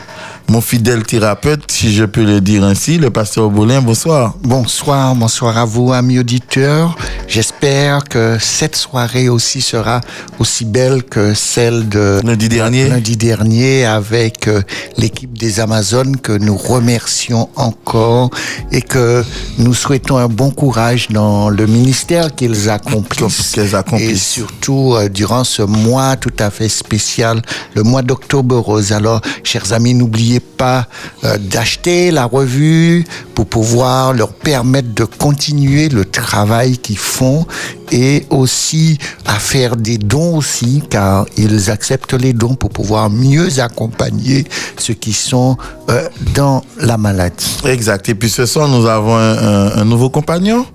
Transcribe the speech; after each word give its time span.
mon 0.49 0.61
fidèle 0.61 1.03
thérapeute, 1.03 1.71
si 1.71 1.93
je 1.93 2.05
peux 2.05 2.25
le 2.25 2.41
dire 2.41 2.65
ainsi, 2.65 2.99
le 2.99 3.11
pasteur 3.11 3.51
Boulin. 3.51 3.81
Bonsoir. 3.81 4.35
Bonsoir, 4.43 5.15
bonsoir 5.15 5.59
à 5.59 5.65
vous, 5.65 5.93
amis 5.93 6.19
auditeurs. 6.19 6.97
J'espère 7.27 8.05
que 8.05 8.39
cette 8.41 8.77
soirée 8.77 9.29
aussi 9.29 9.61
sera 9.61 10.01
aussi 10.39 10.65
belle 10.65 11.03
que 11.03 11.35
celle 11.35 11.89
de 11.89 12.21
lundi 12.25 12.49
dernier, 12.49 12.89
lundi 12.89 13.17
dernier 13.17 13.85
avec 13.85 14.47
euh, 14.47 14.63
l'équipe 14.97 15.37
des 15.37 15.59
Amazones 15.59 16.17
que 16.17 16.33
nous 16.33 16.57
remercions 16.57 17.49
encore 17.57 18.31
et 18.71 18.83
que 18.83 19.25
nous 19.59 19.75
souhaitons 19.75 20.17
un 20.19 20.29
bon 20.29 20.51
courage 20.51 21.09
dans 21.09 21.51
le 21.51 21.67
ministère 21.67 22.35
qu'ils 22.35 22.71
accomplissent. 22.71 23.53
Qu'ils 23.53 23.75
accomplissent. 23.75 24.11
Et 24.11 24.17
surtout 24.17 24.95
euh, 24.95 25.09
durant 25.09 25.43
ce 25.45 25.63
mois 25.63 26.17
tout 26.17 26.35
à 26.39 26.51
fait 26.51 26.69
spécial, 26.69 27.43
le 27.75 27.83
mois 27.83 28.03
d'octobre 28.03 28.57
rose. 28.57 28.93
Alors, 28.93 29.21
chers 29.43 29.73
amis, 29.73 29.95
n'oubliez 29.95 30.36
pas 30.41 30.87
euh, 31.25 31.39
d'acheter 31.39 32.11
la 32.11 32.25
revue 32.25 33.05
pour 33.35 33.47
pouvoir 33.47 34.13
leur 34.13 34.33
permettre 34.33 34.95
de 34.95 35.05
continuer 35.05 35.89
le 35.89 36.05
travail 36.05 36.79
qu'ils 36.79 36.99
font 36.99 37.47
et 37.93 38.25
aussi 38.31 38.99
à 39.27 39.35
faire 39.35 39.77
des 39.77 39.99
dons 39.99 40.37
aussi 40.37 40.83
car 40.89 41.27
ils 41.37 41.71
acceptent 41.71 42.15
les 42.15 42.33
dons 42.33 42.55
pour 42.55 42.71
pouvoir 42.71 43.11
mieux 43.11 43.61
accompagner 43.61 44.45
ceux 44.79 44.95
qui 44.95 45.13
sont 45.13 45.57
euh, 45.91 46.09
dans 46.35 46.63
la 46.81 46.97
maladie. 46.97 47.59
Exact. 47.65 48.09
Et 48.09 48.15
puis 48.15 48.31
ce 48.31 48.47
soir, 48.47 48.69
nous 48.69 48.87
avons 48.87 49.17
un, 49.17 49.85
nouveau 49.85 50.11
compagnon 50.11 50.67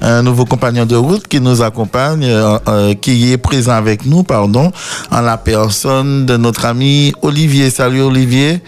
un 0.00 0.22
nouveau 0.22 0.44
compagnon 0.44 0.84
de 0.84 0.96
route 0.96 1.26
qui 1.26 1.40
nous 1.40 1.62
accompagne, 1.62 2.26
euh, 2.26 2.94
qui 2.94 3.32
est 3.32 3.38
présent 3.38 3.72
avec 3.72 4.04
nous, 4.04 4.22
pardon, 4.22 4.70
en 5.10 5.20
la 5.20 5.36
personne 5.36 6.26
de 6.26 6.36
notre 6.36 6.66
ami 6.66 7.12
Olivier. 7.22 7.70
Salut 7.70 8.02
Olivier, 8.02 8.60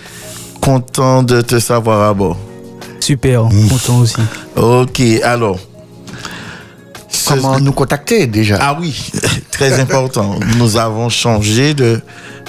content 0.60 1.22
de 1.22 1.40
te 1.40 1.58
savoir 1.58 2.08
à 2.08 2.14
bord. 2.14 2.36
Super, 3.00 3.48
content 3.68 3.98
aussi. 4.00 4.16
Ok, 4.56 5.00
alors. 5.22 5.58
Comment 7.26 7.60
nous 7.60 7.72
contacter 7.72 8.26
déjà? 8.26 8.56
Ah 8.60 8.76
oui, 8.80 9.10
très 9.50 9.78
important. 9.80 10.38
nous 10.56 10.76
avons 10.78 11.10
changé 11.10 11.74
de, 11.74 12.00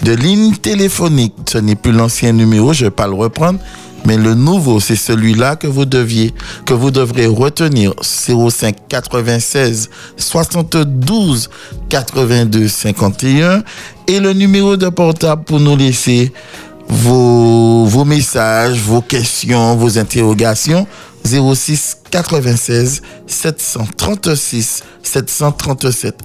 de 0.03 0.13
ligne 0.13 0.55
téléphonique. 0.55 1.33
Ce 1.49 1.57
n'est 1.57 1.75
plus 1.75 1.91
l'ancien 1.91 2.31
numéro, 2.31 2.71
je 2.71 2.85
ne 2.85 2.89
vais 2.89 2.95
pas 2.95 3.07
le 3.07 3.13
reprendre. 3.13 3.59
Mais 4.05 4.17
le 4.17 4.33
nouveau, 4.33 4.79
c'est 4.79 4.95
celui-là 4.95 5.55
que 5.55 5.67
vous 5.67 5.85
deviez, 5.85 6.33
que 6.65 6.73
vous 6.73 6.91
devrez 6.91 7.25
retenir. 7.25 7.93
05 8.01 8.87
96 8.87 9.89
72 10.15 11.49
82 11.89 12.67
51. 12.67 13.63
Et 14.07 14.19
le 14.19 14.33
numéro 14.33 14.77
de 14.77 14.89
portable 14.89 15.43
pour 15.43 15.59
nous 15.59 15.75
laisser 15.75 16.31
vos, 16.89 17.85
vos 17.85 18.05
messages, 18.05 18.79
vos 18.79 19.01
questions, 19.01 19.75
vos 19.75 19.97
interrogations. 19.97 20.87
06 21.23 21.97
96 22.09 23.01
736 23.27 24.83
737. 25.03 26.15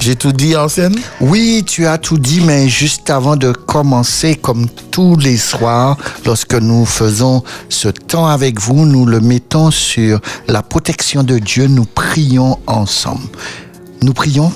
J'ai 0.00 0.14
tout 0.14 0.32
dit, 0.32 0.54
Arsène? 0.54 0.94
Oui, 1.20 1.64
tu 1.66 1.86
as 1.86 1.96
tout 1.96 2.18
dit, 2.18 2.40
mais 2.42 2.68
juste 2.68 3.08
avant 3.08 3.36
de 3.36 3.52
commencer, 3.52 4.34
comme 4.34 4.68
tous 4.90 5.16
les 5.16 5.38
soirs, 5.38 5.96
lorsque 6.26 6.54
nous 6.54 6.84
faisons 6.84 7.42
ce 7.70 7.88
temps 7.88 8.26
avec 8.26 8.60
vous, 8.60 8.84
nous 8.84 9.06
le 9.06 9.20
mettons 9.20 9.70
sur 9.70 10.20
la 10.48 10.62
protection 10.62 11.22
de 11.22 11.38
Dieu, 11.38 11.66
nous 11.66 11.86
prions 11.86 12.58
ensemble. 12.66 13.26
Nous 14.02 14.12
prions 14.12 14.52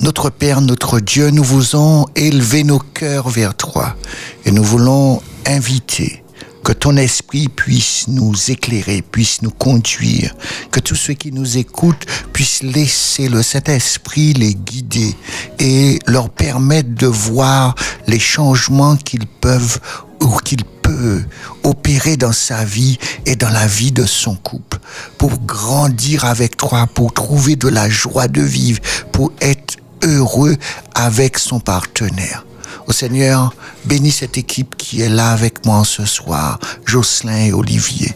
notre 0.00 0.30
Père, 0.30 0.60
notre 0.60 1.00
Dieu, 1.00 1.30
nous 1.30 1.44
voulons 1.44 2.06
élever 2.16 2.64
nos 2.64 2.78
cœurs 2.78 3.28
vers 3.28 3.54
toi 3.54 3.96
et 4.44 4.50
nous 4.50 4.64
voulons 4.64 5.20
inviter 5.46 6.22
que 6.64 6.72
ton 6.72 6.96
esprit 6.96 7.48
puisse 7.48 8.06
nous 8.08 8.34
éclairer, 8.50 9.02
puisse 9.02 9.42
nous 9.42 9.50
conduire, 9.50 10.34
que 10.70 10.80
tous 10.80 10.94
ceux 10.94 11.14
qui 11.14 11.32
nous 11.32 11.58
écoutent 11.58 12.06
puissent 12.32 12.62
laisser 12.62 13.28
le 13.28 13.42
Saint-Esprit 13.42 14.34
les 14.34 14.54
guider 14.54 15.14
et 15.58 15.98
leur 16.06 16.30
permettre 16.30 16.94
de 16.94 17.06
voir 17.06 17.74
les 18.06 18.18
changements 18.18 18.96
qu'ils 18.96 19.26
peuvent 19.26 19.80
ou 20.22 20.36
qu'il 20.38 20.64
peut 20.82 21.22
opérer 21.62 22.16
dans 22.16 22.32
sa 22.32 22.64
vie 22.64 22.98
et 23.26 23.36
dans 23.36 23.48
la 23.50 23.66
vie 23.66 23.92
de 23.92 24.04
son 24.04 24.34
couple, 24.34 24.78
pour 25.18 25.38
grandir 25.40 26.24
avec 26.24 26.56
toi, 26.56 26.86
pour 26.86 27.12
trouver 27.12 27.56
de 27.56 27.68
la 27.68 27.88
joie 27.88 28.28
de 28.28 28.42
vivre, 28.42 28.80
pour 29.12 29.32
être 29.40 29.79
heureux 30.02 30.56
avec 30.94 31.38
son 31.38 31.60
partenaire. 31.60 32.44
Au 32.86 32.92
Seigneur, 32.92 33.54
bénis 33.84 34.10
cette 34.10 34.38
équipe 34.38 34.76
qui 34.76 35.02
est 35.02 35.08
là 35.08 35.30
avec 35.30 35.64
moi 35.64 35.82
ce 35.84 36.04
soir, 36.04 36.58
Jocelyn 36.86 37.46
et 37.46 37.52
Olivier. 37.52 38.14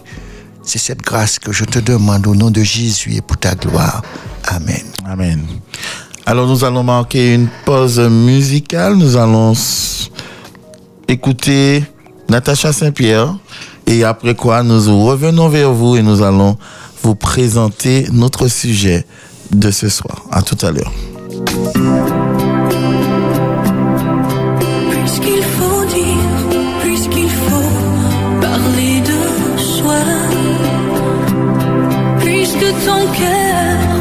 C'est 0.62 0.78
cette 0.78 1.02
grâce 1.02 1.38
que 1.38 1.52
je 1.52 1.64
te 1.64 1.78
demande 1.78 2.26
au 2.26 2.34
nom 2.34 2.50
de 2.50 2.62
Jésus 2.62 3.14
et 3.14 3.20
pour 3.20 3.36
ta 3.36 3.54
gloire. 3.54 4.02
Amen. 4.46 4.82
Amen. 5.06 5.44
Alors 6.26 6.46
nous 6.46 6.64
allons 6.64 6.82
marquer 6.82 7.34
une 7.34 7.48
pause 7.66 8.00
musicale. 8.00 8.94
Nous 8.96 9.16
allons 9.16 9.52
écouter 11.06 11.84
Natacha 12.30 12.72
Saint-Pierre 12.72 13.36
et 13.86 14.04
après 14.04 14.34
quoi 14.34 14.62
nous 14.62 15.04
revenons 15.04 15.48
vers 15.48 15.72
vous 15.72 15.96
et 15.96 16.02
nous 16.02 16.22
allons 16.22 16.56
vous 17.02 17.14
présenter 17.14 18.06
notre 18.10 18.48
sujet 18.48 19.04
de 19.50 19.70
ce 19.70 19.90
soir. 19.90 20.22
À 20.30 20.40
tout 20.40 20.56
à 20.64 20.70
l'heure. 20.70 20.92
Puisqu'il 24.90 25.42
faut 25.42 25.84
dire, 25.86 26.48
puisqu'il 26.82 27.30
faut 27.30 27.72
parler 28.40 29.00
de 29.00 29.58
soi, 29.58 30.02
puisque 32.20 32.68
ton 32.86 33.02
cœur 33.12 33.93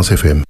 Espérance 0.00 0.12
FM. 0.12 0.42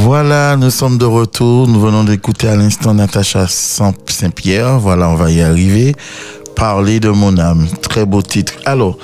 Voilà, 0.00 0.56
nous 0.56 0.70
sommes 0.70 0.98
de 0.98 1.04
retour. 1.04 1.68
Nous 1.68 1.80
venons 1.80 2.02
d'écouter 2.04 2.48
à 2.48 2.56
l'instant 2.56 2.94
Natacha 2.94 3.46
Saint-Pierre. 3.48 4.78
Voilà, 4.78 5.08
on 5.08 5.14
va 5.14 5.30
y 5.30 5.40
arriver. 5.40 5.94
Parler 6.56 6.98
de 6.98 7.10
mon 7.10 7.38
âme. 7.38 7.66
Très 7.82 8.04
beau 8.04 8.22
titre. 8.22 8.54
Alors, 8.64 8.98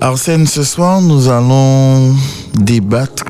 Arsène, 0.00 0.46
ce 0.46 0.62
soir, 0.62 1.02
nous 1.02 1.28
allons 1.28 2.14
débattre 2.54 3.24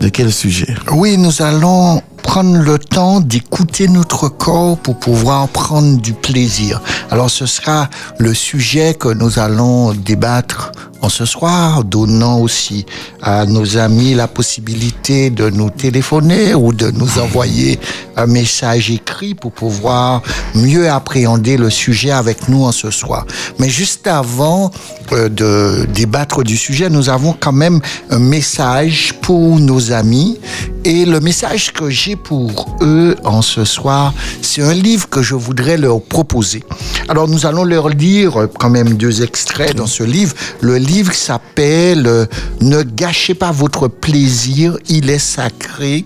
de 0.00 0.08
quel 0.08 0.32
sujet? 0.32 0.74
Oui, 0.92 1.16
nous 1.16 1.42
allons 1.42 2.00
prendre 2.22 2.56
le 2.58 2.78
temps 2.78 3.20
d'écouter 3.20 3.88
notre 3.88 4.28
corps 4.28 4.78
pour 4.78 4.98
pouvoir 4.98 5.48
prendre 5.48 6.00
du 6.00 6.14
plaisir. 6.14 6.80
Alors 7.10 7.28
ce 7.28 7.44
sera 7.46 7.90
le 8.18 8.32
sujet 8.32 8.94
que 8.94 9.08
nous 9.08 9.38
allons 9.38 9.92
débattre 9.92 10.72
en 11.02 11.08
ce 11.08 11.26
soir, 11.26 11.84
donnant 11.84 12.38
aussi 12.38 12.86
à 13.22 13.46
nos 13.46 13.78
amis 13.78 14.14
la 14.14 14.26
possibilité 14.26 15.30
de 15.30 15.48
nous 15.48 15.70
téléphoner 15.70 16.54
ou 16.54 16.72
de 16.72 16.90
nous 16.90 17.18
envoyer 17.18 17.78
un 18.16 18.26
message 18.26 18.90
écrit 18.90 19.34
pour 19.34 19.52
pouvoir 19.52 20.22
mieux 20.54 20.90
appréhender 20.90 21.56
le 21.56 21.70
sujet 21.70 22.10
avec 22.10 22.48
nous 22.48 22.64
en 22.64 22.72
ce 22.72 22.90
soir. 22.90 23.26
Mais 23.58 23.70
juste 23.70 24.06
avant 24.08 24.72
de 25.12 25.86
débattre 25.94 26.42
du 26.42 26.56
sujet, 26.56 26.88
nous 26.90 27.08
avons 27.10 27.34
quand 27.38 27.52
même 27.52 27.80
un 28.10 28.18
message 28.18 29.14
pour 29.20 29.58
nos 29.58 29.92
amis. 29.92 30.38
Et 30.84 31.04
le 31.04 31.20
message 31.20 31.72
que 31.72 31.90
j'ai 31.90 32.16
pour 32.16 32.76
eux 32.80 33.14
en 33.24 33.42
ce 33.42 33.64
soir, 33.64 34.12
c'est 34.40 34.62
un 34.62 34.74
livre 34.74 35.08
que 35.08 35.22
je 35.22 35.34
voudrais 35.34 35.76
leur 35.76 36.02
proposer. 36.02 36.64
Alors 37.08 37.28
nous 37.28 37.46
allons 37.46 37.64
leur 37.64 37.88
lire 37.88 38.48
quand 38.58 38.70
même 38.70 38.94
deux 38.94 39.22
extraits 39.22 39.76
dans 39.76 39.86
ce 39.86 40.02
livre. 40.02 40.34
Le 40.60 40.76
livre 40.76 41.12
s'appelle 41.12 42.06
euh, 42.06 42.26
Ne 42.60 42.82
gâchez 42.82 43.34
pas 43.34 43.52
votre 43.52 43.88
plaisir, 43.88 44.76
il 44.88 45.10
est 45.10 45.18
sacré. 45.18 46.04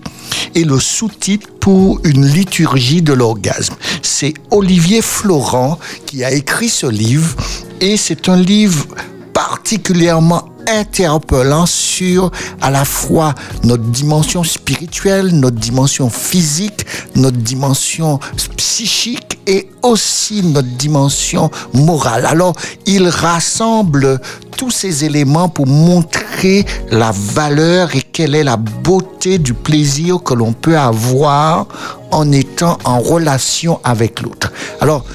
Et 0.55 0.63
le 0.63 0.79
sous-titre 0.79 1.49
pour 1.59 1.99
une 2.03 2.25
liturgie 2.25 3.01
de 3.01 3.13
l'orgasme. 3.13 3.75
C'est 4.01 4.33
Olivier 4.51 5.01
Florent 5.01 5.79
qui 6.05 6.23
a 6.23 6.31
écrit 6.31 6.69
ce 6.69 6.87
livre 6.87 7.35
et 7.81 7.97
c'est 7.97 8.29
un 8.29 8.37
livre 8.37 8.85
particulièrement 9.33 10.49
interpellant 10.67 11.65
sur 11.65 12.31
à 12.61 12.69
la 12.69 12.85
fois 12.85 13.33
notre 13.63 13.83
dimension 13.83 14.43
spirituelle, 14.43 15.27
notre 15.39 15.57
dimension 15.57 16.09
physique, 16.09 16.85
notre 17.15 17.37
dimension 17.37 18.19
psychique 18.57 19.39
et 19.47 19.69
aussi 19.81 20.43
notre 20.43 20.67
dimension 20.67 21.49
morale. 21.73 22.25
Alors, 22.25 22.53
il 22.85 23.07
rassemble 23.07 24.19
tous 24.57 24.71
ces 24.71 25.05
éléments 25.05 25.49
pour 25.49 25.67
montrer 25.67 26.65
la 26.91 27.11
valeur 27.13 27.95
et 27.95 28.01
quelle 28.01 28.35
est 28.35 28.43
la 28.43 28.57
beauté 28.57 29.37
du 29.37 29.53
plaisir 29.53 30.21
que 30.23 30.33
l'on 30.33 30.51
peut 30.51 30.77
avoir 30.77 31.67
en 32.11 32.31
étant 32.31 32.77
en 32.83 32.99
relation 32.99 33.79
avec 33.83 34.21
l'autre. 34.21 34.51
Alors, 34.81 35.05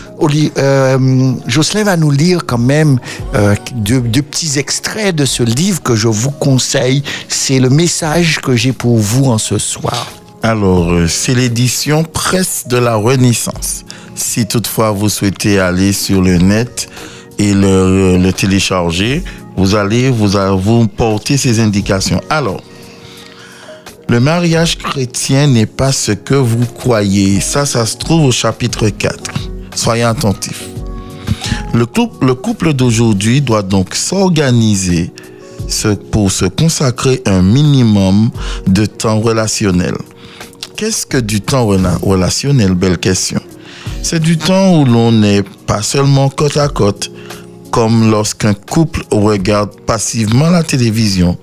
euh, 0.59 1.33
Jocelyn 1.47 1.85
va 1.85 1.97
nous 1.97 2.11
lire 2.11 2.47
quand 2.47 2.59
même 2.59 2.99
euh, 3.35 3.55
deux 3.75 4.01
petits 4.01 4.59
extraits 4.59 5.15
de 5.17 5.25
ce 5.25 5.42
livre 5.45 5.83
que 5.83 5.95
je 5.97 6.09
vous 6.09 6.31
conseille. 6.31 7.03
C'est 7.29 7.59
le 7.59 7.71
message 7.71 8.41
que 8.41 8.57
j'ai 8.57 8.73
pour 8.73 8.97
vous 8.99 9.27
en 9.27 9.39
ce 9.39 9.59
soir. 9.59 10.09
Alors, 10.43 10.91
euh, 10.93 11.07
c'est 11.09 11.35
l'édition 11.35 12.03
Presse 12.05 12.65
de 12.69 12.77
la 12.77 12.97
Renaissance. 12.97 13.85
Si 14.15 14.47
toutefois 14.47 14.91
vous 14.91 15.09
souhaitez 15.09 15.59
aller 15.61 15.93
sur 15.93 16.21
le 16.21 16.39
net 16.39 16.89
et 17.39 17.55
le, 17.55 18.19
le 18.19 18.33
télécharger, 18.33 19.23
vous 19.57 19.75
allez 19.75 20.11
vous, 20.11 20.29
vous 20.59 20.87
porter 20.89 21.37
ces 21.37 21.61
indications. 21.61 22.21
Alors, 22.29 22.61
le 24.09 24.21
mariage 24.21 24.77
chrétien 24.79 25.47
n'est 25.47 25.67
pas 25.67 25.93
ce 25.93 26.13
que 26.13 26.35
vous 26.35 26.67
croyez. 26.67 27.41
Ça, 27.41 27.65
ça 27.65 27.87
se 27.87 27.97
trouve 27.97 28.25
au 28.25 28.33
chapitre 28.33 28.89
4. 28.89 29.17
Soyez 29.75 30.03
attentifs. 30.03 30.65
Le 31.73 31.87
couple, 31.87 32.27
le 32.27 32.35
couple 32.35 32.75
d'aujourd'hui 32.75 33.41
doit 33.41 33.63
donc 33.63 33.95
s'organiser 33.95 35.11
ce- 35.15 35.32
pour 36.11 36.31
se 36.31 36.45
consacrer 36.45 37.23
un 37.27 37.43
minimum 37.43 38.31
de 38.67 38.87
temps 38.87 39.21
relationnel. 39.21 39.95
Qu'est-ce 40.77 41.07
que 41.07 41.19
du 41.19 41.41
temps 41.41 41.67
rela- 41.67 41.99
relationnel? 42.03 42.75
Belle 42.75 42.99
question. 42.99 43.41
C'est 44.03 44.21
du 44.21 44.37
temps 44.37 44.79
où 44.81 44.85
l'on 44.85 45.13
n'est 45.13 45.43
pas 45.67 45.83
seulement 45.83 46.29
côte 46.29 46.57
à 46.57 46.69
côte, 46.69 47.11
comme 47.71 48.11
lorsqu'un 48.11 48.55
couple 48.55 49.03
regarde 49.11 49.71
passivement 49.87 50.51
la 50.51 50.63
télévision. 50.63 51.39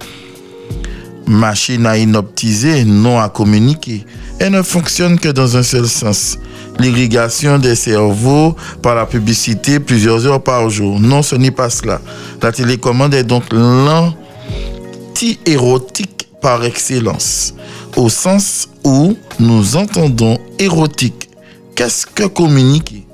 Machine 1.29 1.85
à 1.85 1.95
inoptiser, 1.95 2.83
non 2.85 3.19
à 3.19 3.29
communiquer. 3.29 4.03
Elle 4.39 4.53
ne 4.53 4.63
fonctionne 4.63 5.19
que 5.19 5.29
dans 5.29 5.57
un 5.57 5.63
seul 5.63 5.87
sens. 5.87 6.39
L'irrigation 6.79 7.59
des 7.59 7.75
cerveaux 7.75 8.55
par 8.81 8.95
la 8.95 9.05
publicité 9.05 9.79
plusieurs 9.79 10.25
heures 10.25 10.41
par 10.41 10.67
jour. 10.71 10.99
Non, 10.99 11.21
ce 11.21 11.35
n'est 11.35 11.51
pas 11.51 11.69
cela. 11.69 12.01
La 12.41 12.51
télécommande 12.51 13.13
est 13.13 13.23
donc 13.23 13.43
l'anti-érotique 13.51 16.29
par 16.41 16.63
excellence, 16.63 17.53
au 17.95 18.09
sens 18.09 18.67
où 18.83 19.15
nous 19.39 19.75
entendons 19.75 20.39
érotique. 20.57 21.29
Qu'est-ce 21.75 22.07
que 22.07 22.23
communiquer? 22.23 23.05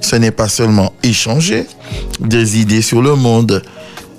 Ce 0.00 0.16
n'est 0.16 0.30
pas 0.30 0.48
seulement 0.48 0.94
échanger 1.02 1.66
des 2.18 2.60
idées 2.60 2.82
sur 2.82 3.02
le 3.02 3.14
monde. 3.14 3.62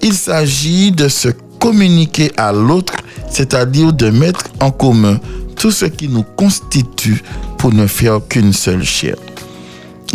Il 0.03 0.13
s'agit 0.13 0.91
de 0.91 1.07
se 1.07 1.29
communiquer 1.59 2.31
à 2.37 2.51
l'autre, 2.51 2.93
c'est-à-dire 3.29 3.93
de 3.93 4.09
mettre 4.09 4.45
en 4.59 4.71
commun 4.71 5.19
tout 5.55 5.71
ce 5.71 5.85
qui 5.85 6.07
nous 6.07 6.23
constitue 6.23 7.21
pour 7.57 7.73
ne 7.73 7.87
faire 7.87 8.19
qu'une 8.27 8.53
seule 8.53 8.83
chair. 8.83 9.15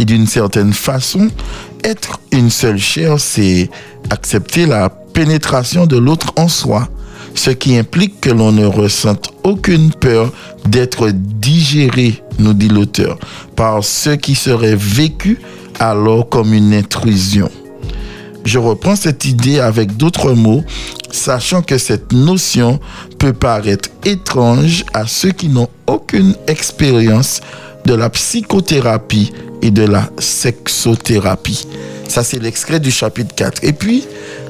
Et 0.00 0.04
d'une 0.04 0.26
certaine 0.26 0.72
façon, 0.72 1.28
être 1.84 2.18
une 2.32 2.50
seule 2.50 2.78
chair, 2.78 3.20
c'est 3.20 3.70
accepter 4.10 4.66
la 4.66 4.88
pénétration 4.88 5.86
de 5.86 5.96
l'autre 5.96 6.32
en 6.36 6.48
soi, 6.48 6.88
ce 7.34 7.50
qui 7.50 7.76
implique 7.76 8.20
que 8.20 8.30
l'on 8.30 8.52
ne 8.52 8.66
ressente 8.66 9.32
aucune 9.44 9.92
peur 9.92 10.32
d'être 10.66 11.10
digéré, 11.10 12.22
nous 12.38 12.54
dit 12.54 12.68
l'auteur, 12.68 13.18
par 13.54 13.84
ce 13.84 14.10
qui 14.10 14.34
serait 14.34 14.76
vécu 14.76 15.40
alors 15.78 16.28
comme 16.28 16.52
une 16.52 16.72
intrusion. 16.74 17.50
Je 18.44 18.58
reprends 18.58 18.96
cette 18.96 19.24
idée 19.24 19.60
avec 19.60 19.96
d'autres 19.96 20.32
mots, 20.32 20.64
sachant 21.14 21.62
que 21.62 21.78
cette 21.78 22.12
notion 22.12 22.80
peut 23.18 23.32
paraître 23.32 23.88
étrange 24.04 24.84
à 24.92 25.06
ceux 25.06 25.30
qui 25.30 25.48
n'ont 25.48 25.68
aucune 25.86 26.34
expérience 26.46 27.40
de 27.84 27.94
la 27.94 28.10
psychothérapie 28.10 29.32
et 29.62 29.70
de 29.70 29.84
la 29.84 30.10
sexothérapie. 30.18 31.66
Ça, 32.08 32.22
c'est 32.22 32.40
l'extrait 32.40 32.80
du 32.80 32.90
chapitre 32.90 33.34
4. 33.34 33.64
Et 33.64 33.72
puis, 33.72 34.04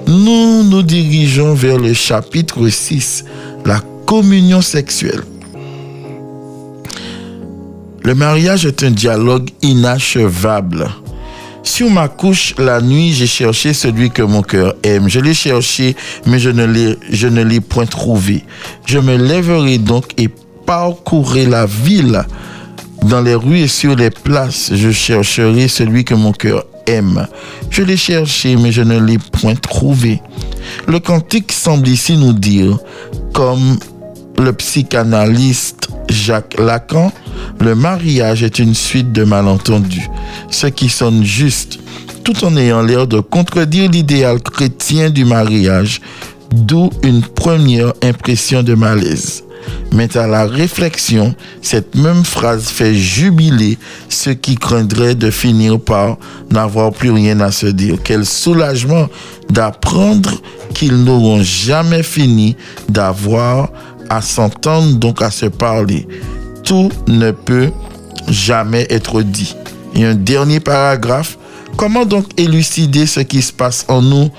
nous 0.07 0.65
nous 0.65 0.83
dirigeons 0.83 1.55
vers 1.55 1.79
le 1.79 1.93
chapitre 1.93 2.69
6, 2.69 3.25
la 3.65 3.81
communion 4.07 4.61
sexuelle. 4.61 5.23
Le 8.03 8.15
mariage 8.15 8.67
est 8.67 8.83
un 8.83 8.91
dialogue 8.91 9.49
inachevable. 9.63 10.89
Sur 11.65 11.91
ma 11.91 12.09
couche, 12.09 12.55
la 12.59 12.83
nuit, 12.83 13.15
j'ai 13.15 13.27
cherché 13.27 13.73
celui 13.73 14.11
que 14.11 14.21
mon 14.21 14.43
cœur 14.43 14.75
aime. 14.83 15.09
Je 15.09 15.19
l'ai 15.19 15.33
cherché, 15.33 15.97
mais 16.27 16.39
je 16.39 16.51
ne 16.51 16.67
l'ai, 16.67 16.99
je 17.11 17.59
point 17.59 17.87
trouvé. 17.87 18.45
Je 18.85 18.99
me 18.99 19.17
lèverai 19.17 19.79
donc 19.79 20.13
et 20.19 20.29
parcourrai 20.67 21.47
la 21.47 21.65
ville. 21.65 22.23
Dans 23.03 23.23
les 23.23 23.35
rues 23.35 23.61
et 23.61 23.69
sur 23.69 23.97
les 23.97 24.11
places, 24.11 24.73
je 24.75 24.91
chercherai 24.91 25.67
celui 25.69 26.05
que 26.05 26.15
mon 26.15 26.33
cœur 26.33 26.65
aime. 26.87 27.27
Je 27.71 27.83
l'ai 27.83 27.97
cherché, 27.97 28.57
mais 28.57 28.71
je 28.71 28.83
ne 28.83 28.99
l'ai 28.99 29.19
point 29.19 29.55
trouvé. 29.55 30.21
Le 30.87 31.01
cantique 31.01 31.51
semble 31.51 31.89
ici 31.89 32.17
nous 32.17 32.35
dire, 32.35 32.79
comme 33.33 33.79
le 34.39 34.53
psychanalyste 34.53 35.89
Jacques 36.09 36.59
Lacan, 36.59 37.13
le 37.61 37.75
mariage 37.75 38.43
est 38.43 38.59
une 38.59 38.75
suite 38.75 39.13
de 39.13 39.25
malentendus, 39.25 40.09
ce 40.51 40.67
qui 40.67 40.89
sonne 40.89 41.25
juste, 41.25 41.79
tout 42.23 42.45
en 42.45 42.57
ayant 42.57 42.83
l'air 42.83 43.07
de 43.07 43.21
contredire 43.21 43.91
l'idéal 43.91 44.41
chrétien 44.41 45.11
du 45.11 45.25
mariage, 45.25 46.01
d'où 46.53 46.91
une 47.03 47.23
première 47.23 47.93
impression 48.03 48.63
de 48.63 48.75
malaise. 48.75 49.45
Mais 49.93 50.17
à 50.17 50.27
la 50.27 50.45
réflexion, 50.45 51.35
cette 51.63 51.95
même 51.95 52.25
phrase 52.25 52.65
fait 52.65 52.95
jubiler 52.95 53.79
ceux 54.09 54.35
qui 54.35 54.57
craindraient 54.57 55.15
de 55.15 55.31
finir 55.31 55.81
par 55.81 56.19
n'avoir 56.51 56.93
plus 56.93 57.11
rien 57.11 57.41
à 57.41 57.51
se 57.51 57.67
dire. 57.67 57.97
Quel 58.03 58.27
soulagement 58.27 59.09
d'apprendre 59.51 60.31
qu'ils 60.75 61.05
n'auront 61.05 61.43
jamais 61.43 62.03
fini 62.03 62.57
d'avoir 62.89 63.71
à 64.11 64.21
s'entendre, 64.21 64.97
donc 64.97 65.23
à 65.23 65.31
se 65.31 65.47
parler. 65.47 66.07
Tout 66.65 66.91
ne 67.07 67.31
peut 67.31 67.71
jamais 68.29 68.87
être 68.91 69.23
dit. 69.23 69.55
Et 69.95 70.05
un 70.05 70.15
dernier 70.15 70.61
paragraphe. 70.61 71.39
Comment 71.77 72.05
donc 72.05 72.27
élucider 72.39 73.05
ce 73.07 73.21
qui 73.21 73.43
se 73.43 73.53
passe 73.53 73.85
en 73.89 74.01
nous 74.01 74.31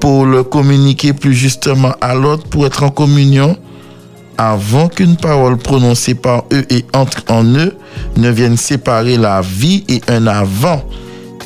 pour 0.00 0.26
le 0.26 0.44
communiquer 0.44 1.12
plus 1.12 1.34
justement 1.34 1.92
à 2.00 2.14
l'autre, 2.14 2.44
pour 2.48 2.66
être 2.66 2.84
en 2.84 2.90
communion, 2.90 3.56
avant 4.38 4.88
qu'une 4.88 5.16
parole 5.16 5.56
prononcée 5.56 6.14
par 6.14 6.44
eux 6.52 6.64
et 6.70 6.84
entre 6.94 7.24
en 7.28 7.44
eux 7.44 7.74
ne 8.16 8.30
vienne 8.30 8.56
séparer 8.56 9.16
la 9.16 9.40
vie 9.40 9.84
et 9.88 10.00
un 10.08 10.26
avant 10.26 10.82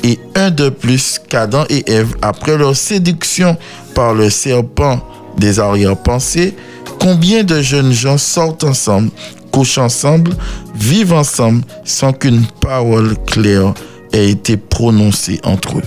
et 0.03 0.19
un 0.35 0.49
de 0.49 0.69
plus 0.69 1.19
qu'Adam 1.27 1.65
et 1.69 1.89
Ève 1.91 2.15
après 2.21 2.57
leur 2.57 2.75
séduction 2.75 3.57
par 3.93 4.13
le 4.13 4.29
serpent 4.29 4.99
des 5.37 5.59
arrière-pensées, 5.59 6.55
combien 6.99 7.43
de 7.43 7.61
jeunes 7.61 7.91
gens 7.91 8.17
sortent 8.17 8.63
ensemble, 8.63 9.09
couchent 9.51 9.77
ensemble, 9.77 10.31
vivent 10.75 11.13
ensemble 11.13 11.63
sans 11.85 12.13
qu'une 12.13 12.45
parole 12.61 13.15
claire 13.25 13.73
ait 14.13 14.29
été 14.29 14.57
prononcée 14.57 15.39
entre 15.43 15.77
eux? 15.77 15.83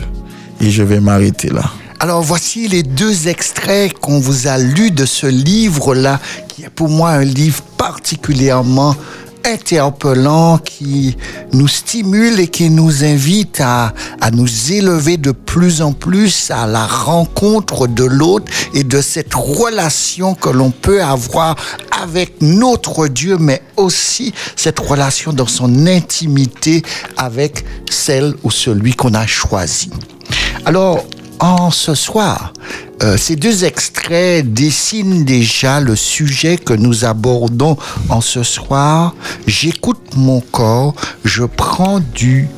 Et 0.60 0.70
je 0.70 0.82
vais 0.82 1.00
m'arrêter 1.00 1.48
là. 1.48 1.64
Alors 2.00 2.22
voici 2.22 2.66
les 2.66 2.82
deux 2.82 3.28
extraits 3.28 3.92
qu'on 3.92 4.18
vous 4.18 4.48
a 4.48 4.58
lus 4.58 4.90
de 4.90 5.06
ce 5.06 5.26
livre-là, 5.26 6.18
qui 6.48 6.64
est 6.64 6.68
pour 6.68 6.88
moi 6.88 7.10
un 7.10 7.24
livre 7.24 7.62
particulièrement 7.78 8.96
interpellant, 9.44 10.58
qui 10.58 11.16
nous 11.52 11.68
stimule 11.68 12.40
et 12.40 12.48
qui 12.48 12.70
nous 12.70 13.04
invite 13.04 13.60
à, 13.60 13.92
à 14.20 14.30
nous 14.30 14.72
élever 14.72 15.16
de 15.16 15.32
plus 15.32 15.82
en 15.82 15.92
plus 15.92 16.50
à 16.50 16.66
la 16.66 16.86
rencontre 16.86 17.86
de 17.86 18.04
l'autre 18.04 18.50
et 18.74 18.84
de 18.84 19.00
cette 19.00 19.34
relation 19.34 20.34
que 20.34 20.48
l'on 20.48 20.70
peut 20.70 21.02
avoir 21.02 21.56
avec 22.02 22.40
notre 22.40 23.08
Dieu, 23.08 23.36
mais 23.38 23.62
aussi 23.76 24.32
cette 24.56 24.78
relation 24.78 25.32
dans 25.32 25.46
son 25.46 25.86
intimité 25.86 26.82
avec 27.16 27.64
celle 27.90 28.34
ou 28.42 28.50
celui 28.50 28.94
qu'on 28.94 29.14
a 29.14 29.26
choisi. 29.26 29.90
Alors, 30.64 31.04
en 31.42 31.72
ce 31.72 31.96
soir, 31.96 32.52
euh, 33.02 33.16
ces 33.16 33.34
deux 33.34 33.64
extraits 33.64 34.46
dessinent 34.52 35.24
déjà 35.24 35.80
le 35.80 35.96
sujet 35.96 36.56
que 36.56 36.72
nous 36.72 37.04
abordons 37.04 37.76
en 38.08 38.20
ce 38.20 38.44
soir. 38.44 39.12
J'écoute 39.48 40.14
mon 40.14 40.40
corps, 40.40 40.94
je 41.24 41.42
prends 41.42 41.98
du, 41.98 42.48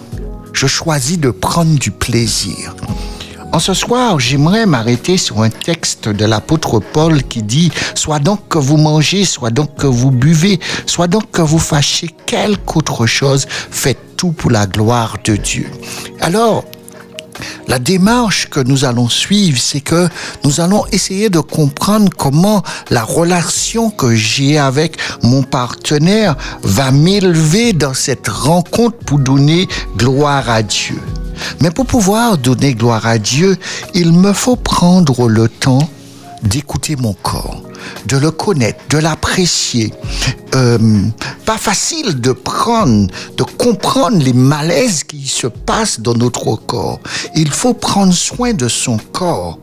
je 0.52 0.66
choisis 0.66 1.18
de 1.18 1.30
prendre 1.30 1.78
du 1.78 1.90
plaisir. 1.90 2.76
En 3.52 3.58
ce 3.58 3.72
soir, 3.72 4.20
j'aimerais 4.20 4.66
m'arrêter 4.66 5.16
sur 5.16 5.40
un 5.40 5.48
texte 5.48 6.10
de 6.10 6.26
l'apôtre 6.26 6.78
Paul 6.80 7.22
qui 7.22 7.42
dit 7.42 7.70
Soit 7.94 8.18
donc 8.18 8.48
que 8.48 8.58
vous 8.58 8.76
mangez, 8.76 9.24
soit 9.24 9.50
donc 9.50 9.76
que 9.76 9.86
vous 9.86 10.10
buvez, 10.10 10.60
soit 10.84 11.06
donc 11.06 11.30
que 11.30 11.40
vous 11.40 11.58
fâchez 11.58 12.08
quelque 12.26 12.76
autre 12.76 13.06
chose, 13.06 13.46
faites 13.48 14.16
tout 14.18 14.32
pour 14.32 14.50
la 14.50 14.66
gloire 14.66 15.16
de 15.24 15.36
Dieu. 15.36 15.70
Alors, 16.20 16.64
la 17.68 17.78
démarche 17.78 18.48
que 18.50 18.60
nous 18.60 18.84
allons 18.84 19.08
suivre, 19.08 19.58
c'est 19.60 19.80
que 19.80 20.08
nous 20.44 20.60
allons 20.60 20.84
essayer 20.92 21.30
de 21.30 21.40
comprendre 21.40 22.10
comment 22.16 22.62
la 22.90 23.02
relation 23.02 23.90
que 23.90 24.14
j'ai 24.14 24.58
avec 24.58 24.96
mon 25.22 25.42
partenaire 25.42 26.36
va 26.62 26.90
m'élever 26.90 27.72
dans 27.72 27.94
cette 27.94 28.28
rencontre 28.28 28.96
pour 28.98 29.18
donner 29.18 29.68
gloire 29.96 30.48
à 30.48 30.62
Dieu. 30.62 31.00
Mais 31.60 31.70
pour 31.70 31.86
pouvoir 31.86 32.38
donner 32.38 32.74
gloire 32.74 33.06
à 33.06 33.18
Dieu, 33.18 33.56
il 33.94 34.12
me 34.12 34.32
faut 34.32 34.56
prendre 34.56 35.28
le 35.28 35.48
temps 35.48 35.88
d'écouter 36.44 36.96
mon 36.96 37.12
corps, 37.14 37.62
de 38.06 38.16
le 38.16 38.30
connaître, 38.30 38.78
de 38.90 38.98
l'apprécier. 38.98 39.92
Euh, 40.54 40.78
pas 41.44 41.58
facile 41.58 42.20
de 42.20 42.32
prendre, 42.32 43.08
de 43.36 43.42
comprendre 43.42 44.18
les 44.22 44.32
malaises 44.32 45.04
qui 45.04 45.26
se 45.26 45.46
passent 45.46 46.00
dans 46.00 46.14
notre 46.14 46.56
corps. 46.56 47.00
Il 47.34 47.50
faut 47.50 47.74
prendre 47.74 48.12
soin 48.12 48.52
de 48.52 48.68
son 48.68 48.98
corps. 49.12 49.58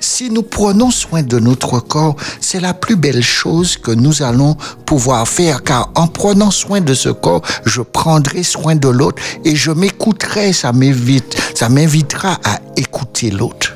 Si 0.00 0.30
nous 0.30 0.42
prenons 0.42 0.90
soin 0.90 1.22
de 1.22 1.38
notre 1.38 1.80
corps, 1.80 2.16
c'est 2.40 2.60
la 2.60 2.74
plus 2.74 2.96
belle 2.96 3.22
chose 3.22 3.76
que 3.76 3.90
nous 3.90 4.22
allons 4.22 4.56
pouvoir 4.86 5.28
faire, 5.28 5.62
car 5.62 5.90
en 5.94 6.06
prenant 6.06 6.50
soin 6.50 6.80
de 6.80 6.94
ce 6.94 7.08
corps, 7.08 7.42
je 7.66 7.82
prendrai 7.82 8.42
soin 8.42 8.76
de 8.76 8.88
l'autre 8.88 9.22
et 9.44 9.54
je 9.54 9.70
m'écouterai, 9.70 10.52
ça 10.52 10.72
m'invite, 10.72 11.36
ça 11.54 11.68
m'invitera 11.68 12.38
à 12.44 12.60
écouter 12.76 13.30
l'autre. 13.30 13.74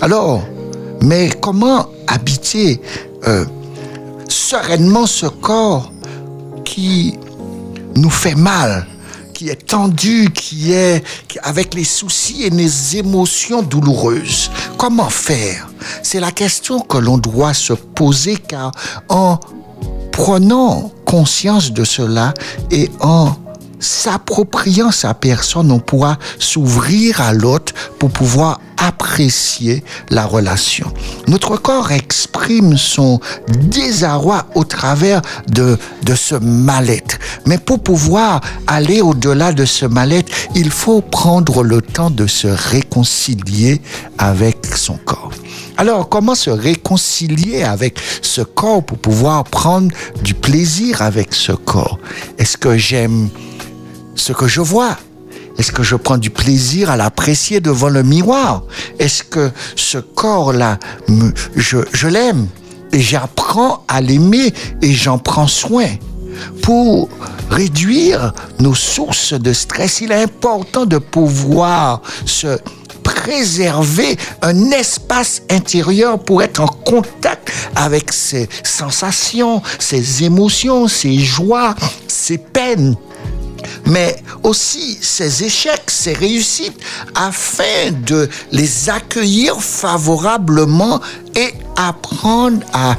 Alors, 0.00 0.42
mais 1.02 1.30
comment 1.40 1.86
habiter 2.06 2.80
euh, 3.26 3.44
sereinement 4.28 5.06
ce 5.06 5.26
corps 5.26 5.92
qui 6.64 7.18
nous 7.96 8.10
fait 8.10 8.34
mal, 8.34 8.86
qui 9.32 9.48
est 9.48 9.66
tendu, 9.66 10.30
qui 10.30 10.72
est 10.72 11.02
avec 11.42 11.74
les 11.74 11.84
soucis 11.84 12.44
et 12.44 12.50
les 12.50 12.96
émotions 12.96 13.62
douloureuses? 13.62 14.50
Comment 14.78 15.08
faire? 15.08 15.68
C'est 16.02 16.20
la 16.20 16.32
question 16.32 16.80
que 16.80 16.98
l'on 16.98 17.18
doit 17.18 17.54
se 17.54 17.72
poser 17.72 18.36
car 18.36 18.72
en 19.08 19.38
prenant 20.12 20.90
conscience 21.04 21.72
de 21.72 21.84
cela 21.84 22.32
et 22.70 22.90
en 23.00 23.34
s'appropriant 23.80 24.90
sa 24.90 25.14
personne, 25.14 25.70
on 25.70 25.78
pourra 25.78 26.18
s'ouvrir 26.38 27.20
à 27.20 27.32
l'autre 27.32 27.74
pour 27.98 28.10
pouvoir 28.10 28.60
apprécier 28.78 29.82
la 30.10 30.26
relation. 30.26 30.92
Notre 31.28 31.56
corps 31.56 31.92
exprime 31.92 32.76
son 32.76 33.20
désarroi 33.48 34.46
au 34.54 34.64
travers 34.64 35.22
de, 35.48 35.78
de 36.02 36.14
ce 36.14 36.34
mal-être. 36.34 37.18
Mais 37.46 37.58
pour 37.58 37.82
pouvoir 37.82 38.40
aller 38.66 39.00
au-delà 39.00 39.52
de 39.52 39.64
ce 39.64 39.86
mal-être, 39.86 40.30
il 40.54 40.70
faut 40.70 41.00
prendre 41.00 41.62
le 41.62 41.80
temps 41.80 42.10
de 42.10 42.26
se 42.26 42.48
réconcilier 42.48 43.80
avec 44.18 44.66
son 44.76 44.98
corps. 44.98 45.30
Alors, 45.78 46.08
comment 46.08 46.34
se 46.34 46.50
réconcilier 46.50 47.62
avec 47.62 47.98
ce 48.22 48.40
corps 48.40 48.82
pour 48.82 48.98
pouvoir 48.98 49.44
prendre 49.44 49.90
du 50.22 50.34
plaisir 50.34 51.02
avec 51.02 51.34
ce 51.34 51.52
corps? 51.52 51.98
Est-ce 52.38 52.56
que 52.56 52.78
j'aime 52.78 53.28
ce 54.16 54.32
que 54.32 54.48
je 54.48 54.60
vois. 54.60 54.96
Est-ce 55.58 55.72
que 55.72 55.82
je 55.82 55.96
prends 55.96 56.18
du 56.18 56.30
plaisir 56.30 56.90
à 56.90 56.96
l'apprécier 56.96 57.60
devant 57.60 57.88
le 57.88 58.02
miroir? 58.02 58.64
Est-ce 58.98 59.22
que 59.22 59.50
ce 59.74 59.98
corps-là, 59.98 60.78
je 61.54 62.06
l'aime 62.08 62.48
et 62.92 63.00
j'apprends 63.00 63.84
à 63.88 64.00
l'aimer 64.00 64.52
et 64.82 64.92
j'en 64.92 65.18
prends 65.18 65.46
soin? 65.46 65.86
Pour 66.62 67.08
réduire 67.48 68.34
nos 68.58 68.74
sources 68.74 69.32
de 69.32 69.52
stress, 69.54 70.02
il 70.02 70.12
est 70.12 70.22
important 70.22 70.84
de 70.84 70.98
pouvoir 70.98 72.02
se 72.26 72.58
préserver 73.02 74.18
un 74.42 74.70
espace 74.72 75.42
intérieur 75.48 76.18
pour 76.18 76.42
être 76.42 76.60
en 76.60 76.66
contact 76.66 77.50
avec 77.74 78.12
ses 78.12 78.48
sensations, 78.62 79.62
ses 79.78 80.24
émotions, 80.24 80.86
ses 80.88 81.18
joies, 81.18 81.74
ses 82.08 82.36
peines 82.36 82.96
mais 83.84 84.22
aussi 84.42 84.98
ses 85.00 85.44
échecs, 85.44 85.90
ses 85.90 86.12
réussites, 86.12 86.78
afin 87.14 87.90
de 88.06 88.28
les 88.52 88.88
accueillir 88.90 89.60
favorablement 89.60 91.00
et 91.34 91.52
apprendre 91.76 92.64
à, 92.72 92.96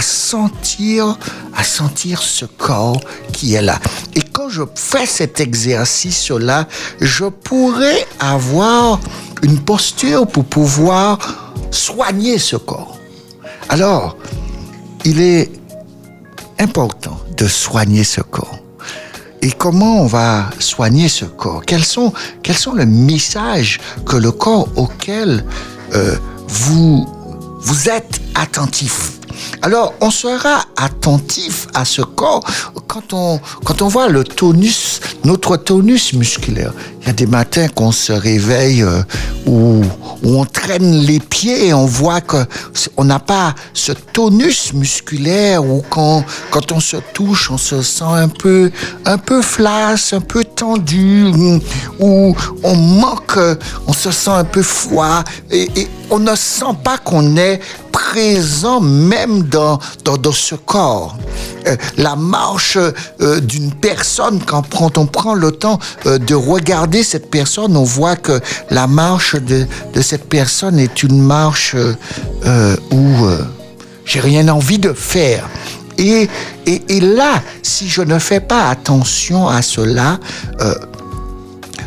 sentir, 0.00 1.18
à 1.54 1.62
sentir 1.62 2.22
ce 2.22 2.46
corps 2.46 3.00
qui 3.32 3.54
est 3.54 3.62
là. 3.62 3.78
Et 4.14 4.22
quand 4.22 4.48
je 4.48 4.62
fais 4.74 5.06
cet 5.06 5.40
exercice-là, 5.40 6.66
je 7.00 7.26
pourrais 7.26 8.06
avoir 8.18 9.00
une 9.42 9.60
posture 9.60 10.26
pour 10.26 10.44
pouvoir 10.44 11.18
soigner 11.70 12.38
ce 12.38 12.56
corps. 12.56 12.96
Alors, 13.68 14.16
il 15.04 15.20
est 15.20 15.50
important 16.58 17.18
de 17.36 17.46
soigner 17.46 18.04
ce 18.04 18.20
corps. 18.20 18.58
Et 19.42 19.52
comment 19.52 20.02
on 20.02 20.06
va 20.06 20.50
soigner 20.58 21.08
ce 21.08 21.24
corps? 21.24 21.62
Quels 21.64 21.84
sont, 21.84 22.12
quels 22.42 22.58
sont 22.58 22.74
les 22.74 22.86
messages 22.86 23.80
que 24.04 24.16
le 24.16 24.32
corps 24.32 24.68
auquel 24.76 25.44
euh, 25.94 26.16
vous, 26.46 27.06
vous 27.60 27.88
êtes 27.88 28.20
attentif? 28.34 29.12
Alors, 29.62 29.94
on 30.00 30.10
sera 30.10 30.64
attentif 30.76 31.66
à 31.74 31.84
ce 31.84 32.02
corps 32.02 32.44
quand 32.86 33.12
on, 33.12 33.40
quand 33.64 33.82
on 33.82 33.88
voit 33.88 34.08
le 34.08 34.24
tonus, 34.24 35.00
notre 35.24 35.56
tonus 35.56 36.12
musculaire. 36.12 36.72
Il 37.00 37.06
y 37.06 37.10
a 37.10 37.12
des 37.12 37.26
matins 37.26 37.68
qu'on 37.68 37.92
se 37.92 38.12
réveille 38.12 38.82
euh, 38.82 39.02
où, 39.46 39.82
où 40.22 40.40
on 40.40 40.44
traîne 40.44 41.00
les 41.00 41.18
pieds 41.18 41.68
et 41.68 41.74
on 41.74 41.86
voit 41.86 42.20
que 42.20 42.36
on 42.96 43.04
n'a 43.04 43.18
pas 43.18 43.54
ce 43.72 43.92
tonus 43.92 44.72
musculaire 44.74 45.64
ou 45.64 45.82
quand, 45.88 46.24
quand 46.50 46.72
on 46.72 46.80
se 46.80 46.98
touche, 47.14 47.50
on 47.50 47.58
se 47.58 47.82
sent 47.82 48.04
un 48.04 48.28
peu, 48.28 48.70
un 49.06 49.18
peu 49.18 49.40
flasque, 49.40 50.12
un 50.12 50.20
peu 50.20 50.44
tendu, 50.44 51.24
ou, 51.26 51.60
ou 51.98 52.36
on 52.62 52.76
manque, 52.76 53.38
on 53.86 53.92
se 53.92 54.10
sent 54.10 54.30
un 54.30 54.44
peu 54.44 54.62
froid 54.62 55.24
et, 55.50 55.68
on 56.12 56.18
ne 56.18 56.34
sent 56.34 56.74
pas 56.82 56.98
qu'on 56.98 57.36
est 57.36 57.60
présent 57.92 58.80
même 58.80 59.44
dans, 59.44 59.78
dans, 60.04 60.32
ce 60.32 60.56
corps. 60.56 61.16
Euh, 61.68 61.76
la 61.96 62.16
marche 62.16 62.76
euh, 62.76 63.40
d'une 63.40 63.72
personne, 63.72 64.40
quand 64.44 64.98
on 64.98 65.06
prend 65.06 65.34
le 65.34 65.52
temps 65.52 65.78
euh, 66.06 66.18
de 66.18 66.34
regarder 66.34 66.89
cette 67.02 67.30
personne, 67.30 67.76
on 67.76 67.84
voit 67.84 68.16
que 68.16 68.40
la 68.70 68.86
marche 68.86 69.36
de, 69.36 69.66
de 69.94 70.00
cette 70.00 70.28
personne 70.28 70.78
est 70.78 71.02
une 71.02 71.20
marche 71.20 71.74
euh, 71.74 71.94
euh, 72.46 72.76
où 72.90 73.24
euh, 73.24 73.38
j'ai 74.04 74.20
rien 74.20 74.48
envie 74.48 74.78
de 74.78 74.92
faire. 74.92 75.48
Et, 75.98 76.28
et, 76.66 76.82
et 76.88 77.00
là, 77.00 77.42
si 77.62 77.88
je 77.88 78.02
ne 78.02 78.18
fais 78.18 78.40
pas 78.40 78.68
attention 78.68 79.48
à 79.48 79.60
cela, 79.60 80.18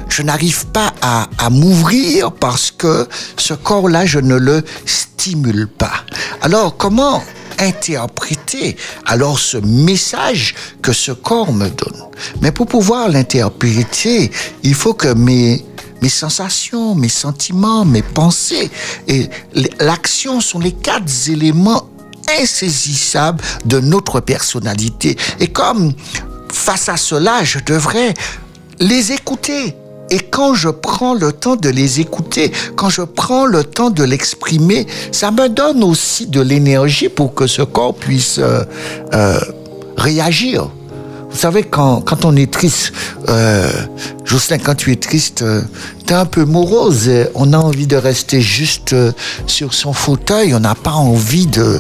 je 0.10 0.22
n'arrive 0.22 0.68
pas 0.68 0.94
à, 1.02 1.50
m'ouvrir 1.50 2.32
parce 2.32 2.72
que 2.72 3.08
ce 3.38 3.54
corps-là, 3.54 4.06
je 4.06 4.20
ne 4.20 4.36
le 4.36 4.64
stimule 4.86 5.68
pas. 5.68 5.94
Alors, 6.42 6.78
comment 6.78 7.24
interpréter 7.60 8.76
alors 9.06 9.40
ce 9.40 9.58
message 9.58 10.56
que 10.82 10.94
ce 10.94 11.12
corps 11.12 11.54
me 11.54 11.70
donne? 11.70 12.04
Mais 12.42 12.52
pour 12.52 12.68
pouvoir 12.68 13.10
l'interpréter, 13.10 14.32
il 14.64 14.76
faut 14.76 14.94
que 14.94 15.14
mes 15.14 15.66
mes 16.02 16.10
sensations, 16.10 16.96
mes 16.96 17.08
sentiments, 17.08 17.86
mes 17.86 18.02
pensées 18.02 18.70
et 19.08 19.30
l'action 19.80 20.42
sont 20.42 20.60
les 20.60 20.74
quatre 20.74 21.10
éléments 21.30 21.88
insaisissables 22.42 23.42
de 23.66 23.80
notre 23.80 24.20
personnalité. 24.20 25.18
Et 25.40 25.48
comme 25.48 25.94
face 26.52 26.90
à 26.90 26.98
cela, 26.98 27.46
je 27.46 27.60
devrais 27.60 28.14
les 28.80 29.14
écouter. 29.14 29.76
Et 30.14 30.20
quand 30.20 30.54
je 30.54 30.70
prends 30.70 31.16
le 31.16 31.32
temps 31.32 31.56
de 31.56 31.70
les 31.70 32.00
écouter, 32.00 32.52
quand 32.76 32.90
je 32.90 33.02
prends 33.02 33.48
le 33.48 33.64
temps 33.64 33.90
de 33.90 34.04
l'exprimer, 34.04 34.86
ça 35.12 35.32
me 35.32 35.50
donne 35.50 35.84
aussi 35.84 36.28
de 36.28 36.40
l'énergie 36.40 37.10
pour 37.10 37.34
que 37.34 37.48
ce 37.48 37.64
corps 37.64 37.96
puisse 37.96 38.38
euh, 38.38 38.64
euh, 39.16 39.40
réagir. 39.98 40.70
Vous 41.32 41.40
savez, 41.40 41.64
quand, 41.64 42.02
quand 42.02 42.26
on 42.26 42.36
est 42.36 42.54
triste, 42.54 42.94
euh, 43.28 43.68
Jocelyn, 44.24 44.60
quand 44.60 44.76
tu 44.76 44.92
es 44.92 44.98
triste, 44.98 45.42
euh, 45.42 45.64
t'es 46.06 46.14
un 46.14 46.28
peu 46.28 46.46
morose. 46.46 47.10
On 47.34 47.52
a 47.54 47.58
envie 47.58 47.88
de 47.88 47.96
rester 47.96 48.40
juste 48.40 48.94
euh, 48.94 49.12
sur 49.48 49.74
son 49.74 49.94
fauteuil. 49.94 50.54
On 50.54 50.60
n'a 50.60 50.76
pas 50.76 50.92
envie 50.92 51.48
de, 51.48 51.80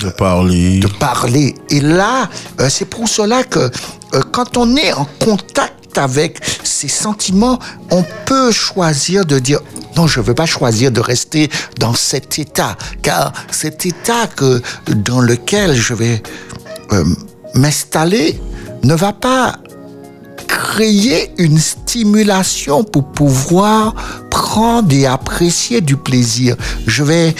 De 0.00 0.08
parler. 0.08 0.80
de 0.80 0.88
parler. 0.88 1.54
Et 1.70 1.80
là, 1.80 2.28
c'est 2.68 2.86
pour 2.86 3.08
cela 3.08 3.44
que 3.44 3.70
quand 4.32 4.56
on 4.56 4.74
est 4.74 4.92
en 4.92 5.06
contact 5.20 5.74
avec 5.98 6.40
ces 6.64 6.88
sentiments, 6.88 7.58
on 7.90 8.04
peut 8.26 8.52
choisir 8.52 9.24
de 9.24 9.38
dire 9.38 9.60
non, 9.96 10.06
je 10.06 10.20
ne 10.20 10.24
veux 10.24 10.34
pas 10.34 10.46
choisir 10.46 10.92
de 10.92 11.00
rester 11.00 11.50
dans 11.78 11.94
cet 11.94 12.38
état, 12.38 12.76
car 13.02 13.32
cet 13.50 13.86
état 13.86 14.26
que 14.28 14.62
dans 14.94 15.20
lequel 15.20 15.74
je 15.74 15.94
vais 15.94 16.22
euh, 16.92 17.04
m'installer 17.54 18.40
ne 18.82 18.94
va 18.94 19.12
pas 19.12 19.58
créer 20.46 21.32
une 21.38 21.58
stimulation 21.58 22.84
pour 22.84 23.04
pouvoir 23.04 23.94
prendre 24.30 24.92
et 24.92 25.06
apprécier 25.06 25.80
du 25.80 25.96
plaisir. 25.96 26.56
Je 26.86 27.02
vais 27.02 27.34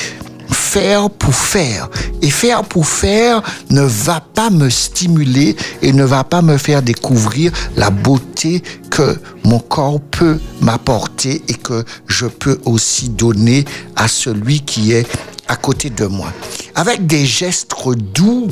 faire 0.70 1.10
pour 1.10 1.34
faire. 1.34 1.88
Et 2.22 2.30
faire 2.30 2.62
pour 2.62 2.86
faire 2.86 3.42
ne 3.70 3.82
va 3.82 4.20
pas 4.20 4.50
me 4.50 4.70
stimuler 4.70 5.56
et 5.82 5.92
ne 5.92 6.04
va 6.04 6.22
pas 6.22 6.42
me 6.42 6.56
faire 6.58 6.82
découvrir 6.82 7.50
la 7.76 7.90
beauté 7.90 8.62
que 8.88 9.18
mon 9.42 9.58
corps 9.58 10.00
peut 10.00 10.38
m'apporter 10.60 11.42
et 11.48 11.54
que 11.54 11.84
je 12.06 12.26
peux 12.26 12.60
aussi 12.66 13.08
donner 13.08 13.64
à 13.96 14.06
celui 14.06 14.60
qui 14.60 14.92
est 14.92 15.06
à 15.48 15.56
côté 15.56 15.90
de 15.90 16.06
moi. 16.06 16.28
Avec 16.76 17.04
des 17.04 17.26
gestes 17.26 17.74
doux 18.14 18.46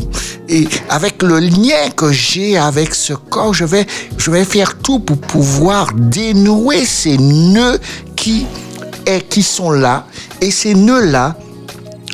et 0.49 0.67
avec 0.89 1.23
le 1.23 1.39
lien 1.39 1.91
que 1.95 2.11
j'ai 2.11 2.59
avec 2.59 2.97
ce 2.97 3.13
corps, 3.13 3.55
je 3.55 3.65
vais, 3.65 3.87
je 4.17 4.33
vais 4.33 4.45
faire 4.45 4.77
tout 4.79 4.99
pour 4.99 5.19
pouvoir 5.19 5.93
dénouer 5.95 6.85
ces 6.85 7.17
nœuds 7.17 7.79
qui, 8.17 8.45
eh, 9.07 9.21
qui 9.21 9.45
sont 9.45 9.71
là. 9.71 10.07
Et 10.41 10.51
ces 10.51 10.75
nœuds-là, 10.75 11.37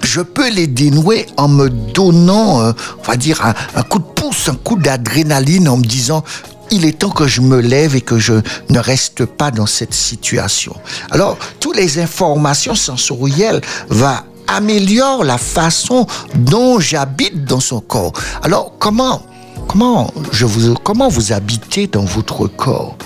je 0.04 0.20
peux 0.20 0.50
les 0.50 0.66
dénouer 0.66 1.26
en 1.36 1.48
me 1.48 1.68
donnant, 1.70 2.60
euh, 2.60 2.72
on 3.00 3.02
va 3.02 3.16
dire, 3.16 3.54
un, 3.74 3.82
coup 3.82 3.98
de 3.98 4.04
pouce, 4.04 4.48
un 4.48 4.54
coup 4.54 4.76
d'adrénaline 4.76 5.68
en 5.68 5.76
me 5.76 5.84
disant, 5.84 6.22
il 6.70 6.84
est 6.84 6.98
temps 6.98 7.10
que 7.10 7.26
je 7.26 7.40
me 7.40 7.60
lève 7.60 7.96
et 7.96 8.00
que 8.00 8.18
je 8.18 8.34
ne 8.68 8.78
reste 8.78 9.24
pas 9.24 9.50
dans 9.50 9.66
cette 9.66 9.94
situation. 9.94 10.74
Alors, 11.10 11.38
toutes 11.60 11.76
les 11.76 11.98
informations 11.98 12.74
sensorielles 12.74 13.60
va 13.88 14.24
améliorer 14.46 15.26
la 15.26 15.38
façon 15.38 16.06
dont 16.34 16.80
j'habite 16.80 17.44
dans 17.44 17.60
son 17.60 17.80
corps. 17.80 18.12
Alors, 18.42 18.74
comment, 18.78 19.22
comment, 19.68 20.12
je 20.32 20.44
vous, 20.44 20.74
comment 20.74 21.08
vous 21.08 21.32
habitez 21.32 21.86
dans 21.86 22.04
votre 22.04 22.46
corps? 22.46 22.96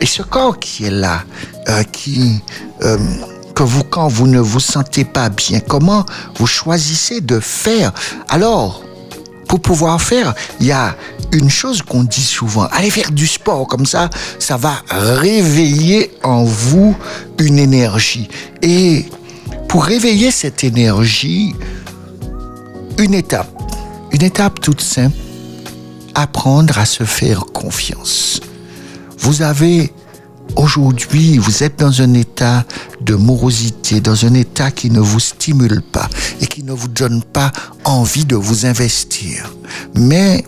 Et 0.00 0.06
ce 0.06 0.22
corps 0.22 0.58
qui 0.58 0.86
est 0.86 0.90
là, 0.90 1.22
euh, 1.68 1.82
qui, 1.84 2.40
euh, 2.82 2.96
vous, 3.62 3.84
quand 3.84 4.08
vous 4.08 4.26
ne 4.26 4.40
vous 4.40 4.60
sentez 4.60 5.04
pas 5.04 5.28
bien, 5.28 5.60
comment 5.60 6.04
vous 6.36 6.46
choisissez 6.46 7.20
de 7.20 7.40
faire? 7.40 7.92
Alors, 8.28 8.82
pour 9.48 9.60
pouvoir 9.60 10.00
faire, 10.00 10.34
il 10.60 10.66
y 10.66 10.72
a 10.72 10.96
une 11.32 11.50
chose 11.50 11.82
qu'on 11.82 12.04
dit 12.04 12.22
souvent, 12.22 12.68
allez 12.70 12.90
faire 12.90 13.10
du 13.10 13.26
sport, 13.26 13.66
comme 13.66 13.86
ça, 13.86 14.08
ça 14.38 14.56
va 14.56 14.74
réveiller 14.88 16.12
en 16.22 16.44
vous 16.44 16.96
une 17.38 17.58
énergie. 17.58 18.28
Et 18.62 19.06
pour 19.68 19.84
réveiller 19.84 20.30
cette 20.30 20.64
énergie, 20.64 21.54
une 22.98 23.14
étape, 23.14 23.50
une 24.12 24.22
étape 24.22 24.60
toute 24.60 24.80
simple, 24.80 25.16
apprendre 26.14 26.78
à 26.78 26.84
se 26.84 27.04
faire 27.04 27.46
confiance. 27.46 28.40
Vous 29.18 29.42
avez 29.42 29.92
aujourd'hui, 30.56 31.38
vous 31.38 31.62
êtes 31.62 31.78
dans 31.78 32.02
un 32.02 32.14
état 32.14 32.64
de 33.00 33.14
morosité, 33.14 34.00
dans 34.00 34.24
un 34.24 34.34
état 34.34 34.70
qui 34.70 34.90
ne 34.90 35.00
vous 35.00 35.20
stimule 35.20 35.82
pas 35.82 36.08
et 36.40 36.46
qui 36.46 36.62
ne 36.62 36.72
vous 36.72 36.88
donne 36.88 37.22
pas 37.22 37.52
envie 37.84 38.24
de 38.24 38.36
vous 38.36 38.66
investir. 38.66 39.54
Mais 39.94 40.44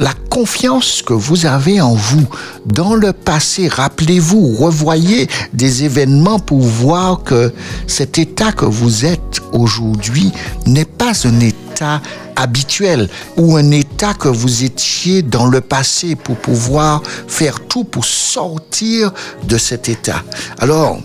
la 0.00 0.14
confiance 0.30 1.02
que 1.02 1.12
vous 1.12 1.44
avez 1.44 1.80
en 1.80 1.94
vous 1.94 2.26
dans 2.64 2.94
le 2.94 3.12
passé, 3.12 3.68
rappelez-vous, 3.68 4.56
revoyez 4.56 5.28
des 5.52 5.84
événements 5.84 6.38
pour 6.38 6.60
voir 6.60 7.22
que 7.22 7.52
cet 7.86 8.18
état 8.18 8.50
que 8.50 8.64
vous 8.64 9.04
êtes 9.04 9.40
aujourd'hui 9.52 10.32
n'est 10.66 10.86
pas 10.86 11.12
un 11.26 11.38
état 11.40 12.00
habituel 12.34 13.10
ou 13.36 13.56
un 13.56 13.70
état 13.70 14.14
que 14.14 14.28
vous 14.28 14.64
étiez 14.64 15.20
dans 15.20 15.46
le 15.46 15.60
passé 15.60 16.16
pour 16.16 16.36
pouvoir 16.36 17.02
faire 17.28 17.60
tout 17.60 17.84
pour 17.84 18.06
sortir 18.06 19.12
de 19.46 19.58
cet 19.58 19.90
état. 19.90 20.22
Alors, 20.58 20.98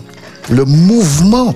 le 0.48 0.64
mouvement 0.64 1.54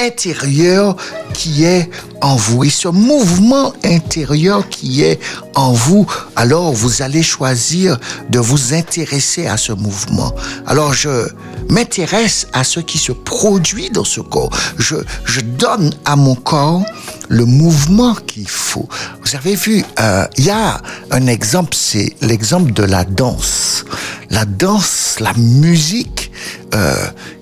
intérieur 0.00 0.96
qui 1.32 1.64
est 1.64 1.90
en 2.20 2.36
vous. 2.36 2.64
Et 2.64 2.70
ce 2.70 2.88
mouvement 2.88 3.72
intérieur 3.84 4.68
qui 4.68 5.02
est 5.02 5.18
en 5.54 5.72
vous, 5.72 6.06
alors 6.34 6.72
vous 6.72 7.02
allez 7.02 7.22
choisir 7.22 7.98
de 8.30 8.38
vous 8.38 8.74
intéresser 8.74 9.46
à 9.46 9.56
ce 9.56 9.72
mouvement. 9.72 10.34
Alors 10.66 10.92
je 10.92 11.28
m'intéresse 11.68 12.46
à 12.52 12.64
ce 12.64 12.80
qui 12.80 12.98
se 12.98 13.12
produit 13.12 13.90
dans 13.90 14.04
ce 14.04 14.20
corps. 14.20 14.50
Je, 14.78 14.96
je 15.24 15.40
donne 15.40 15.92
à 16.04 16.16
mon 16.16 16.34
corps 16.34 16.82
le 17.28 17.44
mouvement 17.44 18.14
qu'il 18.14 18.48
faut. 18.48 18.88
Vous 19.22 19.36
avez 19.36 19.56
vu, 19.56 19.84
euh, 20.00 20.26
il 20.36 20.44
y 20.44 20.50
a 20.50 20.80
un 21.10 21.26
exemple, 21.26 21.74
c'est 21.74 22.14
l'exemple 22.20 22.72
de 22.72 22.82
la 22.82 23.04
danse. 23.04 23.84
La 24.30 24.44
danse, 24.44 25.16
la 25.20 25.32
musique, 25.34 26.30
euh, 26.74 26.94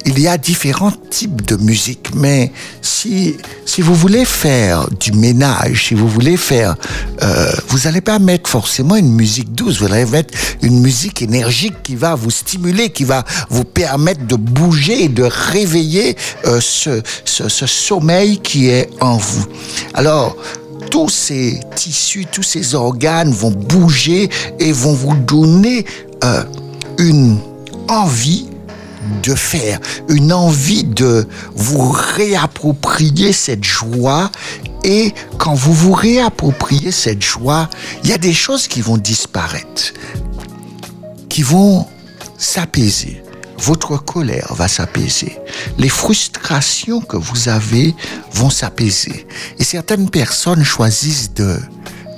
il 0.06 0.18
y 0.18 0.28
a 0.28 0.36
différents 0.36 0.92
types 1.10 1.46
de 1.46 1.56
musique, 1.56 2.08
mais 2.14 2.52
si, 2.82 3.36
si 3.64 3.80
vous 3.80 3.94
voulez 3.94 4.24
faire 4.24 4.88
du 5.00 5.12
ménage, 5.12 5.88
si 5.88 5.94
vous 5.94 6.08
voulez 6.08 6.36
faire, 6.36 6.76
euh, 7.22 7.52
vous 7.68 7.80
n'allez 7.80 8.00
pas 8.00 8.18
mettre 8.18 8.50
forcément 8.50 8.96
une 8.96 9.12
musique 9.12 9.54
douce, 9.54 9.78
vous 9.80 9.92
allez 9.92 10.06
mettre 10.06 10.34
une 10.62 10.80
musique 10.80 11.22
énergique 11.22 11.82
qui 11.82 11.96
va 11.96 12.14
vous 12.14 12.30
stimuler, 12.30 12.90
qui 12.90 13.04
va 13.04 13.24
vous 13.48 13.64
permettre 13.64 14.26
de 14.26 14.36
bouger 14.36 15.08
de 15.08 15.22
réveiller 15.22 16.16
euh, 16.46 16.60
ce, 16.60 17.02
ce, 17.24 17.48
ce 17.48 17.66
sommeil 17.66 18.38
qui 18.38 18.68
est 18.68 18.90
en 19.00 19.16
vous. 19.16 19.46
Alors, 19.94 20.36
tous 20.90 21.08
ces 21.08 21.60
tissus, 21.74 22.26
tous 22.30 22.42
ces 22.42 22.74
organes 22.74 23.32
vont 23.32 23.50
bouger 23.50 24.28
et 24.58 24.72
vont 24.72 24.92
vous 24.92 25.14
donner 25.14 25.84
euh, 26.22 26.44
une 26.98 27.38
envie 27.88 28.48
de 29.22 29.34
faire, 29.34 29.80
une 30.08 30.32
envie 30.32 30.84
de 30.84 31.26
vous 31.54 31.90
réapproprier 31.90 33.32
cette 33.32 33.64
joie. 33.64 34.30
Et 34.84 35.14
quand 35.38 35.54
vous 35.54 35.72
vous 35.72 35.92
réappropriez 35.92 36.92
cette 36.92 37.22
joie, 37.22 37.70
il 38.02 38.10
y 38.10 38.12
a 38.12 38.18
des 38.18 38.34
choses 38.34 38.68
qui 38.68 38.80
vont 38.80 38.98
disparaître, 38.98 39.94
qui 41.28 41.42
vont 41.42 41.86
s'apaiser. 42.38 43.22
votre 43.58 43.96
colère 43.96 44.52
va 44.54 44.68
s'apaiser. 44.68 45.38
Les 45.78 45.88
frustrations 45.88 47.00
que 47.00 47.16
vous 47.16 47.48
avez 47.48 47.94
vont 48.32 48.50
s'apaiser. 48.50 49.26
Et 49.58 49.64
certaines 49.64 50.10
personnes 50.10 50.64
choisissent 50.64 51.32
de, 51.32 51.58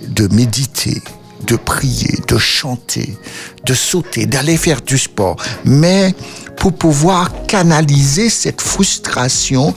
de 0.08 0.26
méditer, 0.34 1.02
de 1.46 1.56
prier, 1.56 2.18
de 2.26 2.38
chanter, 2.38 3.16
de 3.64 3.74
sauter, 3.74 4.26
d'aller 4.26 4.56
faire 4.56 4.80
du 4.82 4.98
sport. 4.98 5.36
Mais 5.64 6.14
pour 6.56 6.72
pouvoir 6.74 7.30
canaliser 7.46 8.28
cette 8.30 8.60
frustration 8.60 9.74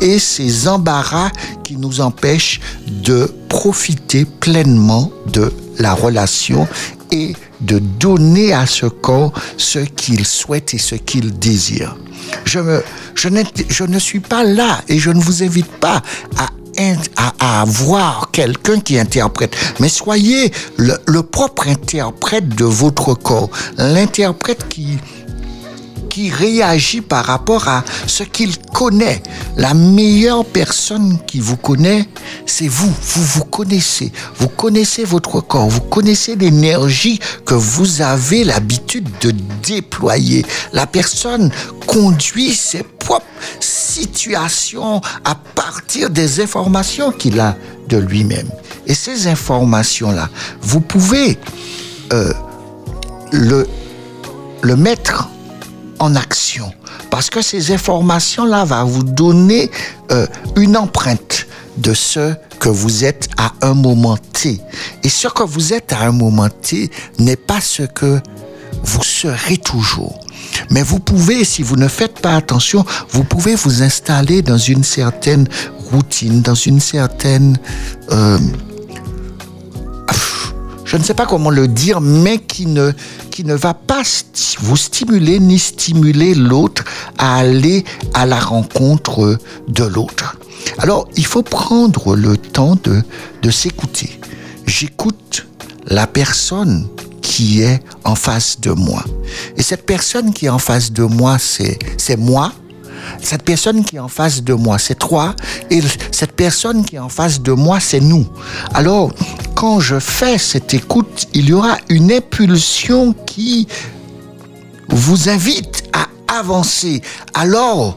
et 0.00 0.18
ces 0.18 0.68
embarras 0.68 1.30
qui 1.64 1.76
nous 1.76 2.00
empêchent 2.00 2.60
de 2.86 3.32
profiter 3.48 4.24
pleinement 4.24 5.10
de 5.32 5.52
la 5.78 5.94
relation 5.94 6.66
et 7.12 7.34
de 7.60 7.78
donner 7.78 8.52
à 8.52 8.66
ce 8.66 8.86
corps 8.86 9.32
ce 9.56 9.80
qu'il 9.80 10.24
souhaite 10.24 10.74
et 10.74 10.78
ce 10.78 10.94
qu'il 10.94 11.38
désire. 11.38 11.96
Je, 12.44 12.58
ne 13.84 13.98
suis 13.98 14.20
pas 14.20 14.44
là 14.44 14.82
et 14.88 14.98
je 14.98 15.10
ne 15.10 15.20
vous 15.20 15.42
invite 15.42 15.70
pas 15.70 16.02
à 16.36 17.60
avoir 17.60 18.30
quelqu'un 18.30 18.80
qui 18.80 18.98
interprète, 18.98 19.54
mais 19.80 19.88
soyez 19.88 20.52
le 20.76 21.20
propre 21.20 21.68
interprète 21.68 22.48
de 22.48 22.64
votre 22.64 23.14
corps, 23.14 23.50
l'interprète 23.76 24.66
qui, 24.68 24.98
qui 26.10 26.28
réagit 26.28 27.00
par 27.00 27.24
rapport 27.24 27.68
à 27.68 27.84
ce 28.06 28.24
qu'il 28.24 28.58
connaît. 28.58 29.22
La 29.56 29.72
meilleure 29.72 30.44
personne 30.44 31.18
qui 31.26 31.40
vous 31.40 31.56
connaît, 31.56 32.06
c'est 32.44 32.68
vous. 32.68 32.92
Vous 33.00 33.24
vous 33.24 33.44
connaissez. 33.44 34.12
Vous 34.36 34.48
connaissez 34.48 35.04
votre 35.04 35.40
corps. 35.40 35.68
Vous 35.68 35.80
connaissez 35.80 36.36
l'énergie 36.36 37.18
que 37.46 37.54
vous 37.54 38.02
avez 38.02 38.44
l'habitude 38.44 39.08
de 39.20 39.32
déployer. 39.66 40.44
La 40.72 40.86
personne 40.86 41.50
conduit 41.86 42.52
ses 42.52 42.82
propres 42.82 43.26
situations 43.60 45.00
à 45.24 45.34
partir 45.34 46.10
des 46.10 46.40
informations 46.40 47.12
qu'il 47.12 47.40
a 47.40 47.56
de 47.88 47.96
lui-même. 47.96 48.50
Et 48.86 48.94
ces 48.94 49.28
informations-là, 49.28 50.28
vous 50.60 50.80
pouvez 50.80 51.38
euh, 52.12 52.32
le, 53.30 53.66
le 54.62 54.76
mettre 54.76 55.28
en 56.00 56.16
action. 56.16 56.72
Parce 57.10 57.30
que 57.30 57.42
ces 57.42 57.72
informations-là 57.72 58.64
vont 58.64 58.84
vous 58.84 59.04
donner 59.04 59.70
euh, 60.10 60.26
une 60.56 60.76
empreinte 60.76 61.46
de 61.76 61.94
ce 61.94 62.34
que 62.58 62.68
vous 62.68 63.04
êtes 63.04 63.28
à 63.36 63.52
un 63.62 63.74
moment 63.74 64.16
T. 64.16 64.60
Et 65.04 65.08
ce 65.08 65.28
que 65.28 65.44
vous 65.44 65.72
êtes 65.72 65.92
à 65.92 66.00
un 66.00 66.12
moment 66.12 66.48
T 66.48 66.90
n'est 67.18 67.36
pas 67.36 67.60
ce 67.60 67.84
que 67.84 68.20
vous 68.82 69.02
serez 69.02 69.56
toujours. 69.56 70.18
Mais 70.70 70.82
vous 70.82 70.98
pouvez, 70.98 71.44
si 71.44 71.62
vous 71.62 71.76
ne 71.76 71.88
faites 71.88 72.20
pas 72.20 72.34
attention, 72.34 72.84
vous 73.10 73.24
pouvez 73.24 73.54
vous 73.54 73.82
installer 73.82 74.42
dans 74.42 74.58
une 74.58 74.84
certaine 74.84 75.46
routine, 75.92 76.42
dans 76.42 76.54
une 76.54 76.80
certaine... 76.80 77.58
euh, 78.10 78.38
je 80.90 80.96
ne 80.96 81.04
sais 81.04 81.14
pas 81.14 81.24
comment 81.24 81.50
le 81.50 81.68
dire, 81.68 82.00
mais 82.00 82.38
qui 82.38 82.66
ne, 82.66 82.90
qui 83.30 83.44
ne 83.44 83.54
va 83.54 83.74
pas 83.74 84.02
vous 84.58 84.76
stimuler 84.76 85.38
ni 85.38 85.56
stimuler 85.56 86.34
l'autre 86.34 86.82
à 87.16 87.36
aller 87.36 87.84
à 88.12 88.26
la 88.26 88.40
rencontre 88.40 89.38
de 89.68 89.84
l'autre. 89.84 90.36
Alors, 90.78 91.06
il 91.16 91.24
faut 91.24 91.44
prendre 91.44 92.16
le 92.16 92.36
temps 92.36 92.76
de, 92.82 93.04
de 93.40 93.50
s'écouter. 93.52 94.18
J'écoute 94.66 95.46
la 95.86 96.08
personne 96.08 96.88
qui 97.22 97.62
est 97.62 97.80
en 98.02 98.16
face 98.16 98.58
de 98.58 98.72
moi. 98.72 99.04
Et 99.56 99.62
cette 99.62 99.86
personne 99.86 100.34
qui 100.34 100.46
est 100.46 100.50
en 100.50 100.58
face 100.58 100.90
de 100.90 101.04
moi, 101.04 101.36
c'est 101.38 102.16
moi. 102.16 102.52
Cette 103.22 103.42
personne 103.42 103.84
qui 103.84 103.96
est 103.96 104.00
en 104.00 104.08
face 104.08 104.42
de 104.42 104.54
moi, 104.54 104.78
c'est 104.78 104.98
toi. 104.98 105.34
Et 105.70 105.80
cette 106.10 106.32
personne 106.32 106.84
qui 106.84 106.96
est 106.96 107.00
en 107.00 107.08
face 107.08 107.40
de 107.40 107.52
moi, 107.52 107.80
c'est 107.80 108.00
nous. 108.00 108.26
Alors, 108.74 109.12
quand 109.54 109.80
je 109.80 109.98
fais 109.98 110.38
cette 110.38 110.74
écoute, 110.74 111.28
il 111.34 111.48
y 111.48 111.52
aura 111.52 111.78
une 111.88 112.12
impulsion 112.12 113.12
qui 113.26 113.66
vous 114.88 115.28
invite 115.28 115.79
avancer. 116.30 117.02
Alors, 117.34 117.96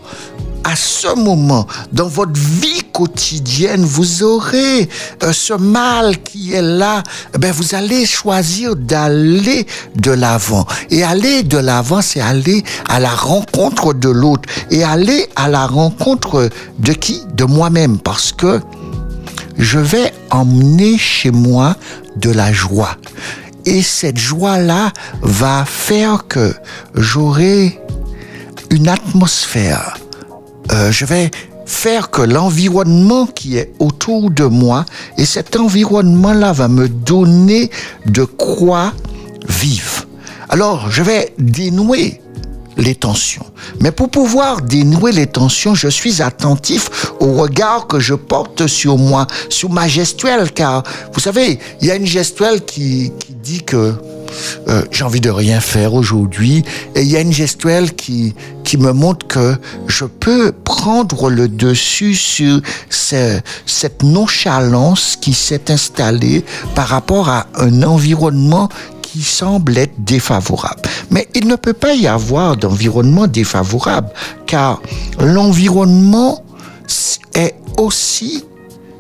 à 0.64 0.76
ce 0.76 1.14
moment, 1.16 1.68
dans 1.92 2.08
votre 2.08 2.40
vie 2.40 2.84
quotidienne, 2.94 3.84
vous 3.84 4.24
aurez 4.24 4.88
euh, 5.24 5.34
ce 5.34 5.54
mal 5.54 6.18
qui 6.20 6.54
est 6.54 6.62
là. 6.62 7.04
Eh 7.36 7.52
vous 7.52 7.76
allez 7.76 8.06
choisir 8.06 8.76
d'aller 8.76 9.68
de 9.96 10.12
l'avant. 10.12 10.66
Et 10.90 11.04
aller 11.04 11.44
de 11.44 11.58
l'avant, 11.58 12.02
c'est 12.02 12.22
aller 12.22 12.64
à 12.88 13.00
la 13.00 13.10
rencontre 13.10 13.94
de 13.94 14.10
l'autre. 14.10 14.48
Et 14.72 14.84
aller 14.84 15.28
à 15.36 15.50
la 15.50 15.68
rencontre 15.68 16.50
de 16.80 16.94
qui? 16.94 17.22
De 17.34 17.44
moi-même. 17.44 18.00
Parce 18.00 18.32
que 18.32 18.62
je 19.58 19.80
vais 19.80 20.14
emmener 20.32 20.98
chez 20.98 21.32
moi 21.32 21.76
de 22.16 22.32
la 22.32 22.54
joie. 22.54 22.98
Et 23.66 23.82
cette 23.82 24.18
joie-là 24.18 24.92
va 25.22 25.66
faire 25.66 26.28
que 26.28 26.54
j'aurai 26.96 27.80
une 28.74 28.90
atmosphère. 28.90 29.98
Euh, 30.72 30.92
je 30.92 31.06
vais 31.06 31.30
faire 31.66 32.10
que 32.10 32.22
l'environnement 32.22 33.28
qui 33.28 33.58
est 33.58 33.72
autour 33.80 34.32
de 34.32 34.46
moi, 34.46 34.86
et 35.18 35.26
cet 35.26 35.56
environnement-là 35.56 36.52
va 36.52 36.68
me 36.68 36.90
donner 36.90 37.70
de 38.08 38.24
quoi 38.24 38.92
vivre. 39.48 40.06
Alors, 40.50 40.90
je 40.90 41.04
vais 41.04 41.34
dénouer 41.38 42.20
les 42.76 42.96
tensions. 42.96 43.46
Mais 43.80 43.92
pour 43.92 44.10
pouvoir 44.10 44.62
dénouer 44.62 45.12
les 45.12 45.28
tensions, 45.28 45.76
je 45.76 45.88
suis 45.88 46.24
attentif 46.24 47.12
au 47.20 47.34
regard 47.34 47.86
que 47.86 48.00
je 48.00 48.16
porte 48.16 48.66
sur 48.66 48.98
moi, 48.98 49.28
sur 49.50 49.70
ma 49.70 49.88
gestuelle, 49.88 50.52
car 50.52 50.84
vous 51.14 51.20
savez, 51.20 51.60
il 51.80 51.88
y 51.88 51.92
a 51.92 51.96
une 51.96 52.08
gestuelle 52.08 52.66
qui, 52.66 53.12
qui 53.20 53.34
dit 53.34 53.62
que 53.62 53.94
euh, 54.68 54.84
j'ai 54.92 55.04
envie 55.04 55.22
de 55.22 55.30
rien 55.30 55.60
faire 55.60 55.94
aujourd'hui, 55.94 56.64
et 56.96 57.02
il 57.02 57.08
y 57.10 57.16
a 57.18 57.22
une 57.22 57.34
gestuelle 57.34 57.94
qui, 57.96 58.34
qui 58.64 58.78
me 58.78 58.92
montre 58.94 59.28
que 59.28 59.56
je 59.88 60.06
peux 60.06 60.52
prendre 60.52 61.30
le 61.30 61.48
dessus 61.48 62.16
sur 62.16 62.62
ce- 62.90 63.40
cette 63.66 64.04
nonchalance 64.04 65.18
qui 65.20 65.34
s'est 65.34 65.72
installée 65.72 66.44
par 66.76 66.88
rapport 66.88 67.30
à 67.30 67.48
un 67.56 67.84
environnement 67.84 68.70
qui 69.02 69.22
semble 69.22 69.78
être 69.78 69.94
défavorable. 70.04 70.82
Mais 71.12 71.28
il 71.36 71.48
ne 71.48 71.56
peut 71.56 71.74
pas 71.74 71.94
y 71.94 72.08
avoir 72.08 72.58
d'environnement 72.58 73.28
défavorable, 73.28 74.10
car 74.48 74.82
l'environnement 75.20 76.44
est 77.36 77.56
aussi, 77.78 78.44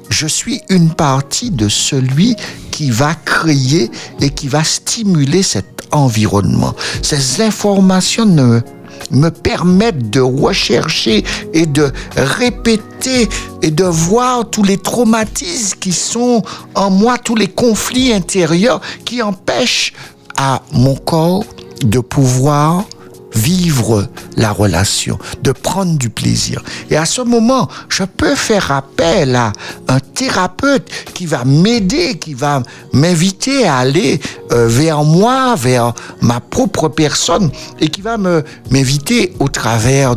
je 0.10 0.28
suis 0.28 0.62
une 0.70 0.90
partie 0.94 1.50
de 1.52 1.68
celui 1.70 2.36
qui 2.74 2.90
va 2.90 3.14
créer 3.14 3.92
et 4.20 4.32
qui 4.32 4.48
va 4.48 4.64
stimuler 4.64 5.44
cet 5.44 5.84
environnement. 5.92 6.74
Ces 7.04 7.40
informations 7.44 8.26
me 8.26 9.30
permettent 9.30 10.10
de 10.10 10.20
rechercher 10.20 11.24
et 11.54 11.68
de 11.68 11.92
répéter 12.18 13.30
et 13.62 13.70
de 13.70 13.84
voir 13.84 14.50
tous 14.50 14.64
les 14.64 14.78
traumatismes 14.78 15.78
qui 15.80 15.92
sont 15.92 16.42
en 16.74 16.90
moi, 16.90 17.20
tous 17.20 17.36
les 17.36 17.48
conflits 17.48 18.12
intérieurs 18.12 18.82
qui 19.06 19.22
empêchent 19.22 19.94
à 20.36 20.64
mon 20.72 20.96
corps 20.96 21.46
de 21.84 22.00
pouvoir 22.00 22.86
vivre 23.36 24.08
la 24.38 24.52
relation, 24.52 25.18
de 25.42 25.52
prendre 25.52 25.98
du 25.98 26.10
plaisir. 26.10 26.62
Et 26.90 26.98
à 26.98 27.06
ce 27.06 27.22
moment, 27.22 27.68
je 27.90 28.04
peux 28.04 28.36
faire 28.36 28.72
appel 28.72 29.36
à 29.36 29.52
un 29.88 30.00
thérapeute 30.00 30.90
qui 31.14 31.26
va 31.26 31.44
m'aider, 31.46 32.18
qui 32.18 32.34
va 32.34 32.62
m'inviter 32.94 33.66
à 33.68 33.78
aller 33.78 34.20
euh, 34.52 34.68
vers 34.68 35.04
moi, 35.04 35.56
vers 35.56 35.94
ma 36.22 36.40
propre 36.40 36.90
personne, 36.90 37.52
et 37.80 37.88
qui 37.88 38.02
va 38.02 38.18
me 38.18 38.44
m'inviter 38.72 39.34
au 39.40 39.48
travers 39.48 40.16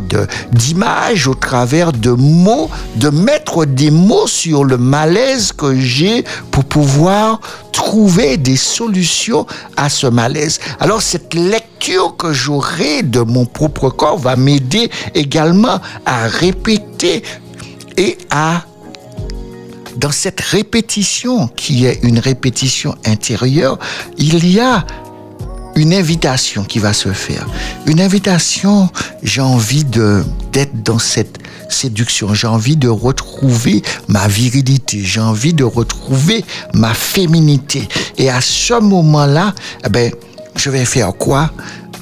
d'images, 0.51 1.27
au 1.27 1.35
travers 1.35 1.91
de 1.91 2.11
mots, 2.11 2.69
de 2.95 3.09
mettre 3.09 3.65
des 3.65 3.91
mots 3.91 4.27
sur 4.27 4.63
le 4.63 4.77
malaise 4.77 5.51
que 5.51 5.79
j'ai 5.79 6.23
pour 6.51 6.65
pouvoir 6.65 7.39
trouver 7.71 8.37
des 8.37 8.57
solutions 8.57 9.45
à 9.75 9.89
ce 9.89 10.07
malaise. 10.07 10.59
Alors 10.79 11.01
cette 11.01 11.33
lecture 11.33 12.15
que 12.17 12.33
j'aurai 12.33 13.03
de 13.07 13.21
mon 13.21 13.45
propre 13.45 13.89
corps 13.89 14.17
va 14.17 14.35
m'aider 14.35 14.89
également 15.15 15.79
à 16.05 16.27
répéter 16.27 17.23
et 17.97 18.17
à 18.29 18.63
dans 19.97 20.11
cette 20.11 20.41
répétition 20.41 21.47
qui 21.47 21.85
est 21.85 21.99
une 22.03 22.19
répétition 22.19 22.95
intérieure, 23.05 23.79
il 24.17 24.47
y 24.47 24.59
a 24.59 24.85
une 25.75 25.93
invitation 25.93 26.63
qui 26.63 26.79
va 26.79 26.93
se 26.93 27.13
faire. 27.13 27.47
Une 27.85 28.01
invitation, 28.01 28.89
j'ai 29.23 29.41
envie 29.41 29.83
de 29.83 30.23
d'être 30.51 30.83
dans 30.83 30.99
cette 30.99 31.37
séduction, 31.69 32.33
j'ai 32.33 32.47
envie 32.47 32.77
de 32.77 32.89
retrouver 32.89 33.83
ma 34.07 34.27
virilité, 34.27 35.01
j'ai 35.03 35.19
envie 35.19 35.53
de 35.53 35.63
retrouver 35.63 36.43
ma 36.73 36.93
féminité. 36.93 37.87
Et 38.17 38.29
à 38.29 38.41
ce 38.41 38.79
moment-là, 38.79 39.53
eh 39.85 39.89
ben, 39.89 40.11
je 40.55 40.69
vais 40.69 40.85
faire 40.85 41.13
quoi? 41.13 41.51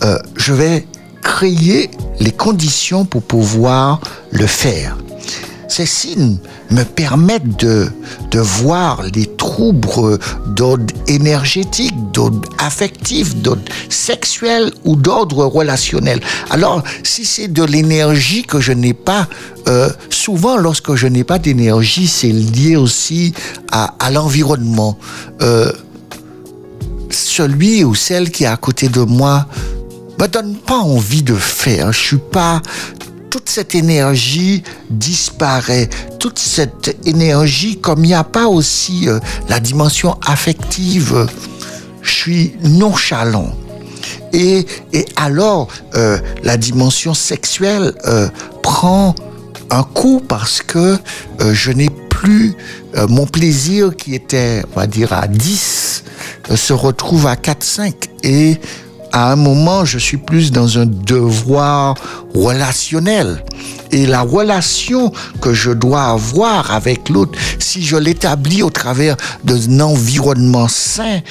Euh, 0.04 0.18
Je 0.38 0.54
vais 0.54 0.86
créer 1.26 1.90
les 2.20 2.32
conditions 2.32 3.04
pour 3.04 3.24
pouvoir 3.24 4.00
le 4.32 4.46
faire. 4.46 4.96
Ces 5.68 5.88
signes 5.88 6.38
me 6.70 6.84
permettent 6.84 7.60
de, 7.60 7.90
de 8.32 8.40
voir 8.40 9.02
les 9.14 9.26
troubles 9.26 10.20
d'ordre 10.46 10.94
énergétique, 11.08 11.96
d'ordre 12.14 12.48
affectif, 12.60 13.36
d'ordre 13.38 13.64
sexuel 13.90 14.72
ou 14.86 14.96
d'ordre 14.96 15.46
relationnel. 15.46 16.22
Alors, 16.52 16.84
si 17.04 17.26
c'est 17.26 17.48
de 17.48 17.64
l'énergie 17.64 18.44
que 18.44 18.62
je 18.62 18.72
n'ai 18.72 18.94
pas, 18.94 19.28
euh, 19.68 19.90
souvent 20.10 20.58
lorsque 20.58 20.94
je 20.94 21.08
n'ai 21.08 21.24
pas 21.24 21.40
d'énergie, 21.40 22.08
c'est 22.08 22.32
lié 22.32 22.76
aussi 22.76 23.34
à, 23.72 24.12
l'environnement. 24.12 24.98
Euh, 25.42 25.72
celui 27.10 27.84
ou 27.84 27.96
celle 27.96 28.30
qui 28.30 28.44
est 28.44 28.48
à 28.48 28.58
côté 28.58 28.90
de 28.90 29.02
moi 29.02 29.48
me 30.20 30.28
donne 30.28 30.56
pas 30.56 30.78
envie 30.78 31.24
de 31.24 31.36
faire. 31.36 31.92
Je 31.92 32.00
suis 32.00 32.18
pas 32.18 32.62
toute 33.30 33.50
cette 33.50 33.76
énergie 33.76 34.64
disparaît. 34.90 35.90
Toute 36.20 36.40
cette 36.40 36.98
énergie, 37.06 37.78
comme 37.80 38.06
il 38.06 38.10
n'y 38.10 38.14
a 38.14 38.24
pas 38.24 38.48
aussi 38.48 39.10
euh, 39.10 39.20
la 39.50 39.60
dimension 39.60 40.18
affective, 40.26 41.14
euh, 41.14 41.26
je 42.02 42.12
suis 42.12 42.54
nonchalant. 42.64 43.52
Et, 44.32 44.66
et 44.94 45.06
alors, 45.16 45.68
euh, 45.96 46.20
la 46.44 46.58
dimension 46.58 47.14
sexuelle 47.14 47.94
euh, 48.06 48.30
prend 48.64 49.16
un 49.72 49.84
coup 49.84 50.22
parce 50.26 50.62
que 50.62 50.98
euh, 51.42 51.54
je 51.54 51.72
n'ai 51.72 51.90
plus 52.10 52.56
mon 53.10 53.28
plaisir 53.28 53.94
qui 53.96 54.16
était, 54.16 54.64
on 54.74 54.80
va 54.80 54.88
dire, 54.88 55.12
à 55.12 55.28
10, 55.28 56.04
euh, 56.50 56.56
se 56.56 56.72
retrouve 56.72 57.28
à 57.28 57.36
4-5. 57.36 57.94
Et 58.24 58.58
à 59.16 59.32
un 59.32 59.38
moment, 59.38 59.86
je 59.86 59.98
suis 59.98 60.18
plus 60.18 60.52
dans 60.52 60.78
un 60.78 60.86
devoir 60.86 61.96
relationnel. 62.34 63.46
Et 63.92 64.06
la 64.06 64.24
relation 64.24 65.14
que 65.40 65.54
je 65.54 65.72
dois 65.72 66.04
avoir 66.04 66.72
avec 66.72 67.08
l'autre, 67.08 67.40
si 67.58 67.82
je 67.82 67.96
l'établis 67.96 68.62
au 68.62 68.70
travers 68.70 69.16
d'un 69.46 69.80
environnement 69.80 70.68
sain, 70.68 71.22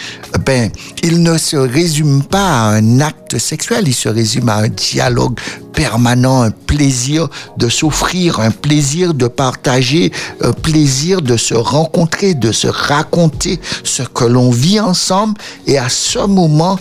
ben, 0.46 0.70
il 1.02 1.22
ne 1.22 1.36
se 1.36 1.58
résume 1.58 2.22
pas 2.22 2.48
à 2.48 2.68
un 2.70 3.00
acte 3.00 3.36
sexuel, 3.36 3.84
il 3.86 3.94
se 3.94 4.08
résume 4.08 4.48
à 4.48 4.56
un 4.56 4.68
dialogue 4.68 5.38
permanent, 5.74 6.40
un 6.40 6.52
plaisir 6.52 7.28
de 7.58 7.68
souffrir, 7.68 8.40
un 8.40 8.50
plaisir 8.50 9.12
de 9.12 9.26
partager, 9.26 10.10
un 10.40 10.52
plaisir 10.52 11.20
de 11.20 11.36
se 11.36 11.54
rencontrer, 11.54 12.32
de 12.32 12.50
se 12.50 12.68
raconter 12.68 13.60
ce 13.82 14.04
que 14.04 14.24
l'on 14.24 14.50
vit 14.50 14.80
ensemble. 14.80 15.34
Et 15.66 15.76
à 15.76 15.90
ce 15.90 16.20
moment, 16.20 16.78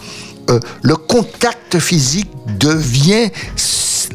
euh, 0.49 0.59
le 0.81 0.95
contact 0.95 1.79
physique 1.79 2.29
devient 2.59 3.29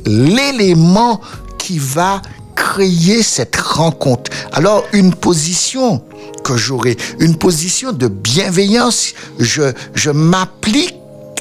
l'élément 0.05 1.21
qui 1.59 1.79
va 1.79 2.23
créer 2.55 3.23
cette 3.23 3.57
rencontre. 3.57 4.31
Alors, 4.53 4.85
une 4.93 5.15
position 5.15 6.03
que 6.45 6.57
j'aurai, 6.57 6.97
une 7.21 7.37
position 7.37 7.93
de 7.93 8.09
bienveillance, 8.09 9.15
je, 9.39 10.11
m'applique 10.11 10.97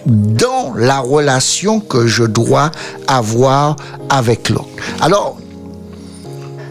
dans 0.05 0.73
la 0.75 0.99
relation 0.99 1.79
que 1.79 2.07
je 2.07 2.23
dois 2.23 2.71
avoir 3.07 3.75
avec 4.09 4.49
l'autre. 4.49 4.69
Alors, 5.01 5.37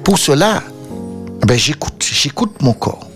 pour 0.04 0.18
cela, 0.18 0.62
ben, 1.46 1.58
j'écoute, 1.58 2.04
j'écoute 2.08 2.54
mon 2.60 2.72
corps. 2.72 3.08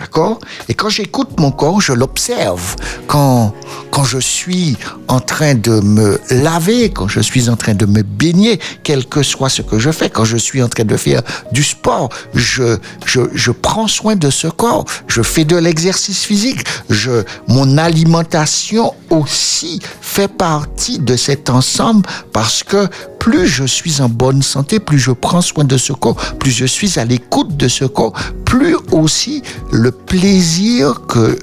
D'accord? 0.00 0.40
Et 0.70 0.74
quand 0.74 0.88
j'écoute 0.88 1.38
mon 1.38 1.50
corps, 1.50 1.80
je 1.82 1.92
l'observe. 1.92 2.74
Quand, 3.06 3.52
quand 3.90 4.02
je 4.04 4.18
suis 4.18 4.78
en 5.08 5.20
train 5.20 5.54
de 5.54 5.80
me 5.80 6.18
laver, 6.30 6.88
quand 6.88 7.06
je 7.06 7.20
suis 7.20 7.50
en 7.50 7.56
train 7.56 7.74
de 7.74 7.84
me 7.84 8.02
baigner, 8.02 8.58
quel 8.82 9.04
que 9.04 9.22
soit 9.22 9.50
ce 9.50 9.60
que 9.60 9.78
je 9.78 9.90
fais, 9.90 10.08
quand 10.08 10.24
je 10.24 10.38
suis 10.38 10.62
en 10.62 10.68
train 10.68 10.84
de 10.84 10.96
faire 10.96 11.20
du 11.52 11.62
sport, 11.62 12.08
je, 12.34 12.78
je, 13.04 13.20
je 13.34 13.50
prends 13.50 13.88
soin 13.88 14.16
de 14.16 14.30
ce 14.30 14.46
corps. 14.46 14.86
Je 15.06 15.20
fais 15.20 15.44
de 15.44 15.56
l'exercice 15.56 16.24
physique. 16.24 16.64
Je, 16.88 17.22
mon 17.46 17.76
alimentation 17.76 18.94
aussi 19.10 19.80
fait 20.00 20.28
partie 20.28 20.98
de 20.98 21.14
cet 21.16 21.50
ensemble 21.50 22.08
parce 22.32 22.62
que 22.62 22.88
plus 23.20 23.46
je 23.46 23.64
suis 23.64 24.00
en 24.00 24.08
bonne 24.08 24.42
santé, 24.42 24.80
plus 24.80 24.98
je 24.98 25.12
prends 25.12 25.42
soin 25.42 25.62
de 25.62 25.76
ce 25.76 25.92
corps, 25.92 26.16
plus 26.40 26.50
je 26.50 26.64
suis 26.64 26.98
à 26.98 27.04
l'écoute 27.04 27.56
de 27.56 27.68
ce 27.68 27.84
corps, 27.84 28.14
plus 28.44 28.74
aussi 28.90 29.42
le 29.70 29.92
plaisir 29.92 31.02
que, 31.06 31.38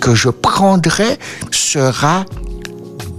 que 0.00 0.14
je 0.16 0.30
prendrai 0.30 1.18
sera 1.52 2.24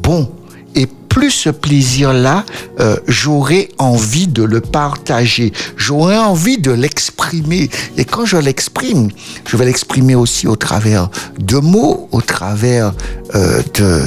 bon. 0.02 0.30
Et 0.76 0.88
plus 1.08 1.30
ce 1.30 1.50
plaisir-là, 1.52 2.44
euh, 2.80 2.96
j'aurai 3.08 3.70
envie 3.78 4.28
de 4.28 4.42
le 4.42 4.60
partager, 4.60 5.54
j'aurai 5.78 6.18
envie 6.18 6.58
de 6.58 6.72
l'exprimer. 6.72 7.70
Et 7.98 8.06
quand 8.06 8.26
je 8.26 8.38
l'exprime, 8.38 9.10
je 9.48 9.56
vais 9.56 9.66
l'exprimer 9.66 10.16
aussi 10.16 10.48
au 10.48 10.56
travers 10.56 11.10
de 11.38 11.58
mots, 11.58 12.10
au 12.12 12.22
travers 12.22 12.94
euh, 13.36 13.62
de 13.76 14.02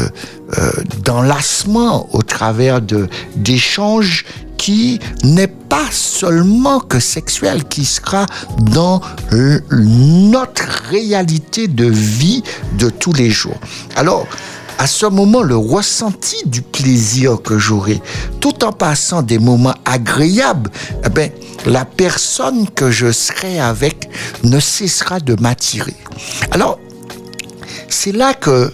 euh, 0.58 0.70
d'enlacements, 1.04 2.08
au 2.12 2.22
travers 2.22 2.80
de 2.80 3.08
d'échanges 3.34 4.24
qui 4.56 5.00
n'est 5.24 5.46
pas 5.48 5.90
seulement 5.90 6.80
que 6.80 7.00
sexuel, 7.00 7.64
qui 7.64 7.84
sera 7.84 8.26
dans 8.60 9.00
notre 9.70 10.88
réalité 10.90 11.68
de 11.68 11.86
vie 11.86 12.42
de 12.78 12.88
tous 12.88 13.12
les 13.12 13.30
jours. 13.30 13.58
Alors, 13.96 14.26
à 14.78 14.86
ce 14.86 15.06
moment, 15.06 15.42
le 15.42 15.56
ressenti 15.56 16.36
du 16.46 16.62
plaisir 16.62 17.40
que 17.42 17.58
j'aurai, 17.58 18.00
tout 18.40 18.64
en 18.64 18.72
passant 18.72 19.22
des 19.22 19.38
moments 19.38 19.74
agréables, 19.84 20.70
eh 21.04 21.08
ben, 21.08 21.30
la 21.64 21.84
personne 21.84 22.68
que 22.70 22.90
je 22.90 23.10
serai 23.10 23.58
avec 23.58 24.10
ne 24.44 24.60
cessera 24.60 25.18
de 25.18 25.34
m'attirer. 25.40 25.96
Alors, 26.50 26.78
c'est 27.88 28.12
là 28.12 28.34
que 28.34 28.70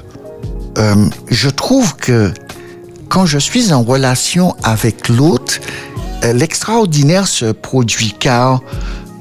euh, 0.79 1.09
je 1.29 1.49
trouve 1.49 1.97
que 1.97 2.33
quand 3.09 3.27
je 3.27 3.39
suis 3.39 3.73
en 3.73 3.83
relation 3.83 4.57
avec 4.63 5.09
l'autre, 5.09 5.61
euh, 6.25 6.33
l'extraordinaire 6.33 7.27
se 7.27 7.53
produit 7.53 8.15
car 8.19 8.61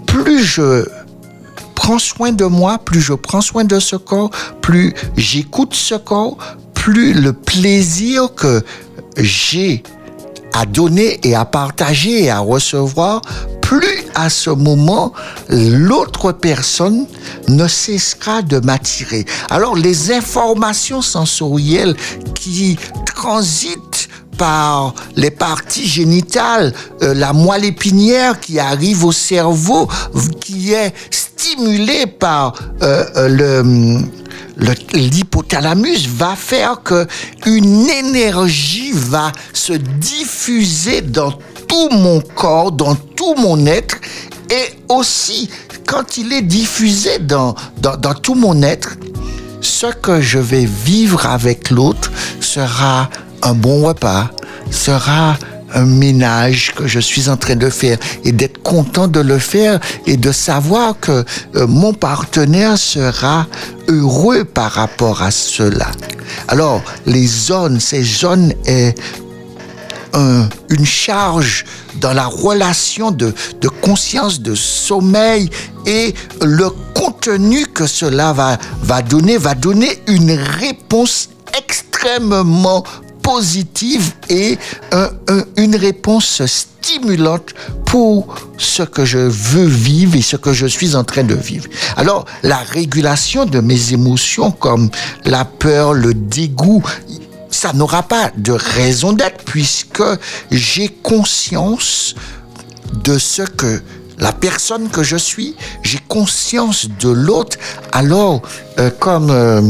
plus 0.06 0.44
je 0.44 0.86
prends 1.76 2.00
soin 2.00 2.32
de 2.32 2.46
moi, 2.46 2.78
plus 2.78 3.02
je 3.02 3.14
prends 3.14 3.42
soin 3.42 3.64
de 3.64 3.80
ce 3.80 3.96
corps, 3.96 4.30
plus 4.62 4.94
j'écoute 5.18 5.74
ce 5.74 5.96
corps, 5.96 6.38
plus 6.74 7.14
le 7.14 7.34
plaisir 7.34 8.34
que 8.36 8.64
j'ai 9.18 9.84
à 10.54 10.66
donner 10.66 11.20
et 11.24 11.36
à 11.36 11.46
partager 11.46 12.24
et 12.24 12.30
à 12.30 12.40
recevoir, 12.40 13.22
plus 13.62 14.04
à 14.16 14.30
ce 14.30 14.50
moment, 14.50 15.14
l'autre 15.48 16.34
personne 16.34 17.06
ne 17.48 17.68
cessera 17.68 18.42
de 18.42 18.60
m'attirer. 18.60 19.26
Alors 19.50 19.76
les 19.76 20.12
informations 20.12 21.02
sensorielles 21.02 21.96
qui 22.36 22.78
transitent 23.06 23.91
par 24.42 24.96
les 25.16 25.30
parties 25.30 25.88
génitales, 25.88 26.74
euh, 27.04 27.14
la 27.14 27.32
moelle 27.32 27.64
épinière 27.64 28.40
qui 28.40 28.58
arrive 28.58 29.06
au 29.06 29.12
cerveau, 29.12 29.88
qui 30.44 30.74
est 30.74 30.94
stimulée 31.12 32.08
par 32.08 32.56
euh, 32.82 33.06
euh, 33.18 33.28
le 33.28 34.00
le- 34.58 34.74
l'hypothalamus 34.94 36.08
va 36.08 36.36
faire 36.36 36.82
que 36.84 37.06
une 37.46 37.88
énergie 37.88 38.92
va 38.94 39.32
se 39.54 39.74
diffuser 39.74 41.02
dans 41.02 41.34
tout 41.68 41.90
mon 41.92 42.20
corps, 42.22 42.72
dans 42.72 42.96
tout 42.96 43.36
mon 43.36 43.64
être, 43.68 43.98
et 44.50 44.66
aussi 44.90 45.52
quand 45.86 46.18
il 46.18 46.34
est 46.34 46.42
diffusé 46.60 47.20
dans, 47.20 47.54
dans 47.80 48.14
tout 48.16 48.36
mon 48.36 48.64
être, 48.64 48.98
ce 49.62 49.88
que 50.06 50.20
je 50.20 50.40
vais 50.40 50.66
vivre 50.66 51.26
avec 51.28 51.70
l'autre 51.70 52.12
sera 52.40 53.10
un 53.44 53.54
bon 53.54 53.86
repas, 53.86 54.30
sera 54.70 55.38
un 55.74 55.86
ménage 55.86 56.74
que 56.76 56.86
je 56.86 57.00
suis 57.00 57.30
en 57.30 57.38
train 57.38 57.56
de 57.56 57.70
faire 57.70 57.98
et 58.26 58.32
d'être 58.34 58.62
content 58.62 59.08
de 59.08 59.22
le 59.22 59.40
faire 59.40 59.80
et 60.06 60.18
de 60.18 60.32
savoir 60.34 61.00
que 61.00 61.24
euh, 61.56 61.66
mon 61.68 61.94
partenaire 61.94 62.78
sera 62.78 63.48
heureux 63.88 64.44
par 64.44 64.72
rapport 64.74 65.22
à 65.22 65.32
cela. 65.32 65.88
Alors, 66.50 66.82
les 67.06 67.26
zones, 67.26 67.80
ces 67.80 68.04
zones 68.04 68.54
est 68.66 68.96
un- 70.14 70.50
une 70.70 70.86
charge 70.86 71.64
dans 72.02 72.12
la 72.14 72.26
relation 72.26 73.12
de, 73.12 73.34
de 73.62 73.70
conscience, 73.70 74.42
de 74.42 74.56
sommeil 74.56 75.50
et 75.86 76.14
le 76.42 76.70
contenu 76.94 77.66
que 77.68 77.88
cela 77.88 78.34
va, 78.34 78.58
va 78.84 79.02
donner, 79.02 79.38
va 79.38 79.56
donner 79.56 80.00
une 80.08 80.32
réponse 80.32 81.30
extrêmement 81.58 82.84
positive 83.22 84.12
et 84.30 84.58
un- 84.92 85.12
un- 85.28 85.44
une 85.58 85.76
réponse 85.76 86.42
stimulante 86.46 87.54
pour 87.86 88.36
ce 88.58 88.84
que 88.84 89.06
je 89.06 89.18
veux 89.20 89.66
vivre 89.66 90.16
et 90.16 90.22
ce 90.22 90.36
que 90.38 90.54
je 90.54 90.66
suis 90.66 90.96
en 90.96 91.04
train 91.04 91.24
de 91.24 91.36
vivre. 91.36 91.66
Alors, 91.98 92.26
la 92.44 92.58
régulation 92.58 93.46
de 93.46 93.60
mes 93.60 93.94
émotions 93.94 94.52
comme 94.52 94.90
la 95.26 95.46
peur, 95.46 95.94
le 95.94 96.14
dégoût, 96.14 96.84
ça 97.50 97.74
n'aura 97.74 98.04
pas 98.04 98.32
de 98.38 98.54
raison 98.54 99.14
d'être 99.14 99.44
puisque 99.44 100.04
j'ai 100.50 100.88
conscience 100.90 102.16
de 103.04 103.18
ce 103.18 103.44
que 103.44 103.82
la 104.18 104.32
personne 104.32 104.90
que 104.90 105.04
je 105.04 105.18
suis, 105.18 105.56
j'ai 105.84 106.00
conscience 106.08 106.88
de 107.00 107.10
l'autre. 107.10 107.58
Alors, 107.92 108.42
euh, 108.80 108.90
comme 109.00 109.30
euh, 109.32 109.62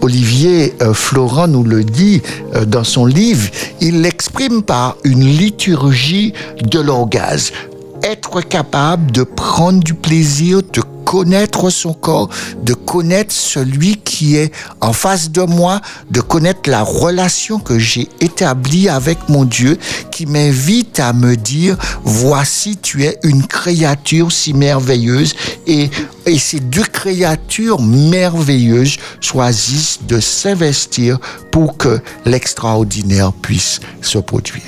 Olivier 0.00 0.74
euh, 0.80 0.94
Florent 0.94 1.48
nous 1.48 1.64
le 1.64 1.84
dit 1.84 2.22
euh, 2.54 2.64
dans 2.64 2.84
son 2.84 3.06
livre, 3.06 3.48
il 3.80 4.02
l'exprime 4.02 4.62
par 4.62 4.96
une 5.04 5.24
liturgie 5.24 6.32
de 6.62 6.80
l'orgasme. 6.80 7.54
Être 8.02 8.40
capable 8.40 9.10
de 9.10 9.22
prendre 9.22 9.82
du 9.82 9.94
plaisir, 9.94 10.62
de 10.72 10.82
connaître 11.08 11.70
son 11.70 11.94
corps, 11.94 12.28
de 12.62 12.74
connaître 12.74 13.32
celui 13.32 13.96
qui 13.96 14.36
est 14.36 14.52
en 14.82 14.92
face 14.92 15.30
de 15.30 15.40
moi, 15.40 15.80
de 16.10 16.20
connaître 16.20 16.68
la 16.68 16.82
relation 16.82 17.58
que 17.58 17.78
j'ai 17.78 18.08
établie 18.20 18.90
avec 18.90 19.30
mon 19.30 19.46
Dieu, 19.46 19.78
qui 20.10 20.26
m'invite 20.26 21.00
à 21.00 21.14
me 21.14 21.34
dire, 21.34 21.78
voici, 22.04 22.76
tu 22.76 23.04
es 23.04 23.18
une 23.22 23.46
créature 23.46 24.30
si 24.30 24.52
merveilleuse, 24.52 25.34
et, 25.66 25.88
et 26.26 26.38
ces 26.38 26.60
deux 26.60 26.84
créatures 26.84 27.80
merveilleuses 27.80 28.98
choisissent 29.20 30.00
de 30.06 30.20
s'investir 30.20 31.18
pour 31.50 31.78
que 31.78 32.00
l'extraordinaire 32.26 33.32
puisse 33.32 33.80
se 34.02 34.18
produire. 34.18 34.62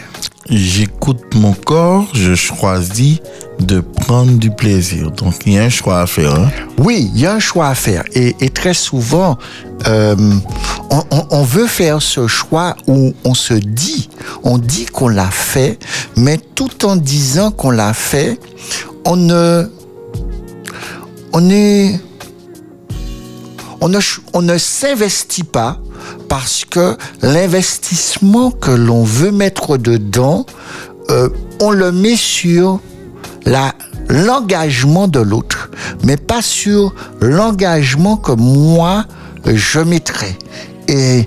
J'écoute 0.50 1.34
mon 1.36 1.52
corps, 1.52 2.06
je 2.12 2.34
choisis 2.34 3.18
de 3.60 3.80
prendre 3.80 4.32
du 4.32 4.50
plaisir. 4.50 5.12
Donc, 5.12 5.34
il 5.46 5.52
y 5.52 5.58
a 5.58 5.62
un 5.62 5.68
choix 5.68 6.00
à 6.00 6.06
faire. 6.06 6.34
hein. 6.34 6.50
Oui, 6.78 7.08
il 7.14 7.20
y 7.20 7.26
a 7.26 7.34
un 7.34 7.38
choix 7.38 7.68
à 7.68 7.74
faire. 7.76 8.02
Et, 8.14 8.34
très 8.50 8.74
souvent, 8.74 9.38
euh, 9.86 10.16
on, 10.90 11.02
on- 11.30 11.44
veut 11.44 11.68
faire 11.68 12.02
ce 12.02 12.26
choix 12.26 12.76
où 12.88 13.14
on 13.24 13.34
se 13.34 13.54
dit, 13.54 14.08
on 14.42 14.58
dit 14.58 14.86
qu'on 14.86 15.08
l'a 15.08 15.30
fait, 15.30 15.78
mais 16.16 16.38
tout 16.38 16.84
en 16.84 16.96
disant 16.96 17.50
qu'on 17.52 17.70
l'a 17.70 17.94
fait, 17.94 18.38
on 19.06 19.14
ne, 19.16 19.70
on 21.32 21.48
est, 21.48 22.00
on 23.80 23.88
ne, 23.88 23.98
on 24.34 24.42
ne 24.42 24.58
s'investit 24.58 25.44
pas 25.44 25.80
parce 26.28 26.64
que 26.64 26.96
l'investissement 27.22 28.50
que 28.50 28.70
l'on 28.70 29.04
veut 29.04 29.32
mettre 29.32 29.76
dedans, 29.76 30.46
euh, 31.10 31.28
on 31.60 31.70
le 31.70 31.92
met 31.92 32.16
sur 32.16 32.80
l'engagement 34.08 35.08
de 35.08 35.20
l'autre, 35.20 35.70
mais 36.04 36.16
pas 36.16 36.42
sur 36.42 36.94
l'engagement 37.20 38.16
que 38.16 38.32
moi 38.32 39.04
je 39.46 39.80
mettrai. 39.80 40.36
Et 40.88 41.26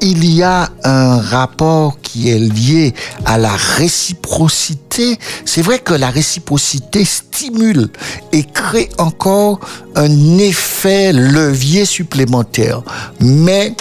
il 0.00 0.24
y 0.24 0.42
a 0.42 0.70
un 0.82 1.20
rapport 1.20 2.00
qui 2.02 2.30
est 2.30 2.38
lié 2.38 2.94
à 3.24 3.38
la 3.38 3.52
réciprocité. 3.52 5.18
C'est 5.44 5.62
vrai 5.62 5.78
que 5.78 5.94
la 5.94 6.10
réciprocité 6.10 7.04
stimule 7.04 7.88
et 8.32 8.42
crée 8.42 8.88
encore 8.98 9.60
un 9.94 10.38
effet 10.38 11.12
levier 11.12 11.84
supplémentaire. 11.84 12.82
Mais 13.20 13.74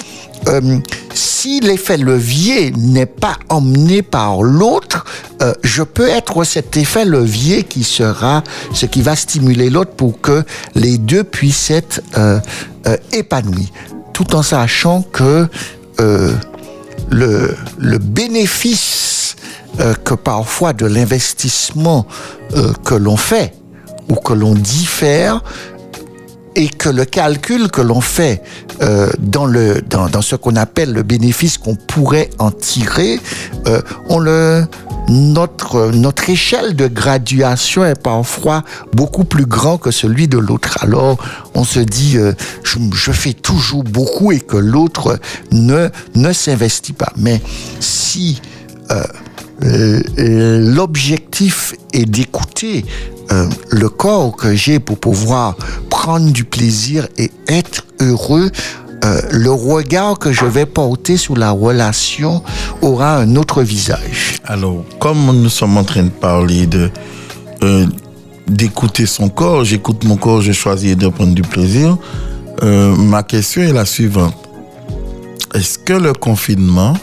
euh, 0.47 0.79
si 1.13 1.59
l'effet 1.59 1.97
levier 1.97 2.71
n'est 2.71 3.05
pas 3.05 3.37
emmené 3.49 4.01
par 4.01 4.41
l'autre, 4.41 5.05
euh, 5.41 5.53
je 5.63 5.83
peux 5.83 6.07
être 6.07 6.43
cet 6.43 6.77
effet 6.77 7.05
levier 7.05 7.63
qui 7.63 7.83
sera 7.83 8.43
ce 8.73 8.85
qui 8.85 9.01
va 9.01 9.15
stimuler 9.15 9.69
l'autre 9.69 9.91
pour 9.91 10.19
que 10.21 10.43
les 10.75 10.97
deux 10.97 11.23
puissent 11.23 11.71
être 11.71 12.01
euh, 12.17 12.39
épanouis, 13.11 13.71
tout 14.13 14.35
en 14.35 14.43
sachant 14.43 15.01
que 15.01 15.47
le, 17.09 17.55
le 17.77 17.97
bénéfice 17.97 19.35
que 20.03 20.13
parfois 20.13 20.73
de 20.73 20.85
l'investissement 20.85 22.05
que 22.83 22.95
l'on 22.95 23.15
fait 23.15 23.53
ou 24.09 24.15
que 24.15 24.33
l'on 24.33 24.53
dit 24.53 24.85
faire 24.85 25.41
et 26.55 26.69
que 26.69 26.89
le 26.89 27.05
calcul 27.05 27.69
que 27.69 27.81
l'on 27.81 28.01
fait 28.01 28.41
euh, 28.81 29.09
dans, 29.19 29.45
le, 29.45 29.81
dans, 29.81 30.09
dans 30.09 30.21
ce 30.21 30.35
qu'on 30.35 30.55
appelle 30.55 30.93
le 30.93 31.03
bénéfice 31.03 31.57
qu'on 31.57 31.75
pourrait 31.75 32.29
en 32.39 32.51
tirer, 32.51 33.19
euh, 33.67 33.81
on 34.09 34.19
le, 34.19 34.65
notre, 35.09 35.91
notre 35.91 36.29
échelle 36.29 36.75
de 36.75 36.87
graduation 36.87 37.85
est 37.85 38.01
parfois 38.01 38.63
beaucoup 38.93 39.23
plus 39.23 39.45
grand 39.45 39.77
que 39.77 39.91
celui 39.91 40.27
de 40.27 40.37
l'autre. 40.37 40.77
Alors, 40.81 41.17
on 41.55 41.63
se 41.63 41.79
dit, 41.79 42.17
euh, 42.17 42.33
je, 42.63 42.77
je 42.93 43.11
fais 43.11 43.33
toujours 43.33 43.83
beaucoup 43.83 44.31
et 44.31 44.39
que 44.39 44.57
l'autre 44.57 45.19
ne, 45.51 45.89
ne 46.15 46.33
s'investit 46.33 46.93
pas. 46.93 47.11
Mais 47.17 47.41
si 47.79 48.41
l'objectif 49.65 51.73
est 51.93 52.05
d'écouter 52.05 52.85
euh, 53.31 53.47
le 53.69 53.89
corps 53.89 54.35
que 54.35 54.55
j'ai 54.55 54.79
pour 54.79 54.99
pouvoir 54.99 55.55
prendre 55.89 56.31
du 56.31 56.43
plaisir 56.43 57.07
et 57.17 57.31
être 57.47 57.85
heureux, 57.99 58.51
euh, 59.05 59.21
le 59.31 59.51
regard 59.51 60.19
que 60.19 60.31
je 60.31 60.45
vais 60.45 60.65
porter 60.65 61.17
sur 61.17 61.35
la 61.35 61.51
relation 61.51 62.43
aura 62.81 63.17
un 63.17 63.35
autre 63.35 63.63
visage. 63.63 64.37
Alors, 64.45 64.83
comme 64.99 65.25
nous 65.41 65.49
sommes 65.49 65.77
en 65.77 65.83
train 65.83 66.03
de 66.03 66.09
parler 66.09 66.67
de 66.67 66.89
euh, 67.63 67.85
d'écouter 68.47 69.05
son 69.05 69.29
corps, 69.29 69.63
j'écoute 69.63 70.03
mon 70.03 70.17
corps, 70.17 70.41
je 70.41 70.51
choisis 70.51 70.97
de 70.97 71.07
prendre 71.07 71.33
du 71.33 71.43
plaisir. 71.43 71.97
ma 72.61 73.23
question 73.23 73.61
est 73.61 73.73
la 73.73 73.85
suivante. 73.85 74.35
Est-ce 75.53 75.77
que 75.77 75.93
le 75.93 76.13
confinement 76.13 76.93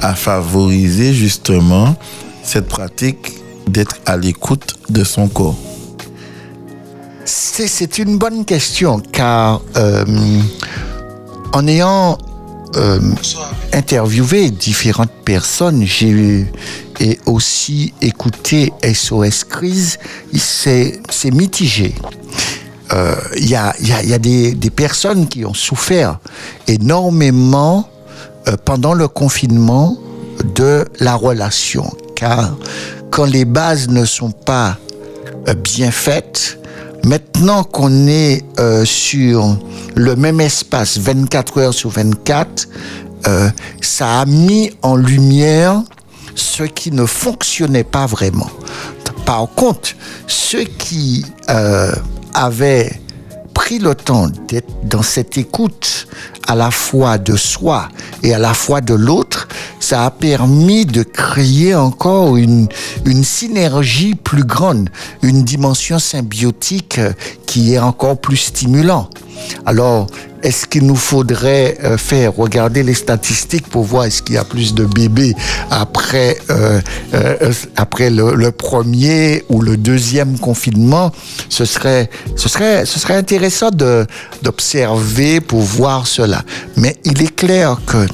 a 0.00 0.14
favorisé 0.14 1.12
justement 1.14 1.96
cette 2.42 2.66
pratique 2.66 3.37
d'être 3.68 3.96
à 4.06 4.16
l'écoute 4.16 4.74
de 4.88 5.04
son 5.04 5.28
corps? 5.28 5.56
C'est 7.24 7.98
une 7.98 8.16
bonne 8.16 8.44
question 8.44 9.00
car 9.00 9.60
euh, 9.76 10.04
en 11.52 11.66
ayant 11.66 12.16
euh, 12.76 13.00
interviewé 13.72 14.50
différentes 14.50 15.10
personnes, 15.24 15.84
j'ai 15.84 16.08
eu- 16.08 16.52
et 17.00 17.18
aussi 17.26 17.92
écouté 18.00 18.72
SOS 18.82 19.44
Crise, 19.44 19.98
c'est 20.34 21.00
mitigé. 21.32 21.94
Euh, 22.92 23.14
Il 23.36 23.48
y 23.48 23.54
a, 23.54 23.72
des, 24.18 24.52
des 24.54 24.70
personnes 24.70 25.28
qui 25.28 25.44
ont 25.44 25.54
souffert 25.54 26.18
énormément 26.66 27.88
pendant 28.64 28.94
le 28.94 29.06
confinement 29.08 29.96
de 30.56 30.86
la 30.98 31.14
relation. 31.14 31.92
Car 32.16 32.56
quand 33.10 33.24
les 33.24 33.44
bases 33.44 33.88
ne 33.88 34.04
sont 34.04 34.30
pas 34.30 34.76
euh, 35.48 35.54
bien 35.54 35.90
faites, 35.90 36.58
maintenant 37.04 37.64
qu'on 37.64 38.06
est 38.06 38.44
euh, 38.58 38.84
sur 38.84 39.56
le 39.94 40.16
même 40.16 40.40
espace 40.40 40.98
24 40.98 41.58
heures 41.58 41.74
sur 41.74 41.90
24, 41.90 42.68
euh, 43.26 43.50
ça 43.80 44.20
a 44.20 44.26
mis 44.26 44.70
en 44.82 44.96
lumière 44.96 45.82
ce 46.34 46.62
qui 46.62 46.92
ne 46.92 47.06
fonctionnait 47.06 47.84
pas 47.84 48.06
vraiment. 48.06 48.50
Par 49.24 49.48
contre, 49.54 49.90
ceux 50.26 50.64
qui 50.64 51.24
avaient 52.32 53.00
pris 53.52 53.80
le 53.80 53.94
temps 53.94 54.28
d'être 54.46 54.72
dans 54.84 55.02
cette 55.02 55.36
écoute 55.36 56.06
à 56.46 56.54
la 56.54 56.70
fois 56.70 57.18
de 57.18 57.36
soi 57.36 57.88
et 58.22 58.32
à 58.32 58.38
la 58.38 58.54
fois 58.54 58.80
de 58.80 58.94
l'autre, 58.94 59.47
ça 59.88 60.04
a 60.04 60.10
permis 60.10 60.84
de 60.84 61.02
créer 61.02 61.74
encore 61.74 62.36
une, 62.36 62.68
synergie 63.22 64.14
plus 64.14 64.44
grande, 64.44 64.90
une 65.22 65.44
dimension 65.44 65.98
symbiotique 65.98 66.98
euh, 66.98 67.14
qui 67.46 67.72
est 67.72 67.78
encore 67.78 68.20
plus 68.20 68.36
stimulant. 68.36 69.08
Alors, 69.64 70.06
est-ce 70.42 70.66
qu'il 70.66 70.84
nous 70.84 70.94
faudrait 70.94 71.78
euh, 71.82 71.96
faire 71.96 72.36
regarder 72.36 72.82
les 72.82 72.92
statistiques 72.92 73.66
pour 73.68 73.84
voir 73.84 74.04
est-ce 74.04 74.20
qu'il 74.22 74.34
y 74.34 74.38
a 74.38 74.44
plus 74.44 74.74
de 74.74 74.84
bébés 74.84 75.34
après 75.70 76.36
euh, 76.50 76.82
après 77.76 78.10
le, 78.10 78.50
premier 78.50 79.42
ou 79.48 79.62
le 79.62 79.78
deuxième 79.78 80.38
confinement? 80.38 81.12
Ce 81.48 81.64
serait 81.64 82.10
ce 82.36 82.50
serait 82.50 82.84
ce 82.84 82.98
serait 82.98 83.16
intéressant 83.16 83.70
d'observer 84.42 85.40
pour 85.40 85.60
voir 85.60 86.06
cela. 86.06 86.42
Mais 86.76 86.96
il 87.04 87.22
est 87.22 87.34
clair 87.34 87.78
que 87.86 88.06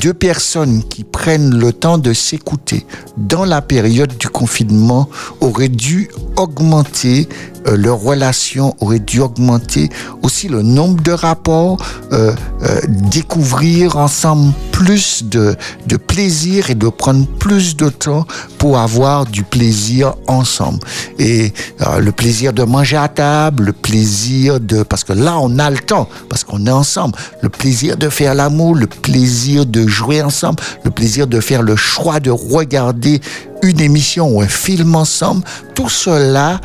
deux 0.00 0.14
personnes 0.14 0.82
qui 0.82 1.04
prennent 1.04 1.58
le 1.58 1.72
temps 1.72 1.98
de 1.98 2.14
s'écouter 2.14 2.86
dans 3.18 3.44
la 3.44 3.60
période 3.60 4.16
du 4.16 4.28
confinement 4.28 5.08
auraient 5.40 5.68
dû 5.68 6.08
augmenter 6.36 7.28
euh, 7.66 7.76
leur 7.76 8.00
relation, 8.00 8.74
auraient 8.80 8.98
dû 8.98 9.20
augmenter 9.20 9.90
aussi 10.22 10.48
le 10.48 10.62
nombre 10.62 11.02
de 11.02 11.12
rapports, 11.12 11.76
euh, 12.12 12.32
euh, 12.62 12.80
découvrir 13.10 13.96
ensemble 13.96 14.54
plus 14.72 15.24
de, 15.24 15.54
de 15.86 15.96
plaisir 15.98 16.70
et 16.70 16.74
de 16.74 16.88
prendre 16.88 17.26
plus 17.26 17.76
de 17.76 17.90
temps 17.90 18.26
pour 18.56 18.78
avoir 18.78 19.26
du 19.26 19.42
plaisir 19.42 20.14
ensemble. 20.26 20.78
Et 21.18 21.52
euh, 21.82 21.98
le 21.98 22.12
plaisir 22.12 22.54
de 22.54 22.62
manger 22.62 22.96
à 22.96 23.08
table, 23.08 23.64
le 23.64 23.72
plaisir 23.74 24.58
de... 24.60 24.82
Parce 24.82 25.04
que 25.04 25.12
là, 25.12 25.38
on 25.38 25.58
a 25.58 25.68
le 25.70 25.78
temps, 25.78 26.08
parce 26.30 26.44
qu'on 26.44 26.66
est 26.66 26.70
ensemble. 26.70 27.16
Le 27.42 27.50
plaisir 27.50 27.98
de 27.98 28.08
faire 28.08 28.34
l'amour, 28.34 28.74
le 28.74 28.86
plaisir 28.86 29.66
de 29.66 29.86
jouer 29.90 30.22
ensemble, 30.22 30.62
le 30.84 30.90
plaisir 30.90 31.26
de 31.26 31.40
faire 31.40 31.62
le 31.62 31.76
choix 31.76 32.20
de 32.20 32.30
regarder 32.30 33.20
une 33.62 33.80
émission 33.80 34.28
ou 34.28 34.40
un 34.40 34.48
film 34.48 34.94
ensemble. 34.94 35.42
Tout 35.74 35.90
cela, 35.90 36.60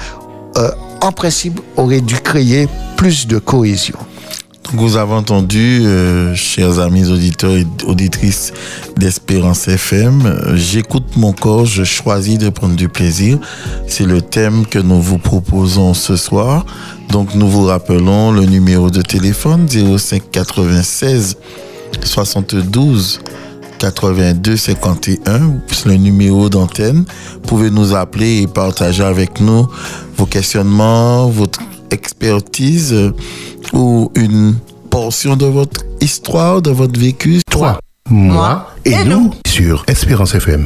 euh, 0.57 0.69
en 1.01 1.11
principe, 1.11 1.59
aurait 1.78 2.01
dû 2.01 2.15
créer 2.15 2.67
plus 2.95 3.28
de 3.28 3.38
cohésion. 3.38 3.97
Donc 4.65 4.82
vous 4.82 4.97
avez 4.97 5.13
entendu, 5.13 5.82
euh, 5.86 6.34
chers 6.34 6.80
amis 6.80 7.11
auditeurs 7.11 7.55
et 7.55 7.67
auditrices 7.86 8.51
d'Espérance 8.97 9.67
FM, 9.67 10.55
j'écoute 10.55 11.17
mon 11.17 11.34
corps, 11.34 11.65
je 11.65 11.84
choisis 11.84 12.39
de 12.39 12.49
prendre 12.49 12.76
du 12.76 12.89
plaisir. 12.89 13.38
C'est 13.88 14.07
le 14.07 14.21
thème 14.21 14.65
que 14.65 14.80
nous 14.80 14.99
vous 14.99 15.19
proposons 15.19 15.93
ce 15.93 16.15
soir. 16.15 16.65
Donc 17.09 17.36
nous 17.36 17.47
vous 17.47 17.65
rappelons 17.65 18.32
le 18.32 18.45
numéro 18.45 18.89
de 18.89 19.03
téléphone 19.03 19.67
05 19.69 20.23
96 20.32 21.38
72 22.03 23.21
82 23.79 24.57
51, 24.57 25.53
c'est 25.67 25.85
le 25.85 25.95
numéro 25.95 26.49
d'antenne. 26.49 27.05
Vous 27.33 27.39
pouvez 27.41 27.69
nous 27.69 27.93
appeler 27.93 28.41
et 28.41 28.47
partager 28.47 29.03
avec 29.03 29.39
nous 29.41 29.67
vos 30.17 30.25
questionnements, 30.25 31.29
votre 31.29 31.59
expertise 31.91 32.93
euh, 32.93 33.11
ou 33.73 34.11
une 34.15 34.55
portion 34.89 35.35
de 35.35 35.45
votre 35.45 35.81
histoire, 36.01 36.61
de 36.61 36.71
votre 36.71 36.99
vécu. 36.99 37.41
Toi, 37.49 37.79
moi 38.09 38.69
et, 38.85 39.03
nous 39.03 39.31
sur 39.45 39.83
Espérance 39.87 40.35
FM. 40.35 40.65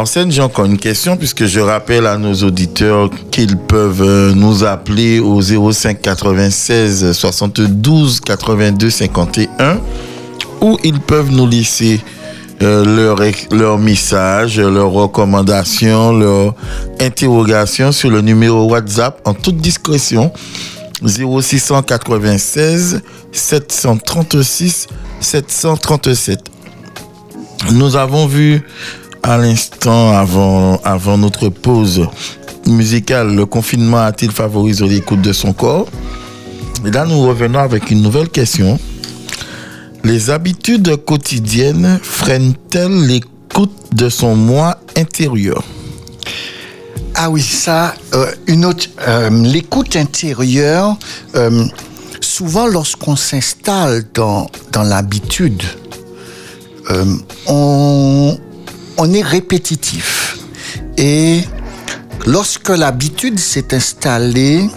Arsène, 0.00 0.32
j'ai 0.32 0.40
encore 0.40 0.64
une 0.64 0.78
question 0.78 1.18
puisque 1.18 1.44
je 1.44 1.60
rappelle 1.60 2.06
à 2.06 2.16
nos 2.16 2.32
auditeurs 2.36 3.10
qu'ils 3.30 3.58
peuvent 3.58 4.00
euh, 4.00 4.32
nous 4.34 4.64
appeler 4.64 5.18
au 5.20 5.42
05 5.42 6.00
96 6.00 7.12
72 7.12 8.20
82 8.20 8.88
51 8.88 9.78
ou 10.62 10.78
ils 10.84 11.00
peuvent 11.00 11.30
nous 11.30 11.46
laisser 11.46 12.00
euh, 12.62 12.82
leur, 12.84 13.22
ex- 13.22 13.48
leur 13.52 13.76
message, 13.78 14.58
leurs 14.58 14.90
recommandations, 14.90 16.12
leurs 16.18 16.54
interrogations 16.98 17.92
sur 17.92 18.08
le 18.08 18.22
numéro 18.22 18.70
WhatsApp 18.70 19.20
en 19.26 19.34
toute 19.34 19.58
discrétion 19.58 20.32
0696 21.04 23.02
736 23.32 24.86
737. 25.20 26.38
Nous 27.72 27.96
avons 27.96 28.26
vu 28.26 28.62
à 29.22 29.36
l'instant 29.36 30.12
avant, 30.12 30.80
avant 30.84 31.18
notre 31.18 31.48
pause 31.48 32.06
musicale, 32.66 33.34
le 33.34 33.46
confinement 33.46 33.98
a-t-il 33.98 34.32
favorisé 34.32 34.86
l'écoute 34.86 35.20
de 35.20 35.32
son 35.32 35.52
corps? 35.52 35.86
Et 36.86 36.90
là, 36.90 37.04
nous 37.04 37.20
revenons 37.20 37.58
avec 37.58 37.90
une 37.90 38.02
nouvelle 38.02 38.28
question. 38.28 38.78
Les 40.04 40.30
habitudes 40.30 40.96
quotidiennes 41.04 42.00
freinent-elles 42.02 43.06
l'écoute 43.06 43.72
de 43.92 44.08
son 44.08 44.34
moi 44.34 44.78
intérieur? 44.96 45.62
Ah 47.14 47.28
oui, 47.28 47.42
ça, 47.42 47.94
euh, 48.14 48.32
une 48.46 48.64
autre, 48.64 48.86
euh, 49.06 49.28
l'écoute 49.30 49.96
intérieure, 49.96 50.96
euh, 51.34 51.66
souvent 52.20 52.66
lorsqu'on 52.66 53.16
s'installe 53.16 54.04
dans, 54.14 54.46
dans 54.72 54.82
l'habitude, 54.82 55.62
on, 57.46 58.36
on 59.00 59.14
est 59.14 59.22
répétitif. 59.22 60.38
Et 60.98 61.40
lorsque 62.26 62.68
l'habitude 62.68 63.38
s'est 63.38 63.74
installée, 63.74 64.68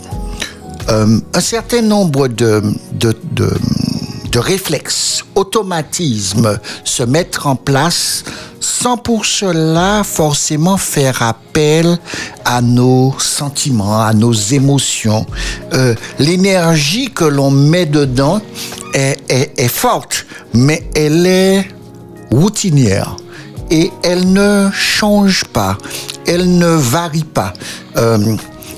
euh, 0.90 1.20
un 1.34 1.42
certain 1.42 1.82
nombre 1.82 2.30
de, 2.30 2.64
de, 2.94 3.14
de, 3.34 4.40
réflexes, 4.40 5.26
automatismes 5.36 6.58
se 6.86 7.04
mettent 7.04 7.40
en 7.44 7.56
place 7.56 8.24
sans 8.62 8.98
pour 8.98 9.26
cela 9.26 10.04
forcément 10.04 10.78
faire 10.78 11.22
appel 11.22 11.98
à 12.46 12.62
nos 12.62 13.14
sentiments, 13.20 14.02
à 14.02 14.14
nos 14.14 14.34
émotions. 14.34 15.26
Euh, 15.74 15.96
L'énergie 16.18 17.12
que 17.12 17.26
l'on 17.26 17.52
met 17.52 17.86
dedans 17.86 18.42
est, 18.94 19.20
est 19.30 19.68
forte, 19.68 20.26
mais 20.54 20.90
elle 20.96 21.28
est 21.28 21.68
routinière 22.32 23.18
et 23.74 23.92
elle 24.04 24.32
ne 24.32 24.70
change 24.72 25.46
pas, 25.46 25.78
elle 26.28 26.58
ne 26.60 26.68
varie 26.68 27.24
pas. 27.24 27.54
Euh, 27.98 28.38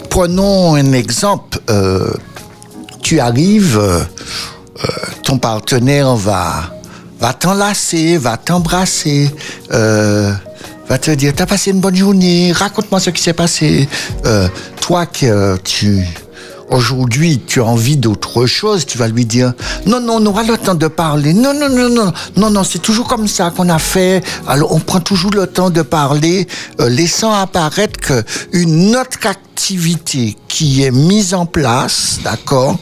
prenons 0.10 0.76
un 0.76 0.94
exemple. 0.94 1.60
euh, 1.70 2.12
tu 3.02 3.20
arrives, 3.20 3.78
euh, 3.78 4.04
ton 5.24 5.38
partenaire 5.38 6.16
va, 6.16 6.74
va 7.20 7.34
t'enlacer, 7.34 8.18
va 8.18 8.38
t'embrasser, 8.38 9.30
va 9.70 10.98
te 10.98 11.12
dire 11.12 11.34
t'as 11.36 11.46
passé 11.46 11.70
une 11.72 11.82
bonne 11.82 11.96
journée, 11.96 12.52
raconte-moi 12.52 13.00
ce 13.00 13.12
qui 13.12 13.22
s'est 13.22 13.34
passé. 13.34 13.88
Toi 14.82 15.06
que 15.06 15.58
tu 15.58 16.08
aujourd'hui 16.70 17.42
tu 17.46 17.62
as 17.62 17.66
envie 17.66 17.98
d'autre 17.98 18.46
chose, 18.46 18.86
tu 18.86 18.98
vas 18.98 19.08
lui 19.08 19.26
dire 19.26 19.54
non 19.86 20.00
non 20.00 20.18
on 20.22 20.26
aura 20.26 20.44
le 20.44 20.58
temps 20.58 20.76
de 20.76 20.88
parler. 20.88 21.34
Non 21.34 21.54
non 21.54 21.70
non 21.70 21.90
non 21.90 22.14
non 22.38 22.50
non 22.50 22.64
c'est 22.64 22.80
toujours 22.80 23.08
comme 23.08 23.28
ça 23.28 23.52
qu'on 23.56 23.70
a 23.70 23.80
fait. 23.80 24.24
Alors 24.48 24.74
on 24.74 24.80
prend 24.80 25.00
toujours 25.00 25.32
le 25.32 25.48
temps 25.48 25.70
de 25.70 25.82
parler, 25.82 26.48
euh, 26.80 26.90
laissant 26.90 27.34
apparaître 27.34 28.00
que 28.00 28.24
une 28.52 28.96
autre 28.96 29.26
activité 29.26 30.36
qui 30.48 30.84
est 30.84 30.92
mise 30.92 31.34
en 31.34 31.46
place, 31.46 32.20
d'accord, 32.24 32.78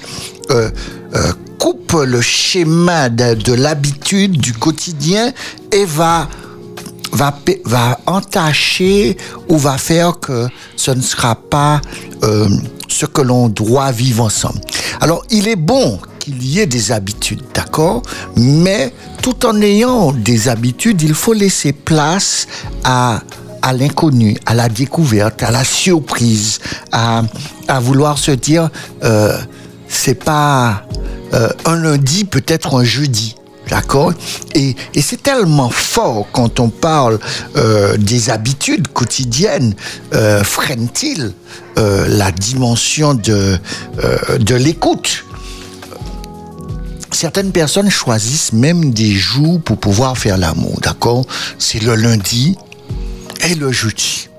euh, 0.51 0.69
euh, 1.15 1.31
coupe 1.59 1.93
le 1.93 2.21
schéma 2.21 3.09
de, 3.09 3.35
de 3.35 3.53
l'habitude 3.53 4.37
du 4.37 4.53
quotidien 4.53 5.31
et 5.71 5.85
va 5.85 6.27
va, 7.13 7.99
entacher 8.05 9.17
ou 9.49 9.57
va 9.57 9.77
faire 9.77 10.19
que 10.19 10.47
ce 10.75 10.91
ne 10.91 11.01
sera 11.01 11.35
pas 11.35 11.81
euh, 12.23 12.49
ce 12.87 13.05
que 13.05 13.21
l'on 13.21 13.49
doit 13.49 13.91
vivre 13.91 14.23
ensemble. 14.23 14.61
Alors, 15.01 15.23
il 15.29 15.47
est 15.47 15.55
bon 15.55 15.99
qu'il 16.19 16.43
y 16.45 16.59
ait 16.59 16.65
des 16.65 16.91
habitudes, 16.91 17.43
d'accord? 17.53 18.01
Mais 18.35 18.93
tout 19.21 19.45
en 19.45 19.61
ayant 19.61 20.11
des 20.11 20.47
habitudes, 20.47 21.01
il 21.01 21.13
faut 21.13 21.33
laisser 21.33 21.73
place 21.73 22.47
à 22.83 23.21
l'inconnu, 23.77 24.37
à 24.45 24.53
la 24.53 24.69
découverte, 24.69 25.41
à 25.43 25.51
la 25.51 25.63
surprise, 25.63 26.59
à, 26.91 27.23
à 27.67 27.79
vouloir 27.79 28.17
se 28.17 28.31
dire, 28.31 28.69
euh, 29.03 29.37
c'est 29.87 30.21
pas 30.21 30.83
euh, 31.33 31.49
un 31.65 31.77
lundi, 31.77 32.25
peut-être 32.25 32.75
un 32.75 32.83
jeudi. 32.83 33.35
D'accord 33.69 34.13
Et, 34.55 34.75
et 34.93 35.01
c'est 35.01 35.23
tellement 35.23 35.69
fort 35.69 36.27
quand 36.31 36.59
on 36.59 36.69
parle 36.69 37.19
euh, 37.55 37.97
des 37.97 38.29
habitudes 38.29 38.87
quotidiennes, 38.89 39.73
euh, 40.13 40.43
freine-t-il 40.43 41.33
euh, 41.77 42.05
la 42.09 42.31
dimension 42.31 43.13
de, 43.13 43.57
euh, 44.03 44.37
de 44.37 44.55
l'écoute? 44.55 45.25
Certaines 47.11 47.51
personnes 47.51 47.89
choisissent 47.89 48.53
même 48.53 48.91
des 48.91 49.13
jours 49.13 49.61
pour 49.61 49.77
pouvoir 49.77 50.17
faire 50.17 50.37
l'amour, 50.37 50.79
d'accord? 50.81 51.25
C'est 51.57 51.81
le 51.81 51.95
lundi 51.95 52.57
et 53.47 53.55
le 53.55 53.71
jeudi 53.71 54.29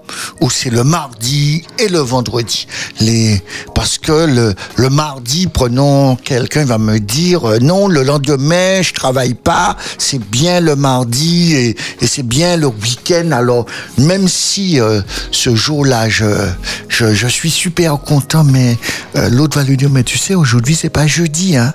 ou 0.41 0.51
c'est 0.51 0.71
le 0.71 0.85
mardi 0.85 1.63
et 1.79 1.89
le 1.89 1.99
vendredi. 1.99 2.67
Les, 3.01 3.43
parce 3.75 3.99
que 3.99 4.55
le, 4.77 4.91
mardi, 4.91 5.47
prenons 5.47 6.17
quelqu'un 6.17 6.65
va 6.65 6.79
me 6.79 6.99
dire 6.99 7.49
euh, 7.49 7.59
non, 7.61 7.89
le 7.89 8.03
lendemain 8.03 8.83
je 8.83 8.93
travaille 8.93 9.35
pas, 9.35 9.77
c'est 9.99 10.21
bien 10.21 10.61
le 10.61 10.77
mardi 10.77 11.55
et, 11.55 11.77
c'est 12.07 12.23
bien 12.23 12.57
le 12.57 12.67
week-end. 12.67 13.31
Alors 13.33 13.67
même 13.99 14.29
si 14.29 14.81
euh, 14.81 15.01
ce 15.31 15.55
jour-là 15.55 16.09
je, 16.09 17.27
suis 17.29 17.51
super 17.51 17.99
content, 17.99 18.45
mais 18.45 18.77
euh, 19.17 19.29
l'autre 19.31 19.59
va 19.59 19.65
lui 19.65 19.77
dire 19.77 19.91
mais 19.91 20.05
tu 20.05 20.19
sais 20.19 20.35
aujourd'hui 20.35 20.75
c'est 20.75 20.91
pas 20.91 21.07
jeudi 21.07 21.57
hein, 21.57 21.73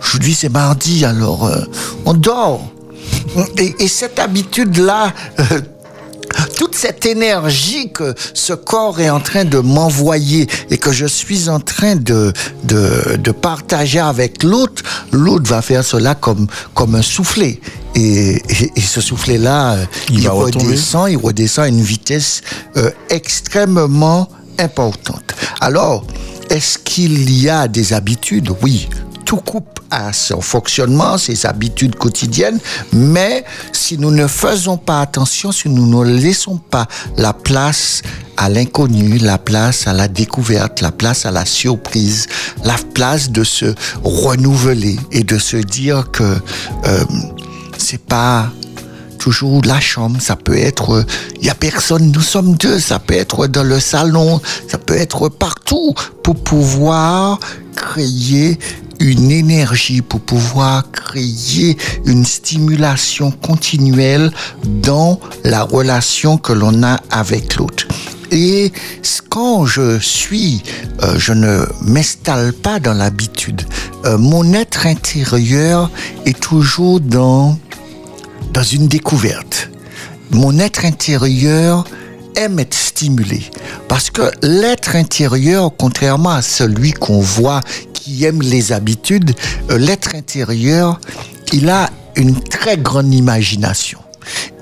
aujourd'hui 0.00 0.34
c'est 0.34 0.48
mardi 0.48 1.04
alors 1.04 1.50
on 2.04 2.14
dort. 2.14 2.72
Et, 3.58 3.74
et 3.80 3.88
cette 3.88 4.18
habitude 4.18 4.78
là. 4.78 5.12
Toute 6.56 6.74
cette 6.74 7.06
énergie 7.06 7.90
que 7.90 8.14
ce 8.34 8.52
corps 8.52 9.00
est 9.00 9.10
en 9.10 9.20
train 9.20 9.44
de 9.44 9.58
m'envoyer 9.58 10.46
et 10.70 10.78
que 10.78 10.92
je 10.92 11.06
suis 11.06 11.48
en 11.48 11.60
train 11.60 11.96
de, 11.96 12.32
de, 12.64 13.16
de 13.16 13.30
partager 13.32 13.98
avec 14.00 14.42
l'autre, 14.42 14.82
l'autre 15.12 15.48
va 15.50 15.62
faire 15.62 15.84
cela 15.84 16.14
comme, 16.14 16.46
comme 16.74 16.94
un 16.94 17.02
soufflet. 17.02 17.60
Et, 17.94 18.36
et, 18.36 18.72
et 18.76 18.80
ce 18.80 19.00
soufflet-là, 19.00 19.72
euh, 19.74 19.84
Il 20.10 20.16
il, 20.18 20.24
va 20.26 20.32
retomber. 20.32 20.66
redescend, 20.66 21.10
il 21.10 21.16
redescend 21.16 21.64
à 21.64 21.68
une 21.68 21.82
vitesse 21.82 22.42
euh, 22.76 22.90
extrêmement 23.08 24.28
importante. 24.58 25.34
Alors, 25.60 26.06
est-ce 26.50 26.78
qu'il 26.78 27.30
y 27.42 27.48
a 27.48 27.68
des 27.68 27.92
habitudes? 27.92 28.50
Oui, 28.62 28.88
tout 29.26 29.36
coupe 29.36 29.80
à 29.90 30.12
son 30.12 30.40
fonctionnement, 30.40 31.18
ses 31.18 31.44
habitudes 31.44 31.96
quotidiennes, 31.96 32.60
mais 32.92 33.44
si 33.72 33.98
nous 33.98 34.12
ne 34.12 34.26
faisons 34.26 34.78
pas 34.78 35.00
attention, 35.00 35.52
si 35.52 35.68
nous 35.68 35.86
ne 35.86 36.08
laissons 36.08 36.56
pas 36.56 36.86
la 37.18 37.32
place 37.32 38.02
à 38.36 38.48
l'inconnu, 38.48 39.18
la 39.18 39.36
place 39.36 39.86
à 39.86 39.92
la 39.92 40.08
découverte, 40.08 40.80
la 40.80 40.92
place 40.92 41.26
à 41.26 41.32
la 41.32 41.44
surprise, 41.44 42.28
la 42.64 42.76
place 42.94 43.30
de 43.30 43.42
se 43.44 43.74
renouveler 44.04 44.96
et 45.10 45.24
de 45.24 45.38
se 45.38 45.56
dire 45.56 46.10
que 46.12 46.22
euh, 46.86 47.04
c'est 47.78 48.02
pas 48.02 48.50
toujours 49.16 49.62
la 49.64 49.80
chambre, 49.80 50.20
ça 50.20 50.36
peut 50.36 50.56
être, 50.56 51.04
il 51.40 51.46
y 51.46 51.50
a 51.50 51.54
personne, 51.54 52.12
nous 52.12 52.20
sommes 52.20 52.54
deux, 52.56 52.78
ça 52.78 52.98
peut 52.98 53.14
être 53.14 53.46
dans 53.46 53.64
le 53.64 53.80
salon, 53.80 54.40
ça 54.68 54.78
peut 54.78 54.96
être 54.96 55.28
partout 55.28 55.94
pour 56.22 56.36
pouvoir 56.36 57.38
créer 57.74 58.58
une 59.00 59.30
énergie, 59.30 60.02
pour 60.02 60.20
pouvoir 60.20 60.90
créer 60.90 61.76
une 62.04 62.24
stimulation 62.24 63.30
continuelle 63.30 64.32
dans 64.64 65.20
la 65.44 65.62
relation 65.62 66.38
que 66.38 66.52
l'on 66.52 66.82
a 66.82 66.98
avec 67.10 67.56
l'autre. 67.56 67.86
Et 68.32 68.72
quand 69.28 69.66
je 69.66 69.98
suis, 70.00 70.62
euh, 71.02 71.18
je 71.18 71.32
ne 71.32 71.64
m'installe 71.82 72.52
pas 72.52 72.80
dans 72.80 72.94
l'habitude. 72.94 73.62
Euh, 74.04 74.18
mon 74.18 74.52
être 74.52 74.86
intérieur 74.86 75.90
est 76.24 76.38
toujours 76.38 77.00
dans 77.00 77.58
dans 78.56 78.62
une 78.62 78.88
découverte. 78.88 79.68
Mon 80.30 80.58
être 80.58 80.86
intérieur 80.86 81.84
aime 82.36 82.58
être 82.58 82.72
stimulé. 82.72 83.42
Parce 83.86 84.08
que 84.08 84.30
l'être 84.42 84.96
intérieur, 84.96 85.70
contrairement 85.76 86.30
à 86.30 86.40
celui 86.40 86.92
qu'on 86.92 87.20
voit 87.20 87.60
qui 87.92 88.24
aime 88.24 88.40
les 88.40 88.72
habitudes, 88.72 89.34
euh, 89.70 89.76
l'être 89.76 90.14
intérieur, 90.14 90.98
il 91.52 91.68
a 91.68 91.90
une 92.16 92.40
très 92.40 92.78
grande 92.78 93.12
imagination. 93.12 93.98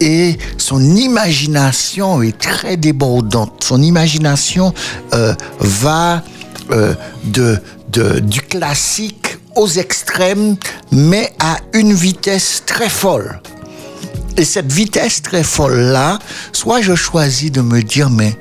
Et 0.00 0.38
son 0.58 0.82
imagination 0.96 2.20
est 2.20 2.36
très 2.36 2.76
débordante. 2.76 3.62
Son 3.62 3.80
imagination 3.80 4.74
euh, 5.12 5.34
va 5.60 6.24
euh, 6.72 6.94
de, 7.22 7.60
du 8.18 8.40
classique 8.40 9.38
aux 9.54 9.68
extrêmes, 9.68 10.56
mais 10.90 11.32
à 11.38 11.58
une 11.74 11.92
vitesse 11.92 12.64
très 12.66 12.88
folle. 12.88 13.40
Et 14.36 14.44
cette 14.44 14.72
vitesse 14.72 15.22
très 15.22 15.44
folle-là, 15.44 16.18
soit 16.52 16.80
je 16.80 16.94
choisis 16.94 17.52
de 17.52 17.60
me 17.60 17.82
dire, 17.82 18.10
mais 18.10 18.36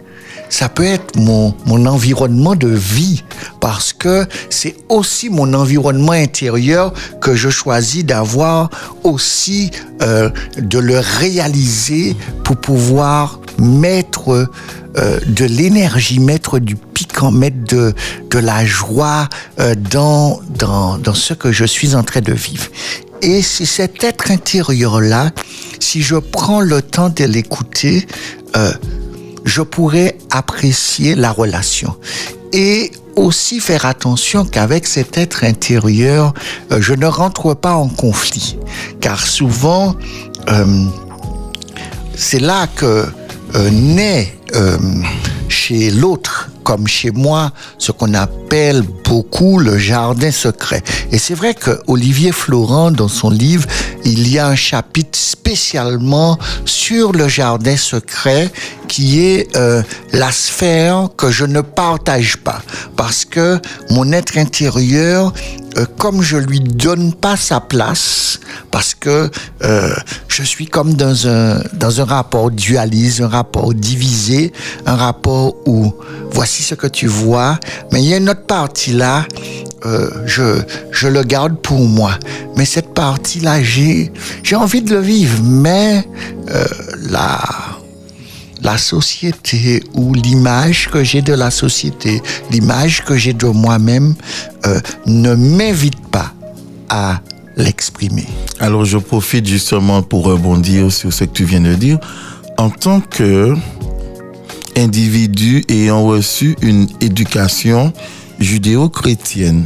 ça 0.50 0.70
peut 0.70 0.86
être 0.86 1.16
mon, 1.16 1.56
mon 1.66 1.86
environnement 1.88 2.56
de 2.56 2.68
vie, 2.68 3.24
parce 3.60 3.92
que 3.92 4.26
c'est 4.50 4.76
aussi 4.90 5.30
mon 5.30 5.54
environnement 5.54 6.12
intérieur 6.12 6.94
que 7.22 7.36
je 7.36 7.50
choisis 7.50 8.06
d'avoir 8.06 8.70
aussi, 9.04 9.72
euh, 10.02 10.30
de 10.58 10.80
le 10.80 11.00
réaliser 11.00 12.16
pour 12.44 12.58
pouvoir 12.58 13.40
mettre 13.60 14.48
euh, 14.98 15.20
de 15.26 15.46
l'énergie, 15.46 16.20
mettre 16.20 16.60
du 16.60 16.76
piquant, 16.76 17.32
mettre 17.32 17.64
de, 17.66 17.94
de 18.30 18.38
la 18.38 18.64
joie 18.64 19.28
euh, 19.60 19.74
dans, 19.76 20.40
dans, 20.50 21.00
dans 21.00 21.16
ce 21.16 21.34
que 21.34 21.52
je 21.52 21.66
suis 21.66 21.96
en 21.96 22.04
train 22.04 22.22
de 22.22 22.34
vivre. 22.34 22.68
Et 23.24 23.42
c'est 23.42 23.66
cet 23.66 24.04
être 24.04 24.32
intérieur-là, 24.32 25.32
si 25.80 26.02
je 26.02 26.18
prends 26.18 26.60
le 26.60 26.82
temps 26.82 27.08
de 27.08 27.24
l'écouter, 27.24 28.06
euh, 28.58 28.74
je 29.46 29.62
pourrais 29.62 30.18
apprécier 30.30 31.16
la 31.16 31.32
relation. 31.32 31.96
Et 32.52 32.92
aussi 33.16 33.62
faire 33.62 33.86
attention 33.86 34.44
qu'avec 34.44 34.86
cet 34.86 35.18
être 35.18 35.46
intérieur, 35.46 36.34
euh, 36.74 36.82
je 36.82 36.94
ne 36.94 37.06
rentre 37.06 37.54
pas 37.54 37.76
en 37.76 37.88
conflit. 37.88 38.58
Car 39.00 39.26
souvent, 39.26 39.96
euh, 40.50 40.86
c'est 42.18 42.42
là 42.42 42.68
que 42.68 43.06
naît 43.72 44.38
chez 45.48 45.92
l'autre 45.92 46.50
comme 46.64 46.88
chez 46.88 47.12
moi 47.12 47.52
ce 47.78 47.92
qu'on 47.92 48.14
appelle 48.14 48.82
beaucoup 49.04 49.60
le 49.60 49.78
jardin 49.78 50.32
secret. 50.32 50.82
Et 51.12 51.18
c'est 51.18 51.36
vrai 51.36 51.54
que 51.54 51.80
Olivier 51.88 52.32
Florent, 52.32 52.92
dans 52.92 53.08
son 53.08 53.30
livre, 53.30 53.68
il 54.06 54.28
y 54.30 54.40
a 54.40 54.48
un 54.48 54.56
chapitre 54.56 55.18
spécialement 55.18 56.38
sur 56.66 57.12
le 57.12 57.28
jardin 57.28 57.78
secret 57.78 58.52
qui 58.88 59.22
est 59.22 59.56
euh, 59.56 59.82
la 60.12 60.32
sphère 60.32 61.10
que 61.18 61.32
je 61.32 61.46
ne 61.46 61.62
partage 61.62 62.38
pas 62.38 62.62
parce 62.96 63.26
que 63.26 63.60
mon 63.90 64.12
être 64.12 64.38
intérieur 64.38 65.34
euh, 65.78 65.86
comme 65.98 66.22
je 66.22 66.38
lui 66.38 66.60
donne 66.60 67.14
pas 67.14 67.36
sa 67.36 67.60
place, 67.60 68.40
parce 68.70 68.94
que 68.94 69.32
euh, 69.64 69.96
je 70.28 70.44
suis 70.44 70.68
comme 70.68 70.94
dans 70.94 71.28
un 71.28 71.62
dans 71.74 72.00
un 72.00 72.06
rapport 72.06 72.52
dualiste, 72.52 73.22
un 73.22 73.28
rapport 73.28 73.74
divisé, 73.74 74.54
un 74.86 74.96
rapport 74.96 75.56
où 75.66 75.92
voici 76.32 76.53
ce 76.62 76.76
que 76.76 76.88
tu 76.88 77.08
vois, 77.08 77.60
mais 77.92 78.04
il 78.04 78.10
y 78.10 78.14
a 78.14 78.18
une 78.18 78.30
autre 78.30 78.46
partie 78.46 78.94
là, 78.94 79.26
euh, 79.86 80.10
je 80.26 80.62
je 80.92 81.08
le 81.08 81.24
garde 81.24 81.58
pour 81.58 81.80
moi. 81.80 82.12
Mais 82.56 82.66
cette 82.66 82.94
partie 82.94 83.40
là, 83.40 83.64
j'ai 83.64 84.12
j'ai 84.44 84.56
envie 84.56 84.82
de 84.82 84.94
le 84.94 85.02
vivre, 85.02 85.42
mais 85.44 86.08
euh, 86.52 86.66
la 87.10 87.42
la 88.62 88.78
société 88.78 89.84
ou 89.94 90.14
l'image 90.14 90.90
que 90.90 91.04
j'ai 91.04 91.22
de 91.22 91.34
la 91.34 91.52
société, 91.52 92.22
l'image 92.50 93.04
que 93.04 93.18
j'ai 93.18 93.34
de 93.34 93.48
moi-même, 93.48 94.16
euh, 94.66 94.80
ne 95.06 95.36
m'invite 95.36 96.00
pas 96.08 96.32
à 96.90 97.20
l'exprimer. 97.58 98.28
Alors 98.60 98.86
je 98.86 98.98
profite 98.98 99.46
justement 99.46 100.02
pour 100.02 100.24
rebondir 100.26 100.92
sur 100.92 101.12
ce 101.12 101.26
que 101.26 101.32
tu 101.32 101.46
viens 101.46 101.62
de 101.62 101.74
dire. 101.76 102.00
En 102.58 102.70
tant 102.70 103.02
que 103.02 103.56
individu 104.78 105.64
ayant 105.70 106.04
reçu 106.06 106.56
une 106.62 106.88
éducation 107.02 107.94
judéo-chrétienne, 108.40 109.66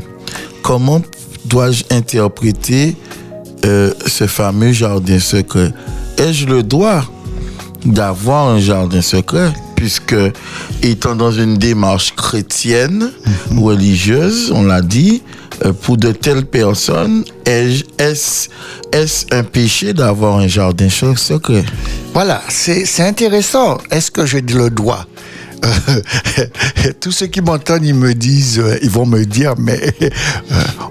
comment 0.62 1.02
dois-je 1.46 1.84
interpréter 1.92 2.96
euh, 3.66 3.94
ce 4.06 4.28
fameux 4.28 4.72
jardin 4.72 5.20
secret? 5.20 5.74
Ai-je 6.18 6.46
le 6.46 6.64
droit 6.64 7.04
d'avoir 7.86 8.50
un 8.50 8.60
jardin 8.60 9.02
secret? 9.02 9.54
Puisque 9.78 10.16
étant 10.84 11.16
dans 11.16 11.32
une 11.32 11.58
démarche 11.58 12.14
chrétienne 12.16 13.12
ou 13.56 13.62
religieuse, 13.64 14.52
on 14.54 14.64
l'a 14.64 14.82
dit, 14.82 15.22
euh, 15.66 15.72
pour 15.72 15.98
de 15.98 16.12
telles 16.12 16.46
personnes, 16.46 17.24
est-ce 17.46 18.50
un 19.32 19.44
péché 19.44 19.94
d'avoir 19.94 20.38
un 20.38 20.48
jardin 20.48 20.90
secret? 20.90 21.64
Voilà, 22.14 22.42
c'est 22.50 22.86
intéressant. 23.00 23.78
Est-ce 23.92 24.12
que 24.12 24.26
j'ai 24.26 24.42
le 24.42 24.70
Euh, 24.70 25.08
tous 27.00 27.12
ceux 27.12 27.28
qui 27.28 27.42
m'entendent, 27.42 27.86
ils 27.86 27.94
me 27.96 28.14
disent, 28.14 28.60
euh, 28.60 28.78
ils 28.82 28.90
vont 28.90 29.06
me 29.06 29.26
dire, 29.26 29.54
mais 29.58 29.80
euh, 30.02 30.10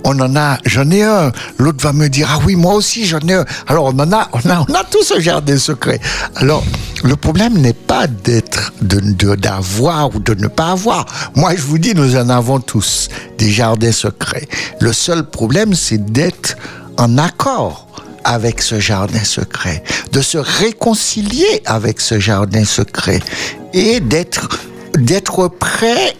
on 0.05 0.19
en 0.21 0.35
a, 0.37 0.59
j'en 0.65 0.91
ai 0.91 1.03
un. 1.03 1.33
L'autre 1.59 1.83
va 1.83 1.93
me 1.93 2.09
dire, 2.09 2.29
ah 2.33 2.41
oui, 2.45 2.57
moi 2.57 2.75
aussi 2.75 3.07
j'en 3.07 3.21
ai 3.21 3.35
un. 3.35 3.45
Alors 3.67 3.87
on 3.87 3.99
en 3.99 4.13
a, 4.13 4.29
on 4.33 4.49
a, 4.51 4.65
on 4.69 4.75
a 4.75 4.85
tous 4.85 5.05
ce 5.05 5.21
jardin 5.21 5.59
secret. 5.59 6.01
Alors 6.37 6.65
le 7.05 7.17
problème 7.17 7.59
n'est 7.59 7.73
pas 7.73 8.07
d'être, 8.07 8.73
de- 8.83 9.35
d'avoir 9.37 10.15
ou 10.15 10.19
de 10.19 10.35
ne 10.35 10.49
pas 10.49 10.73
avoir. 10.73 11.07
Moi, 11.35 11.55
je 11.57 11.63
vous 11.63 11.79
dis, 11.79 11.95
nous 11.95 12.17
en 12.17 12.29
avons 12.29 12.59
tous 12.61 13.09
des 13.39 13.51
jardins 13.51 13.93
secrets. 13.93 14.49
Le 14.81 14.93
seul 14.93 15.25
problème, 15.29 15.75
c'est 15.75 16.05
d'être 16.13 16.57
en 16.97 17.19
accord 17.19 17.87
avec 18.25 18.61
ce 18.61 18.81
jardin 18.81 19.23
secret, 19.23 19.85
de 20.11 20.21
se 20.21 20.39
réconcilier 20.39 21.63
avec 21.65 22.01
ce 22.01 22.19
jardin 22.19 22.65
secret 22.65 23.21
et 23.77 24.01
d'être 24.01 24.49
d'être 24.99 25.49
prêt 25.49 26.17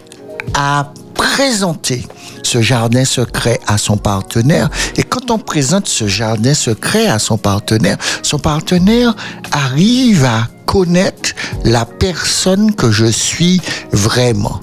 à 0.53 0.93
présenter 1.15 2.05
ce 2.43 2.61
jardin 2.61 3.03
secret 3.03 3.59
à 3.67 3.77
son 3.77 3.97
partenaire. 3.97 4.69
Et 4.95 5.03
quand 5.03 5.31
on 5.31 5.39
présente 5.39 5.87
ce 5.87 6.07
jardin 6.07 6.53
secret 6.53 7.07
à 7.07 7.19
son 7.19 7.37
partenaire, 7.37 7.97
son 8.21 8.39
partenaire 8.39 9.15
arrive 9.51 10.23
à 10.23 10.47
connaître 10.67 11.31
la 11.63 11.85
personne 11.85 12.73
que 12.75 12.91
je 12.91 13.05
suis 13.05 13.59
vraiment. 13.91 14.61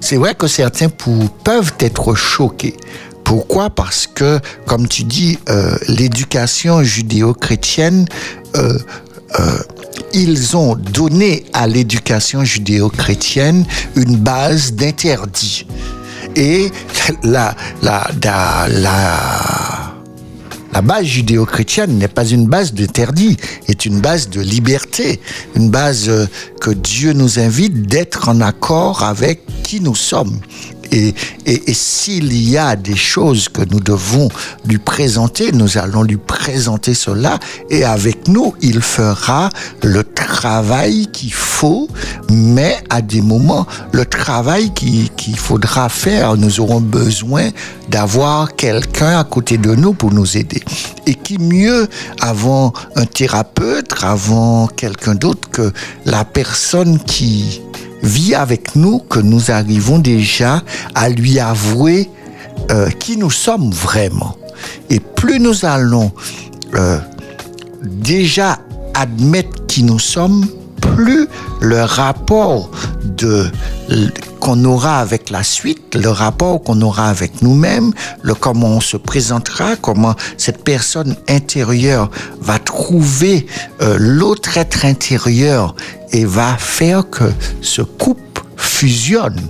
C'est 0.00 0.16
vrai 0.16 0.34
que 0.34 0.46
certains 0.46 0.88
peuvent 0.88 1.72
être 1.80 2.14
choqués. 2.14 2.76
Pourquoi? 3.24 3.70
Parce 3.70 4.06
que, 4.06 4.38
comme 4.66 4.86
tu 4.86 5.04
dis, 5.04 5.38
euh, 5.48 5.74
l'éducation 5.88 6.82
judéo-chrétienne 6.82 8.06
euh, 8.56 8.78
euh, 9.40 9.58
ils 10.12 10.56
ont 10.56 10.76
donné 10.76 11.44
à 11.52 11.66
l'éducation 11.66 12.44
judéo-chrétienne 12.44 13.64
une 13.96 14.16
base 14.16 14.72
d'interdit. 14.72 15.66
Et 16.36 16.70
la, 17.22 17.54
base 20.82 21.04
judéo-chrétienne 21.04 21.98
n'est 21.98 22.08
pas 22.08 22.26
une 22.26 22.46
base 22.46 22.72
d'interdit, 22.72 23.36
est 23.68 23.84
une 23.84 24.00
base 24.00 24.28
de 24.28 24.40
liberté, 24.40 25.20
une 25.54 25.70
base 25.70 26.08
euh, 26.08 26.26
que 26.60 26.70
Dieu 26.70 27.12
nous 27.12 27.38
invite 27.38 27.82
d'être 27.86 28.28
en 28.28 28.40
accord 28.40 29.02
avec 29.04 29.42
qui 29.62 29.80
nous 29.80 29.94
sommes. 29.94 30.40
Et, 30.92 31.14
s'il 31.72 32.32
y 32.32 32.56
a 32.56 32.76
des 32.76 32.96
choses 32.96 33.48
que 33.48 33.62
nous 33.70 33.80
devons 33.80 34.28
lui 34.66 34.78
présenter, 34.78 35.52
nous 35.52 35.78
allons 35.78 36.02
lui 36.02 36.16
présenter 36.16 36.94
cela. 36.94 37.38
Et 37.70 37.84
avec 37.84 38.28
nous, 38.28 38.54
il 38.60 38.80
fera 38.80 39.50
le 39.82 40.04
travail 40.04 41.08
qu'il 41.12 41.32
faut, 41.32 41.53
mais 42.30 42.76
à 42.90 43.00
des 43.02 43.20
moments, 43.20 43.66
le 43.92 44.04
travail 44.04 44.72
qui- 44.74 45.10
qu'il 45.16 45.38
faudra 45.38 45.88
faire, 45.88 46.36
nous 46.36 46.60
aurons 46.60 46.80
besoin 46.80 47.50
d'avoir 47.88 48.54
quelqu'un 48.56 49.18
à 49.18 49.24
côté 49.24 49.56
de 49.58 49.74
nous 49.74 49.92
pour 49.94 50.12
nous 50.12 50.36
aider. 50.36 50.62
Et 51.06 51.14
qui 51.14 51.38
mieux 51.38 51.88
avant 52.20 52.72
un 52.96 53.06
thérapeute, 53.06 53.92
avant 54.02 54.66
quelqu'un 54.66 55.14
d'autre 55.14 55.48
que 55.50 55.72
la 56.04 56.24
personne 56.24 56.98
qui 56.98 57.60
vit 58.02 58.34
avec 58.34 58.76
nous 58.76 58.98
que 58.98 59.20
nous 59.20 59.50
arrivons 59.50 59.98
déjà 59.98 60.62
à 60.94 61.08
lui 61.08 61.38
avouer 61.40 62.10
euh, 62.70 62.88
qui 62.90 63.16
nous 63.16 63.30
sommes 63.30 63.70
vraiment. 63.70 64.36
Et 64.90 65.00
plus 65.00 65.38
nous 65.40 65.64
allons 65.64 66.12
euh, 66.74 66.98
déjà 67.82 68.58
admettre 68.94 69.66
qui 69.66 69.82
nous 69.82 69.98
sommes, 69.98 70.46
plus 70.96 71.28
le 71.60 71.82
rapport 71.82 72.70
de 73.04 73.50
qu'on 74.40 74.62
aura 74.64 75.00
avec 75.00 75.30
la 75.30 75.42
suite, 75.42 75.94
le 75.94 76.10
rapport 76.10 76.62
qu'on 76.62 76.82
aura 76.82 77.08
avec 77.08 77.40
nous-mêmes, 77.40 77.92
le 78.22 78.34
comment 78.34 78.68
on 78.68 78.80
se 78.80 78.98
présentera, 78.98 79.76
comment 79.76 80.14
cette 80.36 80.62
personne 80.64 81.16
intérieure 81.28 82.10
va 82.40 82.58
trouver 82.58 83.46
euh, 83.80 83.96
l'autre 83.98 84.58
être 84.58 84.84
intérieur 84.84 85.74
et 86.12 86.26
va 86.26 86.56
faire 86.58 87.08
que 87.08 87.24
ce 87.62 87.80
couple 87.80 88.42
fusionne. 88.56 89.40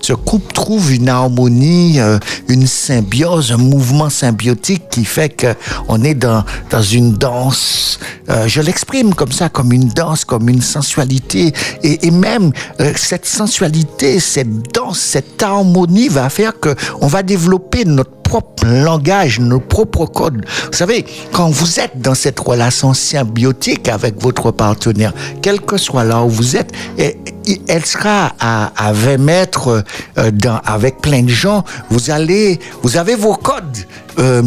Ce 0.00 0.12
couple 0.14 0.52
trouve 0.52 0.92
une 0.92 1.08
harmonie, 1.08 2.00
euh, 2.00 2.18
une 2.48 2.66
symbiose, 2.66 3.52
un 3.52 3.56
mouvement 3.56 4.10
symbiotique 4.10 4.88
qui 4.90 5.04
fait 5.04 5.28
que 5.28 5.54
on 5.86 6.02
est 6.02 6.14
dans, 6.14 6.44
dans 6.70 6.82
une 6.82 7.12
danse. 7.14 8.00
euh, 8.28 8.48
je 8.48 8.60
l'exprime 8.60 9.14
comme 9.14 9.30
ça, 9.30 9.48
comme 9.48 9.72
une 9.72 9.88
danse, 9.88 10.24
comme 10.24 10.48
une 10.48 10.60
sensualité. 10.60 11.52
Et, 11.84 12.10
même 12.10 12.52
euh, 12.80 12.92
cette 12.96 13.26
sensualité, 13.26 14.18
cette 14.18 14.72
danse, 14.74 14.98
cette 14.98 15.40
harmonie 15.42 16.08
va 16.08 16.28
faire 16.28 16.58
que 16.58 16.74
on 17.00 17.06
va 17.06 17.22
développer 17.22 17.84
notre 17.84 18.21
langage, 18.64 19.40
nos 19.40 19.60
propres 19.60 20.06
codes. 20.06 20.44
Vous 20.66 20.76
savez, 20.76 21.04
quand 21.32 21.48
vous 21.50 21.80
êtes 21.80 22.00
dans 22.00 22.14
cette 22.14 22.38
relation 22.38 22.94
symbiotique 22.94 23.88
avec 23.88 24.20
votre 24.20 24.50
partenaire, 24.50 25.12
quel 25.40 25.60
que 25.60 25.76
soit 25.76 26.04
là 26.04 26.22
où 26.22 26.28
vous 26.28 26.56
êtes, 26.56 26.72
elle 27.68 27.84
sera 27.84 28.32
à, 28.38 28.72
à 28.76 28.92
20 28.92 29.18
mètres 29.18 29.84
euh, 30.18 30.30
dans, 30.30 30.60
avec 30.64 31.00
plein 31.00 31.22
de 31.22 31.28
gens. 31.28 31.64
Vous 31.90 32.10
allez, 32.10 32.58
vous 32.82 32.96
avez 32.96 33.14
vos 33.14 33.34
codes. 33.34 33.78
Euh, 34.18 34.42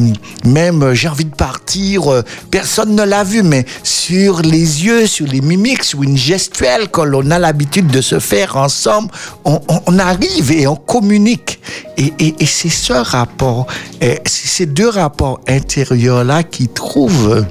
même, 0.45 0.83
euh, 0.83 0.93
j'ai 0.93 1.07
envie 1.07 1.25
de 1.25 1.35
partir. 1.35 2.11
euh, 2.11 2.21
personne 2.51 2.95
ne 2.95 3.03
l'a 3.03 3.23
vu, 3.23 3.41
mais 3.43 3.65
sur 3.83 4.41
les 4.41 4.85
yeux, 4.85 5.07
sur 5.07 5.25
les 5.27 5.41
mimiques, 5.41 5.83
sur 5.83 6.03
une 6.03 6.17
gestuelle 6.17 6.89
que 6.89 7.01
l'on 7.01 7.31
a 7.31 7.39
l'habitude 7.39 7.87
de 7.87 8.01
se 8.01 8.19
faire 8.19 8.57
ensemble, 8.57 9.09
on, 9.43 9.59
arrive 9.99 10.51
et 10.51 10.67
on 10.67 10.75
communique. 10.75 11.59
Et, 11.97 12.13
et- 12.19 12.35
et 12.39 12.45
c'est 12.45 12.69
ce 12.69 12.93
rapport, 12.93 13.65
c'est 14.01 14.21
ces 14.25 14.65
deux 14.65 14.89
rapports 14.89 15.39
intérieurs-là 15.47 16.43
qui 16.43 16.67
trouvent 16.67 17.45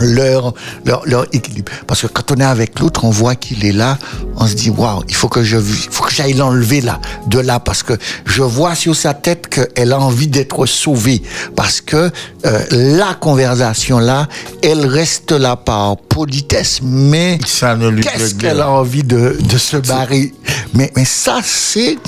leur, 0.00 0.54
leur, 0.84 1.06
leur 1.06 1.26
équilibre. 1.32 1.72
Parce 1.86 2.02
que 2.02 2.06
quand 2.06 2.30
on 2.32 2.36
est 2.36 2.44
avec 2.44 2.78
l'autre, 2.80 3.04
on 3.04 3.10
voit 3.10 3.34
qu'il 3.34 3.64
est 3.64 3.72
là, 3.72 3.98
on 4.36 4.46
se 4.46 4.54
dit, 4.54 4.70
waouh, 4.70 5.02
il 5.08 5.14
faut 5.14 5.28
que 5.28 5.42
je, 5.42 5.58
faut 5.58 6.04
que 6.04 6.12
j'aille 6.12 6.34
l'enlever 6.34 6.80
là, 6.80 7.00
de 7.26 7.38
là, 7.38 7.60
parce 7.60 7.82
que 7.82 7.94
je 8.24 8.42
vois 8.42 8.74
sur 8.74 8.94
sa 8.96 9.14
tête 9.14 9.48
qu'elle 9.48 9.92
a 9.92 10.00
envie 10.00 10.28
d'être 10.28 10.66
sauvée. 10.66 11.22
Parce 11.56 11.80
que 11.80 12.10
euh, 12.46 12.64
la 12.70 13.14
conversation 13.14 13.98
là, 13.98 14.28
elle 14.62 14.86
reste 14.86 15.32
là 15.32 15.56
par 15.56 15.96
politesse, 15.96 16.80
mais 16.82 17.38
qu'est-ce 17.38 18.34
qu'elle 18.34 18.60
a 18.60 18.70
envie 18.70 19.04
de, 19.04 19.36
de 19.40 19.58
se 19.58 19.76
barrer? 19.76 20.32
Mais, 20.74 20.92
mais 20.96 21.04
ça, 21.04 21.40
c'est 21.44 21.98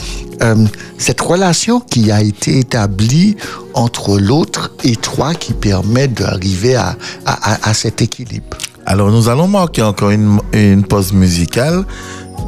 euh, 0.42 0.54
cette 0.98 1.20
relation 1.20 1.80
qui 1.80 2.10
a 2.10 2.22
été 2.22 2.58
établie 2.58 3.36
entre 3.74 4.18
l'autre 4.18 4.72
et 4.84 4.96
toi 4.96 5.34
qui 5.34 5.52
permet 5.52 6.08
d'arriver 6.08 6.74
à, 6.76 6.96
à, 7.26 7.52
à- 7.54 7.70
à 7.70 7.74
cet 7.74 8.02
équilibre. 8.02 8.56
Alors, 8.86 9.10
nous 9.10 9.28
allons 9.28 9.46
marquer 9.48 9.82
encore 9.82 10.10
une, 10.10 10.40
une 10.52 10.82
pause 10.84 11.12
musicale. 11.12 11.84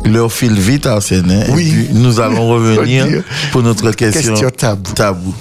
L'heure 0.04 0.32
file 0.32 0.58
vite, 0.58 0.86
Arsène. 0.86 1.30
hein, 1.30 1.44
Oui. 1.54 1.68
Et 1.68 1.70
puis, 1.84 1.88
nous 1.94 2.20
allons 2.20 2.48
revenir 2.54 3.04
Revenir. 3.04 3.22
pour 3.52 3.62
notre 3.62 3.90
question, 3.92 4.32
Question 4.32 4.50
tabou. 4.50 4.92
tabou. 4.92 5.34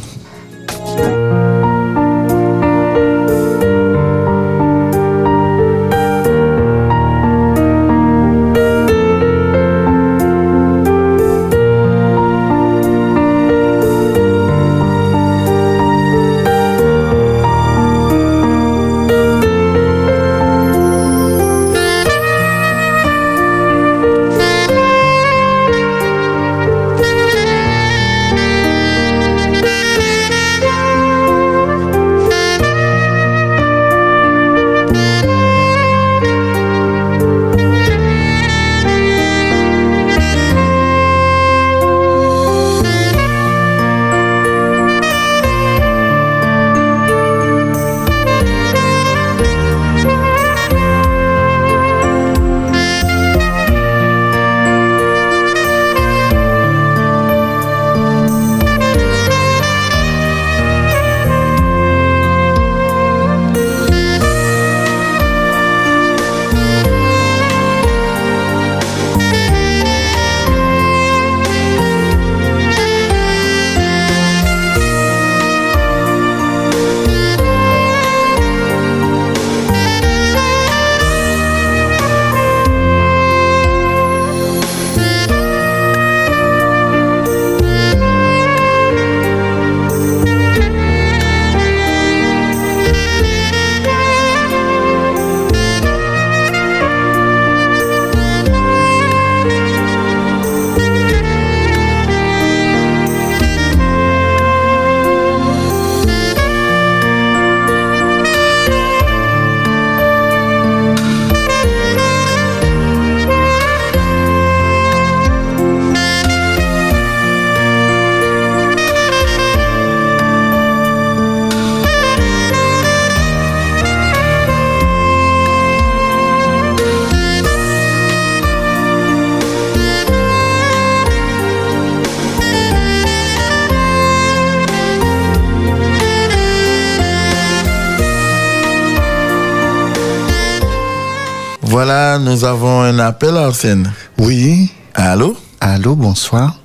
Un 142.93 142.99
appel, 142.99 143.35
Arsène. 143.37 143.91
Oui. 144.19 144.69
Allô? 144.93 145.35
Allô, 145.59 145.95
bonsoir. 145.95 146.55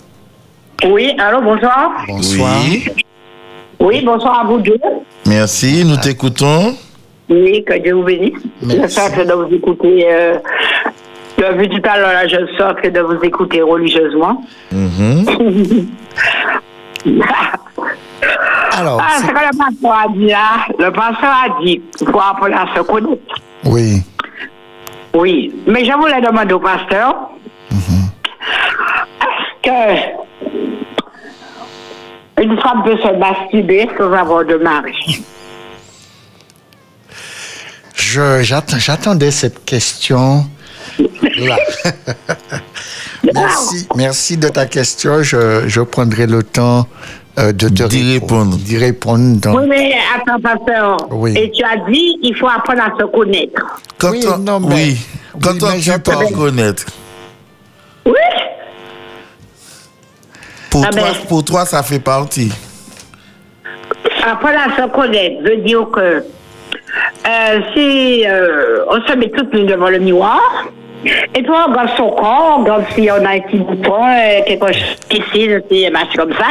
Oui, 0.85 1.12
allô, 1.18 1.41
bonsoir. 1.41 1.91
Bonsoir. 2.07 2.61
Oui. 2.64 2.85
Oui, 3.81 4.03
bonsoir 4.05 4.41
à 4.41 4.45
vous 4.45 4.59
deux. 4.61 4.79
Merci, 5.26 5.85
nous 5.87 5.97
t'écoutons. 5.97 6.74
Oui, 7.31 7.64
que 7.64 7.79
Dieu 7.83 7.95
vous 7.95 8.03
bénisse. 8.03 8.35
Merci. 8.62 8.83
Je 8.83 8.89
sors 8.89 9.11
que 9.12 9.22
de 9.22 9.33
vous 9.33 9.55
écouter. 9.55 10.07
Euh, 10.11 10.39
depuis 11.39 11.68
tout 11.68 11.81
à 11.89 11.97
l'heure, 11.99 12.12
là, 12.12 12.26
je 12.26 12.37
sors 12.59 12.74
que 12.76 12.89
de 12.89 13.01
vous 13.01 13.22
écouter 13.22 13.62
religieusement. 13.62 14.43
Mhm. 14.72 15.24
Alors, 18.72 19.01
Ah, 19.03 19.09
c'est- 19.18 19.26
ce 19.26 19.29
que 19.29 19.35
le 19.35 19.57
pasteur 19.59 19.93
a 19.93 20.09
dit 20.12 20.26
là, 20.26 20.66
le 20.79 20.93
pasteur 20.93 21.31
a 21.31 21.62
dit, 21.64 21.81
il 22.01 22.07
faut 22.07 22.20
apprendre 22.20 22.57
à 22.57 22.66
se 22.76 22.83
connaître. 22.83 23.35
oui. 23.64 24.03
Oui, 25.21 25.53
mais 25.66 25.85
je 25.85 25.93
voulais 25.93 26.21
demander 26.21 26.55
au 26.55 26.61
pasteur, 26.61 27.31
est-ce 29.21 29.53
que 29.64 29.71
une 32.45 32.57
femme 32.61 32.85
peut 32.85 32.97
se 32.99 33.12
masturber 33.19 33.89
sans 33.99 34.12
avoir 34.12 34.45
de 34.45 34.55
mari? 34.55 35.25
J'attendais 37.97 39.31
cette 39.33 39.64
question. 39.64 40.47
Là. 41.39 41.57
merci, 43.35 43.89
merci 43.97 44.37
de 44.37 44.49
ta 44.49 44.66
question. 44.66 45.23
Je, 45.25 45.64
je 45.66 45.81
prendrai 45.81 46.27
le 46.27 46.43
temps 46.45 46.87
euh, 47.39 47.53
de 47.53 47.69
te 47.69 47.85
D'y 47.89 48.14
répondre. 48.14 48.57
D'y 48.57 48.79
répondre 48.79 49.37
dans- 49.41 49.57
Oui, 49.61 49.66
mais 49.69 49.93
attends, 50.16 50.41
pasteur. 50.41 50.97
Oui. 51.11 51.35
Et 51.37 51.51
tu 51.51 51.62
as 51.64 51.77
dit, 51.91 52.19
il 52.23 52.35
faut 52.35 52.49
apprendre 52.49 52.83
à 52.83 52.91
se 52.99 53.05
connaître. 53.05 53.81
Quand 53.99 54.11
Oui, 54.11 54.25
on, 54.33 54.39
non, 54.39 54.59
mais- 54.61 54.75
oui. 54.75 54.99
Quand 55.43 55.53
oui, 55.55 55.70
on 55.76 55.80
tu 55.80 56.01
peux 56.01 56.16
reconnaître. 56.16 56.84
Oui 58.07 58.12
Pour, 60.70 60.84
Ah 60.86 60.91
toi, 60.91 61.03
ben. 61.03 61.26
pour 61.28 61.45
toi, 61.45 61.64
ça 61.64 61.82
fait 61.82 62.01
partie. 62.01 62.53
Apprendre 64.24 64.59
à 64.59 64.76
se 64.82 64.89
connaître 64.91 65.43
veut 65.43 65.57
dire 65.59 65.86
que 65.91 66.24
euh, 67.26 67.61
si 67.74 68.26
euh, 68.26 68.84
on 68.91 69.01
se 69.07 69.12
met 69.16 69.30
toutes 69.30 69.53
nues 69.55 69.64
devant 69.64 69.89
le 69.89 69.99
miroir, 69.99 70.41
et 71.05 71.43
toi, 71.45 71.67
on 71.67 71.71
regarde 71.71 71.91
son 71.97 72.11
corps, 72.11 72.57
on 72.59 72.63
regarde 72.63 72.85
si 72.95 73.09
on 73.11 73.25
a 73.25 73.31
un 73.31 73.41
petit 73.41 73.59
bouton, 73.59 74.05
euh, 74.05 74.41
quelque 74.47 74.67
chose 74.67 74.97
ici, 75.11 75.49
si 75.71 75.87
un 75.87 75.91
match 75.91 76.17
comme 76.17 76.33
ça, 76.33 76.47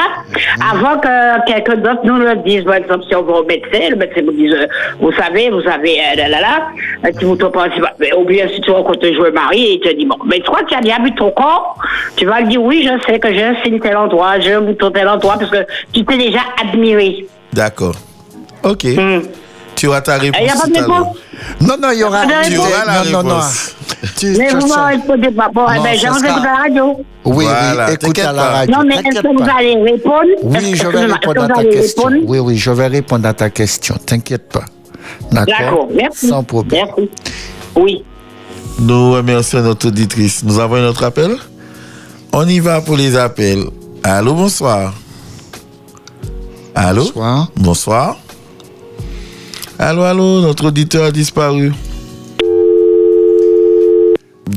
avant 0.72 1.00
que 1.00 1.46
quelqu'un 1.46 1.76
d'autre 1.76 2.02
nous 2.06 2.16
le 2.18 2.36
dise. 2.38 2.64
Par 2.64 2.76
exemple, 2.76 3.04
si 3.10 3.16
on 3.16 3.24
va 3.24 3.34
au 3.34 3.44
médecin, 3.46 3.90
le 3.90 3.98
médecin 3.98 4.22
vous 4.24 4.32
dit, 4.32 4.50
euh, 4.54 4.68
vous 5.02 5.12
savez, 5.12 5.50
vous 5.50 5.68
avez, 5.68 6.00
euh, 6.00 6.16
là, 6.16 6.30
là, 6.30 6.42
là, 6.42 6.68
un 7.04 7.12
petit 7.12 7.26
bouton 7.26 7.52
principal. 7.52 7.94
Mais 8.00 8.14
ou 8.14 8.24
bien 8.24 8.48
si 8.48 8.62
tu 8.62 8.72
rencontres 8.72 9.06
un 9.06 9.14
joueur 9.14 9.34
mari, 9.34 9.64
et 9.64 9.74
il 9.74 9.80
te 9.82 9.94
dit, 9.94 10.06
bon, 10.06 10.18
mais 10.26 10.40
toi, 10.40 10.60
tu 10.66 10.76
as 10.76 10.82
bien 10.82 11.04
vu 11.04 11.14
ton 11.16 11.32
corps, 11.32 11.78
tu 12.16 12.26
vas 12.26 12.40
lui 12.40 12.48
dire, 12.48 12.62
oui, 12.64 12.88
je 12.88 13.12
sais 13.12 13.20
que 13.20 13.34
j'ai 13.34 13.44
un 13.44 13.56
signe 13.64 13.80
tel 13.80 13.98
endroit, 13.98 14.40
j'ai 14.40 14.54
un 14.54 14.62
bouton 14.62 14.92
tel 14.92 15.10
endroit, 15.10 15.36
parce 15.38 15.52
que 15.52 15.66
tu 15.92 16.06
t'es 16.06 16.18
déjà 16.18 16.40
admiré. 16.62 17.26
D'accord. 17.52 17.96
Ok. 18.64 18.86
Hmm. 18.86 19.22
Tu 19.76 19.88
auras 19.88 20.02
ta 20.02 20.18
réponse 20.18 20.42
Il 20.42 20.46
n'y 20.46 20.50
a 20.50 20.56
pas 20.56 20.68
de 20.68 20.74
réponse 20.74 21.18
Non, 21.62 21.76
non, 21.80 21.92
il 21.92 22.00
y 22.00 22.04
aura. 22.04 22.22
Ah, 22.24 22.44
Tu 22.44 22.56
non, 22.56 22.62
auras 22.62 22.86
la 22.86 23.04
non, 23.12 23.24
non, 23.24 23.30
non. 23.36 23.42
Tu- 24.16 24.38
Mais 24.38 24.50
vous 24.54 24.62
sais- 24.62 24.68
m'en 24.68 24.86
répondez 24.88 25.32
pas. 25.32 25.50
Bon, 25.54 25.66
eh 25.74 25.78
Non, 25.78 25.84
ben, 25.84 25.96
ce 25.96 26.00
j'aimerais 26.02 26.20
sera- 26.20 26.30
écouter 26.30 26.46
la 26.48 26.56
radio. 26.56 27.06
Oui, 27.26 27.46
Voilà, 27.46 27.88
oui, 27.88 27.94
écoute 28.00 28.20
à 28.20 28.32
la 28.32 28.44
radio. 28.44 28.76
Non, 28.76 28.84
mais 28.88 28.96
est-ce 28.96 29.22
que 29.22 29.28
vous 29.44 29.50
allez 29.58 29.76
répondre? 29.92 30.22
Oui, 30.44 30.76
je 30.76 30.88
vais 30.88 31.06
répondre 31.06 31.44
à 31.44 31.48
ta 31.48 31.64
question. 31.64 32.04
Oui, 32.26 32.40
oui, 32.40 32.58
je 32.58 32.72
vais 32.72 32.88
répondre 32.88 33.28
à 33.28 33.34
ta 33.34 33.50
question. 33.50 33.96
T'inquiète 34.06 34.50
pas. 34.50 34.66
D'accord? 35.32 35.56
D'accord, 35.60 35.88
merci. 35.94 36.28
Sans 36.28 36.44
problème. 36.44 36.86
Merci. 36.86 37.10
Oui. 37.76 38.04
Nous 38.80 39.14
remercions 39.14 39.62
notre 39.62 39.88
auditrice. 39.88 40.44
Nous 40.44 40.60
avons 40.60 40.76
un 40.76 40.88
autre 40.90 41.04
appel? 41.04 41.36
On 42.34 42.48
y 42.48 42.60
va 42.60 42.82
pour 42.82 42.98
les 42.98 43.16
appels. 43.18 43.64
Allô, 44.04 44.34
bonsoir. 44.36 44.94
Allô? 46.76 47.04
Bonsoir. 47.06 47.48
Bonsoir. 47.56 48.18
Allô, 49.80 50.04
allô, 50.04 50.42
notre 50.42 50.68
auditeur 50.68 51.06
a 51.06 51.12
disparu. 51.12 51.72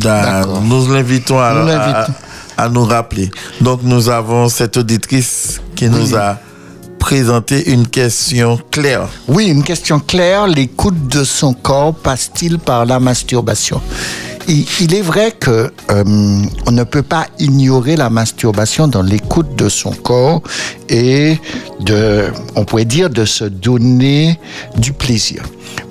Nous 0.04 0.92
l'invitons 0.92 1.38
à, 1.40 1.52
Nous 1.54 1.68
à- 1.68 1.76
l'invitons. 1.76 2.12
à 2.56 2.68
nous 2.68 2.84
rappeler. 2.84 3.30
Donc, 3.60 3.80
nous 3.82 4.08
avons 4.08 4.48
cette 4.48 4.76
auditrice 4.76 5.60
qui 5.76 5.88
nous 5.88 6.14
a 6.16 6.38
présenté 6.98 7.70
une 7.72 7.86
question 7.88 8.58
claire. 8.70 9.08
Oui, 9.26 9.46
une 9.48 9.62
question 9.62 9.98
claire. 10.00 10.46
L'écoute 10.46 11.08
de 11.08 11.24
son 11.24 11.54
corps 11.54 11.94
passe-t-il 11.94 12.58
par 12.58 12.84
la 12.84 13.00
masturbation? 13.00 13.80
Il, 14.48 14.66
il 14.80 14.94
est 14.94 15.02
vrai 15.02 15.32
que 15.32 15.72
euh, 15.90 16.04
on 16.66 16.70
ne 16.72 16.84
peut 16.84 17.02
pas 17.02 17.26
ignorer 17.38 17.96
la 17.96 18.10
masturbation 18.10 18.88
dans 18.88 19.02
l'écoute 19.02 19.54
de 19.56 19.68
son 19.68 19.92
corps 19.92 20.42
et 20.88 21.38
de, 21.80 22.26
on 22.56 22.64
pourrait 22.64 22.84
dire, 22.84 23.08
de 23.10 23.24
se 23.24 23.44
donner 23.44 24.38
du 24.76 24.92
plaisir. 24.92 25.42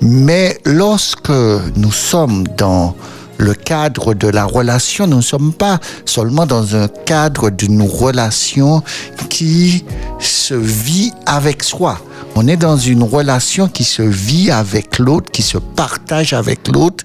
Mais 0.02 0.58
lorsque 0.64 1.30
nous 1.76 1.92
sommes 1.92 2.44
dans 2.56 2.94
le 3.40 3.54
cadre 3.54 4.14
de 4.14 4.28
la 4.28 4.44
relation, 4.44 5.06
nous 5.06 5.16
ne 5.16 5.22
sommes 5.22 5.52
pas 5.52 5.80
seulement 6.04 6.46
dans 6.46 6.76
un 6.76 6.88
cadre 6.88 7.50
d'une 7.50 7.82
relation 7.82 8.82
qui 9.28 9.84
se 10.18 10.54
vit 10.54 11.12
avec 11.26 11.62
soi. 11.62 11.98
On 12.36 12.46
est 12.46 12.56
dans 12.58 12.76
une 12.76 13.02
relation 13.02 13.66
qui 13.66 13.82
se 13.82 14.02
vit 14.02 14.50
avec 14.50 14.98
l'autre, 14.98 15.30
qui 15.32 15.42
se 15.42 15.58
partage 15.58 16.32
avec 16.32 16.68
l'autre. 16.68 17.04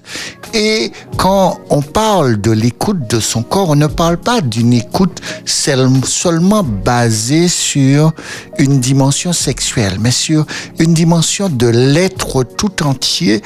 Et 0.54 0.92
quand 1.16 1.58
on 1.70 1.82
parle 1.82 2.40
de 2.40 2.50
l'écoute 2.52 3.10
de 3.10 3.18
son 3.18 3.42
corps, 3.42 3.70
on 3.70 3.76
ne 3.76 3.86
parle 3.88 4.18
pas 4.18 4.40
d'une 4.40 4.72
écoute 4.72 5.20
seul- 5.44 5.90
seulement 6.04 6.62
basée 6.62 7.48
sur 7.48 8.12
une 8.58 8.78
dimension 8.78 9.32
sexuelle, 9.32 9.96
mais 10.00 10.12
sur 10.12 10.46
une 10.78 10.94
dimension 10.94 11.48
de 11.48 11.66
l'être 11.66 12.44
tout 12.44 12.82
entier 12.84 13.42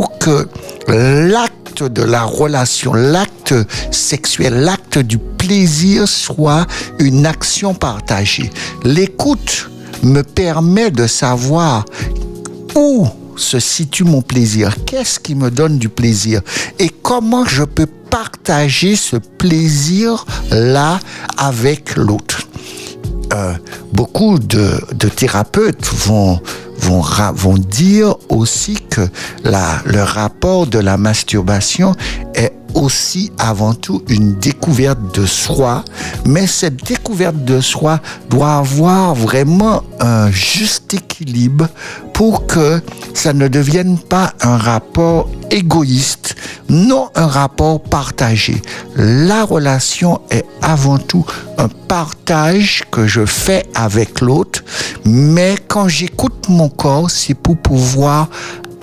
que 0.00 0.48
l'acte 0.88 1.82
de 1.82 2.02
la 2.02 2.24
relation, 2.24 2.92
l'acte 2.94 3.54
sexuel, 3.90 4.54
l'acte 4.60 4.98
du 4.98 5.18
plaisir 5.18 6.08
soit 6.08 6.66
une 6.98 7.26
action 7.26 7.74
partagée. 7.74 8.50
L'écoute 8.84 9.70
me 10.02 10.22
permet 10.22 10.90
de 10.90 11.06
savoir 11.06 11.84
où 12.74 13.06
se 13.36 13.58
situe 13.58 14.04
mon 14.04 14.22
plaisir, 14.22 14.74
qu'est-ce 14.86 15.18
qui 15.18 15.34
me 15.34 15.50
donne 15.50 15.78
du 15.78 15.88
plaisir 15.88 16.42
et 16.78 16.88
comment 16.88 17.44
je 17.44 17.64
peux 17.64 17.86
partager 17.86 18.94
ce 18.94 19.16
plaisir-là 19.16 21.00
avec 21.38 21.96
l'autre. 21.96 22.42
Euh, 23.32 23.54
beaucoup 23.92 24.38
de 24.38 25.08
thérapeutes 25.08 25.90
vont, 26.06 26.38
vont, 26.82 27.54
dire 27.58 28.14
aussi 28.28 28.78
que 28.90 29.02
le 29.84 30.02
rapport 30.02 30.66
de 30.66 30.78
la 30.78 30.96
masturbation 30.96 31.94
est 32.34 32.52
aussi 32.74 33.32
avant 33.38 33.74
tout 33.74 34.02
une 34.08 34.34
découverte 34.38 35.14
de 35.14 35.26
soi, 35.26 35.84
mais 36.24 36.46
cette 36.46 36.84
découverte 36.84 37.44
de 37.44 37.60
soi 37.60 38.00
doit 38.30 38.56
avoir 38.56 39.14
vraiment 39.14 39.82
un 40.00 40.30
juste 40.30 40.94
équilibre 40.94 41.68
pour 42.12 42.46
que 42.46 42.80
ça 43.14 43.32
ne 43.32 43.48
devienne 43.48 43.98
pas 43.98 44.32
un 44.40 44.56
rapport 44.56 45.28
égoïste, 45.50 46.34
non 46.68 47.10
un 47.14 47.26
rapport 47.26 47.82
partagé. 47.82 48.60
La 48.96 49.44
relation 49.44 50.20
est 50.30 50.44
avant 50.62 50.98
tout 50.98 51.24
un 51.58 51.68
partage 51.68 52.84
que 52.90 53.06
je 53.06 53.26
fais 53.26 53.64
avec 53.74 54.20
l'autre, 54.20 54.64
mais 55.04 55.56
quand 55.68 55.88
j'écoute 55.88 56.48
mon 56.48 56.68
corps, 56.76 57.10
c'est 57.10 57.34
pour 57.34 57.56
pouvoir 57.56 58.28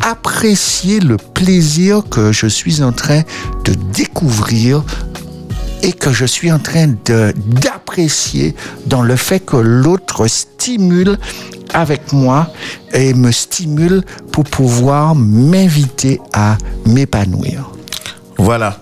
apprécier 0.02 1.00
le 1.00 1.18
plaisir 1.18 2.04
que 2.10 2.32
je 2.32 2.48
suis 2.48 2.82
en 2.82 2.92
train 2.92 3.22
de 3.66 3.74
découvrir 3.94 4.84
et 5.82 5.94
que 5.94 6.12
je 6.12 6.26
suis 6.26 6.52
en 6.52 6.60
train 6.60 6.88
de 7.06 7.34
d'apprécier 7.36 8.56
dans 8.86 9.02
le 9.02 9.16
fait 9.16 9.40
que 9.40 9.58
l'autre 9.58 10.28
stimule 10.28 11.18
avec 11.74 12.14
moi 12.14 12.48
et 12.94 13.14
me 13.14 13.32
stimule 13.32 14.04
pour 14.32 14.44
pouvoir 14.44 15.16
m'inviter 15.16 16.20
à 16.34 16.58
m'épanouir. 16.86 17.72
Voilà. 18.38 18.82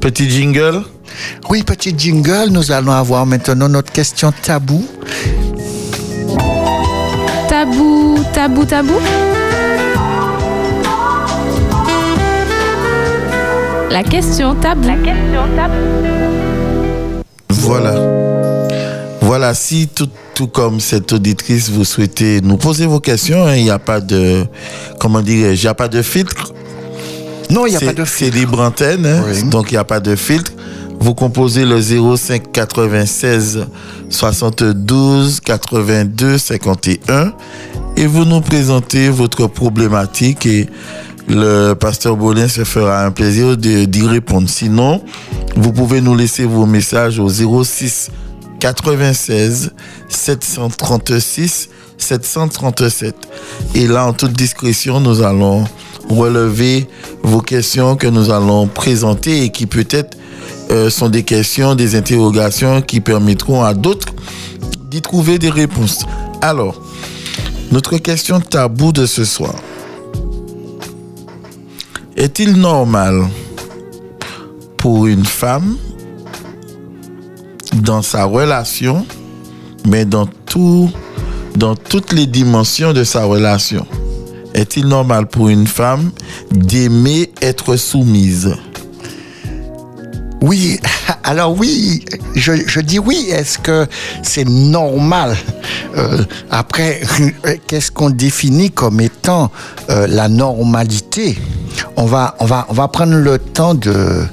Petit 0.00 0.28
jingle. 0.28 0.82
Oui, 1.48 1.62
petit 1.62 1.94
jingle, 1.96 2.48
nous 2.50 2.72
allons 2.72 2.92
avoir 2.92 3.26
maintenant 3.26 3.68
notre 3.68 3.92
question 3.92 4.32
tabou. 4.42 4.86
Tabou, 8.44 8.66
tabou, 8.66 8.92
tabou. 8.92 9.00
La 13.90 14.02
question 14.02 14.54
tabou. 14.56 14.86
La 14.86 14.96
question 14.96 15.42
tabou. 15.56 17.24
Voilà. 17.48 17.94
Voilà, 19.22 19.54
si 19.54 19.88
tout, 19.88 20.10
tout 20.34 20.48
comme 20.48 20.78
cette 20.80 21.10
auditrice, 21.14 21.70
vous 21.70 21.86
souhaitez 21.86 22.42
nous 22.42 22.58
poser 22.58 22.84
vos 22.84 23.00
questions, 23.00 23.46
hein, 23.46 23.54
il 23.56 23.64
n'y 23.64 23.70
a 23.70 23.78
pas 23.78 24.00
de, 24.02 24.44
comment 25.00 25.22
dirais-je, 25.22 25.62
il 25.62 25.64
n'y 25.64 25.68
a 25.70 25.74
pas 25.74 25.88
de 25.88 26.02
filtre. 26.02 26.52
Non, 27.48 27.64
il 27.64 27.70
n'y 27.70 27.76
a 27.76 27.78
C'est- 27.78 27.86
pas 27.86 27.92
de 27.94 28.04
C'est 28.04 28.24
filtre. 28.26 28.36
libre 28.36 28.60
antenne, 28.60 29.06
hein, 29.06 29.24
Oui. 29.26 29.42
donc 29.44 29.70
il 29.70 29.74
n'y 29.76 29.78
a 29.78 29.84
pas 29.84 30.00
de 30.00 30.14
filtre. 30.16 30.52
Vous 31.00 31.14
composez 31.14 31.64
le 31.64 31.80
05 31.80 32.52
96 32.52 33.66
72 34.10 35.40
82 35.40 36.36
51 36.38 37.32
et 37.96 38.06
vous 38.06 38.24
nous 38.24 38.40
présentez 38.40 39.08
votre 39.08 39.46
problématique 39.46 40.46
et 40.46 40.68
le 41.28 41.74
pasteur 41.74 42.16
Bolin 42.16 42.48
se 42.48 42.64
fera 42.64 43.04
un 43.04 43.10
plaisir 43.10 43.56
d'y 43.56 44.06
répondre. 44.06 44.48
Sinon, 44.48 45.02
vous 45.56 45.72
pouvez 45.72 46.00
nous 46.00 46.14
laisser 46.14 46.44
vos 46.44 46.66
messages 46.66 47.18
au 47.18 47.28
06 47.28 48.10
96 48.60 49.72
736 50.08 51.68
737. 51.96 53.14
Et 53.74 53.86
là, 53.86 54.06
en 54.06 54.12
toute 54.12 54.32
discrétion, 54.32 55.00
nous 55.00 55.22
allons 55.22 55.64
relever 56.08 56.86
vos 57.22 57.40
questions 57.40 57.96
que 57.96 58.06
nous 58.06 58.30
allons 58.30 58.66
présenter 58.66 59.44
et 59.44 59.50
qui 59.50 59.66
peut-être 59.66 60.16
euh, 60.70 60.90
sont 60.90 61.08
des 61.08 61.22
questions, 61.22 61.74
des 61.74 61.96
interrogations 61.96 62.82
qui 62.82 63.00
permettront 63.00 63.62
à 63.62 63.72
d'autres 63.74 64.12
d'y 64.90 65.00
trouver 65.00 65.38
des 65.38 65.50
réponses. 65.50 66.04
Alors, 66.42 66.80
notre 67.74 67.98
question 67.98 68.38
tabou 68.38 68.92
de 68.92 69.04
ce 69.04 69.24
soir. 69.24 69.56
Est-il 72.16 72.52
normal 72.52 73.26
pour 74.76 75.06
une 75.06 75.24
femme 75.24 75.76
dans 77.72 78.00
sa 78.00 78.26
relation, 78.26 79.04
mais 79.88 80.04
dans 80.04 80.26
tout, 80.46 80.88
dans 81.56 81.74
toutes 81.74 82.12
les 82.12 82.28
dimensions 82.28 82.92
de 82.92 83.02
sa 83.02 83.24
relation, 83.24 83.84
est-il 84.54 84.86
normal 84.86 85.26
pour 85.26 85.48
une 85.48 85.66
femme 85.66 86.12
d'aimer 86.52 87.32
être 87.42 87.74
soumise? 87.74 88.54
Oui, 90.44 90.78
alors 91.24 91.56
oui, 91.58 92.04
je, 92.34 92.52
je 92.66 92.80
dis 92.80 92.98
oui. 92.98 93.28
Est-ce 93.30 93.58
que 93.58 93.86
c'est 94.22 94.46
normal 94.46 95.36
Euh, 95.96 96.22
Après, 96.50 97.00
qu'est-ce 97.66 97.90
qu'on 97.90 98.10
définit 98.10 98.70
comme 98.70 99.00
étant 99.00 99.50
euh, 99.90 100.06
la 100.06 100.28
normalité? 100.28 101.38
On 101.96 102.04
va, 102.04 102.34
on, 102.40 102.44
va, 102.44 102.66
on 102.68 102.74
va 102.74 102.88
prendre 102.88 103.14
le 103.14 103.38
temps 103.38 103.74
de, 103.74 104.24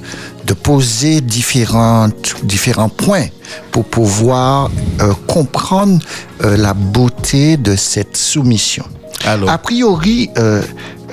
de 0.44 0.52
poser 0.54 1.20
différentes, 1.22 2.34
différents 2.42 2.90
points 2.90 3.26
pour 3.70 3.84
pouvoir 3.84 4.70
euh, 5.00 5.14
comprendre 5.26 5.98
la 6.40 6.74
beauté 6.74 7.56
de 7.56 7.74
cette 7.76 8.16
soumission. 8.16 8.84
Alors, 9.24 9.48
A 9.50 9.56
priori, 9.58 10.28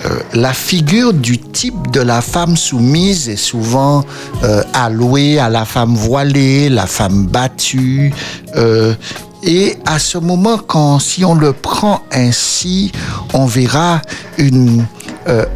euh, 0.05 0.19
la 0.33 0.53
figure 0.53 1.13
du 1.13 1.37
type 1.39 1.91
de 1.91 2.01
la 2.01 2.21
femme 2.21 2.55
soumise 2.55 3.27
est 3.29 3.35
souvent 3.35 4.05
euh, 4.43 4.63
allouée 4.73 5.39
à 5.39 5.49
la 5.49 5.65
femme 5.65 5.95
voilée, 5.95 6.69
la 6.69 6.85
femme 6.87 7.25
battue. 7.27 8.13
euh, 8.55 8.93
et 9.41 9.77
à 9.85 9.99
ce 9.99 10.17
moment, 10.17 10.57
quand 10.57 10.99
si 10.99 11.23
on 11.23 11.33
le 11.33 11.53
prend 11.53 12.01
ainsi, 12.11 12.91
on 13.33 13.45
verra 13.45 14.01
une, 14.37 14.85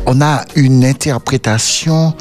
on 0.05 0.21
a 0.21 0.45
une 0.55 0.85
interprétation 0.85 2.13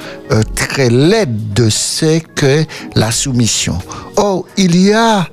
très 0.57 0.91
laide 0.91 1.53
de 1.53 1.71
ce 1.71 2.19
que 2.19 2.65
la 2.97 3.13
soumission. 3.13 3.79
Or, 4.17 4.45
il 4.57 4.75
y 4.75 4.93
a 4.93 5.29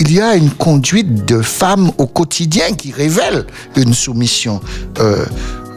il 0.00 0.12
y 0.12 0.20
a 0.20 0.34
une 0.34 0.50
conduite 0.50 1.24
de 1.24 1.40
femme 1.40 1.92
au 1.98 2.08
quotidien 2.08 2.72
qui 2.72 2.90
révèle 2.90 3.46
une 3.76 3.94
soumission. 3.94 4.60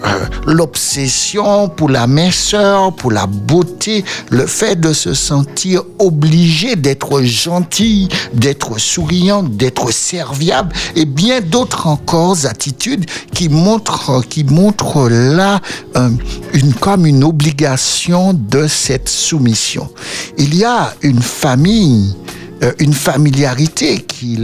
Euh, 0.06 0.26
L'obsession 0.46 1.70
pour 1.70 1.90
la 1.90 2.08
minceur, 2.08 2.94
pour 2.96 3.12
la 3.12 3.28
beauté, 3.28 4.04
le 4.30 4.46
fait 4.46 4.80
de 4.80 4.94
se 4.94 5.14
sentir 5.14 5.84
obligé 6.00 6.76
d'être 6.76 7.22
gentil, 7.22 8.08
d'être 8.34 8.80
souriant, 8.80 9.44
d'être 9.44 9.92
serviable 9.92 10.74
et 10.96 11.06
bien 11.06 11.42
d'autres 11.42 11.88
encore 11.88 12.46
attitudes 12.46 13.06
qui 13.34 13.50
montrent, 13.50 14.24
qui 14.28 14.44
montrent 14.44 15.10
là 15.10 15.60
euh, 15.96 16.10
une, 16.54 16.74
comme 16.74 17.06
une 17.06 17.24
obligation 17.24 18.34
de 18.34 18.68
cette 18.68 19.10
soumission. 19.10 19.90
Il 20.38 20.56
y 20.56 20.64
a 20.64 20.94
une 21.02 21.22
famille 21.22 22.16
euh, 22.64 22.72
une 22.80 22.94
familiarité 22.94 24.00
qui, 24.00 24.40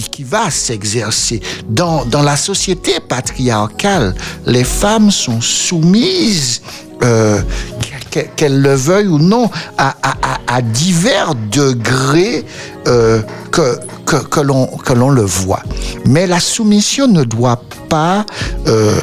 qui, 0.00 0.22
va 0.24 0.50
s'exercer. 0.50 1.40
Dans, 1.68 2.04
dans 2.04 2.22
la 2.22 2.36
société 2.36 2.92
patriarcale, 3.00 4.14
les 4.46 4.64
femmes 4.64 5.10
sont 5.10 5.40
soumises, 5.40 6.62
euh, 7.02 7.40
qu'e- 8.10 8.28
qu'elles 8.36 8.60
le 8.60 8.74
veuillent 8.74 9.08
ou 9.08 9.18
non, 9.18 9.50
à, 9.78 9.94
à, 10.46 10.62
divers 10.62 11.34
degrés 11.50 12.44
euh, 12.86 13.22
que, 13.50 13.78
que, 14.06 14.16
que 14.16 14.40
l'on 14.94 15.10
le 15.10 15.22
voit. 15.22 15.62
Mais 16.06 16.26
la 16.26 16.40
soumission 16.40 17.06
ne 17.08 17.24
doit 17.24 17.60
pas... 17.88 18.24
euh, 18.66 18.98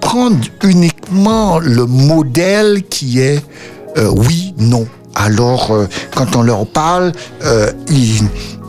prendre 0.00 0.38
uniquement 0.62 1.58
le 1.58 1.84
modèle 1.84 2.84
qui 2.88 3.18
est 3.18 3.42
euh, 3.98 4.08
oui, 4.14 4.54
non. 4.56 4.86
Alors, 5.16 5.72
euh, 5.72 5.88
quand 6.14 6.36
on 6.36 6.42
leur 6.42 6.64
parle, 6.64 7.10
euh, 7.42 7.72
il, 7.88 8.18
il 8.18 8.65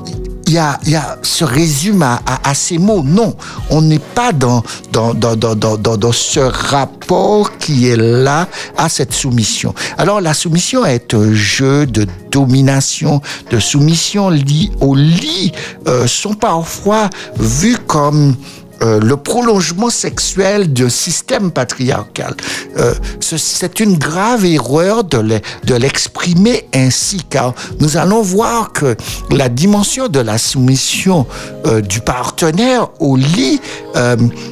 y 0.48 0.58
a, 0.58 0.80
y 0.86 0.96
a, 0.96 1.18
se 1.22 1.44
résume 1.44 2.02
à, 2.04 2.22
à- 2.26 2.50
à 2.50 2.54
ces 2.54 2.78
mots. 2.78 3.04
Non, 3.04 3.36
on 3.70 3.82
n'est 3.82 4.00
pas 4.00 4.32
dans, 4.32 4.64
dans, 4.92 5.14
dans, 5.14 5.36
dans- 5.36 5.78
dans 5.78 6.12
ce 6.12 6.40
rapport 6.40 7.58
qui 7.58 7.88
est 7.88 7.96
là 7.98 8.48
à 8.78 8.90
cette 8.90 9.14
soumission. 9.14 9.74
Alors, 9.98 10.22
la 10.22 10.34
soumission 10.34 10.86
est 10.86 11.14
un 11.14 11.34
jeu 11.34 11.86
de 11.86 12.06
domination, 12.32 13.22
de 13.52 13.60
soumission 13.60 14.30
liée 14.30 14.72
au 14.82 14.96
lit, 14.96 15.52
euh, 15.88 16.08
sont 16.08 16.34
parfois 16.34 17.10
vus 17.38 17.78
comme 17.88 18.36
euh, 18.82 19.00
le 19.00 19.18
prolongement 19.18 19.90
sexuel 19.90 20.72
d'un 20.74 20.90
système 20.90 21.52
patriarcal. 21.52 22.34
Euh, 22.78 22.94
ce- 23.20 23.38
c'est 23.38 23.80
une 23.80 23.98
grave 23.98 24.46
erreur 24.46 25.04
de 25.04 25.18
l'e- 25.18 25.42
de 25.66 25.76
l'exprimer 25.76 26.68
ainsi, 26.74 27.22
car 27.30 27.54
nous 27.80 27.98
allons 27.98 28.22
voir 28.22 28.72
que 28.74 28.96
la 29.32 29.50
dimension 29.50 30.08
de 30.08 30.20
la 30.20 30.38
soumission 30.38 31.26
euh, 31.66 31.82
du 31.82 32.00
partenaire 32.02 32.90
au 33.00 33.16
lit, 33.16 33.60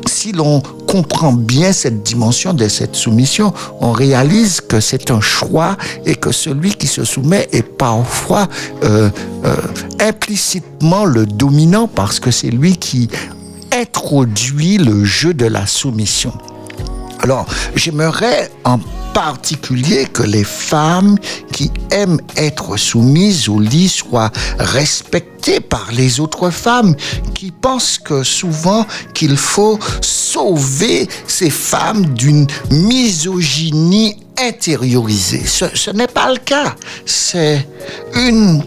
si 0.08 0.32
l'on 0.32 0.62
comprend 0.88 1.32
bien 1.34 1.72
cette 1.72 2.02
dimension 2.04 2.54
de 2.54 2.68
cette 2.68 2.96
soumission, 2.96 3.54
on 3.80 3.92
réalise 3.92 4.60
que 4.62 4.80
c'est 4.80 5.12
un 5.12 5.22
choix 5.22 5.78
et 6.06 6.16
que 6.16 6.32
celui 6.32 6.74
qui 6.74 6.88
se 6.88 7.04
soumet 7.04 7.48
est 7.52 7.62
parfois 7.62 8.48
implicitement 10.00 11.06
le 11.06 11.26
dominant 11.26 11.88
parce 11.88 12.20
que 12.20 12.32
c'est 12.32 12.50
lui 12.50 12.78
qui 12.78 13.10
introduit 13.76 14.78
le 14.78 15.04
jeu 15.04 15.34
de 15.34 15.46
la 15.46 15.68
soumission. 15.68 16.34
Alors, 17.20 17.46
j'aimerais 17.76 18.50
en 18.64 18.80
particulier 19.14 20.06
que 20.06 20.24
les 20.24 20.44
femmes 20.44 21.18
qui 21.52 21.72
aiment 21.92 22.22
être 22.38 22.78
soumises 22.78 23.50
au 23.50 23.60
lit 23.60 23.90
soient 23.90 24.32
respectées 24.60 25.60
par 25.60 25.92
les 25.92 26.20
autres 26.20 26.50
femmes 26.50 26.96
qui 27.34 27.52
pensent 27.52 27.98
que 27.98 28.24
souvent 28.24 28.86
qu'il 29.14 29.38
faut 29.38 29.80
sauver 30.02 31.08
ces 31.28 31.50
femmes 31.50 32.14
d'une 32.14 32.48
misogynie 32.72 34.18
intériorisée. 34.38 35.46
Ce, 35.46 35.66
ce 35.74 35.92
n'est 35.92 36.08
pas 36.08 36.32
le 36.32 36.38
cas. 36.38 36.76
C'est 37.06 37.68
une 38.14 38.64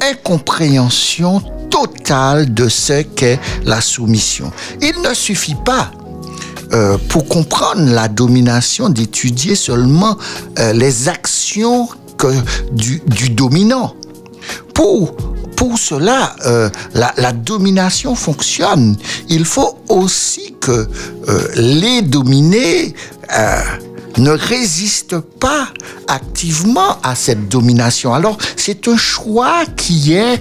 incompréhension 0.00 1.42
totale 1.74 2.54
de 2.54 2.68
ce 2.68 3.02
qu'est 3.02 3.40
la 3.64 3.80
soumission. 3.80 4.52
Il 4.80 5.02
ne 5.02 5.12
suffit 5.12 5.56
pas 5.64 5.90
euh, 6.72 6.96
pour 7.08 7.26
comprendre 7.26 7.92
la 7.92 8.06
domination 8.06 8.88
d'étudier 8.88 9.56
seulement 9.56 10.16
euh, 10.60 10.72
les 10.72 11.08
actions 11.08 11.88
du, 12.72 13.00
dominant. 13.30 13.92
Pour, 14.72 15.16
pour 15.56 15.76
cela, 15.78 16.36
euh, 16.46 16.70
la, 16.94 17.32
domination 17.32 18.14
fonctionne. 18.14 18.96
Il 19.28 19.44
faut 19.44 19.76
aussi 19.88 20.54
que 20.60 20.88
les 21.56 22.02
dominés 22.02 22.94
ne 24.18 24.30
résistent 24.30 25.18
pas 25.18 25.68
activement 26.08 26.98
à 27.02 27.14
cette 27.14 27.48
domination. 27.48 28.14
Alors, 28.14 28.36
c'est 28.56 28.86
un 28.88 28.96
choix 28.96 29.64
qui 29.76 30.12
est 30.12 30.40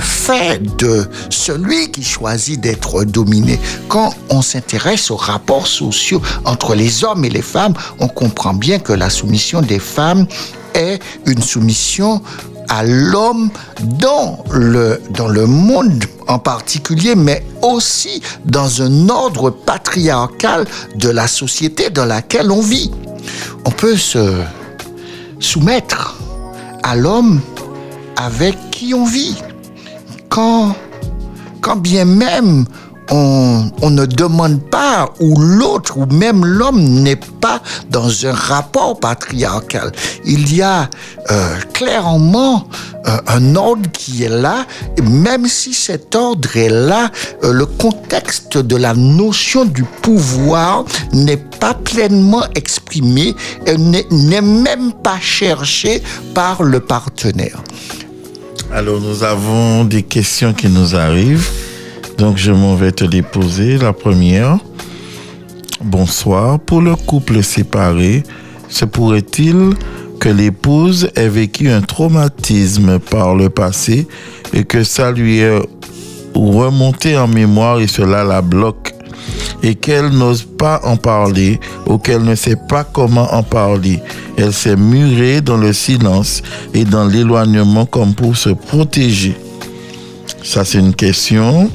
fait 0.00 0.62
de 0.76 1.06
celui 1.30 1.90
qui 1.90 2.02
choisit 2.02 2.60
d'être 2.60 3.04
dominé. 3.04 3.58
Quand 3.88 4.14
on 4.30 4.42
s'intéresse 4.42 5.10
aux 5.10 5.16
rapports 5.16 5.66
sociaux 5.66 6.20
entre 6.44 6.74
les 6.74 7.04
hommes 7.04 7.24
et 7.24 7.30
les 7.30 7.42
femmes, 7.42 7.74
on 7.98 8.08
comprend 8.08 8.54
bien 8.54 8.78
que 8.78 8.92
la 8.92 9.10
soumission 9.10 9.62
des 9.62 9.78
femmes 9.78 10.26
est 10.74 11.00
une 11.26 11.42
soumission 11.42 12.22
à 12.68 12.84
l'homme 12.84 13.50
dans 13.82 14.44
le, 14.52 15.00
dans 15.10 15.28
le 15.28 15.46
monde 15.46 16.04
en 16.26 16.38
particulier, 16.38 17.14
mais 17.14 17.44
aussi 17.62 18.22
dans 18.44 18.82
un 18.82 19.08
ordre 19.08 19.50
patriarcal 19.50 20.66
de 20.96 21.08
la 21.08 21.26
société 21.26 21.90
dans 21.90 22.04
laquelle 22.04 22.50
on 22.50 22.60
vit. 22.60 22.90
on 23.64 23.70
peut 23.70 23.96
se 23.96 24.42
soumettre 25.40 26.18
à 26.82 26.96
l'homme 26.96 27.40
avec 28.16 28.56
qui 28.70 28.94
on 28.94 29.04
vit. 29.04 29.36
Quand, 30.28 30.74
quand 31.60 31.76
bien 31.76 32.04
même 32.04 32.66
on, 33.10 33.90
ne 33.90 34.06
demande 34.06 34.60
pas, 34.60 35.12
ou 35.20 35.38
l'autre, 35.40 35.96
ou 35.98 36.06
même 36.06 36.44
l'homme 36.44 36.80
n'est 36.80 37.16
pas 37.16 37.62
dans 37.90 38.26
un 38.26 38.32
rapport 38.32 38.98
patriarcal. 39.00 39.92
Il 40.24 40.54
y 40.54 40.62
a 40.62 40.90
euh, 41.30 41.56
clairement 41.72 42.68
euh, 43.06 43.16
un 43.26 43.56
ordre 43.56 43.90
qui 43.92 44.24
est 44.24 44.28
là, 44.28 44.66
même 45.02 45.46
si 45.46 45.72
cet 45.72 46.14
ordre 46.14 46.56
est 46.56 46.68
là, 46.68 47.10
euh, 47.44 47.52
le 47.52 47.66
contexte 47.66 48.58
de 48.58 48.76
la 48.76 48.94
notion 48.94 49.64
du 49.64 49.84
pouvoir 49.84 50.84
n'est 51.12 51.36
pas 51.36 51.74
pleinement 51.74 52.44
exprimé, 52.54 53.34
et 53.66 53.76
n'est 53.78 54.40
même 54.40 54.92
pas 54.92 55.18
cherché 55.20 56.02
par 56.34 56.62
le 56.62 56.80
partenaire. 56.80 57.62
Alors, 58.70 59.00
nous 59.00 59.22
avons 59.24 59.84
des 59.84 60.02
questions 60.02 60.52
qui 60.52 60.68
nous 60.68 60.94
arrivent. 60.94 61.48
Donc, 62.18 62.36
je 62.36 62.50
m'en 62.50 62.74
vais 62.74 62.90
te 62.90 63.04
les 63.04 63.22
poser. 63.22 63.78
La 63.78 63.92
première. 63.92 64.58
Bonsoir. 65.80 66.58
Pour 66.58 66.80
le 66.80 66.96
couple 66.96 67.44
séparé, 67.44 68.24
se 68.68 68.84
pourrait-il 68.84 69.70
que 70.18 70.28
l'épouse 70.28 71.10
ait 71.14 71.28
vécu 71.28 71.70
un 71.70 71.80
traumatisme 71.80 72.98
par 72.98 73.36
le 73.36 73.48
passé 73.48 74.08
et 74.52 74.64
que 74.64 74.82
ça 74.82 75.12
lui 75.12 75.38
est 75.38 75.62
remonté 76.34 77.16
en 77.16 77.28
mémoire 77.28 77.78
et 77.78 77.86
cela 77.86 78.24
la 78.24 78.42
bloque 78.42 78.94
et 79.62 79.76
qu'elle 79.76 80.08
n'ose 80.08 80.42
pas 80.42 80.80
en 80.84 80.96
parler 80.96 81.60
ou 81.86 81.98
qu'elle 81.98 82.24
ne 82.24 82.34
sait 82.34 82.58
pas 82.68 82.82
comment 82.82 83.32
en 83.32 83.44
parler? 83.44 84.02
Elle 84.36 84.52
s'est 84.52 84.76
murée 84.76 85.40
dans 85.40 85.56
le 85.56 85.72
silence 85.72 86.42
et 86.74 86.84
dans 86.84 87.06
l'éloignement 87.06 87.86
comme 87.86 88.14
pour 88.14 88.36
se 88.36 88.50
protéger. 88.50 89.36
Ça, 90.42 90.64
c'est 90.64 90.78
une 90.78 90.94
question. 90.94 91.70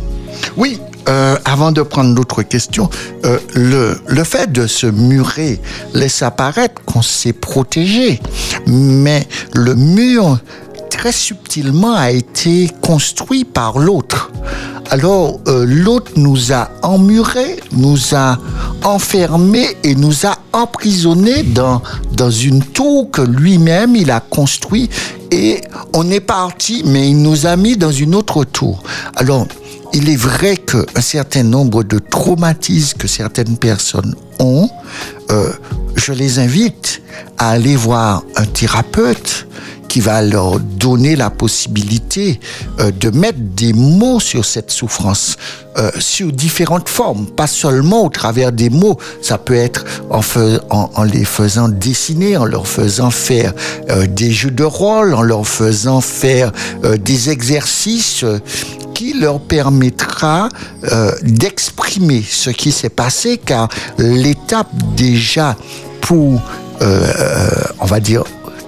Oui, 0.58 0.80
euh, 1.10 1.38
avant 1.46 1.72
de 1.72 1.82
prendre 1.82 2.16
l'autre 2.16 2.44
question, 2.44 2.90
euh, 3.26 3.38
le, 3.56 4.00
le 4.08 4.24
fait 4.24 4.52
de 4.52 4.68
se 4.68 4.88
murer 4.88 5.60
laisse 5.94 6.22
apparaître 6.22 6.82
qu'on 6.86 7.02
s'est 7.02 7.34
protégé, 7.34 8.22
mais 8.68 9.28
le 9.54 9.76
mur 9.76 10.40
très 10.90 11.12
subtilement 11.12 11.96
a 11.96 12.12
été 12.12 12.70
construit 12.82 13.46
par 13.46 13.80
l'autre. 13.80 14.32
Alors 14.90 15.40
euh, 15.48 15.66
l'autre 15.68 16.12
nous 16.18 16.54
a 16.54 16.70
emmurés, 16.84 17.60
nous 17.72 17.98
a 18.14 18.38
enfermés 18.84 19.76
et 19.84 19.96
nous 19.96 20.26
a 20.26 20.38
emprisonnés 20.52 21.44
dans, 21.44 21.82
dans 22.12 22.30
une 22.30 22.62
tour 22.64 23.10
que 23.10 23.22
lui-même 23.22 23.96
il 23.96 24.12
a 24.12 24.20
construit 24.20 24.90
et 25.32 25.62
on 25.94 26.12
est 26.12 26.20
parti, 26.20 26.84
mais 26.86 27.10
il 27.10 27.22
nous 27.22 27.48
a 27.48 27.56
mis 27.56 27.76
dans 27.76 27.92
une 27.92 28.14
autre 28.14 28.44
tour. 28.44 28.84
Alors 29.16 29.48
il 29.94 30.10
est 30.10 30.16
vrai 30.16 30.58
qu'un 30.58 31.02
certain 31.02 31.44
nombre 31.44 31.84
de 31.84 32.00
traumatismes 32.00 32.98
que 32.98 33.08
certaines 33.08 33.58
personnes 33.58 34.16
ont, 34.40 34.70
euh, 35.34 35.52
je 35.96 36.14
les 36.14 36.40
invite 36.40 37.02
à 37.38 37.50
aller 37.50 37.76
voir 37.76 38.24
un 38.36 38.46
thérapeute 38.46 39.48
qui 39.94 40.00
va 40.00 40.24
leur 40.24 40.60
donner 40.60 41.16
la 41.16 41.30
possibilité 41.30 42.40
euh, 42.80 42.90
de 42.90 43.12
mettre 43.12 43.38
des 43.40 43.74
mots 43.74 44.20
sur 44.20 44.44
cette 44.44 44.72
souffrance, 44.72 45.38
euh, 45.78 45.92
sur 46.00 46.32
différentes 46.32 46.90
formes, 46.90 47.28
pas 47.28 47.46
seulement 47.46 48.04
au 48.04 48.10
travers 48.10 48.52
des 48.52 48.72
mots, 48.72 48.98
ça 49.22 49.38
peut 49.38 49.54
être 49.54 49.86
en, 50.10 51.04
les 51.04 51.26
faisant 51.26 51.70
dessiner, 51.70 52.38
en 52.38 52.46
leur 52.46 52.68
faisant 52.68 53.12
faire 53.12 53.54
euh, 53.92 54.08
des 54.08 54.32
jeux 54.32 54.50
de 54.50 54.64
rôle, 54.64 55.14
en 55.14 55.22
leur 55.22 55.46
faisant 55.46 56.02
faire 56.02 56.52
des 56.98 57.30
exercices 57.30 58.26
qui 58.96 59.14
leur 59.14 59.40
permettra 59.40 60.50
d'exprimer 61.22 62.24
ce 62.28 62.50
qui 62.50 62.72
s'est 62.72 62.90
passé, 62.90 63.40
car 63.44 63.68
l'étape 63.98 64.70
pour, 66.02 66.42
euh, 66.82 67.08
on 67.80 67.86
va 67.86 68.00
dire, 68.00 68.24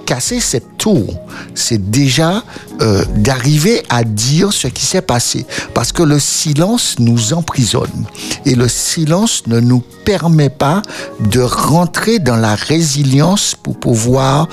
casser 0.05 0.39
cette 0.39 0.77
tour, 0.77 1.19
c'est 1.55 1.89
déjà 1.89 2.43
euh, 2.81 3.03
d'arriver 3.15 3.83
à 3.89 4.03
dire 4.03 4.53
ce 4.53 4.67
qui 4.67 4.85
s'est 4.85 5.01
passé. 5.01 5.45
Parce 5.73 5.91
que 5.91 6.03
le 6.03 6.19
silence 6.19 6.95
nous 6.99 7.33
emprisonne. 7.33 8.05
Et 8.45 8.55
le 8.55 8.67
silence 8.67 9.43
ne 9.47 9.59
nous 9.59 9.83
permet 10.05 10.49
pas 10.49 10.81
de 11.19 11.41
rentrer 11.41 12.19
dans 12.19 12.37
la 12.37 12.55
résilience 12.55 13.55
pour 13.61 13.79
pouvoir 13.79 14.47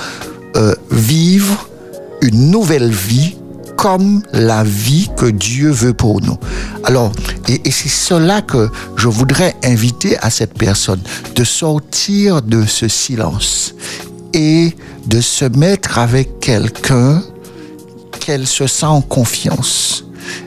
euh, 0.56 0.74
vivre 0.90 1.68
une 2.22 2.50
nouvelle 2.50 2.90
vie 2.90 3.36
comme 3.82 4.22
la 4.32 4.62
vie 4.62 5.10
que 5.16 5.26
Dieu 5.26 5.70
veut 5.70 5.92
pour 5.92 6.20
nous. 6.20 6.38
Alors, 6.84 7.10
et, 7.48 7.68
c'est 7.72 7.88
cela 7.88 8.40
que 8.40 8.70
je 8.94 9.08
voudrais 9.08 9.56
inviter 9.64 10.16
à 10.18 10.30
cette 10.30 10.56
personne, 10.56 11.00
de 11.34 11.42
sortir 11.42 12.42
de 12.42 12.64
ce 12.64 12.86
silence 12.86 13.74
et 14.34 14.76
de 15.06 15.20
se 15.20 15.46
mettre 15.46 15.98
avec 15.98 16.38
quelqu'un 16.38 17.24
qu'elle 18.20 18.46
se 18.46 18.68
sent 18.68 18.86
en 18.86 19.00
confiance 19.00 20.04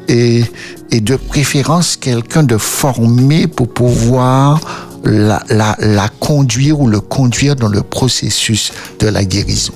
et, 0.07 0.45
de 0.93 1.17
préférence 1.17 1.97
quelqu'un 1.97 2.43
de 2.43 2.55
formé 2.55 3.47
pour 3.47 3.67
pouvoir 3.67 4.61
la 5.03 6.09
conduire 6.21 6.79
ou 6.79 6.87
le 6.87 7.01
conduire 7.01 7.57
dans 7.57 7.67
le 7.67 7.81
processus 7.81 8.71
de 9.01 9.07
la 9.09 9.25
guérison. 9.25 9.73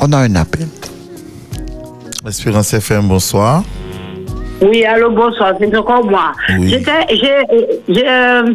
On 0.00 0.10
a 0.14 0.16
un 0.16 0.36
appel. 0.36 0.68
Espérance 2.26 2.72
FM, 2.72 3.08
bonsoir. 3.08 3.64
Oui, 4.60 4.84
allô, 4.84 5.10
bonsoir, 5.10 5.54
c'est 5.58 5.76
encore 5.76 6.04
moi. 6.04 6.32
Oui. 6.56 6.68
J'étais, 6.68 7.06
j'ai, 7.10 7.82
j'ai, 7.88 8.08
euh, 8.08 8.54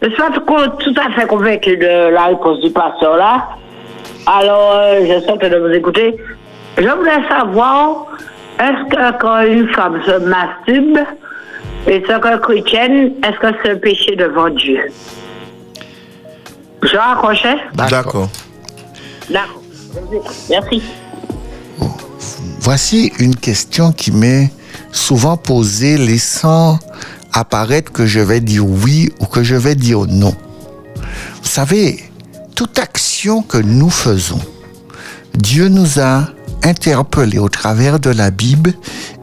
je 0.00 0.08
suis 0.08 0.16
tout 0.46 0.94
à 0.96 1.10
fait 1.12 1.26
convaincu 1.26 1.76
de 1.76 2.10
la 2.10 2.26
réponse 2.26 2.60
du 2.60 2.70
pasteur 2.70 3.18
là. 3.18 3.48
Alors, 4.26 4.72
euh, 4.76 5.00
je 5.00 5.20
suis 5.20 5.50
de 5.50 5.56
vous 5.58 5.74
écouter. 5.74 6.16
Je 6.78 6.88
voulais 6.88 7.28
savoir, 7.28 8.06
est-ce 8.58 8.88
que 8.88 9.18
quand 9.18 9.42
une 9.42 9.68
femme 9.74 10.00
se 10.06 10.18
masturbe, 10.20 11.04
et 11.86 12.02
ce 12.08 12.18
que 12.18 12.38
chrétienne, 12.38 13.12
est-ce 13.22 13.38
que 13.38 13.54
c'est 13.62 13.72
un 13.72 13.76
péché 13.76 14.16
devant 14.16 14.48
Dieu? 14.48 14.80
Je 16.82 16.96
raccrochais? 16.96 17.56
D'accord. 17.74 18.28
D'accord. 19.28 19.62
Merci. 20.48 20.82
Voici 22.64 23.12
une 23.18 23.36
question 23.36 23.92
qui 23.92 24.10
m'est 24.10 24.50
souvent 24.90 25.36
posée, 25.36 25.98
laissant 25.98 26.78
apparaître 27.34 27.92
que 27.92 28.06
je 28.06 28.20
vais 28.20 28.40
dire 28.40 28.66
oui 28.66 29.12
ou 29.20 29.26
que 29.26 29.42
je 29.42 29.54
vais 29.54 29.74
dire 29.74 30.06
non. 30.06 30.34
Vous 31.42 31.48
savez, 31.50 32.10
toute 32.54 32.78
action 32.78 33.42
que 33.42 33.58
nous 33.58 33.90
faisons, 33.90 34.40
Dieu 35.34 35.68
nous 35.68 36.00
a 36.00 36.30
interpellés 36.62 37.36
au 37.36 37.50
travers 37.50 38.00
de 38.00 38.08
la 38.08 38.30
Bible 38.30 38.72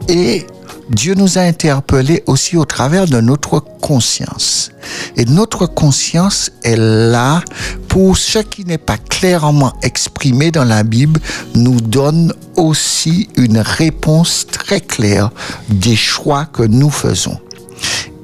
et 0.08 0.46
Dieu 0.90 1.14
nous 1.14 1.38
a 1.38 1.42
interpellés 1.42 2.22
aussi 2.26 2.56
au 2.56 2.64
travers 2.64 3.06
de 3.06 3.20
notre 3.20 3.60
conscience. 3.80 4.70
Et 5.16 5.24
notre 5.24 5.66
conscience 5.66 6.50
est 6.64 6.76
là 6.76 7.42
pour 7.88 8.16
ce 8.16 8.40
qui 8.40 8.64
n'est 8.64 8.78
pas 8.78 8.98
clairement 8.98 9.72
exprimé 9.82 10.50
dans 10.50 10.64
la 10.64 10.82
Bible, 10.82 11.20
nous 11.54 11.80
donne 11.80 12.32
aussi 12.56 13.28
une 13.36 13.58
réponse 13.58 14.46
très 14.50 14.80
claire 14.80 15.30
des 15.68 15.96
choix 15.96 16.46
que 16.46 16.62
nous 16.62 16.90
faisons 16.90 17.38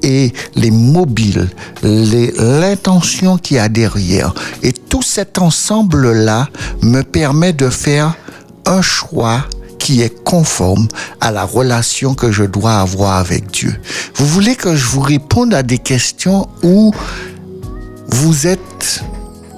et 0.01 0.31
les 0.55 0.71
mobiles, 0.71 1.49
les- 1.83 2.31
l'intention 2.37 3.37
qu'il 3.37 3.57
y 3.57 3.59
a 3.59 3.67
derrière. 3.67 4.33
Et 4.63 4.71
tout 4.71 5.01
cet 5.01 5.37
ensemble-là 5.39 6.47
me 6.81 7.01
permet 7.01 7.51
de 7.51 7.69
faire 7.69 8.15
un 8.65 8.81
choix 8.81 9.43
qui 9.79 10.01
est 10.01 10.23
conforme 10.23 10.87
à 11.19 11.31
la 11.31 11.45
relation 11.45 12.13
que 12.13 12.31
je 12.31 12.43
dois 12.43 12.79
avoir 12.79 13.17
avec 13.17 13.49
Dieu. 13.49 13.75
Vous 14.15 14.27
voulez 14.27 14.55
que 14.55 14.75
je 14.75 14.85
vous 14.85 15.01
réponde 15.01 15.53
à 15.53 15.63
des 15.63 15.79
questions 15.79 16.47
où 16.61 16.93
vous 18.09 18.47
êtes 18.47 19.03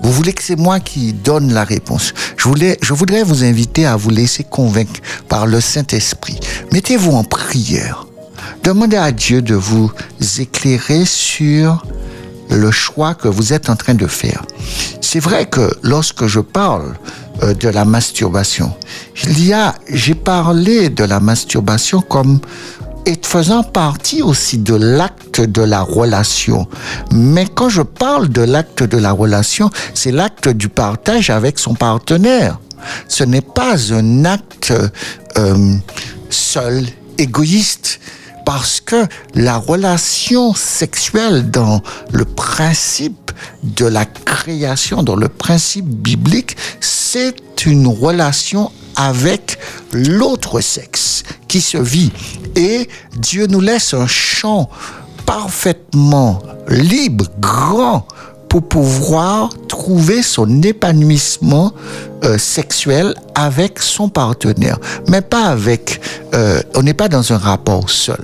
vous 0.03 0.11
voulez 0.11 0.33
que 0.33 0.41
c'est 0.41 0.55
moi 0.55 0.79
qui 0.79 1.13
donne 1.13 1.53
la 1.53 1.63
réponse. 1.63 2.13
Je, 2.35 2.47
voulais, 2.47 2.77
je 2.81 2.93
voudrais 2.93 3.21
vous 3.23 3.43
inviter 3.43 3.85
à 3.85 3.95
vous 3.95 4.09
laisser 4.09 4.43
convaincre 4.43 4.99
par 5.29 5.45
le 5.45 5.61
Saint-Esprit. 5.61 6.39
Mettez-vous 6.73 7.11
en 7.11 7.23
prière. 7.23 8.07
Demandez 8.63 8.97
à 8.97 9.11
Dieu 9.11 9.43
de 9.43 9.53
vous 9.53 9.91
éclairer 10.39 11.05
sur 11.05 11.83
le 12.51 12.71
choix 12.71 13.15
que 13.15 13.27
vous 13.27 13.53
êtes 13.53 13.69
en 13.69 13.75
train 13.75 13.93
de 13.93 14.07
faire. 14.07 14.43
C'est 15.01 15.19
vrai 15.19 15.45
que 15.45 15.71
lorsque 15.83 16.27
je 16.27 16.39
parle 16.39 16.95
euh, 17.43 17.53
de 17.53 17.69
la 17.69 17.85
masturbation, 17.85 18.73
il 19.23 19.45
y 19.45 19.53
a, 19.53 19.75
j'ai 19.89 20.15
parlé 20.15 20.89
de 20.89 21.03
la 21.03 21.19
masturbation 21.19 22.01
comme 22.01 22.39
faisant 23.23 23.63
partie 23.63 24.21
aussi 24.21 24.57
de 24.57 24.75
l'acte 24.75 25.41
de 25.41 25.61
la 25.61 25.81
relation. 25.81 26.67
Mais 27.11 27.45
quand 27.45 27.69
je 27.69 27.81
parle 27.81 28.29
de 28.29 28.41
l'acte 28.41 28.83
de 28.83 28.97
la 28.97 29.11
relation, 29.11 29.69
c'est 29.93 30.11
l'acte 30.11 30.49
du 30.49 30.69
partage 30.69 31.29
avec 31.29 31.57
son 31.59 31.73
partenaire. 31.73 32.59
Ce 33.07 33.23
n'est 33.23 33.41
pas 33.41 33.75
un 33.93 34.25
acte 34.25 34.73
euh, 35.37 35.75
seul, 36.29 36.85
égoïste, 37.17 37.99
parce 38.45 38.81
que 38.81 39.07
la 39.35 39.57
relation 39.57 40.53
sexuelle 40.53 41.49
dans 41.49 41.81
le 42.11 42.25
principe 42.25 43.31
de 43.63 43.85
la 43.85 44.05
création, 44.05 45.03
dans 45.03 45.15
le 45.15 45.29
principe 45.29 45.85
biblique, 45.85 46.57
c'est 46.79 47.65
une 47.65 47.87
relation 47.87 48.71
avec 48.95 49.57
l'autre 49.91 50.61
sexe 50.61 51.23
qui 51.47 51.61
se 51.61 51.77
vit. 51.77 52.11
Et 52.55 52.89
Dieu 53.17 53.47
nous 53.47 53.61
laisse 53.61 53.93
un 53.93 54.07
champ 54.07 54.69
parfaitement 55.25 56.41
libre, 56.67 57.25
grand, 57.39 58.05
pour 58.51 58.63
pouvoir 58.63 59.47
trouver 59.69 60.21
son 60.21 60.61
épanouissement 60.61 61.71
euh, 62.25 62.37
sexuel 62.37 63.15
avec 63.33 63.79
son 63.79 64.09
partenaire, 64.09 64.77
mais 65.07 65.21
pas 65.21 65.45
avec. 65.45 66.01
euh, 66.35 66.61
on 66.75 66.83
n'est 66.83 66.93
pas 66.93 67.07
dans 67.07 67.31
un 67.31 67.37
rapport 67.37 67.89
seul. 67.89 68.19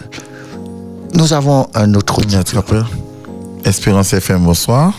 Nous 1.14 1.32
avons 1.32 1.68
un 1.74 1.94
autre 1.94 2.20
auditeur. 2.20 2.90
Espérance 3.64 4.12
FM, 4.12 4.44
bonsoir. 4.44 4.92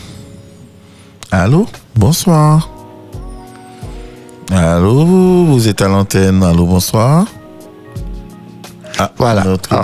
Allô? 1.31 1.67
Bonsoir. 1.95 2.71
Allô? 4.51 5.45
Vous 5.45 5.69
êtes 5.69 5.83
à 5.83 5.89
l'antenne. 5.89 6.43
Allô, 6.43 6.65
bonsoir. 6.65 7.27
Ah, 8.99 9.13
Voilà. 9.17 9.45
Notre 9.45 9.69
Ah. 9.73 9.83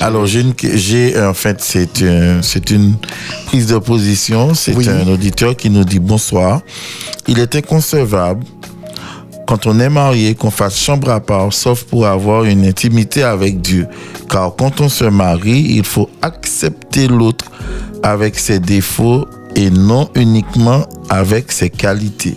Alors, 0.00 0.26
j'ai, 0.26 0.40
une- 0.40 0.54
j'ai, 0.74 1.20
en 1.20 1.34
fait, 1.34 1.60
c'est, 1.60 2.02
un- 2.02 2.42
c'est 2.42 2.70
une 2.70 2.94
prise 3.46 3.66
de 3.68 3.78
position. 3.78 4.54
C'est 4.54 4.74
Oui. 4.74 4.88
un 4.88 5.06
auditeur 5.08 5.56
qui 5.56 5.70
nous 5.70 5.84
dit 5.84 6.00
bonsoir. 6.00 6.60
Il 7.28 7.38
est 7.38 7.54
inconcevable 7.54 8.44
quand 9.46 9.66
on 9.66 9.78
est 9.78 9.88
marié 9.90 10.34
qu'on 10.34 10.50
fasse 10.50 10.76
chambre 10.78 11.10
à 11.10 11.20
part, 11.20 11.52
sauf 11.52 11.84
pour 11.84 12.06
avoir 12.06 12.44
une 12.44 12.64
intimité 12.66 13.22
avec 13.22 13.60
Dieu. 13.60 13.86
Car 14.28 14.54
quand 14.56 14.80
on 14.80 14.88
se 14.88 15.04
marie, 15.04 15.64
il 15.76 15.84
faut 15.84 16.08
accepter 16.22 17.06
l'autre 17.08 17.44
avec 18.02 18.38
ses 18.38 18.58
défauts 18.58 19.26
et 19.54 19.70
non 19.70 20.08
uniquement 20.14 20.84
avec 21.10 21.52
ses 21.52 21.70
qualités. 21.70 22.36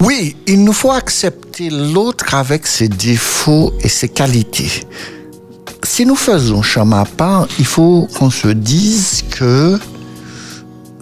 Oui, 0.00 0.34
il 0.46 0.64
nous 0.64 0.72
faut 0.72 0.92
accepter 0.92 1.68
l'autre 1.68 2.34
avec 2.34 2.66
ses 2.66 2.88
défauts 2.88 3.74
et 3.80 3.88
ses 3.88 4.08
qualités. 4.08 4.86
Si 5.82 6.06
nous 6.06 6.16
faisons 6.16 6.62
chemin 6.62 7.04
il 7.58 7.66
faut 7.66 8.08
qu'on 8.18 8.30
se 8.30 8.48
dise 8.48 9.24
que 9.30 9.78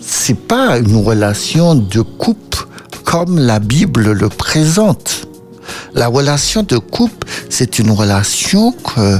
c'est 0.00 0.38
pas 0.38 0.78
une 0.78 0.96
relation 0.96 1.76
de 1.76 2.00
couple 2.00 2.66
comme 3.04 3.38
la 3.38 3.60
Bible 3.60 4.10
le 4.12 4.28
présente. 4.28 5.28
La 5.94 6.08
relation 6.08 6.64
de 6.64 6.78
couple, 6.78 7.28
c'est 7.50 7.78
une 7.78 7.92
relation 7.92 8.72
que 8.72 9.18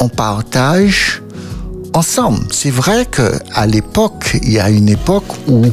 on 0.00 0.08
partage 0.08 1.22
ensemble. 1.94 2.46
C'est 2.50 2.70
vrai 2.70 3.06
que 3.06 3.32
à 3.54 3.66
l'époque, 3.66 4.36
il 4.42 4.52
y 4.52 4.58
a 4.58 4.70
une 4.70 4.88
époque 4.88 5.24
où 5.46 5.64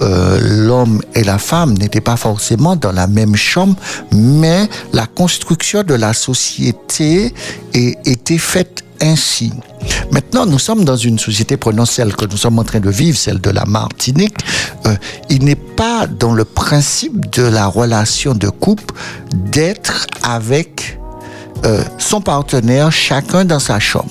euh, 0.00 0.38
l'homme 0.66 1.00
et 1.14 1.22
la 1.24 1.38
femme 1.38 1.74
n'étaient 1.74 2.00
pas 2.00 2.16
forcément 2.16 2.74
dans 2.76 2.92
la 2.92 3.06
même 3.06 3.36
chambre, 3.36 3.76
mais 4.12 4.68
la 4.92 5.06
construction 5.06 5.82
de 5.82 5.94
la 5.94 6.12
société 6.12 7.32
est- 7.74 7.96
était 8.06 8.38
faite 8.38 8.82
ainsi. 9.00 9.52
Maintenant, 10.12 10.46
nous 10.46 10.58
sommes 10.60 10.84
dans 10.84 10.96
une 10.96 11.18
société, 11.18 11.56
prenons 11.56 11.84
celle 11.84 12.14
que 12.14 12.24
nous 12.24 12.36
sommes 12.36 12.58
en 12.58 12.64
train 12.64 12.78
de 12.80 12.90
vivre, 12.90 13.18
celle 13.18 13.40
de 13.40 13.50
la 13.50 13.64
Martinique. 13.64 14.36
Euh, 14.86 14.94
il 15.28 15.44
n'est 15.44 15.56
pas 15.56 16.06
dans 16.06 16.34
le 16.34 16.44
principe 16.44 17.30
de 17.34 17.42
la 17.42 17.66
relation 17.66 18.34
de 18.34 18.48
couple 18.48 18.94
d'être 19.34 20.06
avec 20.22 20.98
euh, 21.64 21.82
son 21.98 22.20
partenaire, 22.20 22.90
chacun 22.92 23.44
dans 23.44 23.58
sa 23.60 23.78
chambre. 23.80 24.06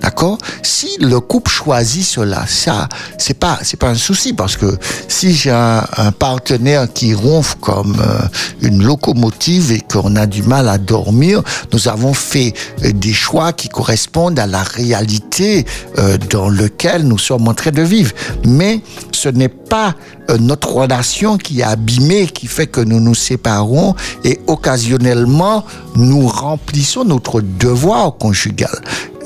D'accord 0.00 0.38
Si 0.62 0.88
le 1.00 1.20
couple 1.20 1.50
choisit 1.50 2.04
cela, 2.04 2.44
ça, 2.46 2.88
c'est 3.18 3.38
pas, 3.38 3.58
c'est 3.62 3.78
pas 3.78 3.88
un 3.88 3.94
souci 3.94 4.32
parce 4.32 4.56
que 4.56 4.76
si 5.08 5.34
j'ai 5.34 5.50
un, 5.50 5.82
partenaire 6.18 6.92
qui 6.92 7.14
ronfle 7.14 7.56
comme 7.60 7.96
euh, 8.00 8.20
une 8.62 8.82
locomotive 8.82 9.72
et 9.72 9.80
qu'on 9.80 10.16
a 10.16 10.26
du 10.26 10.42
mal 10.42 10.68
à 10.68 10.78
dormir, 10.78 11.42
nous 11.72 11.88
avons 11.88 12.14
fait 12.14 12.54
euh, 12.84 12.92
des 12.92 13.12
choix 13.12 13.52
qui 13.52 13.68
correspondent 13.68 14.38
à 14.38 14.46
la 14.46 14.62
réalité 14.62 15.66
euh, 15.98 16.16
dans 16.30 16.48
lequel 16.48 17.02
nous 17.02 17.18
sommes 17.18 17.48
en 17.48 17.54
train 17.54 17.70
de 17.70 17.82
vivre. 17.82 18.12
Mais 18.46 18.80
ce 19.12 19.28
n'est 19.28 19.48
pas 19.48 19.94
notre 20.40 20.72
relation 20.72 21.38
qui 21.38 21.60
est 21.60 21.64
abîmée, 21.64 22.26
qui 22.26 22.46
fait 22.46 22.66
que 22.66 22.82
nous 22.82 23.00
nous 23.00 23.14
séparons 23.14 23.94
et 24.24 24.38
occasionnellement 24.46 25.64
nous 25.96 26.26
remplissons 26.28 27.04
notre 27.04 27.40
devoir 27.40 28.16
conjugal. 28.18 28.70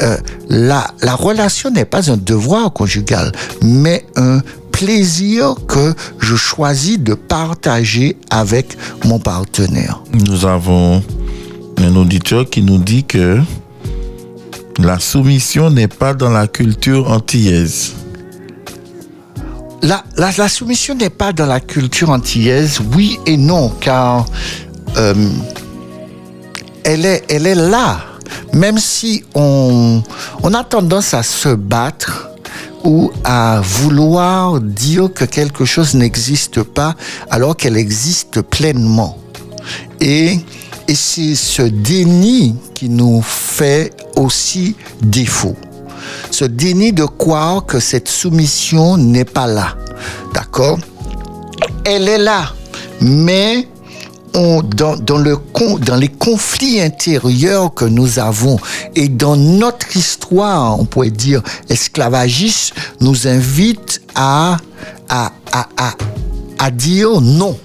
Euh, 0.00 0.16
la, 0.48 0.90
la 1.02 1.14
relation 1.14 1.70
n'est 1.70 1.84
pas 1.84 2.10
un 2.10 2.16
devoir 2.16 2.72
conjugal, 2.72 3.30
mais 3.62 4.06
un 4.16 4.40
plaisir 4.72 5.54
que 5.68 5.94
je 6.18 6.34
choisis 6.34 6.98
de 6.98 7.14
partager 7.14 8.16
avec 8.30 8.76
mon 9.04 9.18
partenaire. 9.18 10.02
Nous 10.12 10.46
avons 10.46 11.02
un 11.76 11.94
auditeur 11.96 12.48
qui 12.48 12.62
nous 12.62 12.78
dit 12.78 13.04
que 13.04 13.38
la 14.78 14.98
soumission 14.98 15.70
n'est 15.70 15.88
pas 15.88 16.14
dans 16.14 16.30
la 16.30 16.46
culture 16.46 17.10
antillaise. 17.10 17.92
La, 19.82 20.04
la, 20.16 20.30
la 20.36 20.48
soumission 20.48 20.94
n'est 20.94 21.10
pas 21.10 21.32
dans 21.32 21.46
la 21.46 21.60
culture 21.60 22.10
antillaise, 22.10 22.80
oui 22.94 23.18
et 23.26 23.36
non, 23.36 23.68
car 23.80 24.24
euh, 24.96 25.14
elle, 26.84 27.04
est, 27.04 27.24
elle 27.28 27.46
est 27.46 27.54
là. 27.54 27.98
Même 28.52 28.78
si 28.78 29.24
on, 29.34 30.02
a 30.54 30.64
tendance 30.64 31.14
à 31.14 31.22
se 31.22 31.48
battre 31.48 32.28
ou 32.84 33.10
à 33.24 33.60
vouloir 33.62 34.60
dire 34.60 35.12
que 35.12 35.24
quelque 35.24 35.64
chose 35.64 35.94
n'existe 35.94 36.62
pas 36.62 36.94
alors 37.30 37.56
qu'elle 37.56 37.76
existe 37.76 38.42
pleinement. 38.42 39.18
Et, 40.00 40.38
et 40.88 40.94
c'est 40.94 41.34
ce 41.34 41.62
déni 41.62 42.56
qui 42.74 42.88
nous 42.88 43.22
fait 43.22 43.92
aussi 44.16 44.76
défaut. 45.00 45.56
Ce 46.30 46.44
déni 46.44 46.92
de 46.92 47.04
croire 47.04 47.64
que 47.64 47.78
cette 47.78 48.08
soumission 48.08 48.96
n'est 48.96 49.24
pas 49.24 49.46
là. 49.46 49.76
D'accord? 50.34 50.78
Elle 51.84 52.08
est 52.08 52.18
là. 52.18 52.52
Mais 53.00 53.68
on, 54.34 54.62
dans, 54.62 54.96
dans, 54.96 55.18
le, 55.18 55.36
dans 55.80 55.96
les 55.96 56.08
conflits 56.08 56.80
intérieurs 56.80 57.74
que 57.74 57.84
nous 57.84 58.18
avons 58.18 58.58
et 58.94 59.08
dans 59.08 59.36
notre 59.36 59.96
histoire, 59.96 60.78
on 60.78 60.84
pourrait 60.84 61.10
dire 61.10 61.42
esclavagiste, 61.68 62.74
nous 63.00 63.28
invite 63.28 64.02
à, 64.14 64.56
à, 65.08 65.32
à, 65.52 65.68
à, 65.76 65.94
à 66.58 66.70
dire 66.70 67.20
non. 67.20 67.58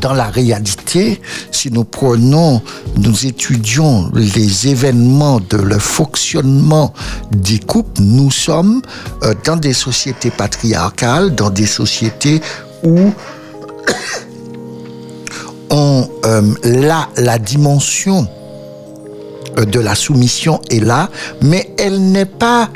Dans 0.00 0.12
la 0.12 0.26
réalité, 0.26 1.20
si 1.50 1.72
nous 1.72 1.82
prenons, 1.82 2.62
nous 2.96 3.26
étudions 3.26 4.08
les 4.14 4.68
événements 4.68 5.40
de 5.40 5.56
le 5.56 5.80
fonctionnement 5.80 6.94
des 7.32 7.58
couples, 7.58 8.00
nous 8.00 8.30
sommes 8.30 8.82
euh, 9.24 9.34
dans 9.44 9.56
des 9.56 9.72
sociétés 9.72 10.30
patriarcales, 10.30 11.34
dans 11.34 11.50
des 11.50 11.66
sociétés 11.66 12.40
où 12.84 13.12
euh, 15.72 16.42
la, 16.64 17.08
la 17.16 17.38
dimension 17.38 18.26
euh, 19.58 19.64
de 19.64 19.80
la 19.80 19.94
soumission 19.94 20.60
est 20.70 20.80
là, 20.80 21.08
mais 21.42 21.70
elle 21.78 22.00
n'est 22.00 22.24
pas, 22.24 22.68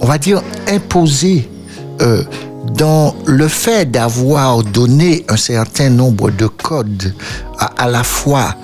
on 0.00 0.06
va 0.06 0.18
dire, 0.18 0.42
imposée 0.68 1.48
euh, 2.00 2.22
dans 2.74 3.14
le 3.26 3.48
fait 3.48 3.90
d'avoir 3.90 4.62
donné 4.62 5.24
un 5.28 5.36
certain 5.36 5.90
nombre 5.90 6.30
de 6.30 6.46
codes 6.46 7.14
à, 7.60 7.88
la 7.88 8.02
fois 8.02 8.54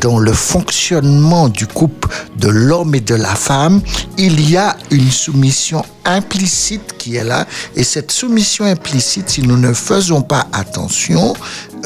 dans 0.00 0.18
le 0.18 0.32
fonctionnement 0.32 1.48
du 1.48 1.66
couple 1.66 2.08
de 2.38 2.48
l'homme 2.48 2.94
et 2.94 3.00
de 3.00 3.14
la 3.14 3.34
femme, 3.34 3.80
il 4.18 4.48
y 4.48 4.56
a 4.56 4.76
une 4.90 5.10
soumission 5.10 5.84
implicite 6.04 6.96
qui 6.98 7.16
est 7.16 7.24
là. 7.24 7.46
Et 7.76 7.84
cette 7.84 8.10
soumission 8.10 8.64
implicite, 8.64 9.28
si 9.28 9.42
nous 9.42 9.58
ne 9.58 9.72
faisons 9.72 10.22
pas 10.22 10.46
attention, 10.52 11.34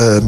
euh, 0.01 0.21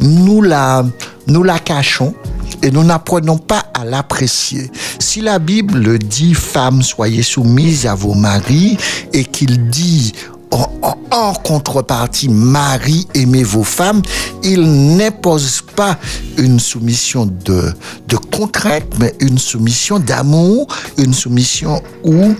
nous, 0.00 0.42
la, 0.42 0.84
nous 1.26 1.42
la 1.42 1.58
cachons 1.58 2.14
et 2.62 2.70
nous 2.70 2.84
n'apprenons 2.84 3.38
pas 3.38 3.64
à 3.74 3.84
l'apprécier. 3.84 4.70
Si 4.98 5.20
la 5.20 5.38
Bible 5.38 5.98
dit, 5.98 6.34
femmes, 6.34 6.82
soyez 6.82 7.22
soumises 7.22 7.86
à 7.86 7.94
vos 7.94 8.14
maris, 8.14 8.76
et 9.12 9.24
qu'il 9.24 9.68
dit, 9.68 10.12
en, 10.50 11.32
contrepartie, 11.44 12.28
mari, 12.28 13.06
aimez 13.14 13.42
vos 13.42 13.64
femmes. 13.64 14.02
Il 14.42 14.96
n'impose 14.96 15.62
pas 15.76 15.98
une 16.38 16.60
soumission 16.60 17.26
de, 17.26 17.72
de 18.08 18.16
contrainte, 18.16 18.98
mais 18.98 19.14
une 19.20 19.38
soumission 19.38 19.98
d'amour, 19.98 20.66
une 20.98 21.14
soumission 21.14 21.82
où 22.04 22.34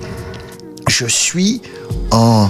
je 0.89 1.07
suis 1.07 1.61
en, 2.11 2.49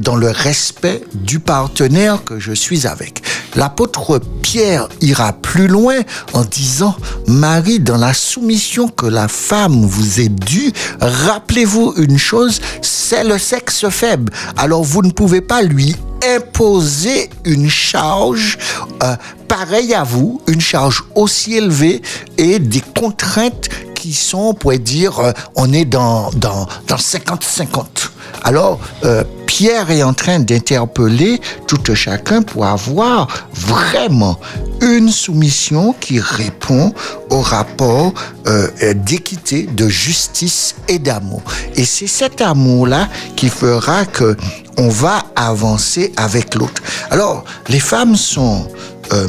dans 0.00 0.16
le 0.16 0.30
respect 0.30 1.02
du 1.14 1.38
partenaire 1.38 2.24
que 2.24 2.40
je 2.40 2.52
suis 2.52 2.86
avec. 2.86 3.22
L'apôtre 3.54 4.20
Pierre 4.42 4.88
ira 5.00 5.32
plus 5.32 5.68
loin 5.68 5.98
en 6.32 6.44
disant, 6.44 6.96
Marie, 7.26 7.80
dans 7.80 7.96
la 7.96 8.14
soumission 8.14 8.88
que 8.88 9.06
la 9.06 9.28
femme 9.28 9.84
vous 9.84 10.20
est 10.20 10.28
due, 10.28 10.72
rappelez-vous 11.00 11.94
une 11.96 12.18
chose, 12.18 12.60
c'est 12.82 13.24
le 13.24 13.38
sexe 13.38 13.88
faible. 13.88 14.32
Alors 14.56 14.82
vous 14.82 15.02
ne 15.02 15.10
pouvez 15.10 15.40
pas 15.40 15.62
lui 15.62 15.96
imposer 16.24 17.30
une 17.44 17.68
charge 17.68 18.58
euh, 19.02 19.16
pareille 19.48 19.94
à 19.94 20.04
vous, 20.04 20.40
une 20.46 20.60
charge 20.60 21.04
aussi 21.14 21.56
élevée 21.56 22.02
et 22.38 22.58
des 22.58 22.82
contraintes 22.96 23.68
qui 23.94 24.12
sont, 24.14 24.38
on 24.38 24.54
pourrait 24.54 24.78
dire, 24.78 25.18
euh, 25.18 25.32
on 25.56 25.72
est 25.72 25.84
dans, 25.84 26.30
dans, 26.30 26.66
dans 26.88 26.96
50-50. 26.96 28.10
Alors, 28.42 28.80
euh, 29.04 29.24
Pierre 29.60 29.90
est 29.90 30.02
en 30.02 30.14
train 30.14 30.38
d'interpeller 30.38 31.38
tout 31.66 31.82
un 31.88 31.94
chacun 31.94 32.40
pour 32.40 32.64
avoir 32.64 33.28
vraiment 33.52 34.40
une 34.80 35.10
soumission 35.10 35.94
qui 36.00 36.18
répond 36.18 36.94
au 37.28 37.42
rapport 37.42 38.14
euh, 38.46 38.68
euh, 38.82 38.94
d'équité, 38.94 39.64
de 39.64 39.86
justice 39.86 40.76
et 40.88 40.98
d'amour. 40.98 41.42
Et 41.76 41.84
c'est 41.84 42.06
cet 42.06 42.40
amour-là 42.40 43.10
qui 43.36 43.50
fera 43.50 44.06
que 44.06 44.34
on 44.78 44.88
va 44.88 45.24
avancer 45.36 46.10
avec 46.16 46.54
l'autre. 46.54 46.80
Alors, 47.10 47.44
les 47.68 47.80
femmes 47.80 48.16
sont... 48.16 48.66
euh, 49.12 49.28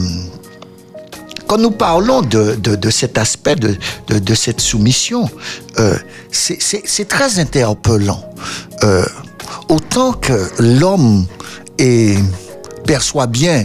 quand 1.51 1.57
nous 1.57 1.71
parlons 1.71 2.21
de, 2.21 2.89
cet 2.89 3.17
aspect, 3.17 3.57
de, 3.57 4.35
cette 4.35 4.61
soumission, 4.61 5.29
euh, 5.79 5.97
c'est 6.31 7.07
très 7.09 7.39
interpellant. 7.39 8.23
Euh, 8.85 9.03
autant 9.67 10.13
que 10.13 10.49
l'homme 10.59 11.25
est 11.77 12.17
perçoit 12.91 13.27
bien, 13.27 13.63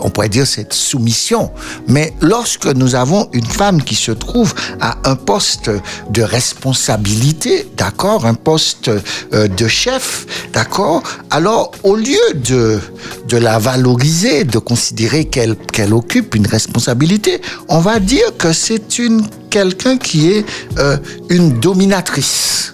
on 0.00 0.10
pourrait 0.10 0.28
dire, 0.28 0.46
cette 0.46 0.74
soumission. 0.74 1.50
Mais 1.88 2.14
lorsque 2.20 2.66
nous 2.66 2.94
avons 2.94 3.28
une 3.32 3.44
femme 3.44 3.82
qui 3.82 3.96
se 3.96 4.12
trouve 4.12 4.54
à 4.80 4.96
un 5.10 5.16
poste 5.16 5.72
de 6.10 6.22
responsabilité, 6.22 7.66
d'accord, 7.76 8.26
un 8.26 8.34
poste 8.34 8.86
euh, 8.88 9.48
de 9.48 9.66
chef, 9.66 10.24
d'accord, 10.52 11.02
alors 11.30 11.72
au 11.82 11.96
lieu 11.96 12.26
de, 12.34 12.78
de 13.26 13.36
la 13.38 13.58
valoriser, 13.58 14.44
de 14.44 14.60
considérer 14.60 15.24
qu'elle 15.24 15.56
qu'elle 15.56 15.92
occupe 15.92 16.36
une 16.36 16.46
responsabilité, 16.46 17.42
on 17.68 17.80
va 17.80 17.98
dire 17.98 18.36
que 18.38 18.52
c'est 18.52 19.00
une 19.00 19.26
quelqu'un 19.50 19.98
qui 19.98 20.30
est 20.30 20.44
euh, 20.78 20.96
une 21.28 21.58
dominatrice 21.58 22.72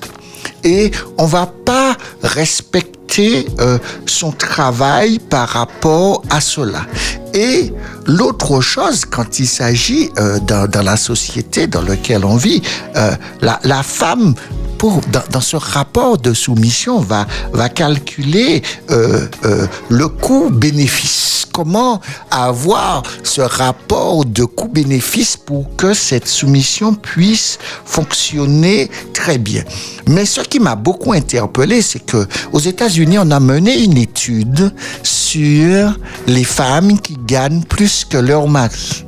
et 0.62 0.90
on 1.16 1.24
va 1.24 1.46
pas 1.46 1.96
respecter 2.22 2.95
euh, 3.18 3.78
son 4.06 4.30
travail 4.30 5.18
par 5.18 5.48
rapport 5.48 6.22
à 6.28 6.40
cela. 6.40 6.86
Et 7.32 7.72
l'autre 8.06 8.60
chose, 8.60 9.04
quand 9.04 9.38
il 9.38 9.46
s'agit 9.46 10.10
euh, 10.18 10.38
dans, 10.40 10.68
dans 10.68 10.82
la 10.82 10.96
société 10.96 11.66
dans 11.66 11.82
laquelle 11.82 12.24
on 12.24 12.36
vit, 12.36 12.62
euh, 12.96 13.12
la, 13.40 13.58
la 13.64 13.82
femme 13.82 14.34
pour, 14.78 15.00
dans, 15.30 15.40
ce 15.40 15.56
rapport 15.56 16.18
de 16.18 16.34
soumission 16.34 17.00
va, 17.00 17.26
va 17.52 17.70
calculer 17.70 18.62
le 18.90 20.08
coût-bénéfice. 20.08 21.46
Comment 21.50 22.02
avoir 22.30 23.02
ce 23.22 23.40
rapport 23.40 24.26
de 24.26 24.44
coût-bénéfice 24.44 25.38
pour 25.38 25.74
que 25.76 25.94
cette 25.94 26.28
soumission 26.28 26.92
puisse 26.92 27.58
fonctionner 27.86 28.90
très 29.14 29.38
bien. 29.38 29.62
Mais 30.06 30.26
ce 30.26 30.42
qui 30.42 30.60
m'a 30.60 30.74
beaucoup 30.76 31.14
interpellé, 31.14 31.80
c'est 31.80 32.04
que 32.04 32.26
aux 32.52 32.60
États-Unis, 32.60 32.95
on 33.18 33.30
a 33.30 33.40
mené 33.40 33.82
une 33.82 33.96
étude 33.96 34.72
sur 35.02 35.98
les 36.26 36.44
femmes 36.44 37.00
qui 37.00 37.16
gagnent 37.26 37.62
plus 37.62 38.04
que 38.04 38.16
leur 38.16 38.48
mari. 38.48 39.04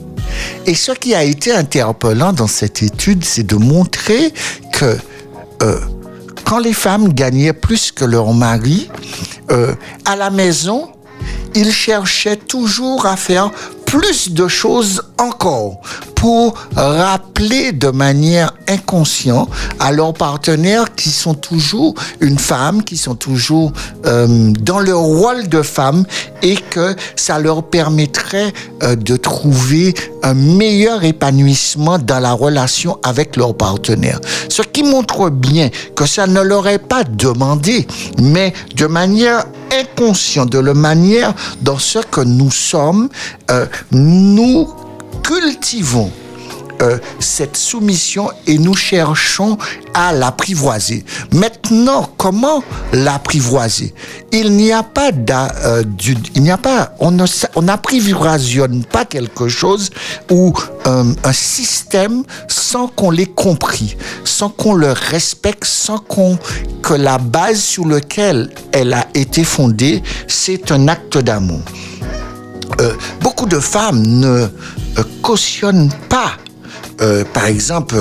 Et 0.66 0.74
ce 0.74 0.92
qui 0.92 1.14
a 1.14 1.24
été 1.24 1.52
interpellant 1.52 2.32
dans 2.32 2.46
cette 2.46 2.82
étude, 2.82 3.24
c'est 3.24 3.46
de 3.46 3.56
montrer 3.56 4.32
que 4.72 4.96
euh, 5.62 5.80
quand 6.44 6.58
les 6.58 6.72
femmes 6.72 7.12
gagnaient 7.12 7.52
plus 7.52 7.92
que 7.92 8.04
leur 8.04 8.32
mari, 8.34 8.90
euh, 9.50 9.74
à 10.04 10.16
la 10.16 10.30
maison, 10.30 10.90
ils 11.54 11.72
cherchaient 11.72 12.36
toujours 12.36 13.06
à 13.06 13.16
faire 13.16 13.50
plus 13.88 14.32
de 14.32 14.48
choses 14.48 15.02
encore 15.16 15.80
pour 16.14 16.54
rappeler 16.76 17.72
de 17.72 17.88
manière 17.88 18.52
inconsciente 18.68 19.48
à 19.78 19.92
leurs 19.92 20.12
partenaires 20.12 20.94
qui 20.94 21.08
sont 21.10 21.32
toujours 21.32 21.94
une 22.20 22.38
femme, 22.38 22.82
qui 22.82 22.98
sont 22.98 23.14
toujours 23.14 23.72
euh, 24.04 24.52
dans 24.60 24.80
leur 24.80 24.98
rôle 25.00 25.48
de 25.48 25.62
femme 25.62 26.04
et 26.42 26.56
que 26.56 26.94
ça 27.16 27.38
leur 27.38 27.62
permettrait 27.62 28.52
euh, 28.82 28.94
de 28.94 29.16
trouver 29.16 29.94
un 30.22 30.34
meilleur 30.34 31.04
épanouissement 31.04 31.98
dans 31.98 32.20
la 32.20 32.32
relation 32.32 32.98
avec 33.02 33.36
leur 33.36 33.56
partenaire. 33.56 34.20
Ce 34.48 34.62
qui 34.62 34.82
montre 34.82 35.30
bien 35.30 35.70
que 35.94 36.04
ça 36.04 36.26
ne 36.26 36.42
leur 36.42 36.66
est 36.66 36.78
pas 36.78 37.04
demandé, 37.04 37.86
mais 38.20 38.52
de 38.74 38.86
manière 38.86 39.44
inconsciente, 39.72 40.50
de 40.50 40.58
la 40.58 40.74
manière 40.74 41.34
dans 41.62 41.78
ce 41.78 41.98
que 41.98 42.20
nous 42.20 42.50
sommes, 42.50 43.08
euh, 43.50 43.66
nous 43.92 44.68
cultivons 45.22 46.10
euh, 46.80 46.98
cette 47.18 47.56
soumission 47.56 48.30
et 48.46 48.56
nous 48.56 48.74
cherchons 48.74 49.58
à 49.94 50.12
l'apprivoiser. 50.12 51.04
Maintenant, 51.32 52.08
comment 52.16 52.62
l'apprivoiser? 52.92 53.94
Il 54.30 54.52
n'y 54.52 54.70
a 54.70 54.84
pas, 54.84 55.10
euh, 55.64 55.82
il 56.36 56.42
n'y 56.42 56.52
a 56.52 56.56
pas, 56.56 56.94
on 57.00 57.10
ne, 57.10 57.24
on 57.56 57.62
n'apprivoisionne 57.62 58.84
pas 58.84 59.04
quelque 59.04 59.48
chose 59.48 59.90
ou 60.30 60.52
euh, 60.86 61.04
un 61.24 61.32
système 61.32 62.22
sans 62.46 62.86
qu'on 62.86 63.10
l'ait 63.10 63.26
compris, 63.26 63.96
sans 64.22 64.48
qu'on 64.48 64.74
le 64.74 64.92
respecte, 64.92 65.64
sans 65.64 65.98
qu'on 65.98 66.38
que 66.82 66.94
la 66.94 67.18
base 67.18 67.58
sur 67.58 67.88
laquelle 67.88 68.50
elle 68.70 68.94
a 68.94 69.06
été 69.14 69.42
fondée, 69.42 70.00
c'est 70.28 70.70
un 70.70 70.86
acte 70.86 71.18
d'amour. 71.18 71.60
Euh, 72.80 72.92
beaucoup 73.20 73.46
de 73.46 73.58
femmes 73.58 74.02
ne 74.02 74.28
euh, 74.28 74.48
cautionnent 75.22 75.92
pas, 76.08 76.32
euh, 77.00 77.24
par 77.32 77.46
exemple, 77.46 77.96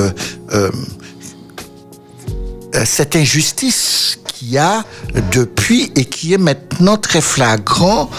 cette 2.85 3.15
injustice 3.15 4.19
qu'il 4.27 4.51
y 4.51 4.57
a 4.57 4.83
depuis 5.31 5.91
et 5.95 6.05
qui 6.05 6.33
est 6.33 6.37
maintenant 6.37 6.97
très 6.97 7.21
flagrant 7.21 8.09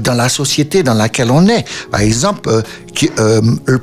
dans 0.00 0.14
la 0.14 0.28
société 0.28 0.82
dans 0.82 0.94
laquelle 0.94 1.30
on 1.30 1.46
est. 1.46 1.64
Par 1.90 2.00
exemple, 2.00 2.62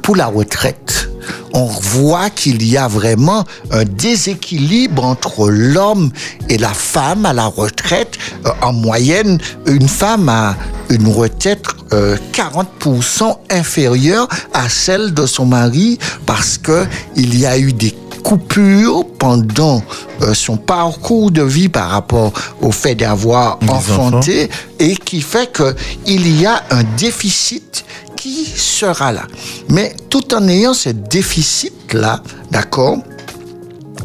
pour 0.02 0.16
la 0.16 0.28
retraite, 0.28 1.10
on 1.54 1.66
voit 1.66 2.30
qu'il 2.30 2.66
y 2.66 2.78
a 2.78 2.88
vraiment 2.88 3.46
un 3.72 3.84
déséquilibre 3.84 5.04
entre 5.06 5.50
l'homme 5.50 6.12
et 6.50 6.58
la 6.58 6.74
femme 6.74 7.26
à 7.26 7.34
la 7.34 7.46
retraite. 7.46 8.18
Euh, 8.46 8.50
en 8.62 8.74
moyenne, 8.74 9.40
une 9.66 9.88
femme 9.88 10.30
a 10.30 10.56
une 10.90 11.08
retraite 11.08 11.66
euh, 11.94 12.18
40% 12.34 13.38
inférieure 13.50 14.28
à 14.54 14.70
celle 14.70 15.14
de 15.14 15.26
son 15.26 15.46
mari 15.46 15.98
parce 16.26 16.58
que 16.58 16.86
il 17.16 17.38
y 17.38 17.46
a 17.46 17.58
eu 17.58 17.74
des 17.74 17.96
coupures 18.24 19.06
pendant 19.20 19.84
euh, 20.24 20.34
son 20.34 20.58
parcours 20.58 21.30
de 21.30 21.44
vie 21.44 21.70
par 21.70 21.90
rapport 21.92 22.34
au 22.60 22.72
fait 22.72 22.96
d'avoir 22.96 23.60
enfanté 23.70 24.50
et 24.80 24.96
qui 24.96 25.22
fait 25.22 25.52
que 25.52 25.76
il 26.08 26.42
y 26.42 26.48
a 26.48 26.64
un 26.72 26.84
déficit 26.98 27.86
qui 28.26 28.44
sera 28.44 29.12
là. 29.12 29.28
Mais 29.70 29.96
tout 30.10 30.34
en 30.34 30.48
ayant 30.48 30.74
ce 30.74 30.90
déficit-là, 30.90 32.24
d'accord, 32.50 32.98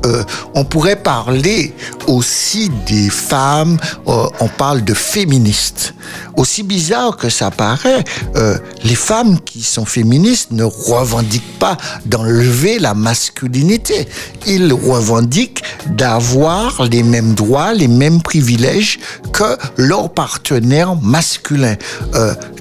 euh, 0.05 0.23
on 0.55 0.65
pourrait 0.65 0.97
parler 0.97 1.73
aussi 2.07 2.71
des 2.87 3.09
femmes, 3.09 3.79
euh, 4.09 4.27
on 4.41 4.49
parle 4.49 4.85
de 4.85 4.93
féministes. 4.93 5.95
Aussi 6.37 6.63
bizarre 6.63 7.17
que 7.17 7.31
ça 7.31 7.51
paraît, 7.51 8.05
euh, 8.37 8.59
les 8.85 8.95
femmes 8.95 9.41
qui 9.41 9.63
sont 9.63 9.87
féministes 9.87 10.51
ne 10.51 10.65
revendiquent 10.65 11.59
pas 11.59 11.79
d'enlever 12.05 12.79
la 12.79 12.93
masculinité. 12.93 14.07
Ils 14.47 14.71
revendiquent 14.75 15.63
d'avoir 15.87 16.85
les 16.85 17.03
mêmes 17.03 17.33
droits, 17.33 17.73
les 17.73 17.89
mêmes 17.89 18.21
privilèges 18.21 18.99
que 19.33 19.57
leurs 19.79 20.13
partenaires 20.13 20.95
masculins. 20.97 21.77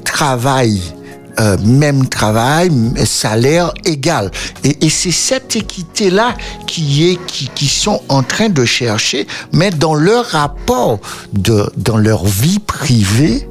Travail, 0.06 0.82
euh, 1.40 1.58
même 1.64 2.08
travail, 2.08 2.72
salaire 3.06 3.74
égal. 3.86 4.32
Et, 4.64 4.86
et 4.86 4.90
c'est 4.90 5.12
cette 5.12 5.56
équité-là 5.56 6.36
qui 6.68 7.10
est 7.10 7.26
qui, 7.28 7.50
qui 7.54 7.68
sont 7.68 8.02
en 8.10 8.24
train 8.24 8.50
de 8.50 8.66
chercher, 8.66 9.28
mais 9.54 9.72
dans 9.72 9.96
leur 9.96 10.26
rapport 10.26 11.00
de 11.34 11.70
dans 11.78 11.98
leur 11.98 12.26
vie 12.26 12.60
privée, 12.60 13.48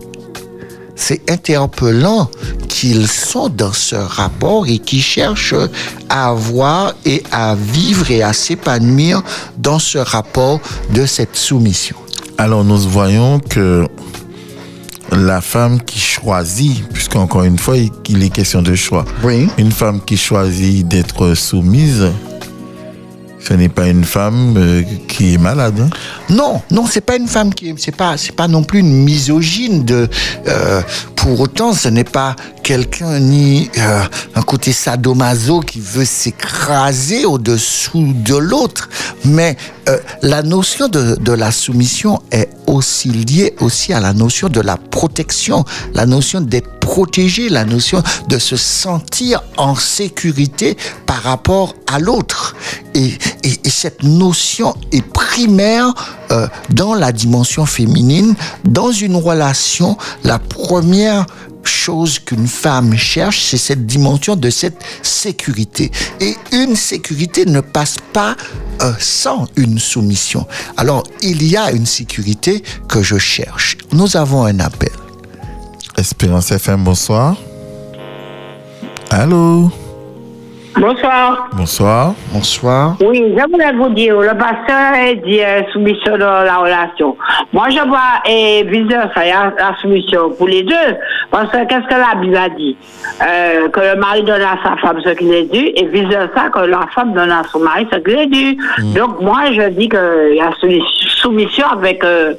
c'est 0.98 1.30
interpellant 1.30 2.28
qu'ils 2.68 3.08
sont 3.08 3.48
dans 3.48 3.72
ce 3.72 3.94
rapport 3.94 4.66
et 4.66 4.78
qu'ils 4.78 5.02
cherchent 5.02 5.54
à 6.08 6.30
avoir 6.30 6.94
et 7.06 7.22
à 7.30 7.54
vivre 7.54 8.10
et 8.10 8.22
à 8.22 8.32
s'épanouir 8.32 9.22
dans 9.56 9.78
ce 9.78 9.98
rapport 9.98 10.60
de 10.92 11.06
cette 11.06 11.36
soumission. 11.36 11.96
Alors 12.36 12.64
nous 12.64 12.78
voyons 12.78 13.38
que 13.40 13.86
la 15.12 15.40
femme 15.40 15.80
qui 15.82 15.98
choisit, 15.98 16.86
puisqu'encore 16.88 17.44
une 17.44 17.58
fois, 17.58 17.76
il 18.08 18.22
est 18.22 18.28
question 18.30 18.62
de 18.62 18.74
choix, 18.74 19.04
Oui. 19.22 19.48
une 19.58 19.72
femme 19.72 20.00
qui 20.04 20.16
choisit 20.16 20.86
d'être 20.86 21.34
soumise, 21.34 22.06
ce 23.40 23.54
n'est 23.54 23.68
pas 23.70 23.88
une 23.88 24.04
femme 24.04 24.54
euh, 24.58 24.82
qui 25.06 25.32
est 25.34 25.38
malade. 25.38 25.80
hein. 25.80 25.88
Non, 26.28 26.60
non, 26.70 26.84
c'est 26.86 27.00
pas 27.00 27.16
une 27.16 27.28
femme 27.28 27.54
qui, 27.54 27.72
c'est 27.78 27.96
pas, 27.96 28.16
c'est 28.18 28.32
pas 28.34 28.48
non 28.48 28.62
plus 28.62 28.80
une 28.80 28.92
misogyne 29.04 29.84
de. 29.84 30.08
euh, 30.46 30.82
pour 31.16 31.40
autant, 31.40 31.72
ce 31.72 31.88
n'est 31.88 32.04
pas 32.04 32.36
quelqu'un 32.68 33.18
ni 33.18 33.70
euh, 33.78 34.02
un 34.34 34.42
côté 34.42 34.72
sadomaso 34.72 35.60
qui 35.60 35.80
veut 35.80 36.04
s'écraser 36.04 37.24
au-dessous 37.24 38.12
de 38.12 38.36
l'autre, 38.36 38.90
mais 39.24 39.56
euh, 39.88 39.96
la 40.20 40.42
notion 40.42 40.86
de, 40.88 41.32
la 41.32 41.50
soumission 41.50 42.20
est 42.30 42.50
aussi 42.66 43.08
liée 43.08 43.54
aussi 43.60 43.94
à 43.94 44.00
la 44.00 44.12
notion 44.12 44.50
de 44.50 44.60
la 44.60 44.76
protection, 44.76 45.64
la 45.94 46.04
notion 46.04 46.42
d'être 46.42 46.78
protégé, 46.78 47.48
la 47.48 47.64
notion 47.64 48.02
de 48.28 48.38
se 48.38 48.56
sentir 48.56 49.42
en 49.56 49.74
sécurité 49.74 50.76
par 51.06 51.22
rapport 51.22 51.74
à 51.90 51.98
l'autre. 51.98 52.54
Et 52.94 53.16
cette 53.64 54.02
notion 54.02 54.74
est 54.92 55.06
primaire 55.06 55.94
euh, 56.32 56.48
dans 56.70 56.94
la 56.94 57.12
dimension 57.12 57.64
féminine. 57.64 58.34
Dans 58.64 58.90
une 58.90 59.16
relation, 59.16 59.96
la 60.24 60.38
première 60.38 61.24
chose 61.68 62.18
qu'une 62.18 62.48
femme 62.48 62.96
cherche, 62.96 63.40
c'est 63.42 63.58
cette 63.58 63.86
dimension 63.86 64.36
de 64.36 64.50
cette 64.50 64.82
sécurité. 65.02 65.90
Et 66.20 66.36
une 66.52 66.76
sécurité 66.76 67.46
ne 67.46 67.60
passe 67.60 67.96
pas 68.12 68.36
euh, 68.82 68.92
sans 68.98 69.46
une 69.56 69.78
soumission. 69.78 70.46
Alors, 70.76 71.04
il 71.22 71.42
y 71.42 71.56
a 71.56 71.70
une 71.72 71.86
sécurité 71.86 72.62
que 72.88 73.02
je 73.02 73.18
cherche. 73.18 73.76
Nous 73.92 74.16
avons 74.16 74.44
un 74.44 74.60
appel. 74.60 74.92
Espérance 75.96 76.50
FM, 76.50 76.84
bonsoir. 76.84 77.36
Allô? 79.10 79.72
Bonsoir. 80.80 81.48
Bonsoir. 81.54 82.14
Bonsoir. 82.32 82.96
Oui, 83.00 83.34
je 83.36 83.50
voulais 83.50 83.72
vous 83.72 83.88
dire, 83.94 84.16
le 84.20 84.28
pasteur 84.28 84.92
a 84.94 85.14
dit 85.14 85.40
euh, 85.42 85.62
soumission 85.72 86.16
dans 86.16 86.42
la 86.44 86.56
relation. 86.58 87.16
Moi, 87.52 87.68
je 87.70 87.86
vois 87.88 88.22
et 88.26 88.62
vice-versa, 88.64 89.24
il 89.24 89.28
y 89.28 89.32
a 89.32 89.52
la 89.58 89.76
soumission 89.80 90.30
pour 90.30 90.46
les 90.46 90.62
deux. 90.62 90.74
Parce 91.30 91.50
que 91.50 91.66
qu'est-ce 91.66 91.86
que 91.88 91.94
la 92.00 92.14
Bible 92.20 92.36
a 92.36 92.48
dit? 92.50 92.76
Euh, 93.22 93.68
Que 93.70 93.80
le 93.80 94.00
mari 94.00 94.22
donne 94.22 94.42
à 94.42 94.56
sa 94.62 94.76
femme 94.76 95.00
ce 95.04 95.10
qu'il 95.10 95.32
est 95.34 95.50
dû 95.52 95.72
et 95.74 95.86
vice-versa, 95.86 96.48
que 96.50 96.60
la 96.60 96.86
femme 96.94 97.12
donne 97.12 97.32
à 97.32 97.42
son 97.50 97.58
mari 97.60 97.86
ce 97.92 97.98
qu'il 97.98 98.18
est 98.18 98.26
dû. 98.26 98.56
Donc, 98.96 99.20
moi, 99.20 99.40
je 99.52 99.68
dis 99.70 99.88
qu'il 99.88 100.34
y 100.36 100.40
a 100.40 100.50
soumis- 100.60 100.82
soumission 101.16 101.66
avec, 101.72 102.04
euh, 102.04 102.34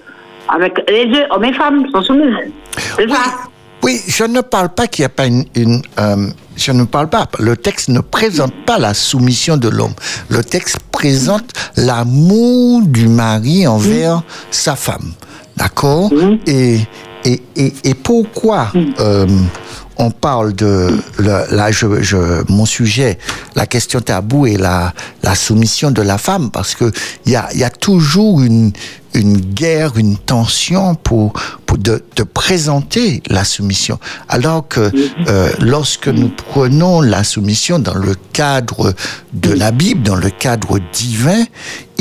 avec 0.48 0.82
les 0.90 1.06
deux, 1.08 1.24
hommes 1.30 1.44
et 1.46 1.54
femmes 1.54 1.86
sont 1.92 2.02
soumises. 2.04 2.36
C'est 2.72 3.10
ça 3.10 3.49
Oui, 3.82 4.02
je 4.08 4.24
ne 4.26 4.42
parle 4.42 4.70
pas 4.70 4.88
qu'il 4.88 5.04
n'y 5.04 5.08
a 5.08 5.10
pas 5.10 5.26
une... 5.26 5.46
une, 5.56 5.82
euh, 6.00 6.30
je 6.58 6.74
ne 6.74 6.84
parle 6.84 7.10
pas. 7.10 7.26
Le 7.40 7.56
texte 7.56 7.88
ne 7.88 8.02
présente 8.02 8.54
pas 8.66 8.78
la 8.78 8.94
soumission 8.94 9.56
de 9.56 9.70
l'homme. 9.70 9.94
Le 10.28 10.44
texte 10.44 10.80
présente 10.92 11.54
l'amour 11.78 12.82
du 12.82 13.08
mari 13.08 13.66
envers 13.66 14.22
sa 14.52 14.76
femme. 14.76 15.14
D'accord? 15.56 16.12
Et, 16.46 16.82
et, 17.24 17.42
et, 17.56 17.74
et 17.86 17.94
pourquoi 17.94 18.72
euh, 19.00 19.26
on 20.00 20.12
parle 20.12 20.54
de... 20.54 20.98
le- 21.18 21.46
là, 21.56 21.72
je, 21.72 22.02
je, 22.02 22.18
mon 22.52 22.66
sujet, 22.66 23.18
la 23.56 23.66
question 23.68 24.00
tabou 24.02 24.48
est 24.48 24.58
la, 24.58 24.94
la 25.24 25.36
soumission 25.36 25.92
de 25.92 26.02
la 26.02 26.18
femme, 26.18 26.50
parce 26.52 26.74
que 26.74 26.92
il 27.26 27.34
y 27.34 27.36
a, 27.36 27.54
y 27.54 27.64
a 27.64 27.70
toujours 27.70 28.42
une, 28.42 28.72
une 29.14 29.38
guerre, 29.38 29.98
une 29.98 30.18
tension 30.18 30.96
pour, 30.96 31.34
pour 31.66 31.78
de, 31.78 32.04
de 32.16 32.24
présenter 32.24 33.22
la 33.28 33.44
soumission. 33.44 34.00
Alors 34.30 34.68
que 34.68 34.90
euh, 35.28 35.52
lorsque 35.60 36.08
nous 36.08 36.30
prenons 36.30 37.02
la 37.02 37.24
soumission 37.24 37.78
dans 37.80 37.96
le 37.96 38.16
cadre 38.34 38.94
de 39.34 39.52
la 39.52 39.72
Bible, 39.72 40.02
dans 40.04 40.16
le 40.16 40.30
cadre 40.30 40.80
divin, 40.94 41.44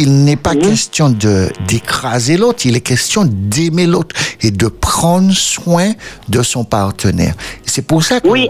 il 0.00 0.22
n'est 0.24 0.36
pas 0.36 0.54
question 0.54 1.10
de 1.10 1.48
d'écraser 1.66 2.36
l'autre, 2.36 2.66
il 2.66 2.76
est 2.76 2.80
question 2.80 3.24
d'aimer 3.28 3.86
l'autre 3.86 4.14
et 4.42 4.52
de 4.52 4.68
prendre 4.68 5.32
soin 5.32 5.92
de 6.28 6.40
son 6.44 6.62
partenaire. 6.62 7.34
C'est 7.66 7.82
pour 7.88 8.02
ça 8.02 8.20
que 8.20 8.28
Oui, 8.28 8.48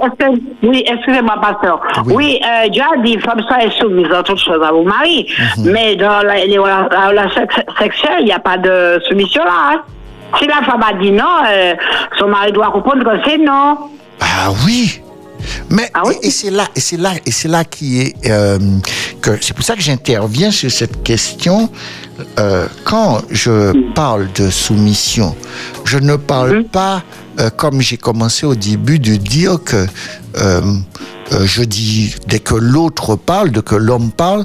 oui, 0.63 0.85
excusez-moi, 0.87 1.37
pasteur. 1.41 1.81
Oui. 2.07 2.13
Oui, 2.17 2.41
euh, 2.45 2.69
Dieu 2.69 2.83
a 2.83 3.01
dit, 3.03 3.19
femme 3.19 3.41
soit 3.49 3.71
soumise 3.81 4.09
dans 4.09 4.23
toutes 4.23 4.39
choses 4.41 4.63
à 4.63 4.71
vos 4.73 4.83
maris. 4.85 5.27
Mhm. 5.59 5.71
Mais 5.73 5.97
dans 5.97 6.23
la, 6.23 6.45
les 6.45 6.57
la 6.57 7.09
relation 7.09 7.41
sex- 7.41 7.67
sexuelle, 7.79 8.19
il 8.21 8.27
n'y 8.27 8.33
a 8.33 8.39
pas 8.41 8.59
de 8.59 9.01
soumission 9.09 9.45
là. 9.45 9.73
hein. 9.73 9.81
Si 10.39 10.47
la 10.47 10.61
femme 10.63 10.83
a 10.83 10.93
dit 11.03 11.11
non, 11.13 11.25
euh, 11.49 11.75
son 12.19 12.29
mari 12.29 12.53
doit 12.53 12.71
comprendre 12.71 13.03
que 13.03 13.17
c'est 13.25 13.39
non. 13.39 13.79
Ah 14.21 14.51
oui. 14.67 15.01
Mais 15.71 15.89
Ah 15.95 16.03
oui? 16.05 16.15
et, 16.23 16.27
et 16.27 16.31
c'est 16.31 16.51
là 16.51 16.65
et 16.77 16.81
c'est 16.81 16.97
là 16.99 17.11
et 17.25 17.31
c'est 17.31 17.49
là 17.49 17.65
qui 17.65 18.01
est 18.03 18.15
euh, 18.31 18.59
que 19.23 19.31
c'est 19.41 19.55
pour 19.55 19.65
ça 19.65 19.75
que 19.75 19.81
j'interviens 19.81 20.51
sur 20.51 20.71
cette 20.71 21.03
question 21.03 21.71
Euh, 22.39 22.67
quand 22.85 23.21
je 23.31 23.57
parle 23.95 24.27
de 24.35 24.51
soumission. 24.51 25.37
Je 25.85 25.99
ne 25.99 26.17
parle 26.17 26.65
pas 26.65 27.01
euh, 27.39 27.51
comme 27.51 27.81
j'ai 27.81 27.97
commencé 27.97 28.47
au 28.47 28.55
début 28.55 28.99
de 28.99 29.17
dire 29.17 29.59
que 29.65 29.87
euh, 30.39 30.61
euh, 31.33 31.47
je 31.47 31.63
dis 31.63 32.15
dès 32.27 32.39
que 32.39 32.55
l'autre 32.55 33.17
parle, 33.17 33.51
dès 33.51 33.63
que 33.63 33.75
l'homme 33.75 34.11
parle, 34.11 34.45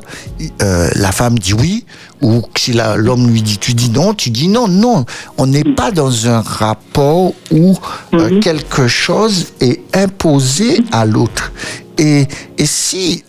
la 0.60 1.11
femme 1.11 1.40
dit 1.40 1.53
oui 1.53 1.86
ou 2.22 2.41
si 2.56 2.74
l'homme 2.74 3.30
lui 3.30 3.41
dit 3.41 3.57
tu 3.57 3.74
dis 3.74 3.90
non, 3.90 4.14
tu 4.14 4.30
dis 4.30 4.48
non. 4.48 4.68
Non, 4.68 5.06
on 5.38 5.48
n'est 5.48 5.64
pas 5.64 5.91
dans 5.91 6.28
un 6.28 6.41
rapport 6.41 7.34
où 7.52 7.78
euh, 8.14 8.40
quelque 8.40 8.88
chose 8.88 9.48
est 9.60 9.82
imposé 9.95 10.82
à 10.91 11.06
l'autre. 11.06 11.52
Et, 11.98 12.28
et 12.57 12.65
si 12.65 13.24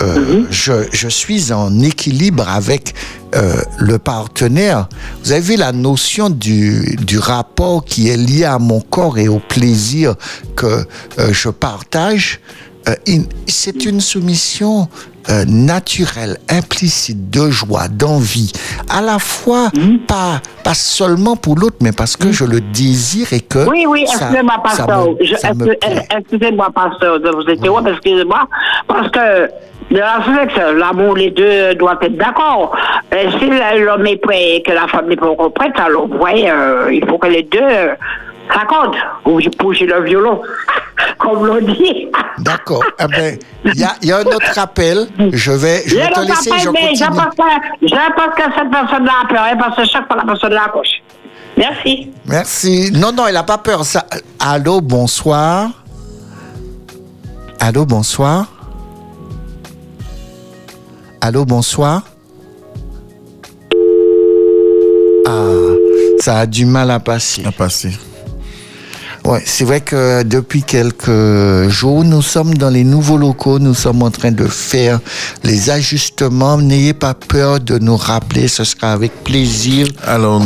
euh, 0.00 0.16
euh, 0.16 0.46
je, 0.50 0.72
je 0.92 1.08
suis 1.08 1.52
en 1.52 1.80
équilibre 1.80 2.48
avec 2.48 2.94
euh, 3.34 3.60
le 3.78 3.98
partenaire, 3.98 4.88
vous 5.24 5.32
avez 5.32 5.56
la 5.56 5.72
notion 5.72 6.30
du, 6.30 6.96
du 7.04 7.18
rapport 7.18 7.84
qui 7.84 8.08
est 8.08 8.16
lié 8.16 8.44
à 8.44 8.58
mon 8.58 8.80
corps 8.80 9.18
et 9.18 9.28
au 9.28 9.38
plaisir 9.38 10.14
que 10.56 10.66
euh, 11.18 11.32
je 11.32 11.48
partage? 11.48 12.40
Euh, 12.88 12.94
c'est 13.46 13.84
une 13.84 14.00
soumission 14.00 14.88
euh, 15.30 15.44
naturelle, 15.46 16.38
implicite, 16.48 17.30
de 17.30 17.50
joie, 17.50 17.88
d'envie, 17.88 18.52
à 18.88 19.02
la 19.02 19.18
fois 19.18 19.70
pas, 20.06 20.40
pas 20.64 20.74
seulement 20.74 21.36
pour 21.36 21.56
l'autre, 21.56 21.76
mais 21.82 21.92
parce 21.92 22.16
que 22.16 22.32
je 22.32 22.44
le 22.44 22.60
désire 22.60 23.32
et 23.32 23.40
que 23.40 23.68
Oui, 23.68 23.84
oui, 23.86 24.02
excusez-moi, 24.02 24.62
pasteur. 24.62 25.08
Excusez-moi, 26.16 26.70
pasteur, 26.74 27.20
de 27.20 27.30
vous 27.30 27.50
interrompre, 27.50 27.90
excusez-moi. 27.90 28.48
Parce 28.86 29.10
que 29.10 29.50
de 29.90 29.98
la 29.98 30.72
l'amour, 30.72 31.16
les 31.16 31.30
deux 31.30 31.74
doivent 31.74 31.98
être 32.02 32.16
d'accord. 32.16 32.76
Si 33.10 33.80
l'homme 33.80 34.06
est 34.06 34.16
prêt 34.16 34.56
et 34.56 34.62
que 34.62 34.72
la 34.72 34.86
femme 34.86 35.08
n'est 35.08 35.16
pas 35.16 35.28
encore 35.28 35.52
prête, 35.52 35.78
alors, 35.78 36.06
vous 36.06 36.18
voyez, 36.18 36.50
euh, 36.50 36.92
il 36.92 37.04
faut 37.06 37.18
que 37.18 37.28
les 37.28 37.42
deux 37.42 37.58
euh, 38.50 38.54
s'accordent. 38.54 38.96
Ou 39.26 39.40
jouer 39.40 39.86
le 39.86 40.04
violon, 40.04 40.40
comme 41.18 41.46
l'on 41.46 41.60
dit. 41.60 42.08
D'accord. 42.38 42.84
Eh 43.00 43.06
ben, 43.06 43.38
il 43.64 43.78
y 43.78 43.84
a, 43.84 43.94
il 44.02 44.08
y 44.08 44.12
a 44.12 44.18
un 44.18 44.24
autre 44.24 44.58
appel. 44.58 45.08
Je 45.32 45.52
vais, 45.52 45.82
je 45.86 45.96
vais 45.96 46.08
te 46.08 46.20
laisser. 46.20 46.50
Je 46.58 46.66
pas, 46.66 46.72
mais 46.72 46.94
je 46.94 47.04
pense 47.04 47.34
que, 47.34 47.86
je 47.86 47.94
pense 47.94 48.34
que 48.36 48.42
cette 48.56 48.70
personne-là 48.70 49.12
a 49.24 49.26
peur, 49.26 49.44
hein, 49.50 49.56
parce 49.58 49.76
que 49.76 49.84
chaque 49.84 50.06
fois 50.06 50.16
la 50.16 50.24
personne 50.24 50.52
la 50.52 50.68
coche. 50.72 51.02
Merci. 51.56 52.10
Merci. 52.26 52.90
Non, 52.92 53.12
non, 53.12 53.26
elle 53.26 53.34
n'a 53.34 53.42
pas 53.42 53.58
peur. 53.58 53.84
Ça... 53.84 54.06
Allô, 54.38 54.80
bonsoir. 54.80 55.70
Allô, 57.58 57.84
bonsoir. 57.84 58.46
Allô, 61.20 61.44
bonsoir. 61.44 62.02
Ah, 65.26 65.74
ça 66.20 66.38
a 66.38 66.46
du 66.46 66.64
mal 66.64 66.90
à 66.92 67.00
passer. 67.00 67.44
À 67.44 67.50
passer. 67.50 67.90
Ouais, 69.28 69.42
c'est 69.44 69.64
vrai 69.64 69.82
que 69.82 70.22
depuis 70.22 70.62
quelques 70.62 71.68
jours, 71.68 72.02
nous 72.02 72.22
sommes 72.22 72.54
dans 72.54 72.70
les 72.70 72.82
nouveaux 72.82 73.18
locaux, 73.18 73.58
nous 73.58 73.74
sommes 73.74 74.02
en 74.02 74.10
train 74.10 74.32
de 74.32 74.46
faire 74.46 75.00
les 75.44 75.68
ajustements. 75.68 76.56
N'ayez 76.56 76.94
pas 76.94 77.12
peur 77.12 77.60
de 77.60 77.76
nous 77.76 77.98
rappeler, 77.98 78.48
ce 78.48 78.64
sera 78.64 78.90
avec 78.90 79.24
plaisir 79.24 79.86
Alors, 80.06 80.40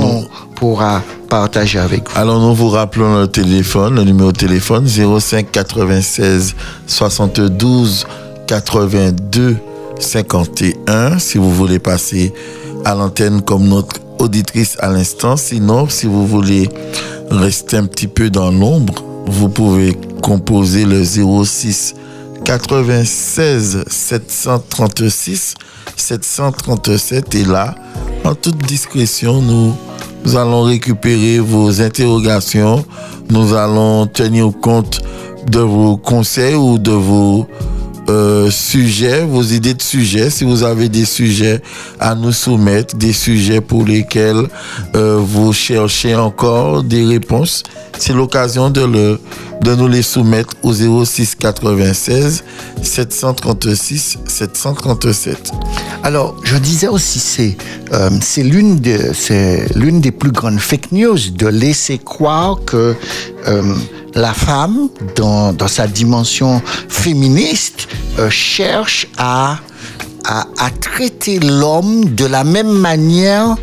pourra 0.57 1.01
partager 1.29 1.79
avec 1.79 2.11
vous. 2.11 2.19
Alors 2.19 2.41
nous 2.41 2.57
vous 2.57 2.71
rappelons 2.71 3.21
le 3.21 3.29
téléphone, 3.29 3.95
le 3.95 4.03
numéro 4.03 4.33
de 4.33 4.39
téléphone 4.39 4.85
05 4.89 5.53
96 5.53 6.57
72 6.89 8.05
82 8.49 9.59
51 10.01 11.21
si 11.21 11.39
vous 11.39 11.55
voulez 11.55 11.79
passer 11.79 12.35
à 12.85 12.97
l'antenne 12.97 13.43
comme 13.43 13.69
notre 13.69 14.01
auditrice 14.19 14.77
à 14.81 14.89
l'instant. 14.89 15.37
Sinon, 15.37 15.89
si 15.89 16.07
vous 16.07 16.27
voulez 16.27 16.69
rester 17.39 17.77
un 17.77 17.87
petit 17.87 18.09
peu 18.09 18.31
dans 18.31 18.51
l'ombre, 18.51 19.05
vous 19.27 19.49
pouvez 19.49 19.97
composer 20.23 20.85
le 20.85 21.03
06 21.05 21.95
96 22.45 23.85
736 23.87 25.55
737 25.97 27.35
et 27.35 27.45
là, 27.45 27.75
en 28.25 28.35
toute 28.35 28.59
discrétion, 28.67 29.41
nous, 29.41 29.75
nous 30.25 30.37
allons 30.37 30.63
récupérer 30.63 31.39
vos 31.39 31.81
interrogations, 31.81 32.85
nous 33.31 33.55
allons 33.55 34.07
tenir 34.07 34.51
compte 34.61 35.01
de 35.49 35.61
vos 35.61 35.97
conseils 35.97 36.55
ou 36.55 36.79
de 36.79 36.93
vos 36.93 37.47
euh, 38.09 38.51
sujets, 38.51 39.25
vos 39.25 39.43
idées 39.43 39.75
de 39.75 39.83
sujets, 39.83 40.31
si 40.31 40.45
vous 40.45 40.63
avez 40.65 40.89
des 40.89 41.05
sujets 41.05 41.61
à 42.01 42.15
nous 42.15 42.33
soumettre, 42.33 42.97
des 42.97 43.13
sujets 43.13 43.61
pour 43.61 43.85
lesquels 43.85 44.49
euh, 44.97 45.19
vous 45.21 45.53
cherchez 45.53 46.15
encore 46.17 46.83
des 46.83 47.05
réponses, 47.05 47.63
c'est 47.99 48.13
l'occasion 48.13 48.71
de, 48.71 48.81
le, 48.85 49.21
de 49.63 49.75
nous 49.75 49.87
les 49.89 50.03
soumettre 50.03 50.55
au 50.63 50.73
06 50.73 51.37
96 51.37 52.43
736 52.83 54.19
737. 54.27 55.53
Alors, 56.03 56.37
je 56.43 56.57
disais 56.57 56.89
aussi, 56.89 57.19
c'est 57.21 57.57
euh, 57.93 58.11
l'une 58.39 58.81
de- 58.81 59.13
l'une 59.79 60.01
des 60.01 60.11
plus 60.11 60.33
grandes 60.33 60.59
fake 60.59 60.91
news 60.93 61.19
de 61.37 61.47
laisser 61.47 61.99
croire 61.99 62.59
que 62.67 62.95
la 64.15 64.35
femme, 64.35 64.89
dans, 65.17 65.57
sa 65.69 65.87
dimension 65.87 66.61
féministe, 66.89 67.89
euh, 68.19 68.31
cherche 68.31 69.07
à, 69.17 69.59
traiter 70.81 71.41
l'homme 71.41 72.05
de 72.15 72.27
la 72.27 72.45
même 72.45 72.71
manière 72.71 73.57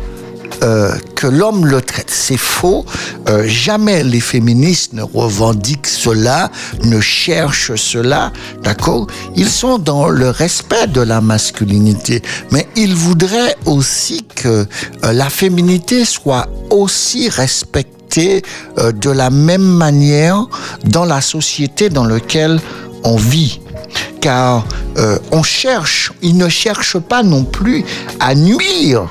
euh, 0.62 0.92
que 1.14 1.26
l'homme 1.26 1.64
le 1.64 1.80
traite. 1.80 2.10
C'est 2.10 2.36
faux. 2.36 2.84
Euh, 3.28 3.44
jamais 3.46 4.04
les 4.04 4.20
féministes 4.20 4.92
ne 4.92 5.02
revendiquent 5.02 5.86
cela, 5.86 6.50
ne 6.84 7.00
cherchent 7.00 7.76
cela. 7.76 8.32
D'accord? 8.62 9.06
Ils 9.36 9.48
sont 9.48 9.78
dans 9.78 10.08
le 10.08 10.28
respect 10.28 10.88
de 10.88 11.00
la 11.00 11.20
masculinité. 11.20 12.20
Mais 12.50 12.68
ils 12.76 12.94
voudraient 12.94 13.56
aussi 13.64 14.24
que 14.34 14.66
la 15.02 15.30
féminité 15.30 16.04
soit 16.04 16.48
aussi 16.70 17.28
respectée 17.28 17.99
euh, 18.18 18.92
de 18.92 19.10
la 19.10 19.30
même 19.30 19.62
manière 19.62 20.46
dans 20.84 21.04
la 21.04 21.20
société 21.20 21.88
dans 21.88 22.04
laquelle 22.04 22.60
on 23.04 23.16
vit 23.16 23.60
car 24.20 24.66
euh, 24.98 25.18
on 25.32 25.42
cherche, 25.42 26.12
ils 26.22 26.36
ne 26.36 26.48
cherchent 26.48 26.98
pas 26.98 27.22
non 27.22 27.44
plus 27.44 27.84
à 28.20 28.34
nuire 28.34 29.08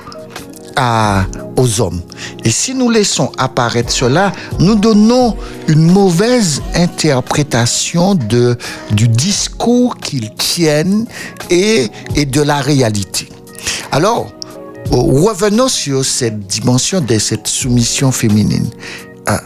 à- 0.75 1.25
aux 1.57 1.81
hommes. 1.81 2.01
Et 2.45 2.51
si 2.51 2.73
nous 2.75 2.89
laissons 2.89 3.31
apparaître 3.37 3.91
cela, 3.91 4.31
nous 4.59 4.75
donnons 4.75 5.35
une 5.67 5.81
mauvaise 5.91 6.61
interprétation 6.75 8.15
de, 8.15 8.55
du 8.91 9.07
discours 9.07 9.97
qu'ils 9.97 10.33
tiennent 10.35 11.05
et, 11.49 11.87
et 12.15 12.25
de 12.25 12.41
la 12.41 12.61
réalité. 12.61 13.27
Alors, 13.91 14.27
revenons 14.91 15.67
sur 15.67 16.03
cette 16.03 16.39
dimension 16.47 17.01
de 17.01 17.17
cette 17.19 17.47
soumission 17.47 18.11
féminine. 18.11 18.69
Euh, 19.27 19.37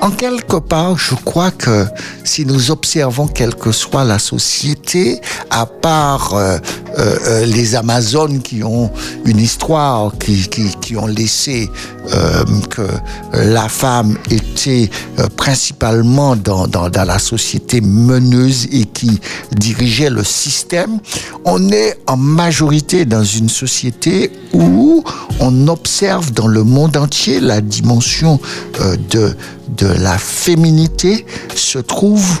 en 0.00 0.10
quelque 0.10 0.56
part, 0.56 0.96
je 0.98 1.14
crois 1.14 1.50
que 1.50 1.86
si 2.24 2.46
nous 2.46 2.70
observons 2.70 3.26
quelle 3.26 3.54
que 3.54 3.72
soit 3.72 4.04
la 4.04 4.18
société, 4.18 5.20
à 5.50 5.66
part 5.66 6.34
euh, 6.34 6.58
euh, 6.98 7.18
euh, 7.26 7.46
les 7.46 7.74
Amazones 7.74 8.40
qui 8.40 8.62
ont 8.62 8.90
une 9.24 9.38
histoire, 9.38 10.12
qui, 10.18 10.48
qui, 10.48 10.74
qui 10.80 10.96
ont 10.96 11.06
laissé 11.06 11.70
euh, 12.14 12.44
que 12.70 12.86
la 13.34 13.68
femme 13.68 14.16
était 14.30 14.90
euh, 15.18 15.28
principalement 15.36 16.34
dans, 16.34 16.66
dans, 16.66 16.88
dans 16.88 17.04
la 17.04 17.18
société 17.18 17.80
meneuse 17.80 18.66
et 18.72 18.86
qui 18.86 19.20
dirigeait 19.52 20.10
le 20.10 20.24
système, 20.24 20.98
on 21.44 21.70
est 21.70 21.98
en 22.06 22.16
majorité 22.16 23.04
dans 23.04 23.24
une 23.24 23.48
société 23.48 24.32
où 24.52 25.04
on 25.40 25.68
observe 25.68 26.32
dans 26.32 26.48
le 26.48 26.64
monde 26.64 26.96
entier 26.96 27.40
la 27.40 27.60
dimension 27.60 28.40
euh, 28.80 28.96
de, 29.10 29.36
de 29.76 29.86
la 29.86 30.18
féminité 30.18 31.24
se 31.54 31.78
trouve 31.78 32.40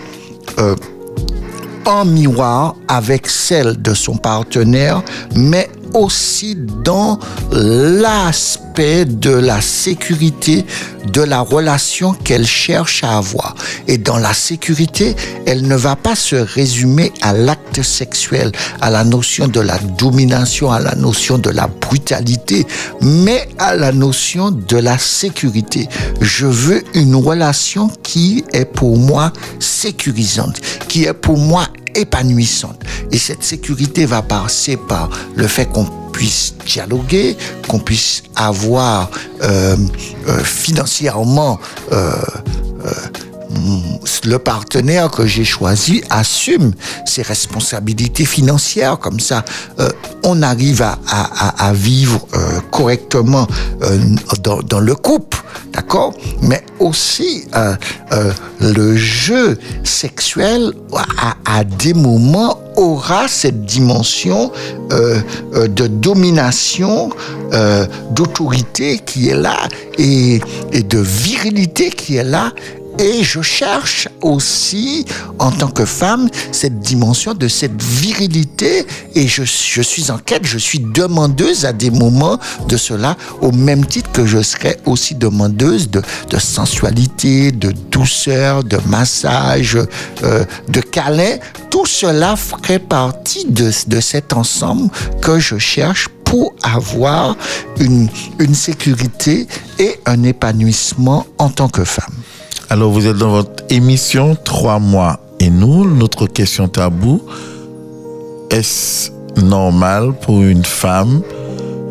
euh, 0.58 0.76
en 1.86 2.04
miroir 2.04 2.76
avec 2.88 3.26
celle 3.26 3.80
de 3.80 3.94
son 3.94 4.16
partenaire, 4.16 5.02
mais 5.34 5.68
aussi 5.94 6.56
dans 6.84 7.18
l'aspect 7.52 9.04
de 9.04 9.30
la 9.30 9.60
sécurité 9.60 10.64
de 11.12 11.22
la 11.22 11.40
relation 11.40 12.12
qu'elle 12.12 12.46
cherche 12.46 13.02
à 13.04 13.16
avoir. 13.18 13.54
Et 13.88 13.98
dans 13.98 14.18
la 14.18 14.32
sécurité, 14.32 15.16
elle 15.46 15.66
ne 15.66 15.76
va 15.76 15.96
pas 15.96 16.14
se 16.14 16.36
résumer 16.36 17.12
à 17.22 17.32
l'acte 17.32 17.82
sexuel, 17.82 18.52
à 18.80 18.90
la 18.90 19.04
notion 19.04 19.48
de 19.48 19.60
la 19.60 19.78
domination, 19.98 20.70
à 20.70 20.80
la 20.80 20.94
notion 20.94 21.38
de 21.38 21.50
la 21.50 21.66
brutalité, 21.66 22.66
mais 23.00 23.48
à 23.58 23.74
la 23.74 23.92
notion 23.92 24.50
de 24.50 24.76
la 24.76 24.98
sécurité. 24.98 25.88
Je 26.20 26.46
veux 26.46 26.82
une 26.94 27.16
relation 27.16 27.90
qui 28.02 28.44
est 28.52 28.64
pour 28.64 28.96
moi 28.96 29.32
sécurisante, 29.58 30.60
qui 30.88 31.04
est 31.04 31.14
pour 31.14 31.38
moi 31.38 31.66
épanouissante. 31.94 32.80
Et 33.12 33.18
cette 33.18 33.42
sécurité 33.42 34.06
va 34.06 34.22
passer 34.22 34.76
par 34.76 35.10
le 35.34 35.46
fait 35.46 35.66
qu'on 35.66 35.86
puisse 36.12 36.54
dialoguer, 36.66 37.36
qu'on 37.68 37.78
puisse 37.78 38.22
avoir 38.36 39.10
euh, 39.42 39.76
euh, 40.28 40.38
financièrement 40.44 41.58
euh, 41.92 42.12
euh, 42.84 42.90
le 44.24 44.38
partenaire 44.38 45.10
que 45.10 45.26
j'ai 45.26 45.44
choisi 45.44 46.02
assume 46.10 46.72
ses 47.04 47.22
responsabilités 47.22 48.24
financières. 48.24 48.98
Comme 48.98 49.20
ça, 49.20 49.44
euh, 49.78 49.88
on 50.24 50.42
arrive 50.42 50.82
à, 50.82 51.72
vivre 51.72 52.26
euh, 52.34 52.60
correctement 52.70 53.46
euh, 53.82 53.98
dans, 54.42 54.80
le 54.80 54.94
couple. 54.94 55.38
D'accord? 55.72 56.14
Mais 56.42 56.64
aussi, 56.78 57.44
le 58.60 58.96
jeu 58.96 59.58
sexuel, 59.84 60.72
à, 61.46 61.64
des 61.64 61.94
moments, 61.94 62.58
aura 62.76 63.28
cette 63.28 63.64
dimension 63.66 64.52
de 64.90 65.86
domination, 65.86 67.10
d'autorité 68.10 68.98
qui 68.98 69.28
est 69.28 69.36
là 69.36 69.68
et 69.98 70.40
de 70.72 70.98
virilité 70.98 71.90
qui 71.90 72.16
est 72.16 72.24
là. 72.24 72.52
Et 73.00 73.24
je 73.24 73.40
cherche 73.40 74.08
aussi, 74.20 75.06
en 75.38 75.50
tant 75.50 75.70
que 75.70 75.86
femme, 75.86 76.28
cette 76.52 76.80
dimension 76.80 77.32
de 77.32 77.48
cette 77.48 77.82
virilité. 77.82 78.86
Et 79.14 79.26
je, 79.26 79.42
suis 79.42 80.10
en 80.10 80.18
quête, 80.18 80.44
je 80.44 80.58
suis 80.58 80.80
demandeuse 80.80 81.64
à 81.64 81.72
des 81.72 81.90
moments 81.90 82.38
de 82.68 82.76
cela, 82.76 83.16
au 83.40 83.52
même 83.52 83.86
titre 83.86 84.12
que 84.12 84.26
je 84.26 84.42
serais 84.42 84.76
aussi 84.84 85.14
demandeuse 85.14 85.88
de, 85.88 86.02
sensualité, 86.38 87.52
de 87.52 87.72
douceur, 87.90 88.64
de 88.64 88.78
massage, 88.86 89.78
euh, 90.22 90.44
de 90.68 90.80
câlin. 90.82 91.38
Tout 91.70 91.86
cela 91.86 92.36
ferait 92.36 92.80
partie 92.80 93.46
de, 93.46 93.70
cet 94.02 94.34
ensemble 94.34 94.90
que 95.22 95.38
je 95.38 95.56
cherche 95.56 96.08
pour 96.24 96.54
avoir 96.62 97.34
une 97.78 98.10
sécurité 98.54 99.48
et 99.78 99.98
un 100.04 100.22
épanouissement 100.22 101.26
en 101.38 101.48
tant 101.48 101.70
que 101.70 101.84
femme. 101.84 102.14
Alors, 102.72 102.92
vous 102.92 103.08
êtes 103.08 103.16
dans 103.16 103.30
votre 103.30 103.64
émission 103.68 104.36
Trois 104.44 104.78
mois 104.78 105.18
et 105.40 105.50
nous. 105.50 105.92
Notre 105.92 106.28
question 106.28 106.68
tabou 106.68 107.20
est-ce 108.50 109.10
normal 109.36 110.12
pour 110.22 110.42
une 110.42 110.64
femme 110.64 111.22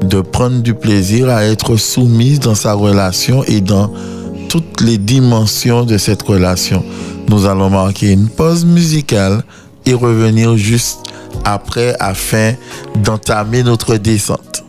de 0.01 0.22
prendre 0.22 0.61
du 0.61 0.73
plaisir 0.73 1.30
à 1.30 1.43
être 1.45 1.76
soumise 1.76 2.39
dans 2.39 2.56
sa 2.56 2.73
relation 2.73 3.43
et 3.43 3.60
dans 3.60 3.91
toutes 4.47 4.80
les 4.80 4.97
dimensions 4.97 5.84
de 5.84 5.97
cette 5.97 6.22
relation? 6.22 6.84
Nous 7.27 7.45
allons 7.45 7.69
marquer 7.69 8.11
une 8.11 8.30
pause 8.30 8.64
musicale 8.64 9.43
et 9.85 9.93
revenir 9.93 10.56
juste 10.56 10.99
après 11.43 11.93
afin 11.99 12.53
d'entamer 13.03 13.64
notre 13.64 13.95
descente. 13.97 14.64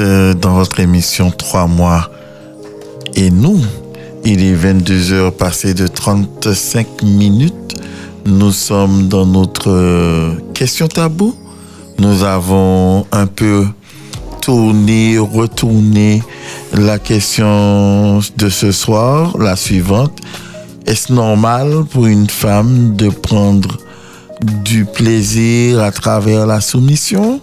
Euh, 0.00 0.34
dans 0.34 0.54
votre 0.54 0.80
émission 0.80 1.30
3 1.30 1.66
mois 1.66 2.10
et 3.14 3.30
nous. 3.30 3.60
Il 4.24 4.42
est 4.42 4.54
22 4.54 5.12
heures 5.12 5.32
passées 5.32 5.74
de 5.74 5.86
35 5.86 7.02
minutes. 7.02 7.74
Nous 8.26 8.52
sommes 8.52 9.08
dans 9.08 9.26
notre 9.26 9.70
euh, 9.70 10.34
question 10.54 10.88
tabou. 10.88 11.34
Nous 11.98 12.24
avons 12.24 13.06
un 13.12 13.26
peu 13.26 13.66
tourné, 14.40 15.18
retourné 15.18 16.22
la 16.72 16.98
question 16.98 18.20
de 18.36 18.48
ce 18.48 18.72
soir, 18.72 19.36
la 19.38 19.56
suivante. 19.56 20.18
Est-ce 20.86 21.12
normal 21.12 21.84
pour 21.90 22.06
une 22.06 22.28
femme 22.28 22.94
de 22.96 23.08
prendre 23.08 23.78
du 24.40 24.84
plaisir 24.84 25.80
à 25.80 25.90
travers 25.90 26.46
la 26.46 26.60
soumission? 26.60 27.40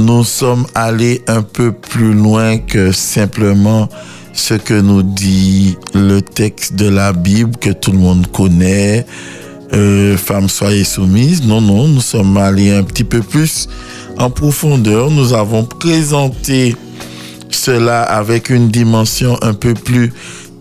Nous 0.00 0.24
sommes 0.24 0.66
allés 0.74 1.20
un 1.26 1.42
peu 1.42 1.72
plus 1.72 2.14
loin 2.14 2.56
que 2.56 2.90
simplement 2.90 3.86
ce 4.32 4.54
que 4.54 4.72
nous 4.72 5.02
dit 5.02 5.76
le 5.92 6.22
texte 6.22 6.74
de 6.74 6.88
la 6.88 7.12
Bible 7.12 7.54
que 7.60 7.68
tout 7.68 7.92
le 7.92 7.98
monde 7.98 8.26
connaît. 8.32 9.04
Euh, 9.74 10.16
femme, 10.16 10.48
soyez 10.48 10.84
soumise. 10.84 11.44
Non, 11.44 11.60
non, 11.60 11.86
nous 11.86 12.00
sommes 12.00 12.38
allés 12.38 12.72
un 12.72 12.82
petit 12.82 13.04
peu 13.04 13.20
plus 13.20 13.68
en 14.16 14.30
profondeur. 14.30 15.10
Nous 15.10 15.34
avons 15.34 15.64
présenté 15.64 16.74
cela 17.50 18.02
avec 18.02 18.48
une 18.48 18.68
dimension 18.68 19.36
un 19.42 19.52
peu 19.52 19.74
plus 19.74 20.14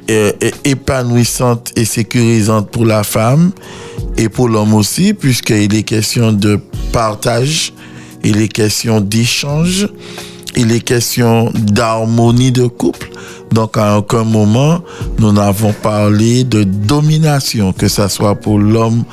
euh, 0.09 0.33
épanouissante 0.65 1.71
et 1.77 1.85
sécurisante 1.85 2.71
pour 2.71 2.85
la 2.85 3.05
femme 3.05 3.51
et 4.17 4.27
pour 4.27 4.49
l'homme 4.49 4.73
aussi, 4.73 5.13
puisqu'il 5.13 5.73
est 5.73 5.83
question 5.83 6.33
de 6.33 6.59
partage, 6.91 7.71
il 8.23 8.41
est 8.41 8.47
question 8.47 8.99
d'échange, 9.01 9.87
il 10.55 10.71
est 10.71 10.79
question 10.81 11.51
d'harmonie 11.53 12.51
de 12.51 12.67
couple. 12.67 13.09
Donc 13.51 13.77
à 13.77 13.97
aucun 13.97 14.23
moment, 14.23 14.79
nous 15.17 15.31
n'avons 15.31 15.73
parlé 15.73 16.43
de 16.43 16.63
domination, 16.63 17.73
que 17.73 17.87
ce 17.87 18.07
soit 18.07 18.35
pour 18.35 18.59
l'homme 18.59 19.03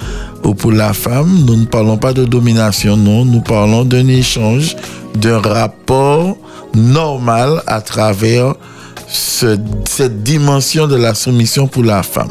ou 0.44 0.54
pour 0.54 0.72
la 0.72 0.92
femme. 0.92 1.44
Nous 1.46 1.56
ne 1.56 1.64
parlons 1.64 1.96
pas 1.96 2.12
de 2.12 2.24
domination, 2.24 2.96
non, 2.96 3.24
nous 3.24 3.40
parlons 3.40 3.84
d'un 3.84 4.06
échange, 4.08 4.76
d'un 5.14 5.38
rapport 5.38 6.36
normal 6.74 7.62
à 7.66 7.80
travers 7.80 8.54
ce- 9.08 9.56
cette 9.88 10.22
dimension 10.22 10.86
de 10.86 10.96
la 10.96 11.14
soumission 11.14 11.66
pour 11.66 11.84
la 11.84 12.02
femme. 12.02 12.30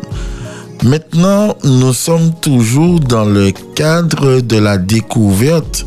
Maintenant, 0.84 1.56
nous 1.64 1.93
sommes 1.93 2.31
toujours 2.41 2.99
dans 2.99 3.26
le 3.26 3.52
cadre 3.76 4.41
de 4.41 4.57
la 4.57 4.77
découverte 4.77 5.85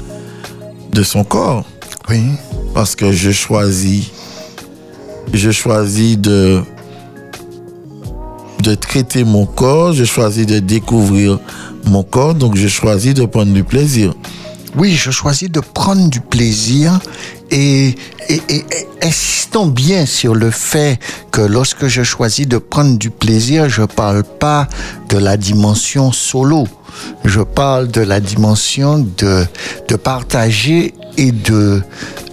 de 0.92 1.02
son 1.02 1.24
corps. 1.24 1.64
Oui. 2.08 2.22
Parce 2.74 2.94
que 2.94 3.12
je 3.12 3.30
choisis, 3.30 4.06
je 5.32 5.50
choisis 5.50 6.18
de, 6.18 6.62
de 8.62 8.74
traiter 8.74 9.24
mon 9.24 9.46
corps, 9.46 9.92
je 9.92 10.04
choisis 10.04 10.46
de 10.46 10.58
découvrir 10.58 11.38
mon 11.84 12.02
corps, 12.02 12.34
donc 12.34 12.56
je 12.56 12.68
choisis 12.68 13.14
de 13.14 13.24
prendre 13.24 13.52
du 13.52 13.64
plaisir. 13.64 14.14
Oui, 14.76 14.92
je 14.92 15.10
choisis 15.10 15.50
de 15.50 15.60
prendre 15.60 16.08
du 16.08 16.20
plaisir 16.20 16.98
et, 17.50 17.94
et, 18.28 18.64
insistons 19.02 19.66
bien 19.66 20.06
sur 20.06 20.34
le 20.34 20.50
fait 20.50 20.98
que 21.30 21.40
lorsque 21.40 21.86
je 21.86 22.02
choisis 22.02 22.46
de 22.46 22.58
prendre 22.58 22.98
du 22.98 23.10
plaisir, 23.10 23.68
je 23.68 23.82
parle 23.82 24.22
pas 24.22 24.68
de 25.08 25.18
la 25.18 25.36
dimension 25.36 26.12
solo. 26.12 26.66
Je 27.24 27.40
parle 27.40 27.88
de 27.88 28.00
la 28.00 28.20
dimension 28.20 28.98
de, 28.98 29.46
de 29.88 29.96
partager 29.96 30.94
et 31.16 31.32
de, 31.32 31.82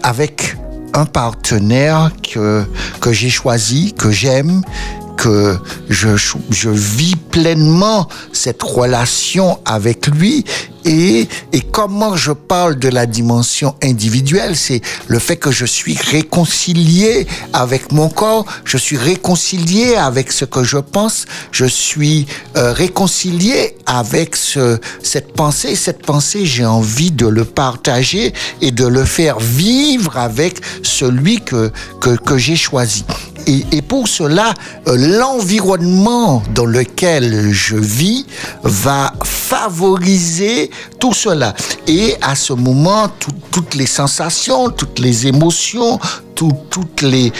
avec 0.03 0.57
un 0.93 1.05
partenaire 1.05 2.11
que, 2.23 2.63
que 2.99 3.11
j'ai 3.11 3.29
choisi, 3.29 3.93
que 3.93 4.11
j'aime, 4.11 4.61
que 5.17 5.57
je, 5.89 6.09
je 6.49 6.69
vis 6.69 7.15
pleinement 7.15 8.07
cette 8.33 8.63
relation 8.63 9.59
avec 9.65 10.07
lui 10.07 10.45
et, 10.85 11.27
et 11.51 11.61
comment 11.61 12.15
je 12.15 12.31
parle 12.31 12.77
de 12.77 12.89
la 12.89 13.05
dimension 13.05 13.75
individuelle, 13.83 14.55
c'est 14.55 14.81
le 15.07 15.19
fait 15.19 15.35
que 15.35 15.51
je 15.51 15.65
suis 15.65 15.97
réconcilié 15.97 17.27
avec 17.53 17.91
mon 17.91 18.07
corps, 18.09 18.45
je 18.63 18.77
suis 18.77 18.97
réconcilié 18.97 19.95
avec 19.95 20.31
ce 20.31 20.45
que 20.45 20.63
je 20.63 20.77
pense, 20.77 21.25
je 21.51 21.65
suis 21.65 22.27
euh, 22.55 22.71
réconcilié 22.71 23.75
avec 23.85 24.35
ce, 24.35 24.79
cette 25.01 25.33
pensée. 25.33 25.75
Cette 25.75 26.05
pensée, 26.05 26.45
j'ai 26.45 26.65
envie 26.65 27.11
de 27.11 27.27
le 27.27 27.45
partager 27.45 28.33
et 28.61 28.71
de 28.71 28.85
le 28.85 29.03
faire 29.03 29.39
vivre 29.39 30.17
avec 30.17 30.61
celui 30.83 31.41
que, 31.41 31.71
que, 31.99 32.15
que 32.15 32.37
j'ai 32.37 32.55
choisi. 32.55 33.05
Et, 33.47 33.63
et 33.71 33.81
pour 33.81 34.07
cela, 34.07 34.53
euh, 34.87 34.95
l'environnement 34.97 36.41
dans 36.53 36.65
lequel 36.65 37.51
je 37.51 37.75
vis 37.75 38.25
va 38.63 39.13
favoriser 39.23 40.71
tout 40.99 41.13
cela. 41.13 41.53
Et 41.87 42.15
à 42.21 42.35
ce 42.35 42.53
moment, 42.53 43.07
tout- 43.19 43.31
toutes 43.51 43.75
les 43.75 43.85
sensations, 43.87 44.69
toutes 44.69 44.99
les 44.99 45.27
émotions, 45.27 45.99
tout- 46.35 46.51
toutes 46.69 47.01
les, 47.01 47.31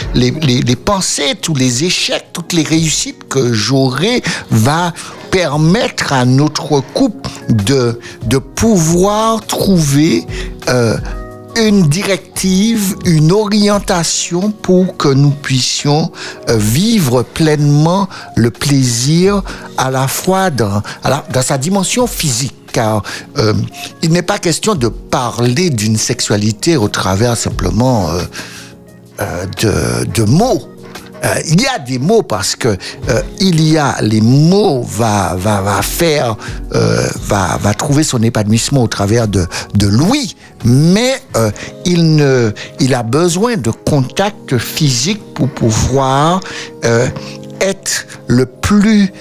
pensées, 0.75 1.35
tous 1.41 1.55
les 1.55 1.83
échecs, 1.83 2.27
toutes 2.33 2.53
les 2.53 2.63
réussites 2.63 3.27
que 3.27 3.53
j'aurai 3.53 4.21
va 4.49 4.93
permettre 5.31 6.13
à 6.13 6.25
notre 6.25 6.79
couple 6.93 7.29
de, 7.49 7.99
pouvoir 8.55 9.45
trouver 9.45 10.25
euh, 10.69 10.97
une 11.57 11.87
directive, 11.87 12.95
une 13.05 13.31
orientation 13.31 14.51
pour 14.51 14.95
que 14.97 15.09
nous 15.09 15.31
puissions 15.31 16.11
euh, 16.49 16.57
vivre 16.57 17.23
pleinement 17.23 18.07
le 18.35 18.49
plaisir 18.51 19.41
à 19.77 19.91
la 19.91 20.07
fois 20.07 20.49
dans 20.49 20.81
sa 21.41 21.57
dimension 21.57 22.07
physique. 22.07 22.55
Car 22.75 23.03
euh, 23.37 23.53
il 24.03 24.11
n'est 24.11 24.21
pas 24.21 24.37
question 24.37 24.75
de 24.75 24.89
parler 24.89 25.69
d'une 25.69 25.95
sexualité 25.95 26.75
au 26.75 26.89
travers 26.89 27.37
simplement 27.37 28.09
euh, 28.09 28.21
euh, 29.21 30.03
de, 30.03 30.23
mots. 30.23 30.61
Il 31.47 31.61
y 31.61 31.67
a 31.67 31.79
des 31.79 31.99
mots 31.99 32.21
parce 32.21 32.57
que 32.57 32.77
il 33.39 33.61
y 33.61 33.77
a 33.77 33.95
les 34.01 34.19
mots 34.19 34.83
va 34.83 35.35
va 35.37 35.61
va 35.61 35.81
faire 35.81 36.35
va 36.71 37.57
va 37.59 37.73
trouver 37.73 38.03
son 38.03 38.21
épanouissement 38.21 38.83
au 38.83 38.87
travers 38.87 39.27
de 39.27 39.47
de 39.73 39.87
l'ouïe 39.87 40.35
mais 40.65 41.15
il 41.85 42.15
ne 42.15 42.51
il 42.79 42.93
a 42.93 43.01
besoin 43.01 43.55
de 43.57 43.71
contact 43.71 44.59
physique 44.59 45.21
pour 45.33 45.49
pouvoir 45.49 46.41
être 47.59 48.05
le 48.27 48.45
plus 48.45 49.11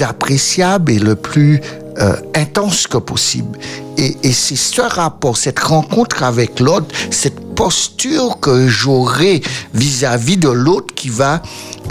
appréciable 0.00 0.92
et 0.92 0.98
le 0.98 1.14
plus 1.14 1.62
euh, 1.98 2.16
intense 2.34 2.86
que 2.86 2.98
possible. 2.98 3.58
Et, 3.96 4.16
et 4.22 4.32
c'est 4.32 4.56
ce 4.56 4.80
rapport, 4.80 5.36
cette 5.36 5.60
rencontre 5.60 6.22
avec 6.22 6.60
l'autre, 6.60 6.86
cette 7.10 7.43
posture 7.54 8.38
que 8.40 8.68
j'aurai 8.68 9.42
vis-à-vis 9.72 10.36
de 10.36 10.48
l'autre 10.48 10.94
qui 10.94 11.08
va 11.08 11.42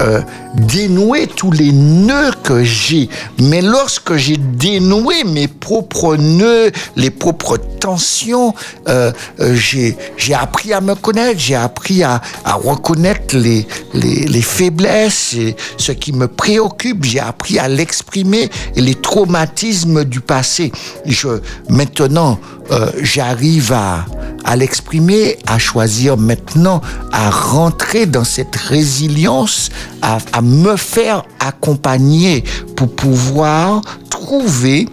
euh, 0.02 0.22
dénouer 0.56 1.28
tous 1.28 1.52
les 1.52 1.72
nœuds 1.72 2.32
que 2.44 2.64
j'ai. 2.64 3.10
Mais 3.40 3.62
lorsque 3.62 4.16
j'ai 4.16 4.38
dénoué 4.38 5.24
mes 5.24 5.48
propres 5.48 6.16
nœuds, 6.16 6.72
les 6.96 7.12
propres 7.12 7.58
tensions, 7.58 8.54
euh, 8.88 9.12
euh, 9.40 9.56
j'ai 9.56 9.98
j'ai 10.18 10.34
appris 10.34 10.74
à 10.74 10.82
me 10.82 10.96
connaître, 10.96 11.40
j'ai 11.40 11.56
appris 11.56 12.04
à, 12.04 12.22
à 12.44 12.54
reconnaître 12.54 13.38
les, 13.38 13.68
les, 13.94 14.26
les 14.26 14.42
faiblesses, 14.42 15.34
et 15.34 15.56
ce 15.78 15.92
qui 15.92 16.12
me 16.12 16.28
préoccupe, 16.28 17.04
j'ai 17.04 17.20
appris 17.20 17.60
à 17.60 17.68
l'exprimer 17.68 18.50
et 18.76 18.82
les 18.82 18.96
traumatismes 18.96 20.04
du 20.06 20.22
passé. 20.22 20.72
Je, 21.06 21.40
maintenant, 21.70 22.40
euh, 22.72 22.92
j'arrive 23.02 23.74
à, 23.74 24.06
à 24.44 24.56
l'exprimer, 24.56 25.38
à 25.48 25.58
choisir 25.58 26.18
maintenant, 26.18 26.82
à 27.12 27.30
rentrer 27.30 28.06
dans 28.06 28.24
cette 28.24 28.56
résilience, 28.56 29.70
à, 30.02 30.18
à 30.32 30.42
me 30.42 30.76
faire 30.76 31.24
accompagner 31.40 32.44
pour 32.76 32.90
pouvoir 32.90 33.82
trouver 34.10 34.88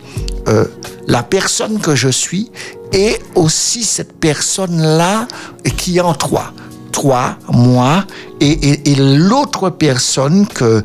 euh, 0.48 0.64
la 1.06 1.22
personne 1.22 1.78
que 1.78 1.94
je 1.94 2.09
suis 2.09 2.51
et 2.92 3.18
aussi 3.34 3.84
cette 3.84 4.12
personne-là 4.18 5.28
qui 5.76 5.98
est 5.98 6.01
en 6.01 6.14
toi. 6.14 6.52
Toi, 6.93 7.37
moi 7.49 8.05
et, 8.41 8.95
l'autre 8.97 9.71
personne 9.71 10.47
que, 10.47 10.83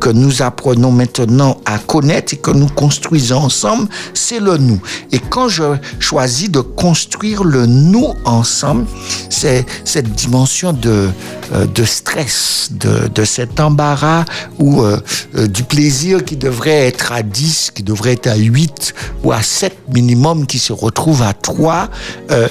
que 0.00 0.10
nous 0.10 0.42
apprenons 0.42 0.90
maintenant 0.90 1.58
à 1.64 1.78
connaître 1.78 2.34
et 2.34 2.36
que 2.36 2.50
nous 2.50 2.66
construisons 2.68 3.38
ensemble, 3.38 3.88
c'est 4.14 4.40
le 4.40 4.58
nous. 4.58 4.80
Et 5.10 5.18
quand 5.18 5.48
je 5.48 5.76
choisis 5.98 6.50
de 6.50 6.60
construire 6.60 7.44
le 7.44 7.66
nous 7.66 8.14
ensemble, 8.24 8.84
c'est 9.30 9.64
cette 9.84 10.12
dimension 10.12 10.72
de, 10.72 11.08
euh, 11.54 11.66
de 11.66 11.84
stress, 11.84 12.68
de, 12.72 13.08
de 13.08 13.24
cet 13.24 13.60
embarras 13.60 14.24
ou 14.58 14.82
euh, 14.82 14.98
euh, 15.36 15.46
du 15.46 15.64
plaisir 15.64 16.24
qui 16.24 16.36
devrait 16.36 16.86
être 16.88 17.12
à 17.12 17.22
10, 17.22 17.70
qui 17.74 17.82
devrait 17.82 18.12
être 18.12 18.26
à 18.26 18.36
8 18.36 18.94
ou 19.24 19.32
à 19.32 19.42
7 19.42 19.76
minimum, 19.94 20.46
qui 20.46 20.58
se 20.58 20.72
retrouve 20.72 21.22
à 21.22 21.32
3. 21.32 21.88
euh, 22.30 22.48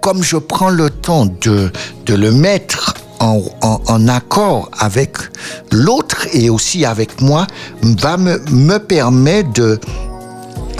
comme 0.00 0.22
je 0.22 0.36
prends 0.36 0.70
le 0.70 0.90
temps 0.90 1.26
de, 1.40 1.70
de 2.06 2.14
le 2.14 2.30
mettre 2.32 2.94
en, 3.20 3.42
en- 3.62 3.80
accord 4.08 4.70
avec 4.78 5.16
l'autre 5.72 6.26
et 6.32 6.50
aussi 6.50 6.84
avec 6.84 7.20
moi, 7.20 7.46
va 7.82 8.16
me, 8.16 8.38
me 8.50 8.78
permettre 8.78 9.52
de 9.54 9.80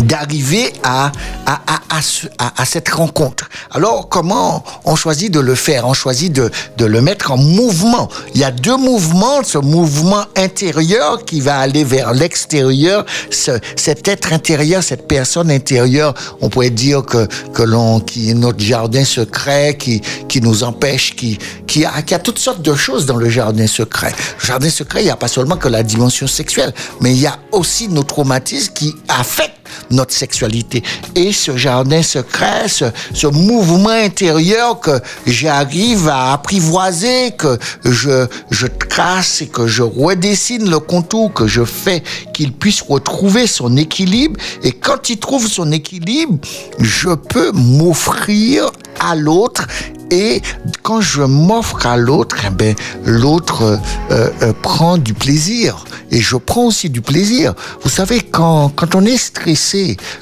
d'arriver 0.00 0.72
à, 0.82 1.12
à, 1.46 1.60
à, 1.66 1.96
à, 1.98 2.02
ce- 2.02 2.26
à- 2.38 2.52
à 2.60 2.64
cette 2.64 2.88
rencontre. 2.90 3.48
Alors, 3.70 4.08
comment 4.08 4.64
on 4.84 4.96
choisit 4.96 5.32
de 5.32 5.40
le 5.40 5.54
faire? 5.54 5.86
On 5.86 5.94
choisit 5.94 6.32
de, 6.32 6.50
de 6.76 6.84
le 6.84 7.00
mettre 7.00 7.30
en 7.32 7.36
mouvement. 7.36 8.08
Il 8.34 8.40
y 8.40 8.44
a 8.44 8.50
deux 8.50 8.76
mouvements, 8.76 9.42
ce 9.42 9.58
mouvement 9.58 10.24
intérieur 10.36 11.24
qui 11.24 11.40
va 11.40 11.58
aller 11.58 11.84
vers 11.84 12.12
l'extérieur, 12.12 13.04
ce- 13.30 13.58
cet 13.76 14.08
être 14.08 14.32
intérieur, 14.32 14.82
cette 14.82 15.08
personne 15.08 15.50
intérieure, 15.50 16.14
on 16.40 16.48
pourrait 16.48 16.70
dire 16.70 17.04
que, 17.04 17.26
que 17.52 17.62
l'on, 17.62 18.00
qui 18.00 18.30
est 18.30 18.34
notre 18.34 18.60
jardin 18.60 19.04
secret, 19.04 19.76
qui, 19.78 20.00
qui 20.28 20.40
nous 20.40 20.62
empêche, 20.64 21.14
qui, 21.16 21.38
qui 21.66 21.84
a, 21.84 22.02
qui 22.02 22.14
a 22.14 22.18
toutes 22.18 22.38
sortes 22.38 22.62
de 22.62 22.74
choses 22.74 23.06
dans 23.06 23.16
le 23.16 23.28
jardin 23.28 23.66
secret. 23.66 24.12
Le 24.40 24.46
jardin 24.46 24.70
secret, 24.70 25.02
il 25.02 25.04
n'y 25.04 25.10
a 25.10 25.16
pas 25.16 25.28
seulement 25.28 25.56
que 25.56 25.68
la 25.68 25.82
dimension 25.82 26.26
sexuelle, 26.26 26.72
mais 27.00 27.12
il 27.12 27.20
y 27.20 27.26
a 27.26 27.38
aussi 27.52 27.88
nos 27.88 28.02
traumatismes 28.04 28.72
qui 28.72 28.94
affectent 29.08 29.54
notre 29.90 30.12
sexualité. 30.12 30.82
Et 31.14 31.32
ce 31.32 31.56
jardin 31.56 32.02
secret, 32.02 32.68
ce, 32.68 32.86
ce 33.14 33.26
mouvement 33.26 33.88
intérieur 33.90 34.80
que 34.80 35.00
j'arrive 35.26 36.08
à 36.08 36.32
apprivoiser, 36.32 37.32
que 37.36 37.58
je, 37.84 38.26
je 38.50 38.66
trace 38.66 39.42
et 39.42 39.48
que 39.48 39.66
je 39.66 39.82
redessine 39.82 40.70
le 40.70 40.78
contour, 40.78 41.32
que 41.32 41.46
je 41.46 41.64
fais 41.64 42.02
qu'il 42.32 42.52
puisse 42.52 42.82
retrouver 42.82 43.46
son 43.46 43.76
équilibre. 43.76 44.38
Et 44.62 44.72
quand 44.72 45.10
il 45.10 45.18
trouve 45.18 45.46
son 45.46 45.72
équilibre, 45.72 46.38
je 46.78 47.10
peux 47.10 47.52
m'offrir 47.52 48.70
à 49.00 49.14
l'autre 49.14 49.66
et 50.10 50.40
quand 50.82 51.00
je 51.00 51.22
m'offre 51.22 51.86
à 51.86 51.96
l'autre, 51.96 52.36
eh 52.46 52.50
ben, 52.50 52.74
l'autre 53.04 53.62
euh, 54.10 54.30
euh, 54.42 54.52
prend 54.62 54.96
du 54.96 55.12
plaisir. 55.12 55.84
Et 56.10 56.20
je 56.20 56.36
prends 56.36 56.64
aussi 56.64 56.88
du 56.88 57.02
plaisir. 57.02 57.54
Vous 57.82 57.90
savez, 57.90 58.20
quand, 58.20 58.70
quand 58.74 58.94
on 58.94 59.04
est 59.04 59.18
stressé, 59.18 59.57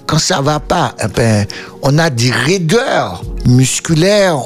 quand 0.07 0.19
ça 0.19 0.41
va 0.41 0.61
pas, 0.61 0.95
eh 1.03 1.09
ben, 1.09 1.47
on 1.83 1.99
a 1.99 2.11
des 2.11 2.31
raideurs 2.31 3.23
musculaires 3.47 4.39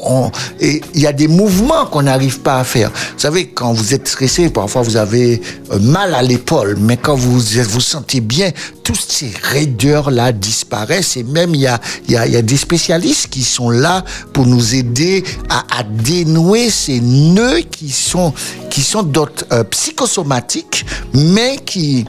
et 0.61 0.83
il 0.95 1.01
y 1.01 1.07
a 1.07 1.13
des 1.13 1.29
mouvements 1.29 1.87
qu'on 1.87 2.03
n'arrive 2.03 2.41
pas 2.41 2.59
à 2.59 2.65
faire. 2.65 2.91
Vous 2.91 3.19
savez, 3.19 3.49
quand 3.49 3.73
vous 3.73 3.95
êtes 3.95 4.07
stressé, 4.07 4.51
parfois 4.51 4.83
vous 4.83 4.97
avez 4.97 5.41
euh, 5.73 5.79
mal 5.79 6.15
à 6.15 6.23
l'épaule, 6.23 6.77
mais 6.79 6.97
quand 6.97 7.15
vous 7.15 7.41
vous 7.41 7.81
sentez 7.81 8.21
bien, 8.21 8.51
toutes 8.85 9.01
ces 9.09 9.33
raideurs-là 9.43 10.33
disparaissent 10.33 11.17
et 11.17 11.23
même 11.23 11.55
il 11.55 11.63
y 11.63 11.67
a, 11.67 11.81
y, 12.09 12.13
y 12.13 12.37
a 12.37 12.43
des 12.43 12.57
spécialistes 12.57 13.29
qui 13.29 13.43
sont 13.43 13.71
là 13.71 14.05
pour 14.33 14.47
nous 14.47 14.75
aider 14.75 15.25
à, 15.49 15.65
à 15.79 15.83
dénouer 15.83 16.71
ces 16.71 17.01
nœuds 17.01 17.61
qui 17.71 17.91
sont, 17.91 18.35
qui 18.69 18.83
sont 18.83 19.03
d'autres 19.03 19.45
euh, 19.53 19.65
psychosomatiques, 19.65 20.85
mais 21.15 21.57
qui 21.65 22.05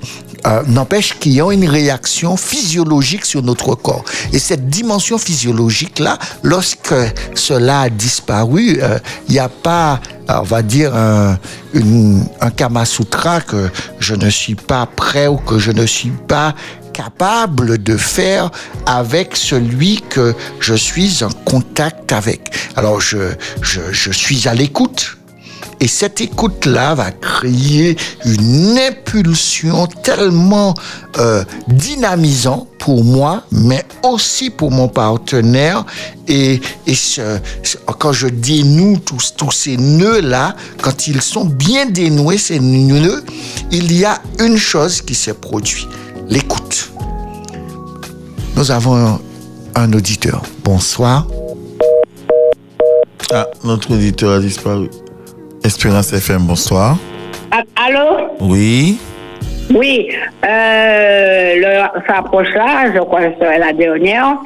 euh, 0.47 0.63
n'empêche 0.67 1.19
qu'ils 1.19 1.41
ont 1.41 1.51
une 1.51 1.67
réaction 1.67 2.35
physiologique 2.35 3.25
sur 3.25 3.43
notre 3.43 3.75
corps. 3.75 4.03
Et 4.33 4.39
cette 4.39 4.69
dimension 4.69 5.17
physiologique-là, 5.17 6.17
lorsque 6.41 6.95
cela 7.35 7.81
a 7.81 7.89
disparu, 7.89 8.79
euh, 8.81 8.97
il 9.27 9.33
n'y 9.33 9.39
a 9.39 9.49
pas, 9.49 9.99
euh, 10.29 10.39
on 10.39 10.43
va 10.43 10.61
dire, 10.63 10.95
un, 10.95 11.37
Kama 12.55 12.85
Sutra 12.85 13.41
que 13.41 13.69
je 13.99 14.15
ne 14.15 14.29
suis 14.29 14.55
pas 14.55 14.85
prêt 14.87 15.27
ou 15.27 15.37
que 15.37 15.59
je 15.59 15.71
ne 15.71 15.85
suis 15.85 16.13
pas 16.27 16.55
capable 16.91 17.81
de 17.81 17.95
faire 17.95 18.51
avec 18.85 19.37
celui 19.37 20.01
que 20.09 20.33
je 20.59 20.73
suis 20.73 21.23
en 21.23 21.29
contact 21.45 22.11
avec. 22.11 22.51
Alors 22.75 22.99
je 22.99 24.11
suis 24.11 24.47
à 24.47 24.53
l'écoute. 24.53 25.17
Et 25.81 25.87
cette 25.87 26.21
écoute-là 26.21 26.93
va 26.93 27.09
créer 27.09 27.97
une 28.23 28.77
impulsion 28.77 29.87
tellement 29.87 30.75
euh, 31.17 31.43
dynamisante 31.67 32.67
pour 32.77 33.03
moi, 33.03 33.43
mais 33.51 33.83
aussi 34.03 34.51
pour 34.51 34.69
mon 34.69 34.87
partenaire. 34.87 35.83
Et, 36.27 36.61
quand 37.97 38.13
je 38.13 38.27
dénoue 38.27 38.99
tous, 38.99 39.33
ces 39.51 39.75
nœuds-là, 39.77 40.55
quand 40.83 41.07
ils 41.07 41.21
sont 41.21 41.45
bien 41.45 41.87
dénoués, 41.87 42.37
ces 42.37 42.59
nœuds, 42.59 43.23
il 43.71 43.91
y 43.91 44.05
a 44.05 44.21
une 44.39 44.57
chose 44.57 45.01
qui 45.01 45.15
se 45.15 45.31
produit, 45.31 45.87
l'écoute. 46.29 46.91
Nous 48.55 48.69
avons 48.69 49.19
un 49.73 49.93
auditeur. 49.93 50.43
Bonsoir. 50.63 51.27
Ah, 53.33 53.47
notre 53.63 53.95
auditeur 53.95 54.33
a 54.33 54.39
disparu. 54.39 54.89
Espérance 55.63 56.11
FM, 56.11 56.47
bonsoir. 56.47 56.97
Ah, 57.51 57.61
Allô? 57.75 58.29
Oui. 58.39 58.97
Oui, 59.73 60.09
euh, 60.43 61.53
le, 61.55 62.01
ça 62.07 62.17
approche 62.17 62.51
là, 62.55 62.91
je 62.93 62.99
crois 62.99 63.21
que 63.25 63.35
c'est 63.39 63.57
la 63.59 63.71
dernière. 63.71 64.37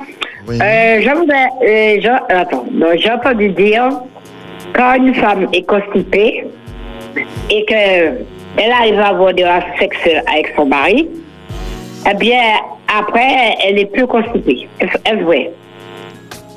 Oui. 0.47 0.59
Euh, 0.61 1.01
je 1.01 1.09
voudrais, 1.15 1.47
euh, 1.65 2.01
je, 2.01 2.35
attends, 2.35 2.65
dire 3.53 3.89
quand 4.73 4.95
une 4.95 5.15
femme 5.15 5.47
est 5.53 5.63
constipée 5.63 6.45
et 7.49 7.65
qu'elle 7.65 8.71
arrive 8.71 8.99
à 8.99 9.07
avoir 9.07 9.33
des 9.33 9.45
rapports 9.45 9.79
sexuels 9.79 10.21
avec 10.31 10.53
son 10.55 10.65
mari, 10.65 11.07
eh 12.11 12.13
bien, 12.15 12.41
après, 12.99 13.55
elle 13.65 13.79
est 13.79 13.85
plus 13.85 14.05
constipée. 14.05 14.67
Est-ce 14.79 15.23
vrai? 15.23 15.51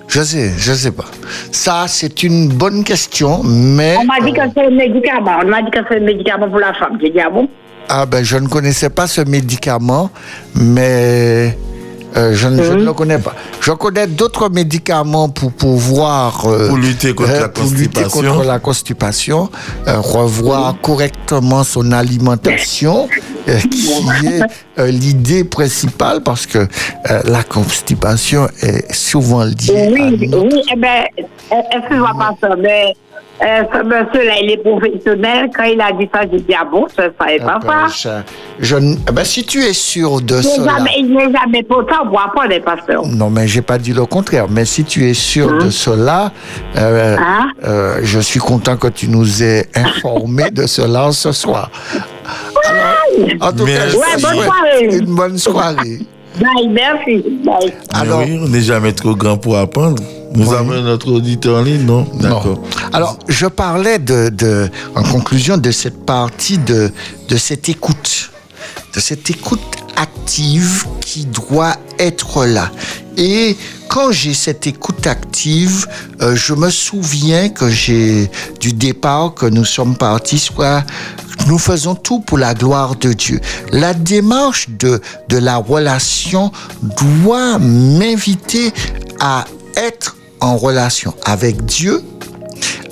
Je 0.09 0.22
sais, 0.22 0.52
je 0.56 0.72
sais 0.72 0.90
pas. 0.90 1.05
Ça, 1.52 1.85
c'est 1.86 2.22
une 2.22 2.48
bonne 2.48 2.82
question, 2.82 3.43
mais... 3.44 3.97
On 4.01 4.05
m'a 4.05 4.20
dit 4.24 4.32
que 4.32 4.40
euh, 4.40 4.47
c'est 4.56 4.64
un 4.64 4.70
médicament. 4.70 5.40
On 5.44 5.48
m'a 5.48 5.60
dit 5.60 5.70
que 5.70 5.80
c'est 5.89 5.98
un 5.98 6.01
médicament 6.01 6.48
pour 6.48 6.60
la 6.60 6.72
femme. 6.72 6.98
J'ai 7.01 7.10
dit, 7.10 7.20
ah 7.20 7.28
bon? 7.28 7.47
Ah 7.90 8.06
ben, 8.06 8.24
je 8.24 8.36
ne 8.39 8.48
connaissais 8.48 8.90
pas 8.90 9.06
ce 9.06 9.20
médicament, 9.20 10.10
mais 10.55 11.56
euh, 12.16 12.32
je, 12.35 12.48
ne- 12.48 12.62
je 12.62 12.72
ne 12.72 12.85
le 12.85 12.93
connais 12.93 13.18
pas. 13.18 13.35
Je 13.60 13.72
connais 13.72 14.06
d'autres 14.06 14.48
médicaments 14.48 15.28
pour 15.28 15.52
pouvoir... 15.52 16.47
euh, 16.47 16.68
Pour 16.68 16.76
lutter 16.78 17.14
contre 17.14 17.32
la 17.32 17.48
pour 17.48 17.64
lutter 17.70 18.02
constipation. 18.02 18.32
contre 18.35 18.44
la 18.47 18.59
constipation, 18.59 19.51
euh, 19.86 20.01
revoir 20.01 20.80
correctement 20.80 21.64
son 21.64 21.93
alimentation, 21.93 23.09
euh, 23.48 23.59
qui 23.70 23.89
est 24.26 24.43
euh, 24.78 24.86
l'idée 24.90 25.44
principale, 25.44 26.22
parce 26.22 26.47
que 26.47 26.59
euh, 26.59 27.20
la 27.24 27.43
constipation 27.43 28.48
est 28.62 28.93
souvent 28.94 29.44
liée 29.44 29.86
à 29.86 29.90
Oui, 29.90 30.28
notre 30.28 30.44
oui, 30.47 30.62
eh 30.72 30.76
bien, 30.76 31.05
excuse-moi 31.72 32.12
pas 32.18 32.35
ça, 32.40 32.55
mais 32.56 32.94
euh, 33.43 33.62
ce 33.73 33.82
monsieur-là, 33.85 34.35
il 34.43 34.51
est 34.51 34.56
professionnel. 34.59 35.51
Quand 35.56 35.65
il 35.65 35.81
a 35.81 35.93
dit 35.93 36.09
ça, 36.12 36.23
j'ai 36.31 36.39
dit, 36.40 36.55
ah 36.59 36.65
bon, 36.65 36.86
ça 36.94 37.09
ne 37.09 37.12
savais 37.20 37.39
pas 37.39 37.59
ça. 37.89 38.24
je- 38.59 38.77
ah 39.06 39.12
ben, 39.12 39.24
si 39.24 39.44
tu 39.44 39.62
es 39.62 39.73
sûr 39.73 40.20
de 40.20 40.40
cela. 40.43 40.77
jamais, 40.78 40.90
il 40.98 41.12
n'est 41.15 41.31
jamais 41.32 41.62
pourtant, 41.62 41.97
on 42.05 42.09
boit 42.09 42.32
pas 42.35 42.48
des 42.48 42.60
pasteurs. 42.60 43.06
Non, 43.06 43.31
mais 43.31 43.47
j'ai 43.47 43.62
pas 43.62 43.78
dit 43.78 43.93
le 43.93 44.05
contraire. 44.06 44.47
Mais 44.51 44.65
si 44.65 44.85
tu 44.85 45.09
es 45.09 45.15
sûr 45.15 45.56
de 45.59 45.70
cela, 45.70 46.32
euh, 46.77 47.16
Hein? 47.19 47.48
euh, 47.65 48.01
je 48.02 48.19
suis 48.20 48.40
content 48.40 48.77
que 48.77 48.89
tu 48.89 49.09
nous 49.09 49.43
aies 49.43 49.66
informé 49.74 50.51
de 50.51 50.66
cela 50.66 51.10
ce 51.12 51.32
soir. 51.32 51.70
Alors, 52.69 53.48
en 53.48 53.52
tout 53.52 53.65
cas, 53.65 53.70
Merci. 53.73 53.90
je 53.93 53.97
Ouais, 53.98 54.23
bonne 54.23 54.44
souhaite 54.44 54.93
une 55.01 55.15
bonne 55.15 55.39
soirée. 55.39 55.98
Bye, 56.40 56.69
merci. 56.70 57.24
Bye. 57.44 57.73
Alors, 57.93 58.20
Mais 58.20 58.31
oui, 58.32 58.40
on 58.43 58.48
n'est 58.48 58.60
jamais 58.60 58.93
trop 58.93 59.15
grand 59.15 59.36
pour 59.36 59.56
apprendre. 59.56 60.02
Nous 60.35 60.48
Oui. 60.51 60.56
avons 60.56 60.82
notre 60.82 61.10
auditeur 61.12 61.59
en 61.59 61.62
ligne, 61.62 61.85
non 61.85 62.06
D'accord. 62.20 62.60
Alors, 62.93 63.19
je 63.28 63.47
parlais 63.47 63.98
de, 63.98 64.28
de- 64.28 64.69
en 64.94 65.02
conclusion 65.02 65.56
de 65.56 65.70
cette 65.70 66.05
partie 66.05 66.59
de, 66.59 66.90
de 67.28 67.36
cette 67.36 67.69
écoute, 67.69 68.31
de 68.94 69.01
cette 69.01 69.31
écoute 69.31 69.60
active 69.98 70.86
qui 71.00 71.26
doit 71.26 71.76
être 71.98 72.46
là. 72.46 72.70
Et 73.16 73.56
quand 73.88 74.12
j'ai 74.12 74.32
cette 74.32 74.66
écoute 74.66 75.06
active, 75.06 75.86
euh, 76.22 76.36
je 76.36 76.54
me 76.54 76.70
souviens 76.70 77.48
que 77.48 77.68
j'ai 77.68 78.30
du 78.60 78.72
départ 78.72 79.34
que 79.34 79.46
nous 79.46 79.64
sommes 79.64 79.96
partis, 79.96 80.38
soit 80.38 80.84
nous 81.48 81.58
faisons 81.58 81.94
tout 81.94 82.20
pour 82.20 82.38
la 82.38 82.54
gloire 82.54 82.94
de 82.94 83.12
Dieu. 83.12 83.40
La 83.72 83.92
démarche 83.92 84.68
de, 84.70 85.00
de 85.28 85.38
la 85.38 85.56
relation 85.56 86.52
doit 86.82 87.58
m'inviter 87.58 88.72
à 89.18 89.46
être 89.76 90.16
en 90.40 90.56
relation 90.56 91.12
avec 91.24 91.64
Dieu, 91.64 92.02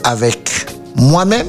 avec 0.02 0.66
moi-même 0.96 1.46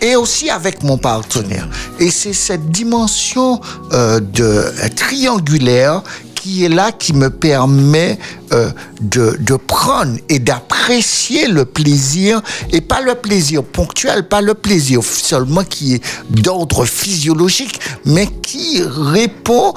et 0.00 0.16
aussi 0.16 0.50
avec 0.50 0.82
mon 0.82 0.98
partenaire. 0.98 1.68
Et 1.98 2.10
c'est 2.10 2.32
cette 2.32 2.70
dimension 2.70 3.60
euh, 3.92 4.20
de 4.20 4.64
triangulaire 4.96 6.02
qui 6.34 6.64
est 6.64 6.68
là, 6.68 6.90
qui 6.90 7.12
me 7.12 7.30
permet 7.30 8.18
euh, 8.52 8.70
de, 9.00 9.56
prendre 9.56 10.16
et 10.28 10.38
d'apprécier 10.38 10.82
apprécier 10.82 11.46
le 11.46 11.64
plaisir 11.64 12.42
et 12.72 12.80
pas 12.80 13.00
le 13.00 13.14
plaisir 13.14 13.62
ponctuel, 13.62 14.26
pas 14.26 14.40
le 14.40 14.54
plaisir 14.54 15.00
seulement 15.04 15.62
qui 15.62 15.94
est 15.94 16.02
d'ordre 16.28 16.84
physiologique, 16.84 17.78
mais 18.04 18.26
qui 18.26 18.82
répond 18.82 19.72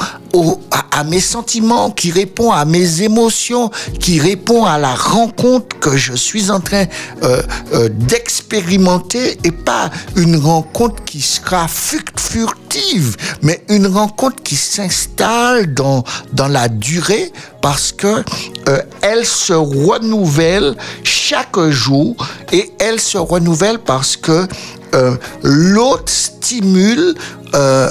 à, 0.91 1.03
mes 1.03 1.19
sentiments, 1.19 1.91
qui 1.91 2.11
répond 2.11 2.51
à 2.51 2.65
mes 2.65 3.03
émotions, 3.03 3.69
qui 3.99 4.19
répond 4.19 4.65
à 4.65 4.77
la 4.79 4.95
rencontre 4.95 5.77
que 5.79 5.95
je 5.95 6.13
suis 6.13 6.49
en 6.49 6.59
train 6.59 6.85
euh, 7.23 7.41
euh, 7.73 7.89
d'expérimenter 7.89 9.37
et 9.43 9.51
pas 9.51 9.91
une 10.15 10.37
rencontre 10.37 11.03
qui 11.03 11.21
sera 11.21 11.67
furtive, 11.67 13.15
mais 13.43 13.63
une 13.69 13.87
rencontre 13.87 14.41
qui 14.43 14.55
s'installe 14.55 15.73
dans, 15.73 16.03
dans 16.33 16.47
la 16.47 16.67
durée 16.67 17.31
parce 17.65 17.91
que 17.91 18.23
euh, 18.69 18.79
elle 19.01 19.25
se 19.25 19.53
renouvelle 19.53 20.75
chaque 21.03 21.57
jour 21.69 22.15
et 22.51 22.71
elle 22.77 22.99
se 22.99 23.17
renouvelle 23.17 23.79
parce 23.79 24.15
que 24.17 24.47
euh, 24.93 25.15
l'autre 25.41 26.11
stimule 26.11 27.15
euh, 27.55 27.89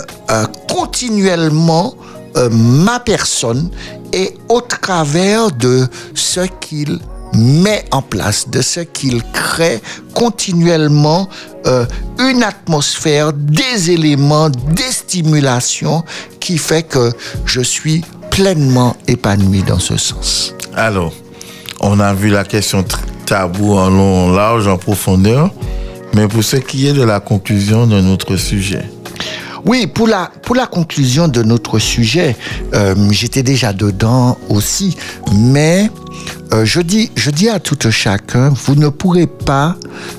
continuellement 0.73 1.97
ma 2.53 3.01
personne 3.01 3.69
et 4.13 4.37
au 4.49 4.61
travers 4.61 5.51
de 5.51 5.89
ce 6.15 6.43
qu'il 6.61 7.01
met 7.33 7.85
en 7.91 8.03
place, 8.03 8.49
de 8.49 8.63
ce 8.63 8.79
qu'il 8.81 9.23
crée 9.33 9.81
continuellement 10.15 11.29
une 12.19 12.43
atmosphère, 12.43 13.33
des 13.33 13.93
éléments, 13.93 14.51
des 14.51 14.91
stimulations 14.91 16.03
qui 16.41 16.59
fait 16.59 16.83
que 16.83 17.13
je 17.45 17.61
suis 17.61 18.05
pleinement 18.35 18.97
épanoui 19.07 19.63
dans 19.63 19.79
ce 19.79 19.97
sens. 19.97 20.57
Alors, 20.75 21.13
on 21.81 22.01
a 22.01 22.13
vu 22.15 22.31
la 22.31 22.43
question 22.43 22.85
tabou 23.27 23.75
en 23.75 23.89
long, 23.89 24.27
en 24.27 24.33
large, 24.33 24.67
en 24.67 24.77
profondeur. 24.77 25.51
Mais 26.15 26.27
pour 26.27 26.43
ce 26.43 26.57
qui 26.57 26.89
est 26.89 26.93
de 26.93 27.05
la 27.05 27.21
conclusion 27.21 27.87
de 27.87 28.01
notre 28.01 28.35
sujet, 28.37 28.83
Oui, 29.67 29.87
pour 29.87 30.07
la, 30.07 30.31
pour 30.43 30.55
la 30.55 30.67
conclusion 30.67 31.27
de 31.27 31.43
notre 31.43 31.79
sujet, 31.79 32.37
euh, 32.75 32.95
j'étais 33.11 33.43
déjà 33.43 33.73
dedans 33.73 34.37
aussi, 34.51 34.95
mais 35.35 35.91
euh, 36.53 36.67
je, 36.67 36.81
dis, 36.83 37.11
je 37.17 37.31
dis 37.31 37.49
à 37.49 37.61
tout 37.61 37.79
chacun, 37.91 38.51
vous 38.51 38.75
ne 38.75 38.89
pourrez 38.89 39.27
pas 39.27 39.77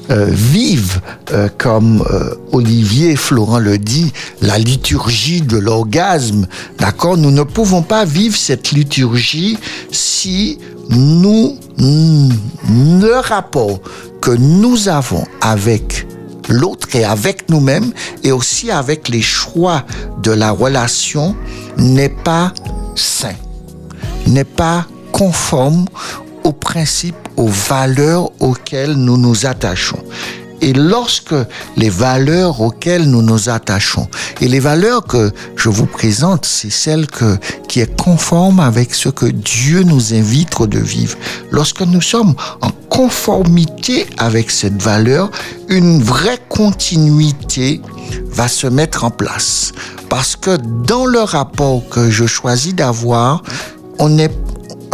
euh, 0.09 0.25
vivre, 0.31 0.99
euh, 1.31 1.47
comme 1.59 2.03
euh, 2.11 2.33
Olivier 2.53 3.15
Florent 3.15 3.59
le 3.59 3.77
dit, 3.77 4.11
la 4.41 4.57
liturgie 4.57 5.41
de 5.41 5.57
l'orgasme, 5.57 6.47
d'accord? 6.79 7.15
Nous 7.15 7.31
ne 7.31 7.43
pouvons 7.43 7.83
pas 7.83 8.03
vivre 8.03 8.35
cette 8.35 8.71
liturgie 8.71 9.59
si 9.91 10.57
nous, 10.89 11.57
le 11.77 13.19
rapport 13.19 13.79
que 14.21 14.31
nous 14.31 14.89
avons 14.89 15.23
avec 15.41 16.07
l'autre 16.49 16.95
et 16.95 17.03
avec 17.03 17.49
nous-mêmes 17.49 17.91
et 18.23 18.31
aussi 18.31 18.71
avec 18.71 19.09
les 19.09 19.21
choix 19.21 19.83
de 20.21 20.31
la 20.31 20.51
relation 20.51 21.35
n'est 21.77 22.09
pas 22.09 22.53
sain, 22.95 23.35
n'est 24.27 24.43
pas 24.43 24.87
conforme 25.11 25.85
aux 26.43 26.53
principes, 26.53 27.15
aux 27.37 27.47
valeurs 27.47 28.31
auxquelles 28.39 28.93
nous 28.93 29.17
nous 29.17 29.45
attachons. 29.45 30.03
Et 30.65 30.73
lorsque 30.73 31.35
les 31.77 31.91
valeurs 31.91 32.59
auxquelles 32.59 33.07
nous 33.07 33.21
nous 33.21 33.49
attachons, 33.49 34.07
et 34.41 34.47
les 34.47 34.59
valeurs 34.59 35.05
que 35.05 35.31
je 35.55 35.69
vous 35.69 35.85
présente, 35.85 36.43
c'est 36.43 36.71
celles 36.71 37.05
que, 37.05 37.37
qui 37.67 37.81
est 37.81 37.95
conforme 37.95 38.59
avec 38.59 38.95
ce 38.95 39.09
que 39.09 39.27
Dieu 39.27 39.83
nous 39.83 40.15
invite 40.15 40.59
de 40.63 40.79
vivre. 40.79 41.19
Lorsque 41.51 41.81
nous 41.81 42.01
sommes 42.01 42.33
en 42.61 42.71
conformité 42.89 44.07
avec 44.17 44.49
cette 44.49 44.81
valeur, 44.81 45.29
une 45.69 46.01
vraie 46.01 46.39
continuité 46.49 47.79
va 48.31 48.47
se 48.47 48.65
mettre 48.65 49.03
en 49.03 49.11
place. 49.11 49.71
Parce 50.09 50.35
que 50.35 50.57
dans 50.87 51.05
le 51.05 51.19
rapport 51.19 51.87
que 51.89 52.09
je 52.09 52.25
choisis 52.25 52.73
d'avoir, 52.73 53.43
on 53.99 54.17
est, 54.17 54.31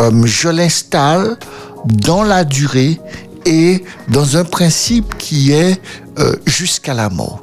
euh, 0.02 0.12
je 0.26 0.50
l'installe 0.50 1.38
dans 1.86 2.24
la 2.24 2.44
durée 2.44 3.00
et 3.46 3.84
dans 4.10 4.38
un 4.38 4.44
principe 4.44 5.18
qui 5.18 5.52
est 5.52 5.80
euh, 6.20 6.36
jusqu'à 6.46 6.94
la 6.94 7.10
mort. 7.10 7.42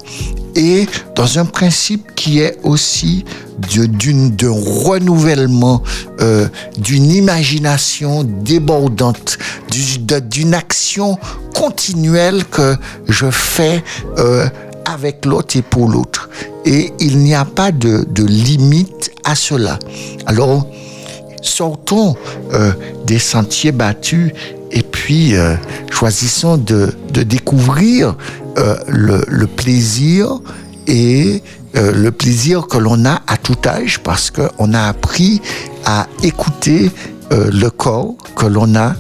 Et 0.55 0.87
dans 1.15 1.39
un 1.39 1.45
principe 1.45 2.15
qui 2.15 2.41
est 2.41 2.59
aussi 2.63 3.25
d'un 3.59 4.51
renouvellement, 4.51 5.83
euh, 6.21 6.49
d'une 6.77 7.11
imagination 7.11 8.25
débordante, 8.25 9.39
d'une 10.31 10.55
action 10.55 11.19
continuelle 11.55 12.45
que 12.45 12.77
je 13.09 13.31
fais 13.31 13.83
euh, 14.19 14.49
avec 14.85 15.25
l'autre 15.25 15.57
et 15.57 15.63
pour 15.63 15.89
l'autre. 15.89 16.29
Et 16.65 16.93
il 17.01 17.19
n'y 17.19 17.35
a 17.35 17.45
pas 17.45 17.73
de, 17.73 18.07
de 18.11 18.25
limite 18.25 19.13
à 19.25 19.35
cela. 19.35 19.79
Alors, 20.27 20.67
sortons 21.43 22.17
euh, 22.53 22.73
des 23.07 23.19
sentiers 23.19 23.73
battus 23.73 24.33
et 24.71 24.83
puis 24.83 25.37
euh, 25.37 25.57
choisissons 25.91 26.57
de, 26.57 26.93
découvrir 27.13 28.17
euh, 28.59 28.77
le, 28.87 29.47
plaisir 29.47 30.41
et 30.87 31.43
le 31.75 32.11
plaisir 32.11 32.67
que 32.67 32.79
l'on 32.79 33.05
a 33.05 33.21
à 33.27 33.37
tout 33.37 33.57
âge 33.67 34.01
parce 34.01 34.31
qu'on 34.31 34.73
a 34.73 34.83
appris 34.83 35.41
à 35.85 36.07
écouter 36.23 36.91
le 37.31 37.69
corps 37.69 38.15
que 38.35 38.47
l'on 38.47 38.75
a 38.75 38.95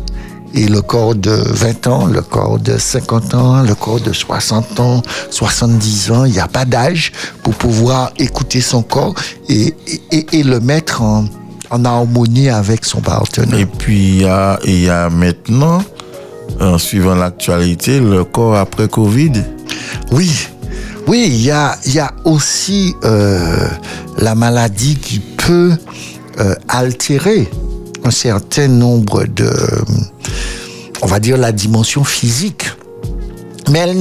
et 0.54 0.68
le 0.68 0.82
corps 0.82 1.14
de 1.14 1.30
20 1.30 1.86
ans, 1.86 2.06
le 2.06 2.22
corps 2.22 2.58
de 2.58 2.76
50 2.78 3.34
ans, 3.34 3.62
le 3.62 3.74
corps 3.74 4.00
de 4.00 4.12
60 4.12 4.80
ans, 4.80 5.02
70 5.30 6.10
ans. 6.10 6.24
Il 6.24 6.32
n'y 6.32 6.40
a 6.40 6.48
pas 6.48 6.64
d'âge 6.64 7.12
pour 7.42 7.54
pouvoir 7.54 8.12
écouter 8.18 8.60
son 8.60 8.82
corps 8.82 9.14
et 9.48 9.74
le 10.32 10.60
mettre 10.60 11.02
en, 11.02 11.24
en 11.70 11.84
harmonie 11.84 12.48
avec 12.48 12.84
son 12.84 13.00
partenaire. 13.00 13.58
et 13.58 13.66
puis 13.66 13.96
il 13.96 14.22
y 14.22 14.24
a, 14.26 14.58
il 14.64 14.84
y 14.84 14.88
a 14.88 15.10
maintenant, 15.10 15.82
en 16.60 16.78
suivant 16.78 17.14
l'actualité, 17.14 18.00
le 18.00 18.24
corps 18.24 18.56
après 18.56 18.88
Covid. 18.88 19.32
Oui, 20.12 20.30
oui, 21.06 21.24
il 21.26 21.42
y 21.42 21.50
a, 21.50 21.76
il 21.86 21.94
y 21.94 22.00
a 22.00 22.12
aussi 22.24 22.94
euh, 23.04 23.68
la 24.18 24.34
maladie 24.34 24.96
qui 24.96 25.20
peut 25.20 25.72
euh, 26.40 26.54
altérer 26.68 27.48
un 28.04 28.10
certain 28.10 28.68
nombre 28.68 29.24
de, 29.24 29.50
on 31.02 31.06
va 31.06 31.18
dire, 31.20 31.36
la 31.36 31.52
dimension 31.52 32.04
physique. 32.04 32.66
Mais 33.70 33.80
elle 33.80 33.98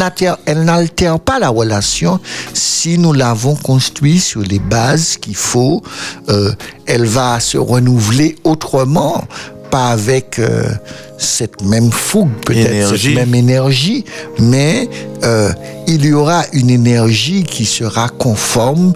n'altère, 0.66 1.20
pas 1.20 1.40
la 1.40 1.50
relation 1.50 2.20
si 2.54 2.98
nous 2.98 3.14
l'avons 3.14 3.56
construit 3.56 4.20
sur 4.20 4.42
les 4.42 4.60
bases 4.60 5.18
qu'il 5.18 5.36
faut. 5.36 5.82
Euh, 6.30 6.52
elle 6.86 7.06
va 7.06 7.40
se 7.40 7.58
renouveler 7.58 8.36
autrement, 8.44 9.24
pas 9.72 9.88
avec 9.90 10.40
euh, 10.40 10.64
cette 11.18 11.62
même 11.64 11.92
fougue, 11.92 12.32
peut-être 12.46 12.68
cette 12.90 13.00
même 13.16 13.36
énergie, 13.36 14.06
mais 14.40 14.90
euh, 15.24 15.52
il 15.88 16.06
y 16.06 16.14
aura 16.14 16.44
une 16.54 16.70
énergie 16.70 17.44
qui 17.44 17.66
sera 17.66 18.08
conforme 18.10 18.94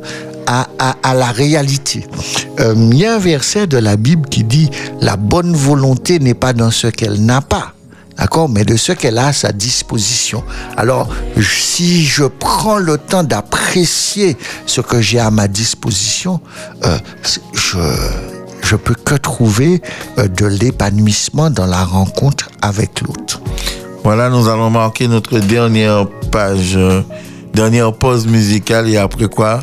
à, 0.47 0.67
à- 0.79 0.95
à 1.03 1.13
la 1.13 1.27
réalité. 1.31 2.05
Euh, 2.59 2.73
Il 2.77 2.97
y 2.97 3.05
a 3.05 3.15
un 3.15 3.19
verset 3.19 3.67
de 3.67 3.77
la 3.77 3.95
Bible 3.97 4.27
qui 4.29 4.43
dit 4.43 4.69
La 5.01 5.15
bonne 5.17 5.53
volonté 5.55 6.19
n'est 6.19 6.33
pas 6.33 6.53
dans 6.53 6.71
ce 6.71 6.87
qu'elle 6.87 7.23
n'a 7.25 7.41
pas. 7.41 7.73
D'accord? 8.21 8.49
Mais 8.49 8.63
de 8.63 8.77
ce 8.77 8.91
qu'elle 8.91 9.17
a 9.17 9.27
à 9.27 9.33
sa 9.33 9.51
disposition. 9.51 10.43
Alors, 10.77 11.09
si 11.41 12.05
je 12.05 12.25
prends 12.25 12.77
le 12.77 12.99
temps 12.99 13.23
d'apprécier 13.23 14.37
ce 14.67 14.79
que 14.79 15.01
j'ai 15.01 15.19
à 15.19 15.31
ma 15.31 15.47
disposition, 15.47 16.39
euh, 16.85 16.99
je 17.53 17.79
je 18.63 18.75
peux 18.75 18.93
que 18.93 19.15
trouver 19.15 19.81
euh, 20.19 20.27
de 20.27 20.45
l'épanouissement 20.45 21.49
dans 21.49 21.65
la 21.65 21.83
rencontre 21.83 22.49
avec 22.61 23.01
l'autre. 23.01 23.41
Voilà, 24.03 24.29
nous 24.29 24.47
allons 24.47 24.69
marquer 24.69 25.07
notre 25.07 25.39
dernière 25.39 26.07
page, 26.31 26.75
euh, 26.75 27.01
dernière 27.55 27.91
pause 27.91 28.27
musicale 28.27 28.87
et 28.87 28.97
après 28.97 29.27
quoi, 29.29 29.61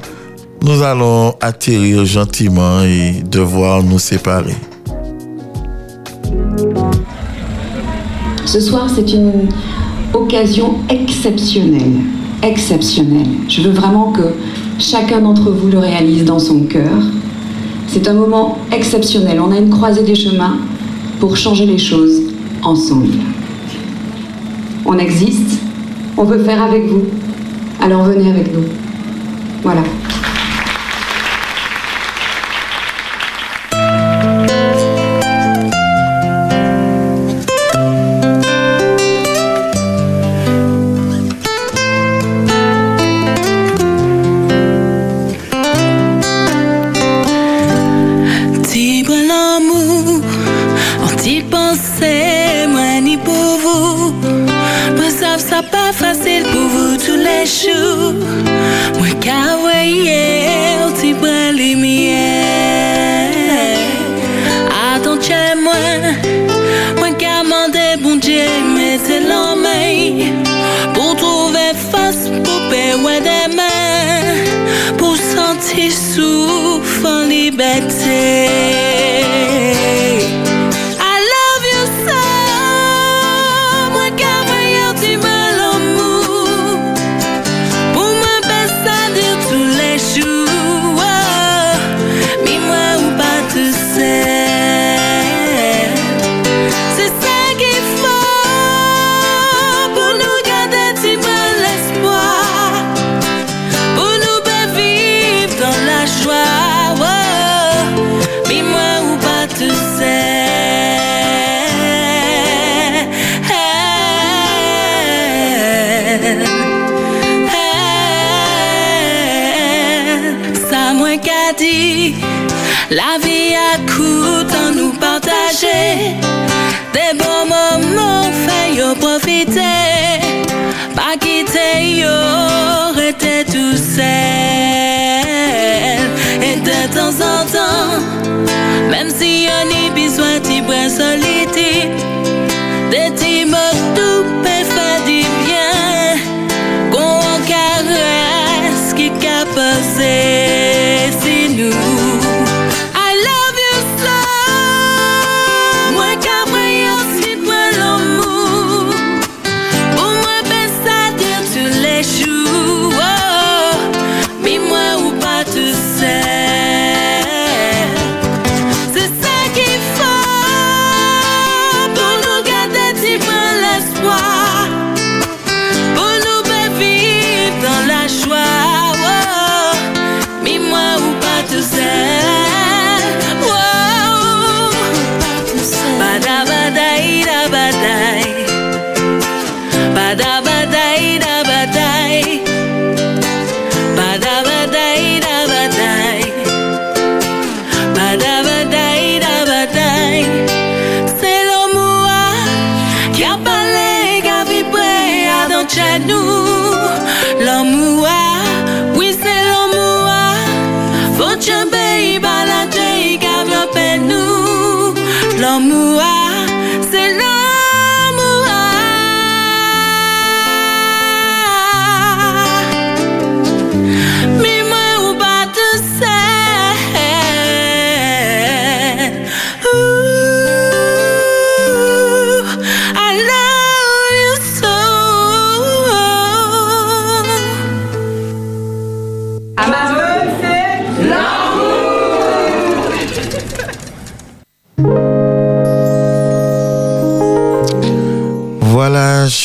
nous 0.63 0.83
allons 0.83 1.33
atterrir 1.41 2.05
gentiment 2.05 2.83
et 2.83 3.23
devoir 3.25 3.85
nous 3.85 4.01
séparer. 4.01 4.57
Ce 8.49 8.61
soir, 8.61 8.89
c'est 8.89 9.13
une 9.13 9.51
occasion 10.15 10.77
exceptionnelle. 10.89 12.01
Exceptionnelle. 12.43 13.29
Je 13.47 13.61
veux 13.61 13.73
vraiment 13.73 14.11
que 14.11 14.23
chacun 14.79 15.21
d'entre 15.21 15.51
vous 15.51 15.69
le 15.69 15.77
réalise 15.77 16.25
dans 16.25 16.39
son 16.39 16.61
cœur. 16.61 17.03
C'est 17.89 18.09
un 18.09 18.15
moment 18.15 18.57
exceptionnel. 18.73 19.39
On 19.39 19.53
a 19.53 19.59
une 19.59 19.69
croisée 19.69 20.03
des 20.03 20.15
chemins 20.15 20.57
pour 21.21 21.37
changer 21.37 21.67
les 21.67 21.77
choses 21.77 22.23
ensemble. 22.63 23.19
On 24.87 24.97
existe. 24.97 25.61
On 26.17 26.25
veut 26.25 26.43
faire 26.43 26.63
avec 26.63 26.87
vous. 26.87 27.03
Alors 27.83 28.05
venez 28.05 28.31
avec 28.31 28.51
nous. 28.55 28.65
Voilà. 29.63 29.83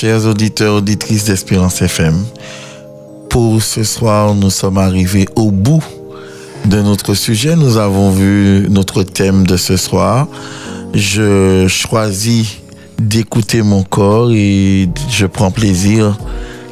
Chers 0.04 0.26
auditeurs, 0.26 0.76
auditrices 0.76 1.24
d'Espérance 1.24 1.82
FM. 1.82 2.26
Pour 3.30 3.64
ce 3.64 3.86
soir, 3.86 4.36
nous 4.36 4.50
sommes 4.50 4.78
arrivés 4.78 5.30
au 5.38 5.50
bout 5.50 5.82
de 6.66 6.82
notre 6.82 7.14
sujet. 7.14 7.56
Nous 7.56 7.78
avons 7.78 8.12
vu 8.12 8.68
notre 8.70 9.04
thème 9.04 9.48
de 9.48 9.56
ce 9.56 9.78
soir. 9.78 10.28
Je 10.94 11.70
choisis 11.70 12.58
d'écouter 13.00 13.62
mon 13.62 13.84
corps 13.84 14.30
et 14.34 14.90
je 15.10 15.26
prends 15.26 15.52
plaisir 15.52 16.18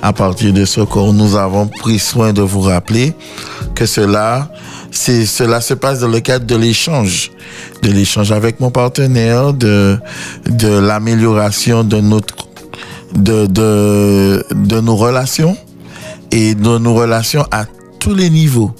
à 0.02 0.12
partir 0.12 0.52
de 0.52 0.66
ce 0.66 0.82
corps. 0.82 1.14
Nous 1.14 1.38
avons 1.38 1.68
pris 1.68 2.00
soin 2.00 2.34
de 2.34 2.42
vous 2.42 2.60
rappeler 2.60 3.14
que 3.76 3.86
cela, 3.86 4.52
cela 4.92 5.62
se 5.62 5.74
passe 5.74 6.00
dans 6.00 6.10
le 6.10 6.20
cadre 6.20 6.46
de 6.46 6.56
l'échange, 6.58 7.32
de 7.82 7.92
l'échange 7.92 8.34
avec 8.34 8.60
mon 8.60 8.72
partenaire, 8.72 9.54
de, 9.54 9.98
de 10.50 10.68
l'amélioration 10.68 11.86
de 11.86 12.02
notre, 12.02 12.41
de, 13.48 14.80
nos 14.82 14.96
relations 14.96 15.56
et 16.32 16.56
de 16.56 16.78
nos 16.78 16.94
relations 16.94 17.46
à 17.52 17.66
tous 18.00 18.14
les 18.14 18.30
niveaux. 18.30 18.72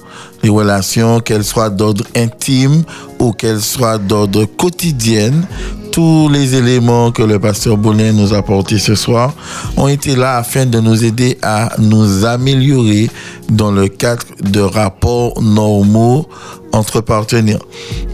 Les 0.42 0.50
relations, 0.50 1.20
qu'elles 1.20 1.44
soient 1.44 1.70
d'ordre 1.70 2.04
intime 2.16 2.82
ou 3.18 3.32
qu'elles 3.32 3.60
soient 3.60 3.98
d'ordre 3.98 4.44
quotidienne, 4.44 5.46
tous 5.92 6.28
les 6.30 6.54
éléments 6.54 7.12
que 7.12 7.22
le 7.22 7.38
pasteur 7.38 7.76
Boulin 7.76 8.12
nous 8.12 8.32
a 8.32 8.38
apportés 8.38 8.78
ce 8.78 8.94
soir 8.94 9.34
ont 9.76 9.88
été 9.88 10.16
là 10.16 10.38
afin 10.38 10.64
de 10.64 10.80
nous 10.80 11.04
aider 11.04 11.38
à 11.42 11.72
nous 11.78 12.24
améliorer 12.24 13.10
dans 13.50 13.70
le 13.70 13.88
cadre 13.88 14.24
de 14.40 14.60
rapports 14.60 15.40
normaux 15.42 16.26
entre 16.72 17.02
partenaires. 17.02 17.60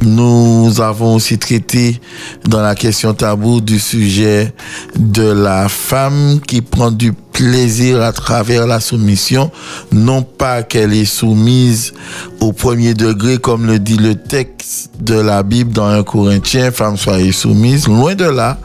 Nous 0.02 0.80
avons 0.80 1.16
aussi 1.16 1.38
traité 1.38 2.00
dans 2.44 2.60
la 2.60 2.74
question 2.74 3.14
tabou 3.14 3.60
du 3.60 3.80
sujet 3.80 4.54
de 4.96 5.22
la 5.24 5.68
femme 5.68 6.40
qui 6.46 6.60
prend 6.62 6.90
du 6.90 7.12
plaisir 7.12 8.02
à 8.02 8.12
travers 8.12 8.66
la 8.66 8.80
soumission, 8.80 9.50
non 9.92 10.22
pas 10.22 10.62
qu'elle 10.62 10.92
est 10.92 11.04
soumise 11.04 11.94
au 12.40 12.52
premier 12.52 12.94
degré 12.94 13.38
comme 13.38 13.66
le 13.66 13.78
dit 13.78 13.96
le 13.96 14.14
texte 14.14 14.90
de 15.00 15.14
la 15.14 15.42
Bible 15.42 15.72
dans 15.72 15.86
un 15.86 16.02
Corinthien, 16.02 16.70
femme 16.70 16.96
soyez 16.96 17.32
soumise. 17.32 17.86
Loin 17.86 18.14
de 18.14 18.24
là, 18.24 18.58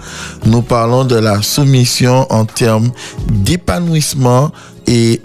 nous 0.45 0.61
parlons 0.61 1.03
de 1.03 1.15
la 1.15 1.41
soumission 1.41 2.26
en 2.31 2.45
termes 2.45 2.91
d'épanouissement 3.30 4.51
et, 4.88 5.22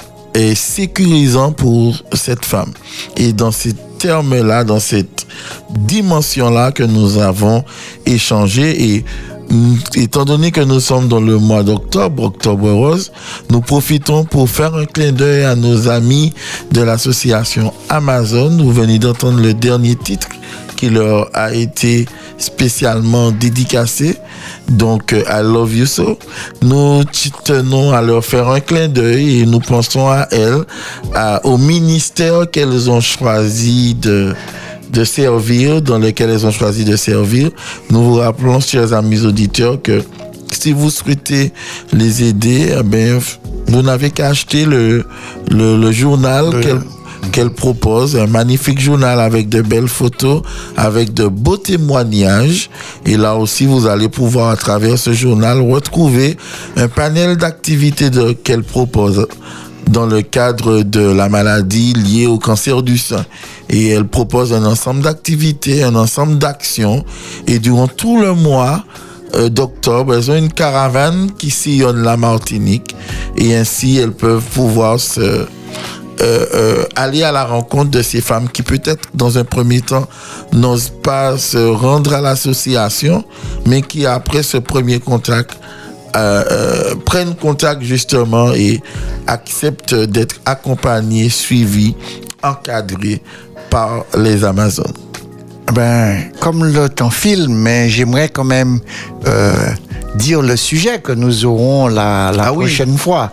sécurisant 0.54 1.52
pour 1.52 2.02
cette 2.12 2.44
femme. 2.44 2.72
Et 3.16 3.32
dans 3.32 3.50
ces 3.50 3.74
termes-là, 3.98 4.64
dans 4.64 4.80
cette 4.80 5.26
dimension-là 5.70 6.72
que 6.72 6.84
nous 6.84 7.18
avons 7.18 7.64
échangé 8.06 8.94
et 8.94 9.04
mm, 9.50 9.74
étant 9.96 10.24
donné 10.24 10.50
que 10.50 10.60
nous 10.60 10.80
sommes 10.80 11.08
dans 11.08 11.20
le 11.20 11.38
mois 11.38 11.62
d'octobre, 11.62 12.22
octobre 12.24 12.70
rose, 12.70 13.12
nous 13.50 13.60
profitons 13.60 14.24
pour 14.24 14.48
faire 14.48 14.74
un 14.74 14.86
clin 14.86 15.12
d'œil 15.12 15.44
à 15.44 15.56
nos 15.56 15.88
amis 15.88 16.32
de 16.72 16.82
l'association 16.82 17.72
Amazon. 17.88 18.56
Vous 18.58 18.72
venez 18.72 18.98
d'entendre 18.98 19.40
le 19.40 19.54
dernier 19.54 19.96
titre 19.96 20.28
qui 20.78 20.88
leur 20.90 21.28
a 21.34 21.52
été 21.52 22.06
spécialement 22.38 23.32
dédicacé. 23.32 24.16
Donc, 24.68 25.12
euh, 25.12 25.22
I 25.28 25.42
love 25.42 25.74
you 25.76 25.86
so. 25.86 26.16
Nous 26.62 27.02
tenons 27.44 27.92
à 27.92 28.00
leur 28.00 28.24
faire 28.24 28.48
un 28.48 28.60
clin 28.60 28.86
d'œil 28.88 29.40
et 29.40 29.46
nous 29.46 29.58
pensons 29.60 30.06
à 30.08 30.28
elles, 30.30 30.62
à- 31.14 31.44
au 31.44 31.58
ministère 31.58 32.48
qu'elles 32.50 32.88
ont 32.88 33.00
choisi 33.00 33.94
de, 33.94 34.34
de 34.92 35.02
servir, 35.04 35.82
dans 35.82 35.98
lequel 35.98 36.30
elles 36.30 36.46
ont 36.46 36.52
choisi 36.52 36.84
de 36.84 36.94
servir. 36.96 37.50
Nous 37.90 38.02
vous 38.04 38.14
rappelons, 38.14 38.60
chers 38.60 38.92
amis 38.92 39.22
auditeurs, 39.26 39.82
que 39.82 40.02
si 40.52 40.72
vous 40.72 40.90
souhaitez 40.90 41.52
les 41.92 42.22
aider, 42.28 42.72
eh 42.72 43.18
vous 43.70 43.82
n'avez 43.82 44.10
qu'à 44.10 44.28
acheter 44.28 44.64
le, 44.64 45.04
le, 45.50 45.76
le 45.76 45.92
journal 45.92 46.44
qu'elles 46.60 46.80
qu'elle 47.32 47.50
propose, 47.50 48.16
un 48.16 48.26
magnifique 48.26 48.80
journal 48.80 49.20
avec 49.20 49.48
de 49.48 49.62
belles 49.62 49.88
photos, 49.88 50.42
avec 50.76 51.14
de 51.14 51.26
beaux 51.26 51.56
témoignages. 51.56 52.70
Et 53.06 53.16
là 53.16 53.36
aussi, 53.36 53.66
vous 53.66 53.86
allez 53.86 54.08
pouvoir, 54.08 54.50
à 54.50 54.56
travers 54.56 54.98
ce 54.98 55.12
journal, 55.12 55.60
retrouver 55.60 56.36
un 56.76 56.88
panel 56.88 57.36
d'activités 57.36 58.10
qu'elle 58.42 58.64
propose 58.64 59.26
dans 59.88 60.06
le 60.06 60.22
cadre 60.22 60.82
de 60.82 61.00
la 61.00 61.28
maladie 61.28 61.94
liée 61.94 62.26
au 62.26 62.38
cancer 62.38 62.82
du 62.82 62.98
sein. 62.98 63.24
Et 63.70 63.88
elle 63.88 64.06
propose 64.06 64.52
un 64.52 64.64
ensemble 64.64 65.02
d'activités, 65.02 65.82
un 65.82 65.94
ensemble 65.94 66.38
d'actions. 66.38 67.04
Et 67.46 67.58
durant 67.58 67.88
tout 67.88 68.20
le 68.20 68.34
mois 68.34 68.84
euh, 69.34 69.48
d'octobre, 69.48 70.14
elles 70.14 70.30
ont 70.30 70.36
une 70.36 70.52
caravane 70.52 71.30
qui 71.38 71.50
sillonne 71.50 72.02
la 72.02 72.16
Martinique. 72.16 72.94
Et 73.36 73.56
ainsi, 73.56 73.98
elles 73.98 74.12
peuvent 74.12 74.44
pouvoir 74.54 75.00
se, 75.00 75.46
euh, 76.20 76.46
euh, 76.54 76.84
aller 76.96 77.22
à 77.22 77.32
la 77.32 77.44
rencontre 77.44 77.90
de 77.90 78.02
ces 78.02 78.20
femmes 78.20 78.48
qui 78.48 78.62
peut-être 78.62 79.08
dans 79.14 79.38
un 79.38 79.44
premier 79.44 79.80
temps 79.80 80.06
n'osent 80.52 80.92
pas 81.02 81.38
se 81.38 81.58
rendre 81.58 82.12
à 82.14 82.20
l'association, 82.20 83.24
mais 83.66 83.82
qui 83.82 84.06
après 84.06 84.42
ce 84.42 84.56
premier 84.56 84.98
contact 85.00 85.52
euh, 86.16 86.94
prennent 87.04 87.34
contact 87.36 87.82
justement 87.82 88.52
et 88.52 88.80
acceptent 89.26 89.94
d'être 89.94 90.36
accompagnés, 90.46 91.28
suivis, 91.28 91.94
encadrés 92.42 93.22
par 93.70 94.04
les 94.16 94.44
Amazones. 94.44 94.92
Ben, 95.74 96.30
comme 96.40 96.64
le 96.64 96.88
temps 96.88 97.10
file, 97.10 97.48
mais 97.50 97.90
j'aimerais 97.90 98.30
quand 98.30 98.44
même 98.44 98.80
euh, 99.26 99.52
dire 100.14 100.40
le 100.40 100.56
sujet 100.56 100.98
que 101.00 101.12
nous 101.12 101.44
aurons 101.44 101.88
la, 101.88 102.32
la 102.34 102.44
Ah 102.46 102.52
oui. 102.52 102.64
prochaine 102.64 102.96
fois. 102.96 103.30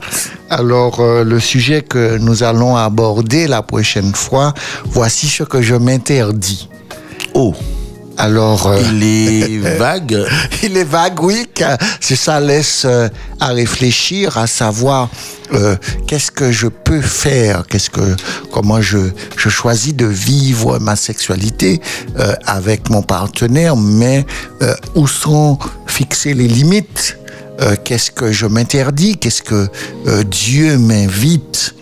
Alors, 0.50 1.00
euh, 1.00 1.24
le 1.24 1.40
sujet 1.40 1.82
que 1.82 2.18
nous 2.18 2.44
allons 2.44 2.76
aborder 2.76 3.48
la 3.48 3.62
prochaine 3.62 4.14
fois, 4.14 4.54
voici 4.86 5.28
ce 5.28 5.44
que 5.44 5.62
je 5.62 5.76
m'interdis. 5.76 6.70
Oh, 7.34 7.54
Alors, 8.18 8.68
euh, 8.68 8.80
il 8.94 9.04
est 9.04 9.58
vague. 9.78 10.26
il 10.64 10.78
est 10.78 10.84
vague, 10.86 11.22
oui, 11.22 11.46
c'est 12.00 12.16
ça 12.16 12.40
laisse 12.40 12.84
euh, 12.86 13.10
à 13.40 13.48
réfléchir, 13.50 14.38
à 14.38 14.48
savoir 14.48 15.10
euh, 15.54 15.76
qu'est-ce 16.08 16.32
que 16.32 16.52
je 16.52 16.68
peux 16.68 17.02
faire, 17.02 17.66
qu'est-ce 17.68 17.90
que, 17.90 18.16
comment 18.52 18.82
je, 18.82 19.00
je 19.38 19.50
choisis 19.50 19.94
de 19.96 20.06
vivre 20.06 20.80
ma 20.80 20.96
sexualité 20.96 21.82
avec 22.46 22.90
mon 22.90 23.02
partenaire, 23.02 23.76
mais 23.76 24.26
où 24.96 25.08
sont 25.08 25.60
fixées 25.86 26.34
les 26.34 26.48
limites 26.48 27.18
Euh, 27.62 27.76
Qu'est-ce 27.84 28.12
que 28.12 28.32
je 28.32 28.46
m'interdis? 28.46 29.18
Qu'est-ce 29.18 29.42
que 29.44 29.68
euh, 30.08 30.24
Dieu 30.24 30.78
m'invite 30.78 31.74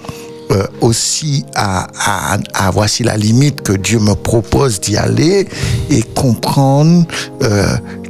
euh, 0.52 0.66
aussi 0.82 1.46
à, 1.56 1.88
à, 1.98 2.38
à- 2.54 2.72
voici 2.72 3.04
la 3.04 3.18
limite 3.18 3.62
que 3.62 3.74
Dieu 3.74 4.00
me 4.00 4.14
propose 4.14 4.80
d'y 4.80 4.98
aller 4.98 5.48
et 5.90 6.04
comprendre 6.04 7.06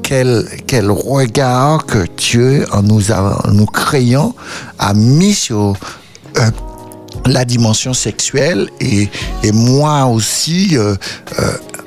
quel, 0.02 0.46
quel 0.68 0.92
regard 0.92 1.86
que 1.86 2.06
Dieu, 2.18 2.66
en 2.74 2.82
nous, 2.82 3.12
en 3.12 3.52
nous 3.52 3.66
créant, 3.68 4.36
a 4.80 4.94
mis 4.94 5.34
sur 5.34 5.74
la 7.26 7.46
dimension 7.46 7.94
sexuelle 7.94 8.70
et, 8.82 9.08
et 9.44 9.52
moi 9.54 10.06
aussi, 10.08 10.76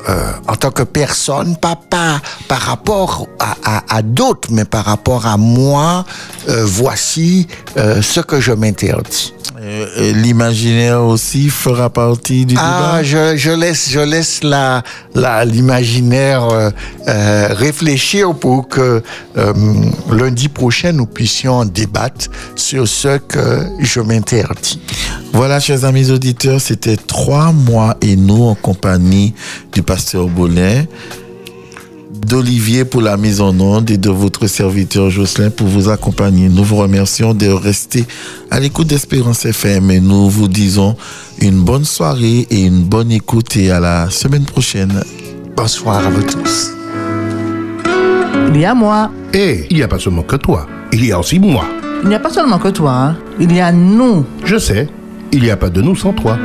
euh, 0.09 0.33
en 0.49 0.57
tant 0.57 0.71
que 0.71 0.83
personne, 0.83 1.57
pas, 1.57 1.77
pas 1.91 2.21
par 2.49 2.61
rapport 2.61 3.27
à, 3.39 3.57
à- 3.65 3.97
à 3.97 4.03
d'autres, 4.03 4.49
mais 4.53 4.65
par 4.65 4.85
rapport 4.85 5.27
à 5.27 5.37
moi, 5.37 6.05
euh, 6.49 6.65
voici 6.65 7.47
euh, 7.77 8.01
ce 8.03 8.21
que 8.21 8.41
je 8.41 8.53
m'interdis. 8.53 9.33
L'imaginaire 10.13 11.03
aussi 11.03 11.49
fera 11.49 11.89
partie 11.91 12.45
du 12.45 12.55
Ah, 12.59 12.99
débat? 12.99 13.03
je, 13.03 13.37
je 13.37 13.51
laisse, 13.51 13.89
je 13.89 14.01
laisse 14.01 14.43
la, 14.45 14.83
la, 15.15 15.45
l'imaginaire 15.45 16.47
réfléchir 17.51 18.35
pour 18.35 18.69
que 18.69 19.03
lundi 20.11 20.49
prochain 20.49 20.93
nous 20.93 21.07
puissions 21.07 21.65
débattre 21.65 22.27
sur 22.55 22.87
ce 22.87 23.19
que 23.19 23.67
je 23.81 24.01
m'interdis. 24.01 24.81
Voilà, 25.33 25.61
chers 25.61 25.85
amis 25.85 26.11
auditeurs, 26.11 26.61
c'était 26.61 26.97
trois 26.97 27.53
mois 27.53 27.97
et 28.01 28.17
nous 28.17 28.45
en 28.45 28.55
compagnie 28.55 29.35
du 29.73 29.83
pasteur 29.83 29.96
Bolin, 30.29 30.85
d'Olivier 32.27 32.85
pour 32.85 33.01
la 33.03 33.17
mise 33.17 33.41
en 33.41 33.59
onde 33.61 33.91
et 33.91 33.97
de 33.97 34.11
votre 34.11 34.47
serviteur 34.47 35.11
Jocelyn 35.11 35.51
pour 35.51 35.67
vous 35.69 35.89
accompagner. 35.89 36.49
Nous 36.49 36.65
vous 36.65 36.77
remercions 36.77 37.33
de 37.35 37.47
rester 37.49 38.05
à 38.51 38.61
l'écoute 38.61 38.89
d'Espérance 38.89 39.45
FM 39.47 39.91
et 39.91 40.01
nous 40.01 40.29
vous 40.29 40.49
disons 40.49 40.97
une 41.41 41.61
bonne 41.63 41.85
soirée 41.85 42.47
et 42.51 42.65
une 42.65 42.83
bonne 42.83 43.11
écoute 43.13 43.57
et 43.57 43.71
à 43.71 43.81
la 43.81 44.11
semaine 44.11 44.45
prochaine. 44.45 45.03
Bonsoir 45.57 46.07
à 46.07 46.11
vous 46.11 46.23
tous. 46.23 46.73
Il 48.55 48.61
y 48.61 48.65
a 48.65 48.75
moi. 48.75 49.11
Et 49.33 49.67
il 49.71 49.77
n'y 49.77 49.83
a 49.83 49.89
pas 49.89 49.99
seulement 49.99 50.23
que 50.23 50.37
toi, 50.37 50.67
il 50.93 51.05
y 51.05 51.13
a 51.13 51.19
aussi 51.19 51.39
moi. 51.39 51.65
Il 52.03 52.09
n'y 52.11 52.15
a 52.15 52.21
pas 52.21 52.31
seulement 52.31 52.59
que 52.59 52.69
toi. 52.69 52.93
hein. 52.93 53.17
Il 53.41 53.55
y 53.55 53.61
a 53.61 53.73
nous. 53.73 54.25
Je 54.45 54.57
sais, 54.59 54.89
il 55.33 55.43
n'y 55.43 55.51
a 55.51 55.57
pas 55.57 55.71
de 55.71 55.81
nous 55.81 55.97
sans 55.97 56.13
toi. 56.13 56.39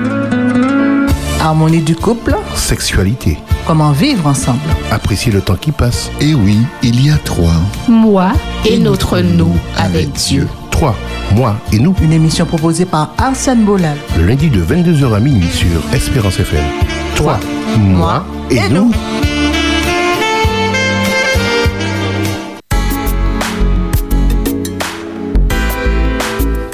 Harmonie 1.42 1.82
du 1.82 1.96
couple. 1.96 2.36
Sexualité, 2.56 3.38
Comment 3.66 3.92
vivre 3.92 4.28
ensemble. 4.28 4.60
apprécier 4.92 5.32
le 5.32 5.42
temps 5.42 5.56
qui 5.56 5.72
passe. 5.72 6.12
Et 6.20 6.34
oui, 6.36 6.58
il 6.84 7.04
y 7.06 7.10
a 7.10 7.18
trois. 7.18 7.54
Moi 7.88 8.32
et 8.66 8.78
notre 8.78 9.20
nous 9.20 9.56
avec 9.78 10.12
Dieu. 10.14 10.48
Toi, 10.70 10.96
moi 11.36 11.56
et 11.72 11.80
nous, 11.80 11.96
Une 12.02 12.14
émission 12.14 12.46
proposée 12.46 12.86
par 12.86 13.12
Arsène 13.18 13.64
Bolal. 13.66 13.98
le 14.18 14.26
lundi 14.28 14.50
de 14.50 14.62
22h 14.64 15.16
à 15.16 15.20
minuit 15.20 15.48
sur 15.52 15.82
Espérance 15.94 16.40
FM. 16.40 16.64
Toi, 17.16 17.40
moi 17.78 18.24
et, 18.50 18.58
et 18.58 18.70
nous. 18.70 18.86
nous. 18.86 18.92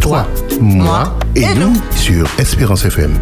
Toi, 0.01 0.25
moi 0.61 1.13
et, 1.35 1.41
et 1.41 1.55
nous 1.55 1.69
nous. 1.73 1.81
sur 1.95 2.27
Espérance 2.39 2.85
FM. 2.85 3.13